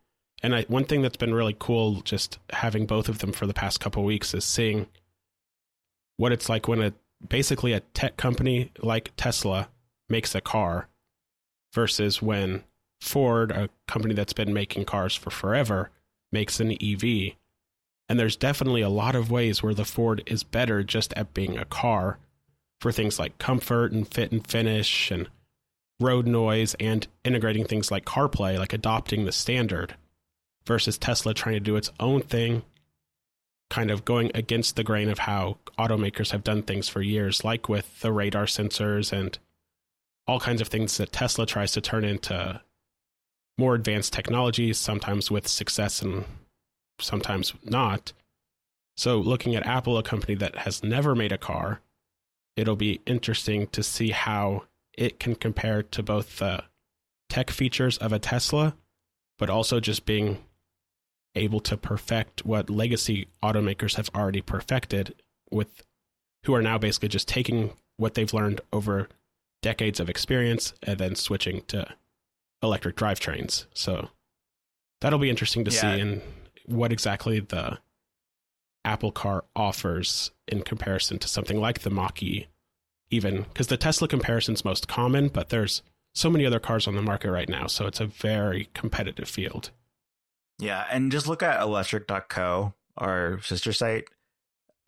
And 0.44 0.56
I, 0.56 0.64
one 0.64 0.86
thing 0.86 1.02
that's 1.02 1.18
been 1.18 1.34
really 1.34 1.56
cool, 1.58 2.02
just 2.02 2.38
having 2.52 2.86
both 2.86 3.10
of 3.10 3.20
them 3.20 3.32
for 3.32 3.48
the 3.48 3.54
past 3.54 3.80
couple 3.80 4.04
weeks, 4.04 4.34
is 4.34 4.46
seeing 4.46 4.88
what 6.18 6.32
it's 6.32 6.50
like 6.50 6.68
when 6.68 6.82
a 6.82 6.94
basically 7.28 7.74
a 7.74 7.80
tech 7.80 8.18
company 8.18 8.72
like 8.82 9.12
Tesla 9.18 9.70
makes 10.10 10.36
a 10.36 10.42
car 10.42 10.88
versus 11.74 12.22
when 12.22 12.64
Ford, 13.02 13.52
a 13.52 13.70
company 13.88 14.14
that's 14.14 14.34
been 14.34 14.54
making 14.54 14.86
cars 14.86 15.16
for 15.16 15.30
forever, 15.30 15.92
makes 16.32 16.60
an 16.60 16.72
EV. 16.82 17.34
And 18.08 18.20
there's 18.20 18.36
definitely 18.36 18.82
a 18.82 18.90
lot 18.90 19.16
of 19.16 19.32
ways 19.32 19.64
where 19.64 19.74
the 19.74 19.86
Ford 19.86 20.24
is 20.26 20.44
better 20.44 20.84
just 20.84 21.14
at 21.14 21.34
being 21.34 21.58
a 21.58 21.66
car 21.66 22.20
for 22.80 22.92
things 22.92 23.18
like 23.18 23.38
comfort 23.38 23.92
and 23.92 24.08
fit 24.08 24.32
and 24.32 24.46
finish 24.46 25.12
and 25.12 25.30
road 26.00 26.28
noise 26.28 26.76
and 26.80 27.08
integrating 27.24 27.66
things 27.66 27.90
like 27.90 28.06
CarPlay, 28.06 28.60
like 28.60 28.74
adopting 28.74 29.26
the 29.26 29.32
standard, 29.32 29.96
versus 30.66 30.98
Tesla 30.98 31.34
trying 31.34 31.56
to 31.56 31.60
do 31.60 31.76
its 31.76 31.92
own 32.00 32.22
thing, 32.22 32.64
kind 33.70 33.90
of 33.90 34.06
going 34.06 34.32
against 34.36 34.76
the 34.76 34.84
grain 34.84 35.10
of 35.10 35.20
how 35.20 35.58
automakers 35.80 36.32
have 36.32 36.44
done 36.44 36.62
things 36.62 36.90
for 36.90 37.02
years, 37.02 37.44
like 37.44 37.70
with 37.70 38.02
the 38.02 38.12
radar 38.12 38.46
sensors 38.46 39.12
and 39.12 39.40
all 40.28 40.40
kinds 40.40 40.62
of 40.62 40.68
things 40.68 40.98
that 40.98 41.12
Tesla 41.12 41.46
tries 41.46 41.72
to 41.72 41.82
turn 41.82 42.04
into 42.04 42.62
more 43.58 43.76
advanced 43.76 44.14
technologies, 44.14 44.78
sometimes 44.78 45.32
with 45.32 45.48
success 45.48 46.02
and 46.02 46.26
sometimes 47.00 47.54
not. 47.64 48.14
So, 48.98 49.18
looking 49.18 49.56
at 49.56 49.66
Apple, 49.66 49.98
a 49.98 50.04
company 50.04 50.36
that 50.36 50.60
has 50.60 50.84
never 50.84 51.16
made 51.16 51.32
a 51.32 51.38
car, 51.38 51.82
it'll 52.56 52.76
be 52.76 53.02
interesting 53.06 53.68
to 53.68 53.84
see 53.84 54.12
how 54.12 54.64
it 54.98 55.20
can 55.20 55.36
compare 55.36 55.84
to 55.84 56.04
both 56.04 56.38
the 56.38 56.64
tech 57.30 57.50
features 57.50 57.98
of 57.98 58.14
a 58.14 58.20
Tesla, 58.20 58.76
but 59.38 59.50
also 59.50 59.80
just 59.80 60.06
being 60.06 60.38
able 61.36 61.60
to 61.60 61.76
perfect 61.76 62.46
what 62.46 62.70
legacy 62.70 63.28
automakers 63.44 63.96
have 63.96 64.10
already 64.16 64.42
perfected 64.42 65.14
with 65.52 65.84
who 66.46 66.54
are 66.54 66.62
now 66.62 66.78
basically 66.78 67.10
just 67.10 67.28
taking 67.28 67.72
what 67.98 68.14
they've 68.14 68.34
learned 68.34 68.62
over 68.72 69.10
decades 69.62 70.00
of 70.00 70.10
experience 70.10 70.74
and 70.84 70.98
then 71.00 71.16
switching 71.16 71.62
to 71.64 71.88
electric 72.66 72.96
drivetrains. 72.96 73.66
So 73.74 74.10
that'll 75.02 75.20
be 75.20 75.30
interesting 75.30 75.64
to 75.66 75.72
yeah. 75.72 75.82
see 75.82 76.00
and 76.02 76.22
what 76.66 76.92
exactly 76.92 77.40
the 77.40 77.78
Apple 78.84 79.12
car 79.12 79.46
offers 79.56 80.32
in 80.48 80.62
comparison 80.62 81.18
to 81.20 81.28
something 81.28 81.60
like 81.60 81.80
the 81.80 81.90
Mach-E 81.90 82.48
even 83.10 83.44
because 83.44 83.68
the 83.68 83.78
Tesla 83.78 84.08
comparison's 84.08 84.66
most 84.66 84.88
common, 84.88 85.28
but 85.28 85.50
there's 85.50 85.82
so 86.14 86.30
many 86.30 86.46
other 86.46 86.60
cars 86.60 86.88
on 86.88 86.96
the 86.96 87.02
market 87.02 87.32
right 87.32 87.50
now, 87.50 87.68
so 87.68 87.86
it's 87.86 88.00
a 88.00 88.06
very 88.06 88.70
competitive 88.74 89.28
field. 89.28 89.72
Yeah, 90.60 90.86
and 90.90 91.12
just 91.12 91.28
look 91.28 91.44
at 91.44 91.60
electrek.co, 91.60 92.74
our 92.98 93.40
sister 93.42 93.74
site, 93.74 94.06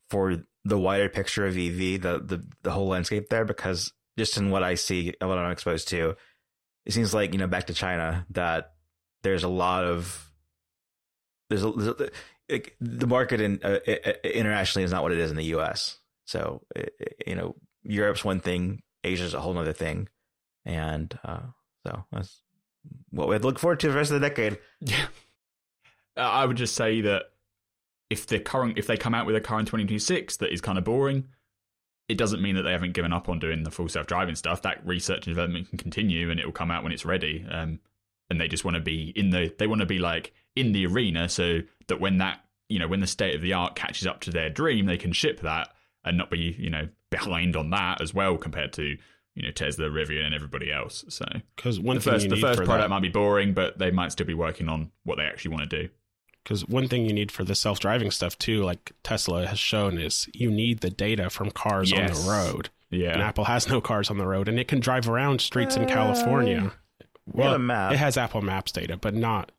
for 0.09 0.37
the 0.63 0.77
wider 0.77 1.09
picture 1.09 1.45
of 1.45 1.57
EV, 1.57 2.01
the 2.01 2.21
the 2.23 2.45
the 2.63 2.71
whole 2.71 2.87
landscape 2.87 3.29
there, 3.29 3.45
because 3.45 3.93
just 4.17 4.37
in 4.37 4.49
what 4.49 4.63
I 4.63 4.75
see, 4.75 5.13
what 5.19 5.37
I'm 5.37 5.51
exposed 5.51 5.89
to, 5.89 6.15
it 6.87 6.93
seems 6.93 7.13
like 7.13 7.33
you 7.33 7.37
know 7.37 7.47
back 7.47 7.67
to 7.67 7.73
China 7.73 8.25
that 8.31 8.71
there's 9.21 9.43
a 9.43 9.49
lot 9.49 9.83
of 9.83 10.31
there's 11.49 11.63
a, 11.63 11.71
there's 11.71 12.11
a 12.49 12.61
the 12.79 13.07
market 13.07 13.41
in 13.41 13.59
uh, 13.61 13.79
internationally 14.23 14.85
is 14.85 14.91
not 14.91 15.03
what 15.03 15.11
it 15.11 15.19
is 15.19 15.29
in 15.29 15.35
the 15.35 15.43
U.S. 15.45 15.99
So 16.25 16.61
you 17.25 17.35
know 17.35 17.55
Europe's 17.83 18.23
one 18.23 18.39
thing, 18.39 18.81
Asia's 19.03 19.33
a 19.33 19.41
whole 19.41 19.57
other 19.57 19.73
thing, 19.73 20.07
and 20.65 21.17
uh, 21.25 21.41
so 21.85 22.05
that's 22.13 22.41
what 23.09 23.27
we'd 23.27 23.43
look 23.43 23.59
forward 23.59 23.81
to 23.81 23.89
the 23.89 23.95
rest 23.95 24.11
of 24.11 24.21
the 24.21 24.27
decade. 24.29 24.57
Yeah, 24.79 25.07
I 26.15 26.45
would 26.45 26.57
just 26.57 26.73
say 26.73 27.01
that 27.01 27.23
if 28.09 28.27
the 28.27 28.39
current 28.39 28.77
if 28.77 28.87
they 28.87 28.95
come 28.95 29.13
out 29.13 29.25
with 29.25 29.35
a 29.35 29.39
in 29.39 29.43
2026 29.43 30.37
that 30.37 30.53
is 30.53 30.61
kind 30.61 30.77
of 30.77 30.85
boring, 30.85 31.25
it 32.09 32.17
doesn't 32.17 32.41
mean 32.41 32.55
that 32.55 32.63
they 32.63 32.71
haven't 32.71 32.93
given 32.93 33.11
up 33.11 33.27
on 33.27 33.39
doing 33.39 33.63
the 33.63 33.71
full 33.71 33.89
self 33.89 34.07
driving 34.07 34.35
stuff. 34.35 34.61
That 34.61 34.85
research 34.85 35.27
and 35.27 35.35
development 35.35 35.69
can 35.69 35.77
continue, 35.77 36.31
and 36.31 36.39
it 36.39 36.45
will 36.45 36.53
come 36.53 36.71
out 36.71 36.83
when 36.83 36.93
it's 36.93 37.05
ready. 37.05 37.45
Um, 37.49 37.79
and 38.29 38.39
they 38.41 38.47
just 38.47 38.65
want 38.65 38.75
to 38.75 38.81
be 38.81 39.11
in 39.15 39.29
the 39.29 39.53
they 39.57 39.67
want 39.67 39.81
to 39.81 39.85
be 39.85 39.99
like 39.99 40.33
in 40.55 40.71
the 40.71 40.85
arena, 40.85 41.29
so 41.29 41.59
that 41.87 41.99
when 41.99 42.17
that 42.19 42.41
you 42.69 42.79
know 42.79 42.87
when 42.87 42.99
the 42.99 43.07
state 43.07 43.35
of 43.35 43.41
the 43.41 43.53
art 43.53 43.75
catches 43.75 44.07
up 44.07 44.21
to 44.21 44.31
their 44.31 44.49
dream, 44.49 44.85
they 44.85 44.97
can 44.97 45.11
ship 45.11 45.41
that 45.41 45.69
and 46.03 46.17
not 46.17 46.29
be 46.29 46.55
you 46.57 46.69
know 46.69 46.87
behind 47.09 47.55
on 47.55 47.69
that 47.71 48.01
as 48.01 48.13
well 48.13 48.37
compared 48.37 48.73
to 48.73 48.97
you 49.35 49.43
know 49.43 49.51
Tesla, 49.51 49.85
Rivian, 49.85 50.25
and 50.25 50.35
everybody 50.35 50.71
else. 50.71 51.05
So 51.09 51.25
because 51.55 51.79
the 51.79 51.99
first 51.99 52.29
the 52.29 52.37
first 52.37 52.57
product 52.63 52.83
that, 52.83 52.89
might 52.89 53.01
be 53.01 53.09
boring, 53.09 53.53
but 53.53 53.77
they 53.77 53.91
might 53.91 54.11
still 54.11 54.27
be 54.27 54.33
working 54.33 54.69
on 54.69 54.91
what 55.03 55.17
they 55.17 55.23
actually 55.23 55.51
want 55.51 55.69
to 55.69 55.83
do. 55.83 55.89
Because 56.47 56.65
one 56.65 56.87
thing 56.87 57.05
you 57.05 57.11
need 57.11 57.29
for 57.29 57.43
the 57.43 57.55
self 57.55 57.77
driving 57.81 58.09
stuff 58.09 58.37
too, 58.39 58.63
like 58.63 58.93
Tesla 59.03 59.47
has 59.47 59.59
shown, 59.59 59.97
is 59.97 60.29
you 60.33 60.49
need 60.49 60.79
the 60.79 60.89
data 60.89 61.29
from 61.29 61.51
cars 61.51 61.91
yes. 61.91 62.17
on 62.17 62.23
the 62.23 62.31
road. 62.31 62.69
Yeah, 62.89 63.11
and 63.11 63.21
Apple 63.21 63.43
has 63.43 63.67
no 63.67 63.81
cars 63.81 64.09
on 64.09 64.17
the 64.17 64.25
road, 64.25 64.47
and 64.47 64.57
it 64.57 64.69
can 64.69 64.79
drive 64.79 65.09
around 65.09 65.41
streets 65.41 65.75
uh, 65.75 65.81
in 65.81 65.89
California. 65.89 66.71
Well, 67.25 67.55
it 67.91 67.97
has 67.97 68.15
Apple 68.15 68.41
Maps 68.41 68.71
data, 68.71 68.95
but 68.95 69.13
not 69.13 69.51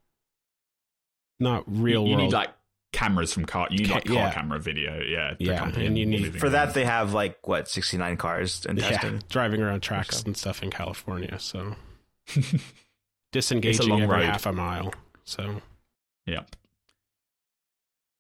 not 1.39 1.65
real 1.67 2.05
you, 2.05 2.09
you 2.09 2.17
world. 2.17 2.31
need 2.31 2.33
like 2.33 2.49
cameras 2.95 3.35
from 3.35 3.45
car. 3.45 3.69
You 3.71 3.81
need 3.81 3.91
like 3.91 4.07
car 4.07 4.15
yeah. 4.15 4.33
camera 4.33 4.59
video. 4.59 4.99
Yeah, 5.03 5.35
yeah, 5.39 5.69
and 5.69 5.99
you 5.99 6.07
need 6.07 6.41
for 6.41 6.49
that 6.49 6.73
they 6.73 6.87
have 6.87 7.13
like 7.13 7.47
what 7.47 7.69
sixty 7.69 7.99
nine 7.99 8.17
cars 8.17 8.65
and 8.65 8.79
testing, 8.79 9.17
yeah, 9.17 9.21
driving 9.29 9.61
around 9.61 9.81
tracks 9.81 10.23
and 10.23 10.35
stuff 10.35 10.63
in 10.63 10.71
California. 10.71 11.39
So 11.39 11.77
disengaging 13.33 13.93
every 13.93 14.07
road. 14.07 14.25
half 14.25 14.47
a 14.47 14.55
mile. 14.55 14.95
So 15.25 15.61
yeah. 16.25 16.45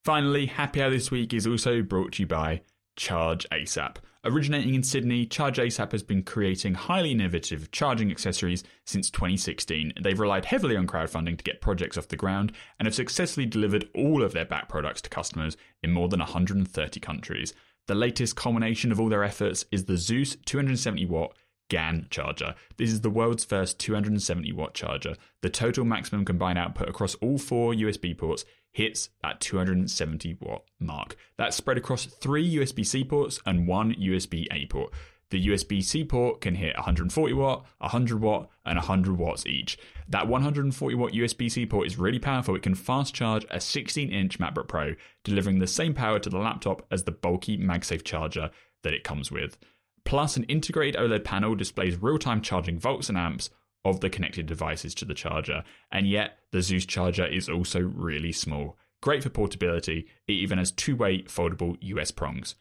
Finally, 0.09 0.47
Happy 0.47 0.81
Hour 0.81 0.89
this 0.89 1.11
week 1.11 1.35
is 1.35 1.47
also 1.47 1.83
brought 1.83 2.13
to 2.13 2.23
you 2.23 2.27
by 2.27 2.63
Charge 2.97 3.47
ASAP. 3.53 3.97
Originating 4.25 4.75
in 4.75 4.83
Sydney, 4.83 5.27
Charge 5.27 5.59
ASAP 5.59 5.93
has 5.93 6.03
been 6.03 6.23
creating 6.23 6.73
highly 6.73 7.11
innovative 7.11 7.71
charging 7.73 8.11
accessories 8.11 8.65
since 8.87 9.11
2016. 9.11 9.93
They've 10.03 10.19
relied 10.19 10.47
heavily 10.47 10.77
on 10.79 10.87
crowdfunding 10.87 11.37
to 11.37 11.45
get 11.45 11.61
projects 11.61 11.99
off 11.99 12.09
the 12.09 12.17
ground 12.17 12.53
and 12.79 12.87
have 12.87 12.95
successfully 12.95 13.45
delivered 13.45 13.91
all 13.95 14.23
of 14.23 14.33
their 14.33 14.47
back 14.47 14.67
products 14.71 15.03
to 15.03 15.11
customers 15.11 15.59
in 15.83 15.93
more 15.93 16.09
than 16.09 16.21
130 16.21 17.01
countries. 17.01 17.53
The 17.87 17.95
latest 17.95 18.35
culmination 18.35 18.91
of 18.91 18.99
all 18.99 19.11
their 19.11 19.25
efforts 19.25 19.67
is 19.71 19.85
the 19.85 19.99
Zeus 19.99 20.37
270 20.47 21.05
watt 21.05 21.37
GaN 21.69 22.07
charger. 22.09 22.55
This 22.79 22.91
is 22.91 23.03
the 23.03 23.11
world's 23.11 23.45
first 23.45 23.79
270 23.79 24.53
watt 24.53 24.75
charger. 24.75 25.17
The 25.43 25.51
total 25.51 25.85
maximum 25.85 26.25
combined 26.25 26.59
output 26.59 26.89
across 26.89 27.15
all 27.17 27.37
four 27.39 27.75
USB 27.75 28.17
ports 28.17 28.47
hits 28.73 29.11
that 29.23 29.41
270 29.41 30.39
watt 30.41 30.65
mark. 30.79 31.17
That's 31.37 31.57
spread 31.57 31.79
across 31.79 32.07
three 32.07 32.57
USB 32.57 32.87
C 32.87 33.05
ports 33.05 33.41
and 33.47 33.67
one 33.67 33.95
USB 33.95 34.47
A 34.51 34.67
port. 34.67 34.93
The 35.31 35.49
USB 35.49 35.83
C 35.83 36.05
port 36.05 36.41
can 36.41 36.55
hit 36.55 36.75
140 36.75 37.35
watt, 37.35 37.67
100 37.79 38.21
watt, 38.21 38.49
and 38.65 38.77
100 38.77 39.19
watts 39.19 39.45
each. 39.45 39.79
That 40.09 40.27
140 40.27 40.95
watt 40.95 41.13
USB 41.13 41.51
C 41.51 41.67
port 41.67 41.87
is 41.87 41.99
really 41.99 42.19
powerful. 42.19 42.57
It 42.57 42.63
can 42.63 42.75
fast 42.75 43.15
charge 43.15 43.45
a 43.51 43.61
16 43.61 44.11
inch 44.11 44.39
MacBook 44.39 44.69
Pro, 44.69 44.95
delivering 45.25 45.59
the 45.59 45.67
same 45.67 45.93
power 45.93 46.19
to 46.19 46.31
the 46.31 46.39
laptop 46.39 46.87
as 46.91 47.05
the 47.05 47.13
bulky 47.13 47.59
MagSafe 47.59 48.05
charger 48.05 48.51
that 48.83 48.95
it 48.95 49.05
comes 49.05 49.31
with. 49.31 49.59
Plus, 50.05 50.39
an 50.39 50.45
integrated 50.45 50.99
OLED 50.99 51.25
panel 51.25 51.55
displays 51.55 52.01
real 52.01 52.17
time 52.17 52.41
charging 52.41 52.79
volts 52.79 53.11
and 53.11 53.19
amps 53.19 53.51
of 53.85 54.01
the 54.01 54.11
connected 54.11 54.47
devices 54.47 54.95
to 54.97 55.05
the 55.05 55.15
charger. 55.15 55.63
And 55.91 56.07
yet, 56.09 56.39
the 56.51 56.63
Zeus 56.63 56.87
charger 56.87 57.27
is 57.27 57.49
also 57.49 57.81
really 57.81 58.33
small. 58.33 58.77
Great 59.01 59.23
for 59.23 59.31
portability, 59.31 60.09
it 60.27 60.33
even 60.33 60.59
has 60.59 60.73
two 60.73 60.97
way 60.97 61.23
foldable 61.23 61.77
US 61.81 62.11
prongs. 62.11 62.57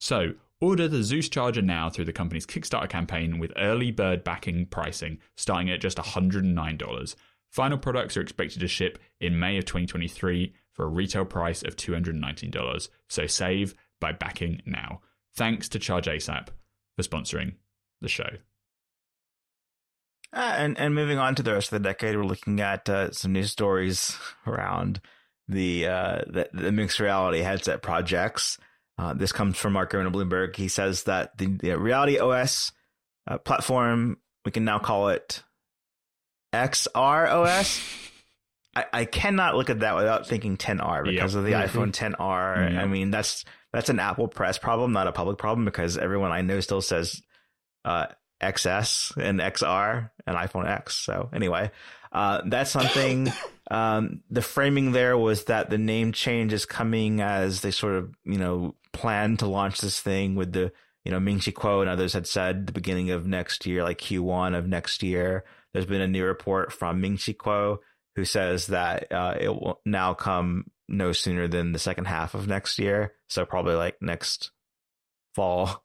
So, 0.00 0.34
order 0.60 0.88
the 0.88 1.02
Zeus 1.02 1.28
charger 1.28 1.62
now 1.62 1.90
through 1.90 2.06
the 2.06 2.12
company's 2.12 2.46
Kickstarter 2.46 2.88
campaign 2.88 3.38
with 3.38 3.52
early 3.56 3.90
bird 3.90 4.24
backing 4.24 4.66
pricing 4.66 5.18
starting 5.36 5.70
at 5.70 5.80
just 5.80 5.98
$109. 5.98 7.14
Final 7.50 7.78
products 7.78 8.16
are 8.16 8.22
expected 8.22 8.60
to 8.60 8.68
ship 8.68 8.98
in 9.20 9.38
May 9.38 9.58
of 9.58 9.66
2023 9.66 10.54
for 10.72 10.84
a 10.84 10.88
retail 10.88 11.26
price 11.26 11.62
of 11.62 11.76
$219. 11.76 12.88
So 13.08 13.26
save 13.26 13.74
by 14.00 14.12
backing 14.12 14.62
now. 14.64 15.02
Thanks 15.34 15.68
to 15.70 15.78
Charge 15.78 16.06
ASAP 16.06 16.48
for 16.96 17.02
sponsoring 17.02 17.56
the 18.00 18.08
show. 18.08 18.28
Uh, 20.34 20.54
and 20.56 20.78
and 20.78 20.94
moving 20.94 21.18
on 21.18 21.34
to 21.34 21.42
the 21.42 21.52
rest 21.52 21.72
of 21.72 21.82
the 21.82 21.88
decade, 21.88 22.16
we're 22.16 22.24
looking 22.24 22.60
at 22.60 22.88
uh, 22.88 23.10
some 23.10 23.32
news 23.32 23.50
stories 23.50 24.16
around 24.46 25.00
the, 25.48 25.86
uh, 25.86 26.22
the, 26.26 26.48
the 26.54 26.72
mixed 26.72 27.00
reality 27.00 27.40
headset 27.40 27.82
projects. 27.82 28.58
Uh, 28.96 29.12
this 29.12 29.32
comes 29.32 29.58
from 29.58 29.74
Mark 29.74 29.92
Gurman 29.92 30.06
of 30.06 30.12
Bloomberg. 30.12 30.56
He 30.56 30.68
says 30.68 31.04
that 31.04 31.36
the, 31.36 31.46
the 31.46 31.78
Reality 31.78 32.18
OS 32.18 32.72
uh, 33.26 33.38
platform 33.38 34.18
we 34.44 34.52
can 34.52 34.64
now 34.64 34.78
call 34.78 35.08
it 35.08 35.42
XR 36.52 37.30
OS. 37.30 37.80
I, 38.74 38.84
I 38.92 39.04
cannot 39.04 39.56
look 39.56 39.70
at 39.70 39.80
that 39.80 39.96
without 39.96 40.26
thinking 40.26 40.56
10R 40.56 41.04
because 41.04 41.34
yep. 41.34 41.38
of 41.38 41.44
the 41.44 41.52
mm-hmm. 41.52 41.78
iPhone 41.78 41.92
10R. 41.92 42.16
Mm-hmm. 42.18 42.78
I 42.78 42.86
mean, 42.86 43.10
that's 43.10 43.44
that's 43.72 43.90
an 43.90 44.00
Apple 44.00 44.28
press 44.28 44.58
problem, 44.58 44.92
not 44.92 45.06
a 45.06 45.12
public 45.12 45.38
problem, 45.38 45.64
because 45.64 45.98
everyone 45.98 46.32
I 46.32 46.40
know 46.40 46.60
still 46.60 46.80
says 46.80 47.22
uh, 47.84 48.06
XS 48.42 49.16
and 49.16 49.40
XR 49.40 50.10
and 50.26 50.36
iPhone 50.36 50.68
X. 50.68 50.96
So 50.96 51.30
anyway, 51.32 51.70
uh, 52.12 52.42
that's 52.46 52.70
something. 52.70 53.32
Um, 53.70 54.20
the 54.28 54.42
framing 54.42 54.92
there 54.92 55.16
was 55.16 55.44
that 55.44 55.70
the 55.70 55.78
name 55.78 56.12
change 56.12 56.52
is 56.52 56.66
coming 56.66 57.22
as 57.22 57.62
they 57.62 57.70
sort 57.70 57.94
of 57.94 58.14
you 58.22 58.36
know 58.36 58.74
plan 58.92 59.38
to 59.38 59.46
launch 59.46 59.80
this 59.80 59.98
thing 59.98 60.34
with 60.34 60.52
the 60.52 60.72
you 61.04 61.10
know, 61.10 61.20
Ming 61.20 61.40
Chi 61.40 61.50
Kuo 61.50 61.80
and 61.80 61.90
others 61.90 62.12
had 62.12 62.26
said 62.26 62.66
the 62.66 62.72
beginning 62.72 63.10
of 63.10 63.26
next 63.26 63.66
year, 63.66 63.82
like 63.82 63.98
Q1 63.98 64.56
of 64.56 64.66
next 64.66 65.02
year. 65.02 65.44
There's 65.72 65.86
been 65.86 66.00
a 66.00 66.08
new 66.08 66.24
report 66.24 66.72
from 66.72 67.00
Ming 67.00 67.16
Chi 67.16 67.32
Kuo 67.32 67.78
who 68.14 68.24
says 68.24 68.68
that 68.68 69.10
uh, 69.10 69.34
it 69.40 69.48
will 69.48 69.80
now 69.84 70.14
come 70.14 70.70
no 70.88 71.12
sooner 71.12 71.48
than 71.48 71.72
the 71.72 71.78
second 71.78 72.04
half 72.04 72.34
of 72.34 72.46
next 72.46 72.78
year. 72.78 73.14
So 73.28 73.44
probably 73.44 73.74
like 73.74 73.96
next 74.00 74.50
fall. 75.34 75.81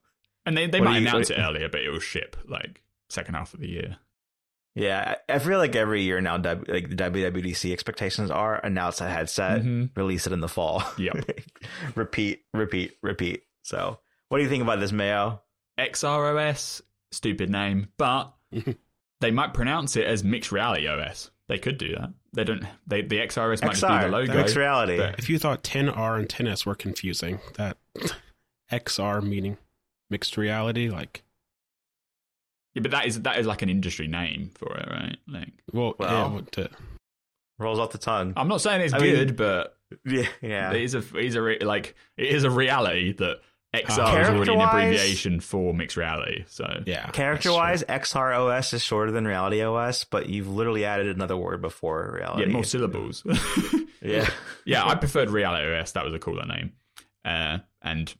And 0.47 0.57
they, 0.57 0.65
they 0.67 0.79
What 0.79 0.85
might 0.89 1.01
you- 1.01 1.07
announce 1.07 1.29
what- 1.29 1.37
it 1.37 1.41
earlier, 1.41 1.69
but 1.69 1.81
it 1.81 1.89
will 1.89 1.99
ship 1.99 2.35
like 2.47 2.81
second 3.09 3.35
half 3.35 3.53
of 3.53 3.59
the 3.59 3.67
year. 3.69 3.97
Yeah, 4.75 5.15
I 5.29 5.33
I 5.35 5.39
feel 5.39 5.57
like 5.57 5.75
every 5.75 6.03
year 6.03 6.21
now, 6.21 6.35
like 6.37 6.89
the 6.89 6.95
WWDC 6.95 7.73
expectations 7.73 8.29
are 8.31 8.63
announce 8.63 9.01
a 9.01 9.09
headset, 9.09 9.61
Mhm. 9.63 9.89
release 9.95 10.25
it 10.27 10.33
in 10.33 10.39
the 10.39 10.47
fall. 10.47 10.83
Yep. 10.97 11.29
repeat, 11.95 12.45
repeat, 12.53 12.97
repeat. 13.01 13.43
So, 13.63 13.99
what 14.29 14.37
do 14.37 14.43
you 14.43 14.49
think 14.49 14.63
about 14.63 14.79
this, 14.79 14.91
Mayo? 14.91 15.41
XROS, 15.79 16.81
stupid 17.11 17.49
name, 17.49 17.87
but 17.97 18.33
they 19.19 19.31
might 19.31 19.53
pronounce 19.53 19.95
it 19.95 20.05
as 20.05 20.23
Mixed 20.23 20.51
Reality 20.51 20.87
OS. 20.87 21.31
They 21.49 21.57
could 21.57 21.77
do 21.77 21.95
that. 21.95 22.11
They 22.33 22.43
don't. 22.43 22.63
They 22.85 23.01
the 23.01 23.17
XRS 23.19 23.61
might 23.63 23.75
just 23.75 23.81
be 23.81 23.87
the 23.99 24.07
logo. 24.09 24.33
mixed 24.35 24.55
reality. 24.55 24.97
but- 24.97 25.17
If 25.17 25.27
you 25.29 25.39
thought 25.39 25.63
10R 25.63 26.19
and 26.19 26.29
10S 26.29 26.65
were 26.65 26.75
confusing, 26.75 27.39
that 27.55 27.77
XR 28.71 29.21
meaning 29.23 29.57
mixed 30.09 30.37
reality, 30.37 30.89
like, 30.89 31.23
Yeah, 32.73 32.81
but 32.81 32.91
that 32.91 33.05
is 33.07 33.21
that 33.23 33.39
is 33.39 33.47
like 33.47 33.61
an 33.61 33.69
industry 33.69 34.07
name 34.07 34.51
for 34.55 34.75
it, 34.77 34.87
right? 34.89 35.17
Like, 35.27 35.53
well, 35.73 35.95
Well- 35.97 36.09
yeah, 36.11 36.27
what, 36.33 36.57
uh, 36.57 36.67
Rolls 37.59 37.79
off 37.79 37.91
the 37.91 37.97
tongue. 37.97 38.33
I'm 38.37 38.47
not 38.47 38.61
saying 38.61 38.81
it's 38.81 38.93
I 38.93 38.99
mean- 38.99 39.15
good, 39.15 39.35
but 39.35 39.75
yeah, 40.05 40.27
yeah. 40.41 40.71
it 40.73 40.81
is 40.83 40.93
a 40.93 40.99
it 40.99 41.25
is 41.25 41.35
a 41.35 41.41
re- 41.41 41.59
like 41.59 41.95
it 42.17 42.27
is 42.27 42.43
a 42.43 42.51
reality 42.51 43.13
that 43.13 43.37
XR 43.73 43.89
is 43.89 43.99
already 44.29 44.53
an 44.53 44.61
abbreviation 44.61 45.39
for 45.39 45.73
mixed 45.73 45.97
reality. 45.97 46.45
So 46.47 46.83
yeah. 46.85 47.09
Character 47.09 47.51
wise, 47.51 47.83
XROS 47.83 48.73
is 48.75 48.83
shorter 48.83 49.11
than 49.11 49.25
Reality 49.25 49.61
OS, 49.63 50.03
but 50.03 50.29
you've 50.29 50.47
literally 50.47 50.85
added 50.85 51.07
another 51.15 51.35
word 51.35 51.61
before 51.61 52.13
reality. 52.15 52.43
yeah, 52.43 52.53
more 52.53 52.63
syllables. 52.63 53.23
Yeah. 54.01 54.29
yeah, 54.65 54.85
I 54.85 54.93
preferred 54.95 55.29
Reality 55.31 55.67
OS. 55.75 55.91
That 55.93 56.05
was 56.05 56.13
a 56.13 56.19
cooler 56.19 56.45
name. 56.45 56.73
Uh, 57.25 57.57
and 57.81 58.13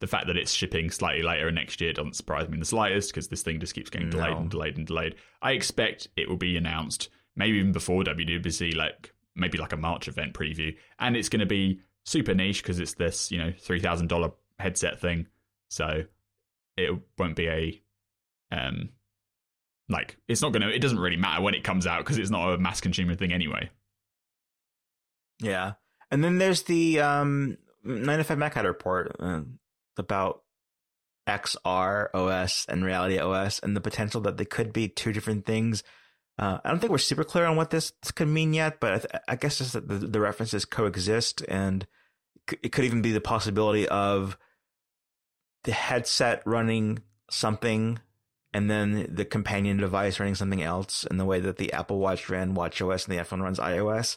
the 0.00 0.06
fact 0.06 0.26
that 0.28 0.36
it's 0.36 0.52
shipping 0.52 0.90
slightly 0.90 1.22
later 1.22 1.50
next 1.50 1.80
year 1.80 1.92
doesn't 1.92 2.14
surprise 2.16 2.48
me 2.48 2.54
in 2.54 2.60
the 2.60 2.66
slightest 2.66 3.10
because 3.10 3.28
this 3.28 3.42
thing 3.42 3.58
just 3.60 3.74
keeps 3.74 3.90
getting 3.90 4.10
delayed 4.10 4.30
No. 4.30 4.38
and 4.38 4.50
delayed 4.50 4.76
and 4.76 4.86
delayed. 4.86 5.16
I 5.42 5.52
expect 5.52 6.08
it 6.16 6.28
will 6.28 6.36
be 6.36 6.56
announced 6.56 7.08
maybe 7.36 7.58
even 7.58 7.72
before 7.72 8.02
WWDC, 8.04 8.76
like 8.76 9.12
maybe 9.34 9.58
like 9.58 9.72
a 9.72 9.76
March 9.76 10.08
event 10.08 10.34
preview, 10.34 10.76
and 10.98 11.16
it's 11.16 11.28
going 11.28 11.40
to 11.40 11.46
be 11.46 11.80
super 12.04 12.34
niche 12.34 12.62
because 12.62 12.78
it's 12.80 12.94
this 12.94 13.30
you 13.30 13.38
know 13.38 13.52
three 13.58 13.80
thousand 13.80 14.08
dollar 14.08 14.30
headset 14.58 15.00
thing, 15.00 15.26
so 15.68 16.04
it 16.76 16.90
won't 17.18 17.36
be 17.36 17.48
a 17.48 17.82
um 18.52 18.90
like 19.88 20.16
it's 20.28 20.42
not 20.42 20.52
going 20.52 20.62
to 20.62 20.68
it 20.74 20.78
doesn't 20.80 20.98
really 21.00 21.16
matter 21.16 21.42
when 21.42 21.54
it 21.54 21.64
comes 21.64 21.86
out 21.86 21.98
because 21.98 22.18
it's 22.18 22.30
not 22.30 22.52
a 22.54 22.58
mass 22.58 22.80
consumer 22.80 23.14
thing 23.14 23.32
anyway. 23.32 23.68
Yeah. 25.40 25.72
And 26.10 26.22
then 26.24 26.38
there's 26.38 26.62
the 26.62 27.00
um 27.00 27.58
9to5Mac 27.86 28.54
had 28.54 28.64
a 28.64 28.68
report 28.68 29.16
uh, 29.20 29.40
about 29.98 30.42
XR 31.28 32.08
OS 32.14 32.66
and 32.68 32.84
Reality 32.84 33.18
OS 33.18 33.58
and 33.60 33.76
the 33.76 33.80
potential 33.80 34.20
that 34.22 34.36
they 34.36 34.44
could 34.44 34.72
be 34.72 34.88
two 34.88 35.12
different 35.12 35.44
things. 35.44 35.82
Uh, 36.38 36.58
I 36.64 36.70
don't 36.70 36.78
think 36.78 36.92
we're 36.92 36.98
super 36.98 37.24
clear 37.24 37.44
on 37.44 37.56
what 37.56 37.70
this 37.70 37.92
could 38.14 38.28
mean 38.28 38.54
yet, 38.54 38.80
but 38.80 38.92
I, 38.92 38.98
th- 38.98 39.22
I 39.28 39.36
guess 39.36 39.58
just 39.58 39.72
that 39.72 39.88
the, 39.88 39.98
the 39.98 40.20
references 40.20 40.64
coexist 40.64 41.42
and 41.48 41.86
c- 42.48 42.58
it 42.62 42.72
could 42.72 42.84
even 42.84 43.02
be 43.02 43.12
the 43.12 43.20
possibility 43.20 43.88
of 43.88 44.38
the 45.64 45.72
headset 45.72 46.42
running 46.46 47.00
something 47.30 47.98
and 48.54 48.70
then 48.70 49.06
the 49.10 49.24
companion 49.24 49.76
device 49.76 50.18
running 50.18 50.36
something 50.36 50.62
else 50.62 51.04
in 51.10 51.18
the 51.18 51.24
way 51.24 51.40
that 51.40 51.58
the 51.58 51.72
Apple 51.72 51.98
Watch 51.98 52.30
ran 52.30 52.54
WatchOS 52.54 53.06
and 53.06 53.18
the 53.18 53.22
iPhone 53.22 53.42
runs 53.42 53.58
iOS. 53.58 54.16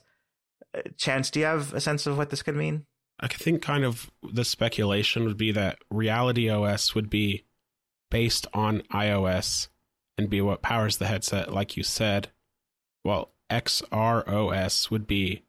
Uh, 0.75 0.82
Chance, 0.97 1.32
do 1.32 1.39
you 1.39 1.45
have 1.45 1.73
a 1.73 1.82
sense 1.82 2.07
of 2.07 2.17
what 2.17 2.29
this 2.29 2.43
could 2.43 2.55
mean? 2.55 2.86
I 3.22 3.28
think 3.28 3.61
kind 3.61 3.84
of 3.84 4.09
the 4.24 4.43
speculation 4.43 5.26
would 5.26 5.38
be 5.38 5.51
that 5.51 5.80
Reality 5.91 6.49
OS 6.49 6.95
would 6.95 7.09
be 7.09 7.45
based 8.09 8.47
on 8.53 8.82
iOS 8.91 9.67
and 10.17 10.30
be 10.30 10.41
what 10.41 10.61
powers 10.61 10.97
the 10.97 11.07
headset, 11.07 11.53
like 11.53 11.78
you 11.78 11.84
said. 11.84 12.30
Well, 13.05 13.32
XROS 13.51 14.89
would 14.89 15.05
be 15.05 15.43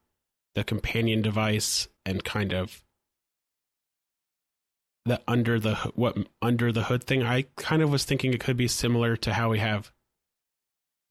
the 0.54 0.64
companion 0.64 1.22
device 1.22 1.88
and 2.04 2.24
kind 2.24 2.52
of 2.52 2.82
the 5.04 5.20
under 5.26 5.58
the 5.58 5.74
what 5.94 6.16
under 6.40 6.72
the 6.72 6.84
hood 6.84 7.04
thing. 7.04 7.22
I 7.22 7.46
kind 7.56 7.82
of 7.82 7.90
was 7.90 8.04
thinking 8.04 8.32
it 8.32 8.40
could 8.40 8.56
be 8.56 8.68
similar 8.68 9.16
to 9.16 9.32
how 9.32 9.50
we 9.50 9.58
have 9.58 9.90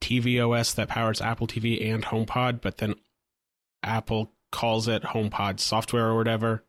tvOS 0.01 0.75
that 0.75 0.87
powers 0.87 1.21
Apple 1.21 1.47
TV 1.47 1.91
and 1.91 2.03
HomePod, 2.03 2.61
but 2.61 2.77
then 2.77 2.95
Apple 3.83 4.31
calls 4.51 4.87
it 4.87 5.03
HomePod 5.03 5.59
software 5.59 6.07
or 6.07 6.15
whatever. 6.15 6.63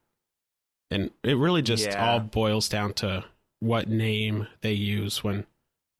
And 0.91 1.11
it 1.22 1.37
really 1.37 1.62
just 1.62 1.87
Yeah. 1.87 2.05
all 2.12 2.20
boils 2.20 2.68
down 2.68 2.93
to 2.95 3.24
what 3.61 3.89
name 3.89 4.47
they 4.61 4.72
use 4.72 5.24
when 5.24 5.47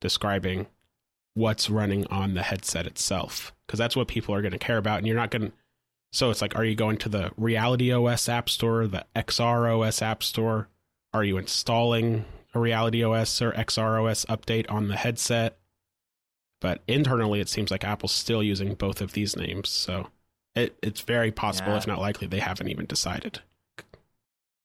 describing 0.01 0.67
what's 1.33 1.69
running 1.69 2.05
on 2.07 2.33
the 2.35 2.43
headset 2.43 2.85
itself. 2.85 3.53
Because 3.65 3.79
that's 3.79 3.95
what 3.95 4.07
people 4.07 4.35
are 4.35 4.41
going 4.41 4.51
to 4.51 4.59
care 4.59 4.77
about. 4.77 4.99
And 4.99 5.07
you're 5.07 5.15
not 5.15 5.31
going 5.31 5.49
to. 5.49 5.53
So 6.11 6.29
it's 6.29 6.43
like, 6.43 6.55
are 6.55 6.63
you 6.63 6.75
going 6.75 6.97
to 6.97 7.09
the 7.09 7.31
Reality 7.37 7.91
OS 7.91 8.29
App 8.29 8.47
Store, 8.47 8.85
the 8.85 9.05
XR 9.15 9.67
OS 9.67 10.01
App 10.03 10.21
Store? 10.21 10.69
Are 11.11 11.23
you 11.23 11.37
installing 11.37 12.25
a 12.53 12.59
Reality 12.59 13.03
OS 13.03 13.41
or 13.41 13.51
XR 13.53 13.99
OS 13.99 14.25
update 14.25 14.69
on 14.69 14.89
the 14.89 14.95
headset? 14.97 15.57
But 16.61 16.83
internally, 16.87 17.39
it 17.39 17.49
seems 17.49 17.71
like 17.71 17.83
Apple's 17.83 18.11
still 18.11 18.43
using 18.43 18.75
both 18.75 19.01
of 19.01 19.13
these 19.13 19.35
names. 19.35 19.69
So 19.69 20.09
it, 20.55 20.75
it's 20.81 21.01
very 21.01 21.31
possible, 21.31 21.71
Yeah. 21.71 21.77
if 21.77 21.87
not 21.87 21.99
likely, 21.99 22.27
they 22.27 22.39
haven't 22.39 22.67
even 22.69 22.85
decided. 22.85 23.41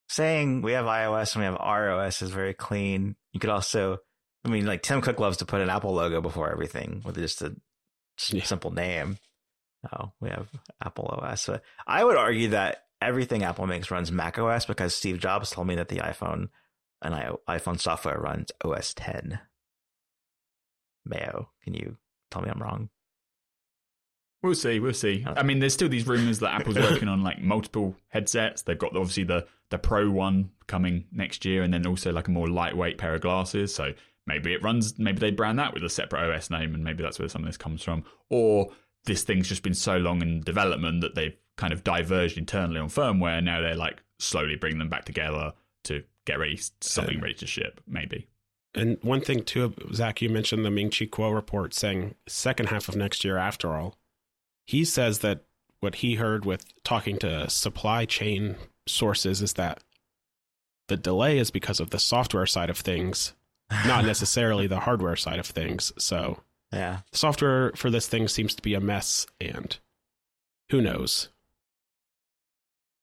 Saying 0.07 0.61
we 0.63 0.71
have 0.71 0.85
iOS 0.85 1.35
and 1.35 1.41
we 1.41 1.45
have 1.45 1.55
ROS 1.59 2.21
is 2.21 2.31
very 2.31 2.53
clean. 2.53 3.15
You 3.31 3.39
could 3.39 3.49
also, 3.51 3.99
I 4.43 4.49
mean, 4.49 4.65
like 4.65 4.81
Tim 4.81 5.01
Cook 5.01 5.19
loves 5.19 5.37
to 5.37 5.45
put 5.45 5.61
an 5.61 5.69
Apple 5.69 5.93
logo 5.93 6.19
before 6.21 6.51
everything 6.51 7.01
with 7.05 7.15
just 7.15 7.41
a 7.43 7.55
Yeah. 8.29 8.43
simple 8.43 8.71
name. 8.71 9.17
Oh, 9.93 10.11
we 10.19 10.29
have 10.29 10.49
Apple 10.83 11.05
OS. 11.05 11.45
But 11.45 11.63
I 11.87 12.03
would 12.03 12.17
argue 12.17 12.49
that 12.49 12.85
everything 13.01 13.43
Apple 13.43 13.67
makes 13.67 13.91
runs 13.91 14.11
Mac 14.11 14.37
OS 14.39 14.65
because 14.65 14.95
Steve 14.95 15.19
Jobs 15.19 15.51
told 15.51 15.67
me 15.67 15.75
that 15.75 15.89
the 15.89 15.97
iPhone 15.97 16.49
and 17.01 17.13
I, 17.15 17.29
iPhone 17.47 17.79
software 17.79 18.19
runs 18.19 18.51
OS 18.65 18.93
10. 18.95 19.39
Mayo, 21.05 21.51
can 21.63 21.73
you 21.75 21.97
tell 22.31 22.41
me 22.41 22.49
I'm 22.49 22.61
wrong? 22.61 22.89
We'll 24.41 24.55
see. 24.55 24.79
We'll 24.79 24.93
see. 24.93 25.25
I 25.27 25.43
mean, 25.43 25.59
there's 25.59 25.73
still 25.73 25.89
these 25.89 26.07
rumors 26.07 26.39
that 26.39 26.53
Apple's 26.53 26.77
working 26.77 27.09
on 27.09 27.23
like 27.23 27.41
multiple 27.41 27.95
headsets. 28.07 28.61
They've 28.61 28.77
got 28.77 28.95
obviously 28.95 29.23
the 29.25 29.45
the 29.69 29.77
Pro 29.77 30.09
one 30.09 30.51
coming 30.67 31.05
next 31.11 31.45
year, 31.45 31.61
and 31.61 31.73
then 31.73 31.85
also 31.85 32.11
like 32.11 32.27
a 32.27 32.31
more 32.31 32.47
lightweight 32.47 32.97
pair 32.97 33.15
of 33.15 33.21
glasses. 33.21 33.73
So 33.75 33.93
maybe 34.25 34.53
it 34.53 34.63
runs. 34.63 34.97
Maybe 34.97 35.19
they 35.19 35.31
brand 35.31 35.59
that 35.59 35.73
with 35.73 35.83
a 35.83 35.89
separate 35.89 36.33
OS 36.33 36.49
name, 36.49 36.73
and 36.73 36.83
maybe 36.83 37.03
that's 37.03 37.19
where 37.19 37.27
some 37.27 37.41
of 37.41 37.47
this 37.47 37.57
comes 37.57 37.83
from. 37.83 38.03
Or 38.29 38.71
this 39.05 39.23
thing's 39.23 39.49
just 39.49 39.63
been 39.63 39.73
so 39.73 39.97
long 39.97 40.21
in 40.21 40.41
development 40.41 41.01
that 41.01 41.15
they've 41.15 41.35
kind 41.57 41.73
of 41.73 41.83
diverged 41.83 42.37
internally 42.37 42.79
on 42.79 42.87
firmware. 42.87 43.43
Now 43.43 43.61
they're 43.61 43.75
like 43.75 44.01
slowly 44.19 44.55
bringing 44.55 44.79
them 44.79 44.89
back 44.89 45.05
together 45.05 45.53
to 45.85 46.03
get 46.25 46.39
ready 46.39 46.59
something 46.79 47.19
ready 47.19 47.33
to 47.35 47.47
ship. 47.47 47.81
Maybe. 47.87 48.27
And 48.75 48.97
one 49.01 49.21
thing 49.21 49.43
too, 49.43 49.73
Zac, 49.93 50.21
you 50.21 50.29
mentioned 50.29 50.63
the 50.63 50.71
Ming 50.71 50.91
Chi 50.91 51.05
Kuo 51.05 51.33
report 51.33 51.73
saying 51.73 52.15
second 52.27 52.67
half 52.67 52.87
of 52.87 52.95
next 52.95 53.25
year. 53.25 53.37
After 53.37 53.73
all, 53.73 53.95
he 54.69 54.85
says 54.85 55.19
that 55.19 55.45
what 55.79 55.95
he 55.95 56.13
heard 56.13 56.45
with 56.45 56.63
talking 56.83 57.17
to 57.17 57.49
supply 57.49 58.05
chain 58.05 58.55
sources 58.87 59.41
is 59.41 59.53
that 59.53 59.81
the 60.89 60.95
delay 60.97 61.39
is 61.39 61.49
because 61.49 61.79
of 61.79 61.89
the 61.89 61.97
software 61.97 62.45
side 62.45 62.69
of 62.69 62.77
things, 62.77 63.33
not 63.87 64.05
necessarily 64.13 64.67
the 64.67 64.81
hardware 64.81 65.15
side 65.15 65.39
of 65.39 65.47
things. 65.47 65.91
So 65.97 66.41
Yeah. 66.71 66.99
the 67.11 67.17
software 67.17 67.71
for 67.75 67.89
this 67.89 68.07
thing 68.07 68.27
seems 68.27 68.53
to 68.53 68.61
be 68.61 68.75
a 68.75 68.79
mess, 68.79 69.25
and 69.41 69.75
who 70.69 70.81
knows? 70.81 71.29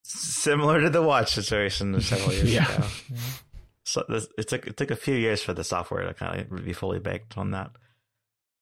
Similar 0.04 0.82
to 0.82 0.90
the 0.90 1.02
watch 1.02 1.32
situation 1.32 2.00
several 2.00 2.32
years 2.32 2.52
Yeah. 2.58 2.72
ago. 2.76 2.86
So 3.82 4.04
this, 4.08 4.28
it 4.38 4.46
took 4.48 4.66
it 4.68 4.76
took 4.76 4.92
a 4.92 4.96
few 4.96 5.16
years 5.16 5.42
for 5.42 5.52
the 5.52 5.64
software 5.64 6.06
to 6.06 6.14
kind 6.14 6.40
of 6.42 6.64
be 6.64 6.72
fully 6.72 7.00
baked 7.00 7.36
on 7.36 7.50
that. 7.52 7.70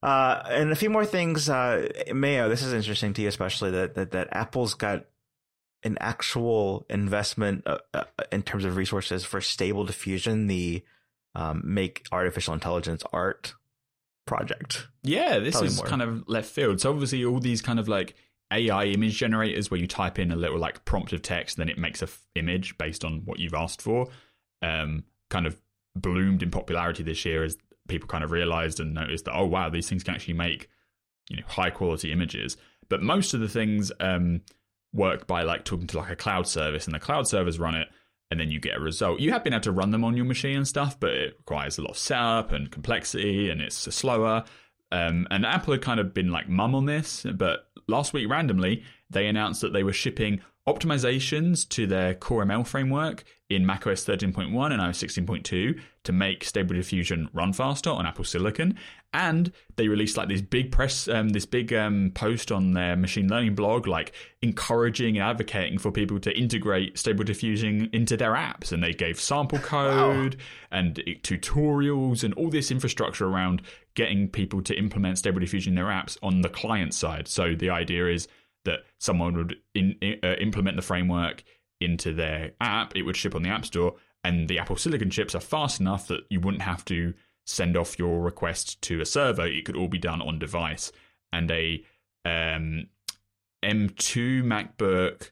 Uh, 0.05 0.43
and 0.51 0.71
a 0.71 0.77
few 0.77 0.91
more 0.91 1.07
things, 1.07 1.49
uh, 1.49 1.89
Mayo. 2.13 2.51
This 2.51 2.63
is 2.63 2.75
interesting 2.75 3.15
to 3.15 3.23
you, 3.23 3.29
especially 3.29 3.71
that 3.71 3.95
that, 3.95 4.11
that 4.11 4.29
Apple's 4.33 4.75
got 4.75 5.07
an 5.83 5.97
actual 5.99 6.85
investment 6.91 7.63
uh, 7.67 7.79
uh, 7.95 8.05
in 8.31 8.43
terms 8.43 8.67
of 8.67 8.77
resources 8.77 9.25
for 9.25 9.41
Stable 9.41 9.87
Diffusion, 9.87 10.47
the 10.47 10.83
um, 11.35 11.63
make 11.65 12.07
artificial 12.13 12.53
intelligence 12.53 13.03
art 13.15 13.55
project. 14.27 14.89
Yeah, 15.03 15.39
this 15.39 15.59
me 15.59 15.69
is 15.69 15.79
more. 15.79 15.87
kind 15.87 16.03
of 16.03 16.29
left 16.29 16.51
field. 16.51 16.83
So 16.83 16.91
obviously, 16.91 17.25
all 17.25 17.41
these 17.41 17.63
kind 17.63 17.79
of 17.79 17.89
like 17.89 18.15
AI 18.53 18.85
image 18.85 19.17
generators, 19.17 19.71
where 19.71 19.81
you 19.81 19.87
type 19.87 20.19
in 20.19 20.31
a 20.31 20.37
little 20.37 20.59
like 20.59 20.85
prompt 20.85 21.15
of 21.15 21.23
text, 21.23 21.57
then 21.57 21.71
it 21.71 21.79
makes 21.79 22.03
a 22.03 22.07
f- 22.07 22.21
image 22.35 22.77
based 22.77 23.07
on 23.07 23.23
what 23.25 23.39
you've 23.39 23.55
asked 23.55 23.81
for. 23.81 24.09
Um, 24.61 25.05
kind 25.31 25.47
of 25.47 25.59
bloomed 25.97 26.43
in 26.43 26.51
popularity 26.51 27.03
this 27.03 27.25
year 27.25 27.43
as 27.43 27.57
people 27.89 28.09
kind 28.09 28.25
of 28.25 28.31
realized 28.31 28.81
and 28.81 28.95
noticed 28.95 29.27
that 29.27 29.37
oh 29.37 29.47
wow 29.47 29.69
these 29.69 29.89
things 29.89 30.03
can 30.03 30.15
actually 30.15 30.35
make 30.35 30.69
you 31.29 31.37
know 31.37 31.43
high 31.47 31.71
quality 31.71 32.13
images. 32.13 32.57
But 32.89 33.03
most 33.03 33.35
of 33.35 33.41
the 33.41 33.49
things 33.49 33.91
um, 34.01 34.43
work 34.93 35.27
by 35.27 35.43
like 35.43 35.65
talking 35.65 35.87
to 35.89 35.99
like 35.99 36.11
a 36.11 36.17
cloud 36.17 36.47
service 36.47 36.87
and 36.87 36.95
the 36.95 37.01
cloud 37.01 37.27
servers 37.27 37.59
run 37.59 37.75
it 37.75 37.89
and 38.31 38.39
then 38.39 38.51
you 38.51 38.61
get 38.61 38.77
a 38.77 38.81
result. 38.81 39.21
You 39.21 39.33
have 39.33 39.45
been 39.45 39.53
able 39.53 39.63
to 39.63 39.73
run 39.73 39.91
them 39.91 40.05
on 40.05 40.17
your 40.17 40.27
machine 40.27 40.57
and 40.57 40.69
stuff 40.69 40.99
but 41.01 41.11
it 41.11 41.35
requires 41.39 41.79
a 41.79 41.83
lot 41.83 41.93
of 41.93 41.99
setup 41.99 42.53
and 42.53 42.71
complexity 42.71 43.51
and 43.51 43.61
it's 43.61 43.77
slower. 43.77 44.45
Um, 44.93 45.27
and 45.31 45.45
apple 45.45 45.73
had 45.73 45.83
kind 45.83 45.99
of 45.99 46.15
been 46.15 46.31
like 46.31 46.49
mum 46.49 46.75
on 46.75 46.85
this 46.85 47.27
but 47.35 47.67
last 47.89 48.13
week 48.13 48.31
randomly 48.31 48.85
they 49.11 49.27
announced 49.27 49.63
that 49.63 49.73
they 49.73 49.83
were 49.83 49.95
shipping 49.95 50.41
optimizations 50.69 51.69
to 51.71 51.87
their 51.87 52.15
Core 52.15 52.45
ML 52.45 52.67
framework 52.67 53.25
in 53.51 53.67
macOS 53.67 54.05
13.1 54.05 54.73
and 54.73 54.81
iOS 54.81 55.25
16.2 55.25 55.79
to 56.05 56.13
make 56.13 56.45
Stable 56.45 56.75
Diffusion 56.75 57.29
run 57.35 57.53
faster 57.53 57.91
on 57.91 58.07
Apple 58.07 58.25
Silicon. 58.25 58.77
And 59.13 59.53
they 59.77 59.89
released 59.89 60.17
like 60.17 60.29
this 60.29 60.41
big 60.41 60.73
press, 60.73 61.09
um, 61.09 61.29
this 61.29 61.45
big 61.45 61.73
um, 61.73 62.11
post 62.15 62.51
on 62.51 62.73
their 62.73 62.97
machine 62.97 63.29
learning 63.29 63.55
blog, 63.55 63.87
like 63.87 64.13
encouraging 64.41 65.19
and 65.19 65.29
advocating 65.29 65.79
for 65.79 65.93
people 65.93 66.19
to 66.21 66.37
integrate 66.37 66.99
Stable 66.99 67.25
Diffusion 67.25 67.91
into 67.93 68.17
their 68.17 68.33
apps. 68.33 68.73
And 68.73 68.83
they 68.83 68.93
gave 68.93 69.21
sample 69.21 69.59
code 69.59 70.35
wow. 70.35 70.41
and 70.71 70.97
tutorials 71.23 72.25
and 72.25 72.33
all 72.35 72.51
this 72.51 72.71
infrastructure 72.71 73.27
around 73.27 73.63
getting 73.95 74.29
people 74.29 74.63
to 74.63 74.75
implement 74.75 75.19
Stable 75.19 75.41
Diffusion 75.41 75.73
in 75.73 75.77
their 75.77 75.93
apps 75.93 76.17
on 76.23 76.41
the 76.41 76.49
client 76.49 76.95
side. 76.95 77.29
So 77.29 77.55
the 77.55 77.71
idea 77.71 78.09
is 78.09 78.27
that 78.65 78.81
someone 78.99 79.37
would 79.37 79.57
in, 79.75 79.97
uh, 80.23 80.35
implement 80.41 80.77
the 80.77 80.83
framework 80.83 81.45
into 81.81 82.13
their 82.13 82.53
app, 82.61 82.97
it 82.97 83.03
would 83.03 83.17
ship 83.17 83.35
on 83.35 83.43
the 83.43 83.51
App 83.51 83.65
Store, 83.65 83.95
and 84.23 84.49
the 84.49 84.59
Apple 84.59 84.77
Silicon 84.77 85.11
chips 85.11 85.35
are 85.35 85.41
fast 85.41 85.81
enough 85.81 86.09
that 86.09 86.23
you 86.31 86.41
wouldn't 86.41 86.63
have 86.63 86.85
to 86.87 87.15
send 87.47 87.77
off 87.77 87.99
your 87.99 88.23
request 88.23 88.81
to 88.83 89.01
a 89.01 89.07
server. 89.07 89.47
It 89.47 89.65
could 89.65 89.77
all 89.77 89.89
be 89.89 89.99
done 89.99 90.23
on 90.23 90.39
device. 90.39 90.93
And 91.33 91.51
a 91.51 91.85
um, 92.25 92.89
M2 93.63 94.43
MacBook 94.43 95.31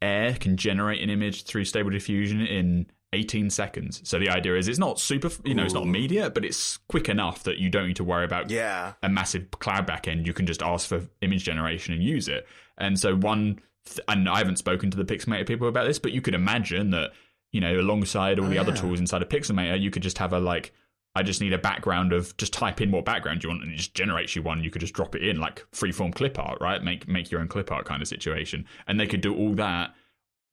Air 0.00 0.34
can 0.34 0.56
generate 0.56 1.02
an 1.02 1.10
image 1.10 1.44
through 1.44 1.64
Stable 1.64 1.90
Diffusion 1.90 2.40
in 2.40 2.86
18 3.12 3.50
seconds. 3.50 4.00
So 4.04 4.18
the 4.18 4.30
idea 4.30 4.56
is 4.56 4.68
it's 4.68 4.78
not 4.78 4.98
super, 4.98 5.30
you 5.44 5.54
know, 5.54 5.62
Ooh. 5.62 5.66
it's 5.66 5.74
not 5.74 5.84
immediate, 5.84 6.34
but 6.34 6.44
it's 6.44 6.78
quick 6.88 7.08
enough 7.08 7.42
that 7.44 7.58
you 7.58 7.68
don't 7.68 7.86
need 7.88 7.96
to 7.96 8.04
worry 8.04 8.24
about 8.24 8.50
yeah. 8.50 8.94
a 9.02 9.08
massive 9.08 9.50
cloud 9.50 9.86
backend. 9.86 10.26
You 10.26 10.32
can 10.32 10.46
just 10.46 10.62
ask 10.62 10.88
for 10.88 11.02
image 11.20 11.44
generation 11.44 11.92
and 11.92 12.02
use 12.02 12.28
it. 12.28 12.46
And 12.78 12.98
so 12.98 13.14
one, 13.14 13.60
and 14.08 14.28
I 14.28 14.38
haven't 14.38 14.58
spoken 14.58 14.90
to 14.90 14.96
the 14.96 15.04
Pixelmator 15.04 15.46
people 15.46 15.68
about 15.68 15.86
this, 15.86 15.98
but 15.98 16.12
you 16.12 16.20
could 16.20 16.34
imagine 16.34 16.90
that, 16.90 17.12
you 17.50 17.60
know, 17.60 17.80
alongside 17.80 18.38
all 18.38 18.46
oh, 18.46 18.48
the 18.48 18.56
yeah. 18.56 18.60
other 18.60 18.74
tools 18.74 19.00
inside 19.00 19.22
of 19.22 19.28
Pixelmator, 19.28 19.80
you 19.80 19.90
could 19.90 20.02
just 20.02 20.18
have 20.18 20.32
a 20.32 20.38
like, 20.38 20.72
I 21.14 21.22
just 21.22 21.40
need 21.40 21.52
a 21.52 21.58
background 21.58 22.12
of 22.12 22.36
just 22.36 22.52
type 22.52 22.80
in 22.80 22.90
what 22.90 23.04
background 23.04 23.42
you 23.42 23.50
want 23.50 23.62
and 23.62 23.72
it 23.72 23.76
just 23.76 23.94
generates 23.94 24.34
you 24.34 24.42
one. 24.42 24.64
You 24.64 24.70
could 24.70 24.80
just 24.80 24.94
drop 24.94 25.14
it 25.14 25.22
in 25.22 25.38
like 25.38 25.66
freeform 25.72 26.14
clip 26.14 26.38
art, 26.38 26.58
right? 26.60 26.82
Make 26.82 27.06
make 27.06 27.30
your 27.30 27.40
own 27.40 27.48
clip 27.48 27.70
art 27.70 27.84
kind 27.84 28.00
of 28.00 28.08
situation. 28.08 28.64
And 28.86 28.98
they 28.98 29.06
could 29.06 29.20
do 29.20 29.36
all 29.36 29.54
that 29.54 29.94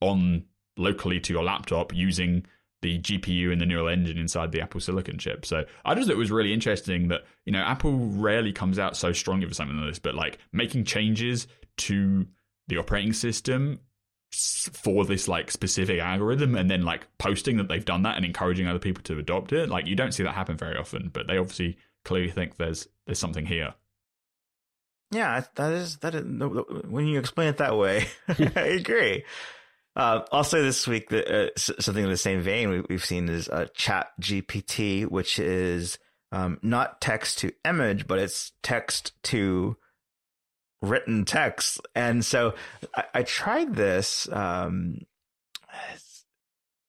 on 0.01 0.45
locally 0.77 1.19
to 1.21 1.33
your 1.33 1.43
laptop 1.43 1.93
using 1.93 2.45
the 2.81 2.99
GPU 2.99 3.51
and 3.51 3.59
the 3.59 3.65
neural 3.65 3.89
engine 3.89 4.17
inside 4.17 4.51
the 4.51 4.61
Apple 4.61 4.79
Silicon 4.79 5.17
chip. 5.17 5.45
So 5.45 5.65
I 5.83 5.95
just 5.95 6.07
thought 6.07 6.13
it 6.13 6.17
was 6.17 6.31
really 6.31 6.53
interesting 6.53 7.09
that, 7.09 7.21
you 7.45 7.51
know, 7.51 7.59
Apple 7.59 7.97
rarely 7.97 8.53
comes 8.53 8.79
out 8.79 8.95
so 8.95 9.11
strongly 9.11 9.47
for 9.47 9.53
something 9.53 9.77
like 9.77 9.89
this, 9.89 9.99
but 9.99 10.15
like 10.15 10.39
making 10.53 10.85
changes 10.85 11.47
to 11.77 12.25
the 12.69 12.77
operating 12.77 13.13
system 13.13 13.79
for 14.31 15.05
this 15.05 15.27
like 15.27 15.49
specific 15.49 15.99
algorithm 15.99 16.55
and 16.55 16.69
then 16.69 16.83
like 16.83 17.07
posting 17.17 17.57
that 17.57 17.67
they've 17.67 17.85
done 17.85 18.03
that 18.03 18.15
and 18.15 18.25
encouraging 18.25 18.67
other 18.67 18.79
people 18.79 19.03
to 19.03 19.17
adopt 19.17 19.51
it. 19.51 19.69
Like 19.69 19.87
you 19.87 19.95
don't 19.95 20.13
see 20.13 20.23
that 20.23 20.35
happen 20.35 20.55
very 20.55 20.77
often, 20.77 21.09
but 21.11 21.27
they 21.27 21.37
obviously 21.37 21.77
clearly 22.05 22.31
think 22.31 22.57
there's 22.57 22.87
there's 23.05 23.19
something 23.19 23.45
here. 23.45 23.73
Yeah, 25.11 25.43
that 25.55 25.73
is 25.73 25.97
that 25.97 26.13
is 26.15 26.23
when 26.87 27.07
you 27.07 27.19
explain 27.19 27.49
it 27.49 27.57
that 27.57 27.77
way, 27.77 28.05
I 28.55 28.61
agree. 28.61 29.23
Uh, 29.95 30.23
also, 30.31 30.61
this 30.61 30.87
week, 30.87 31.09
the, 31.09 31.47
uh, 31.47 31.49
something 31.57 32.03
in 32.03 32.09
the 32.09 32.15
same 32.15 32.41
vein 32.41 32.69
we, 32.87 32.95
have 32.95 33.03
seen 33.03 33.27
is 33.27 33.49
uh, 33.49 33.67
Chat 33.73 34.11
GPT, 34.21 35.05
which 35.05 35.39
is 35.39 35.97
um, 36.31 36.59
not 36.61 37.01
text 37.01 37.39
to 37.39 37.51
image, 37.65 38.07
but 38.07 38.19
it's 38.19 38.51
text 38.61 39.11
to 39.23 39.75
written 40.81 41.25
text. 41.25 41.81
And 41.95 42.23
so 42.23 42.55
I, 42.95 43.03
I 43.15 43.23
tried 43.23 43.75
this. 43.75 44.27
Um, 44.31 44.99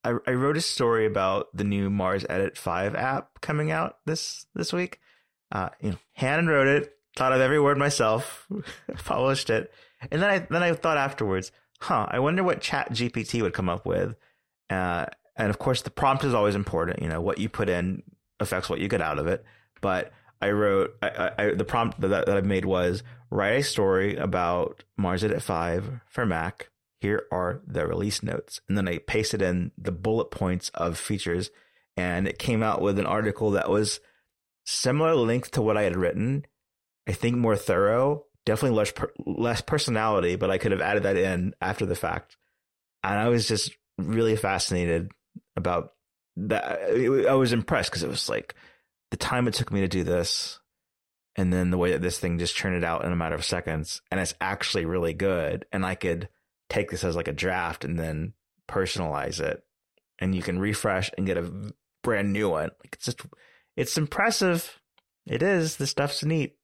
I, 0.03 0.13
I, 0.25 0.31
wrote 0.31 0.57
a 0.57 0.61
story 0.61 1.05
about 1.05 1.47
the 1.53 1.63
new 1.63 1.89
MarsEdit 1.89 2.57
Five 2.57 2.95
app 2.95 3.41
coming 3.41 3.69
out 3.71 3.97
this 4.05 4.45
this 4.55 4.73
week. 4.73 4.99
Uh, 5.51 5.69
you 5.81 5.91
know, 5.91 5.97
hand 6.13 6.49
wrote 6.49 6.67
it, 6.67 6.95
thought 7.15 7.33
of 7.33 7.41
every 7.41 7.59
word 7.59 7.77
myself, 7.77 8.47
published 9.03 9.49
it, 9.49 9.71
and 10.09 10.21
then 10.21 10.29
I 10.29 10.39
then 10.39 10.63
I 10.63 10.73
thought 10.73 10.97
afterwards 10.97 11.51
huh, 11.81 12.05
I 12.09 12.19
wonder 12.19 12.43
what 12.43 12.61
Chat 12.61 12.91
GPT 12.91 13.41
would 13.41 13.53
come 13.53 13.69
up 13.69 13.85
with. 13.85 14.15
Uh, 14.69 15.07
and 15.35 15.49
of 15.49 15.59
course, 15.59 15.81
the 15.81 15.89
prompt 15.89 16.23
is 16.23 16.33
always 16.33 16.55
important. 16.55 17.01
You 17.01 17.09
know, 17.09 17.21
what 17.21 17.39
you 17.39 17.49
put 17.49 17.69
in 17.69 18.03
affects 18.39 18.69
what 18.69 18.79
you 18.79 18.87
get 18.87 19.01
out 19.01 19.19
of 19.19 19.27
it. 19.27 19.43
But 19.81 20.11
I 20.41 20.51
wrote, 20.51 20.95
I, 21.01 21.31
I, 21.37 21.51
the 21.53 21.65
prompt 21.65 22.01
that, 22.01 22.25
that 22.25 22.37
I 22.37 22.41
made 22.41 22.65
was 22.65 23.03
write 23.29 23.59
a 23.59 23.63
story 23.63 24.15
about 24.15 24.83
MarsEdit 24.99 25.41
5 25.41 26.01
for 26.07 26.25
Mac. 26.25 26.69
Here 26.99 27.23
are 27.31 27.61
the 27.65 27.87
release 27.87 28.23
notes. 28.23 28.59
And 28.67 28.77
then 28.77 28.87
I 28.87 28.99
pasted 28.99 29.41
in 29.41 29.71
the 29.77 29.91
bullet 29.91 30.31
points 30.31 30.69
of 30.73 30.97
features. 30.97 31.49
And 31.97 32.27
it 32.27 32.39
came 32.39 32.63
out 32.63 32.81
with 32.81 32.99
an 32.99 33.05
article 33.05 33.51
that 33.51 33.69
was 33.69 33.99
similar 34.65 35.15
length 35.15 35.51
to 35.51 35.61
what 35.61 35.77
I 35.77 35.83
had 35.83 35.95
written. 35.95 36.45
I 37.07 37.13
think 37.13 37.37
more 37.37 37.55
thorough 37.55 38.25
definitely 38.45 38.77
less 38.77 38.93
less 39.25 39.61
personality, 39.61 40.35
but 40.35 40.49
I 40.49 40.57
could 40.57 40.71
have 40.71 40.81
added 40.81 41.03
that 41.03 41.17
in 41.17 41.53
after 41.61 41.85
the 41.85 41.95
fact. 41.95 42.37
And 43.03 43.17
I 43.17 43.29
was 43.29 43.47
just 43.47 43.75
really 43.97 44.35
fascinated 44.35 45.11
about 45.55 45.93
that. 46.37 46.81
I 47.29 47.33
was 47.33 47.53
impressed 47.53 47.91
because 47.91 48.03
it 48.03 48.09
was 48.09 48.29
like 48.29 48.55
the 49.11 49.17
time 49.17 49.47
it 49.47 49.53
took 49.53 49.71
me 49.71 49.81
to 49.81 49.87
do 49.87 50.03
this, 50.03 50.59
and 51.35 51.53
then 51.53 51.69
the 51.69 51.77
way 51.77 51.91
that 51.91 52.01
this 52.01 52.19
thing 52.19 52.39
just 52.39 52.55
churned 52.55 52.75
it 52.75 52.83
out 52.83 53.05
in 53.05 53.11
a 53.11 53.15
matter 53.15 53.35
of 53.35 53.45
seconds, 53.45 54.01
and 54.09 54.19
it's 54.19 54.33
actually 54.41 54.85
really 54.85 55.13
good. 55.13 55.65
And 55.71 55.85
I 55.85 55.95
could 55.95 56.29
take 56.69 56.89
this 56.89 57.03
as 57.03 57.15
like 57.15 57.27
a 57.27 57.33
draft 57.33 57.85
and 57.85 57.99
then 57.99 58.33
personalize 58.69 59.39
it, 59.39 59.63
and 60.19 60.33
you 60.33 60.41
can 60.41 60.59
refresh 60.59 61.11
and 61.17 61.27
get 61.27 61.37
a 61.37 61.73
brand 62.03 62.33
new 62.33 62.49
one. 62.49 62.71
Like 62.83 62.93
it's 62.93 63.05
just, 63.05 63.21
it's 63.77 63.97
impressive. 63.97 64.79
It 65.27 65.43
is. 65.43 65.75
The 65.75 65.87
stuff's 65.87 66.23
neat. 66.23 66.55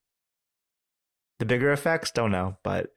The 1.40 1.45
bigger 1.45 1.72
effects, 1.72 2.11
don't 2.11 2.32
know, 2.32 2.57
but 2.64 2.91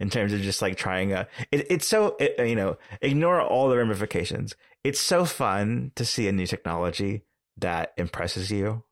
in 0.00 0.10
terms 0.10 0.32
of 0.32 0.40
just 0.40 0.60
like 0.60 0.76
trying 0.76 1.12
a, 1.12 1.26
it, 1.50 1.66
it's 1.70 1.86
so 1.86 2.16
it, 2.20 2.34
uh, 2.38 2.42
you 2.42 2.54
know, 2.54 2.76
ignore 3.00 3.40
all 3.40 3.68
the 3.68 3.76
ramifications. 3.76 4.54
It's 4.84 5.00
so 5.00 5.24
fun 5.24 5.92
to 5.96 6.04
see 6.04 6.28
a 6.28 6.32
new 6.32 6.46
technology 6.46 7.22
that 7.56 7.94
impresses 7.96 8.50
you 8.50 8.84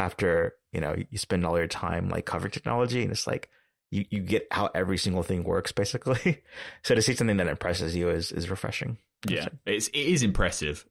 after 0.00 0.54
you 0.72 0.80
know 0.80 0.96
you 1.10 1.18
spend 1.18 1.44
all 1.44 1.58
your 1.58 1.66
time 1.66 2.08
like 2.08 2.26
covering 2.26 2.50
technology, 2.50 3.02
and 3.02 3.12
it's 3.12 3.26
like 3.26 3.50
you 3.90 4.04
you 4.10 4.20
get 4.20 4.46
how 4.50 4.70
every 4.74 4.98
single 4.98 5.22
thing 5.22 5.44
works 5.44 5.72
basically. 5.72 6.42
so 6.82 6.94
to 6.94 7.02
see 7.02 7.14
something 7.14 7.36
that 7.36 7.48
impresses 7.48 7.94
you 7.94 8.10
is 8.10 8.32
is 8.32 8.50
refreshing. 8.50 8.98
Yeah, 9.28 9.48
it's 9.66 9.88
it 9.88 9.98
is 9.98 10.22
impressive. 10.22 10.86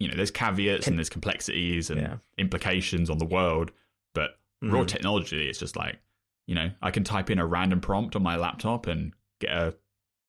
You 0.00 0.08
know, 0.08 0.16
there's 0.16 0.32
caveats 0.32 0.88
and 0.88 0.98
there's 0.98 1.08
complexities 1.08 1.88
and 1.88 2.00
yeah. 2.00 2.16
implications 2.36 3.10
on 3.10 3.18
the 3.18 3.24
world, 3.24 3.70
but 4.12 4.30
mm-hmm. 4.62 4.74
raw 4.74 4.84
technology, 4.84 5.48
it's 5.48 5.58
just 5.58 5.76
like 5.76 5.98
you 6.46 6.54
know, 6.54 6.70
I 6.82 6.90
can 6.90 7.04
type 7.04 7.30
in 7.30 7.38
a 7.38 7.46
random 7.46 7.80
prompt 7.80 8.16
on 8.16 8.22
my 8.22 8.36
laptop 8.36 8.86
and 8.86 9.12
get 9.40 9.50
a, 9.50 9.74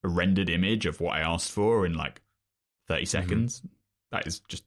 a 0.03 0.07
rendered 0.07 0.49
image 0.49 0.85
of 0.85 1.01
what 1.01 1.15
I 1.15 1.21
asked 1.21 1.51
for 1.51 1.85
in 1.85 1.93
like 1.93 2.21
30 2.87 3.01
mm-hmm. 3.01 3.07
seconds. 3.07 3.59
Mm-hmm. 3.59 3.67
That 4.11 4.27
is 4.27 4.39
just 4.47 4.63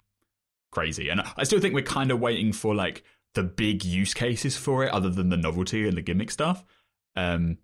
crazy. 0.70 1.08
And 1.08 1.22
I 1.36 1.44
still 1.44 1.60
think 1.60 1.74
we're 1.74 1.82
kind 1.82 2.10
of 2.10 2.20
waiting 2.20 2.52
for 2.52 2.74
like 2.74 3.02
the 3.34 3.42
big 3.42 3.84
use 3.84 4.14
cases 4.14 4.56
for 4.56 4.84
it 4.84 4.92
other 4.92 5.10
than 5.10 5.28
the 5.28 5.36
novelty 5.36 5.86
and 5.86 5.96
the 5.96 6.02
gimmick 6.02 6.30
stuff. 6.30 6.64
Um, 7.16 7.58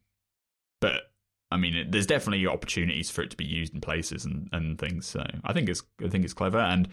but 0.81 1.03
I 1.51 1.57
mean, 1.57 1.75
it, 1.77 1.93
there's 1.93 2.07
definitely 2.07 2.47
opportunities 2.47 3.11
for 3.11 3.23
it 3.23 3.31
to 3.31 3.37
be 3.37 3.45
used 3.45 3.75
in 3.75 3.81
places 3.81 4.25
and, 4.25 4.49
and 4.53 4.79
things. 4.79 5.07
So 5.07 5.25
I 5.45 5.53
think 5.53 5.69
it's 5.69 5.83
I 6.05 6.09
think 6.09 6.25
it's 6.25 6.35
clever, 6.35 6.59
and 6.59 6.89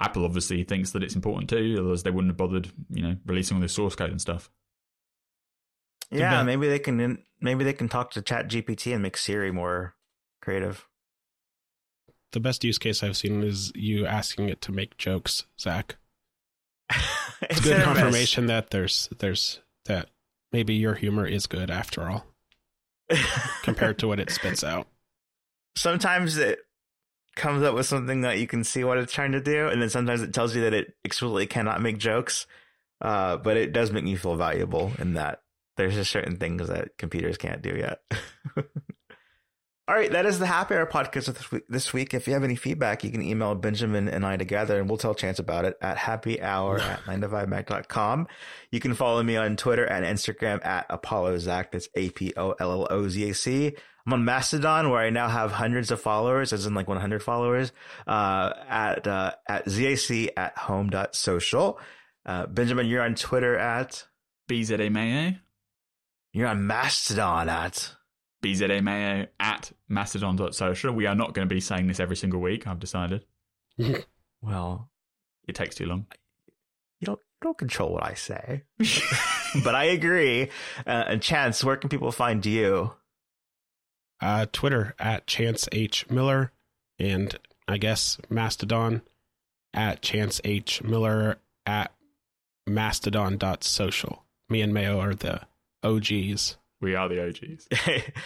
Apple 0.00 0.24
obviously 0.24 0.64
thinks 0.64 0.92
that 0.92 1.02
it's 1.02 1.14
important 1.14 1.50
too. 1.50 1.76
Otherwise, 1.78 2.02
they 2.02 2.10
wouldn't 2.10 2.30
have 2.30 2.36
bothered, 2.36 2.70
you 2.90 3.02
know, 3.02 3.16
releasing 3.26 3.56
all 3.56 3.60
the 3.60 3.68
source 3.68 3.94
code 3.94 4.10
and 4.10 4.20
stuff. 4.20 4.50
Yeah, 6.10 6.42
maybe 6.44 6.68
they 6.68 6.78
can 6.78 7.22
maybe 7.40 7.64
they 7.64 7.72
can 7.72 7.88
talk 7.88 8.12
to 8.12 8.22
Chat 8.22 8.48
GPT 8.48 8.92
and 8.92 9.02
make 9.02 9.16
Siri 9.16 9.50
more 9.50 9.94
creative. 10.40 10.86
The 12.32 12.40
best 12.40 12.64
use 12.64 12.78
case 12.78 13.02
I've 13.02 13.16
seen 13.16 13.42
is 13.42 13.72
you 13.74 14.06
asking 14.06 14.48
it 14.48 14.60
to 14.62 14.72
make 14.72 14.96
jokes, 14.96 15.44
Zac. 15.58 15.96
It's 17.42 17.60
good 17.60 17.82
confirmation 17.82 18.46
that 18.46 18.70
there's 18.70 19.08
there's 19.18 19.60
that 19.86 20.08
maybe 20.52 20.74
your 20.74 20.94
humor 20.94 21.26
is 21.26 21.46
good 21.46 21.70
after 21.70 22.08
all, 22.08 22.26
compared 23.62 23.98
to 23.98 24.08
what 24.08 24.20
it 24.20 24.30
spits 24.30 24.64
out. 24.64 24.88
Sometimes 25.76 26.36
it 26.38 26.60
comes 27.34 27.62
up 27.62 27.74
with 27.74 27.86
something 27.86 28.22
that 28.22 28.38
you 28.38 28.46
can 28.46 28.64
see 28.64 28.82
what 28.82 28.98
it's 28.98 29.12
trying 29.12 29.32
to 29.32 29.40
do, 29.40 29.68
and 29.68 29.80
then 29.80 29.90
sometimes 29.90 30.22
it 30.22 30.32
tells 30.32 30.54
you 30.54 30.62
that 30.62 30.74
it 30.74 30.94
explicitly 31.04 31.46
cannot 31.46 31.82
make 31.82 31.98
jokes. 31.98 32.46
Uh, 33.00 33.36
but 33.36 33.58
it 33.58 33.74
does 33.74 33.92
make 33.92 34.04
me 34.04 34.16
feel 34.16 34.36
valuable 34.36 34.90
in 34.98 35.14
that 35.14 35.42
there's 35.76 35.94
just 35.94 36.10
certain 36.10 36.36
things 36.36 36.68
that 36.68 36.96
computers 36.96 37.36
can't 37.36 37.60
do 37.60 37.76
yet. 37.76 38.00
All 39.88 39.94
right, 39.94 40.10
that 40.10 40.26
is 40.26 40.40
the 40.40 40.46
Happy 40.46 40.74
Hour 40.74 40.84
podcast 40.84 41.62
this 41.68 41.92
week. 41.92 42.12
If 42.12 42.26
you 42.26 42.32
have 42.32 42.42
any 42.42 42.56
feedback, 42.56 43.04
you 43.04 43.12
can 43.12 43.22
email 43.22 43.54
Benjamin 43.54 44.08
and 44.08 44.26
I 44.26 44.36
together 44.36 44.80
and 44.80 44.88
we'll 44.88 44.98
tell 44.98 45.14
Chance 45.14 45.38
about 45.38 45.64
it 45.64 45.78
at 45.80 45.96
happyhour 45.96 46.80
at 46.80 47.00
9to5mac.com. 47.04 48.26
You 48.72 48.80
can 48.80 48.94
follow 48.94 49.22
me 49.22 49.36
on 49.36 49.54
Twitter 49.54 49.84
and 49.84 50.04
Instagram 50.04 50.66
at 50.66 50.88
ApolloZac. 50.88 51.70
That's 51.70 51.88
A-P-O-L-L-O-Z-A-C. 51.94 53.76
I'm 54.06 54.12
on 54.12 54.24
Mastodon 54.24 54.90
where 54.90 55.00
I 55.00 55.10
now 55.10 55.28
have 55.28 55.52
hundreds 55.52 55.92
of 55.92 56.00
followers, 56.00 56.52
as 56.52 56.66
in 56.66 56.74
like 56.74 56.88
100 56.88 57.22
followers, 57.22 57.70
uh, 58.08 58.52
at, 58.68 59.06
uh, 59.06 59.34
at 59.48 59.66
ZAC 59.66 60.30
at 60.36 60.58
home.social. 60.58 61.78
Uh, 62.24 62.46
Benjamin, 62.46 62.86
you're 62.86 63.02
on 63.02 63.14
Twitter 63.14 63.56
at, 63.56 64.04
BZA 64.50 64.90
Mayo. 64.90 65.34
you're 66.32 66.48
on 66.48 66.66
Mastodon 66.66 67.48
at, 67.48 67.92
BZA 68.42 68.82
Mayo 68.82 69.26
at 69.40 69.72
mastodon.social. 69.88 70.92
We 70.92 71.06
are 71.06 71.14
not 71.14 71.34
going 71.34 71.48
to 71.48 71.54
be 71.54 71.60
saying 71.60 71.86
this 71.86 72.00
every 72.00 72.16
single 72.16 72.40
week, 72.40 72.66
I've 72.66 72.78
decided. 72.80 73.24
well, 74.42 74.90
It 75.48 75.54
takes 75.54 75.74
too 75.76 75.86
long. 75.86 76.06
you 77.00 77.06
don't, 77.06 77.18
you 77.18 77.44
don't 77.48 77.58
control 77.58 77.92
what 77.92 78.04
I 78.04 78.14
say. 78.14 78.62
but 79.64 79.74
I 79.74 79.84
agree. 79.84 80.50
Uh, 80.86 81.04
and 81.08 81.22
Chance, 81.22 81.62
where 81.64 81.76
can 81.76 81.88
people 81.90 82.12
find 82.12 82.44
you? 82.44 82.92
Uh, 84.20 84.46
Twitter 84.52 84.94
at 84.98 85.26
Chance 85.26 85.68
H 85.72 86.08
Miller, 86.08 86.52
and 86.98 87.38
I 87.68 87.76
guess 87.76 88.18
Mastodon 88.30 89.02
at 89.74 90.00
Chance 90.00 90.40
H 90.44 90.82
Miller 90.82 91.36
at 91.66 91.92
mastodon.social. 92.66 94.24
Me 94.48 94.62
and 94.62 94.72
Mayo 94.72 94.98
are 95.00 95.14
the 95.14 95.42
OGs. 95.82 96.56
We 96.80 96.94
are 96.94 97.08
the 97.08 97.26
OGs. 97.26 97.68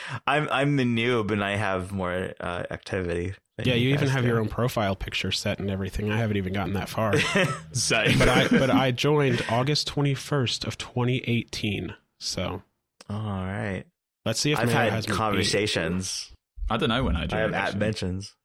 I'm 0.26 0.48
I'm 0.50 0.76
the 0.76 0.84
noob 0.84 1.30
and 1.30 1.42
I 1.44 1.56
have 1.56 1.92
more 1.92 2.32
uh, 2.40 2.64
activity. 2.70 3.34
Yeah, 3.62 3.74
you 3.74 3.90
even 3.90 4.08
have 4.08 4.22
do. 4.22 4.28
your 4.28 4.40
own 4.40 4.48
profile 4.48 4.96
picture 4.96 5.30
set 5.30 5.58
and 5.60 5.70
everything. 5.70 6.10
I 6.10 6.16
haven't 6.16 6.38
even 6.38 6.52
gotten 6.54 6.72
that 6.74 6.88
far. 6.88 7.12
Same. 7.72 8.18
but 8.18 8.28
I 8.28 8.48
but 8.48 8.70
I 8.70 8.90
joined 9.06 9.44
August 9.50 9.92
21st 9.94 10.66
of 10.66 10.78
2018. 10.78 11.94
So 12.18 12.62
All 13.08 13.16
right. 13.18 13.84
let's 14.24 14.40
see 14.40 14.52
if 14.52 14.58
I've 14.58 14.66
Mayo 14.68 14.76
had 14.78 14.92
has 14.92 15.06
conversations. 15.06 16.32
I 16.70 16.76
don't 16.78 16.88
know 16.88 17.04
when 17.04 17.16
I 17.16 17.26
joined. 17.26 17.32
I 17.34 17.42
joined. 17.42 17.54
have 17.54 17.62
at 17.62 17.68
actually. 17.68 17.80
mentions. 17.80 18.36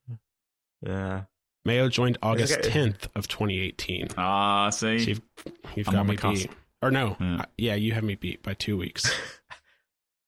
Yeah. 0.82 1.22
Mayo 1.64 1.88
joined 1.88 2.18
August 2.22 2.58
Okay. 2.58 2.68
10th 2.70 3.08
of 3.16 3.26
2018. 3.26 4.08
Ah, 4.18 4.70
see? 4.70 4.98
So 5.00 5.08
you've, 5.08 5.20
you've 5.74 5.86
got 5.86 6.06
me 6.06 6.16
beat. 6.16 6.50
Or 6.82 6.90
no, 6.90 7.16
Yeah. 7.18 7.36
uh, 7.40 7.44
yeah, 7.56 7.74
you 7.74 7.92
have 7.92 8.04
me 8.04 8.14
beat 8.14 8.42
by 8.42 8.54
two 8.54 8.76
weeks. 8.76 9.10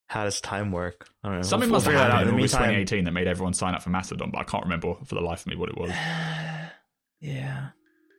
How 0.08 0.24
does 0.24 0.40
time 0.40 0.72
work? 0.72 1.08
I 1.22 1.28
don't 1.28 1.36
know. 1.36 1.42
Something 1.42 1.68
We'll- 1.70 1.76
must 1.76 1.86
have 1.86 1.92
figure 1.94 2.04
out. 2.04 2.10
happened 2.12 2.30
in 2.30 2.34
August 2.36 2.54
meantime- 2.54 2.68
2018 2.70 3.04
that 3.04 3.12
made 3.12 3.26
everyone 3.26 3.52
sign 3.54 3.74
up 3.74 3.82
for 3.82 3.90
Mastodon, 3.90 4.30
but 4.30 4.38
I 4.38 4.44
can't 4.44 4.64
remember 4.64 4.94
for 5.04 5.14
the 5.14 5.20
life 5.20 5.40
of 5.42 5.46
me 5.48 5.56
what 5.56 5.68
it 5.68 5.76
was. 5.78 5.90
Yeah. 7.20 7.70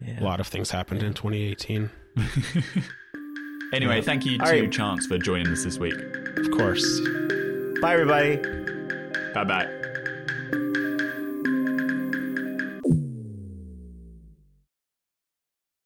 Yeah. 0.01 0.21
A 0.21 0.23
lot 0.23 0.39
of 0.41 0.47
things 0.47 0.71
happened 0.71 1.03
in 1.03 1.13
2018. 1.13 1.89
anyway, 3.73 3.95
Yeah. 3.97 4.01
thank 4.01 4.25
you 4.25 4.33
All 4.39 4.45
to 4.45 4.51
right. 4.61 4.71
Chance 4.71 5.07
for 5.07 5.17
joining 5.17 5.47
us 5.47 5.63
this 5.63 5.77
week. 5.77 5.93
Of 6.37 6.51
course. 6.51 6.83
Bye, 7.81 7.93
everybody. 7.93 8.37
Bye 9.33 9.43
bye. 9.45 9.78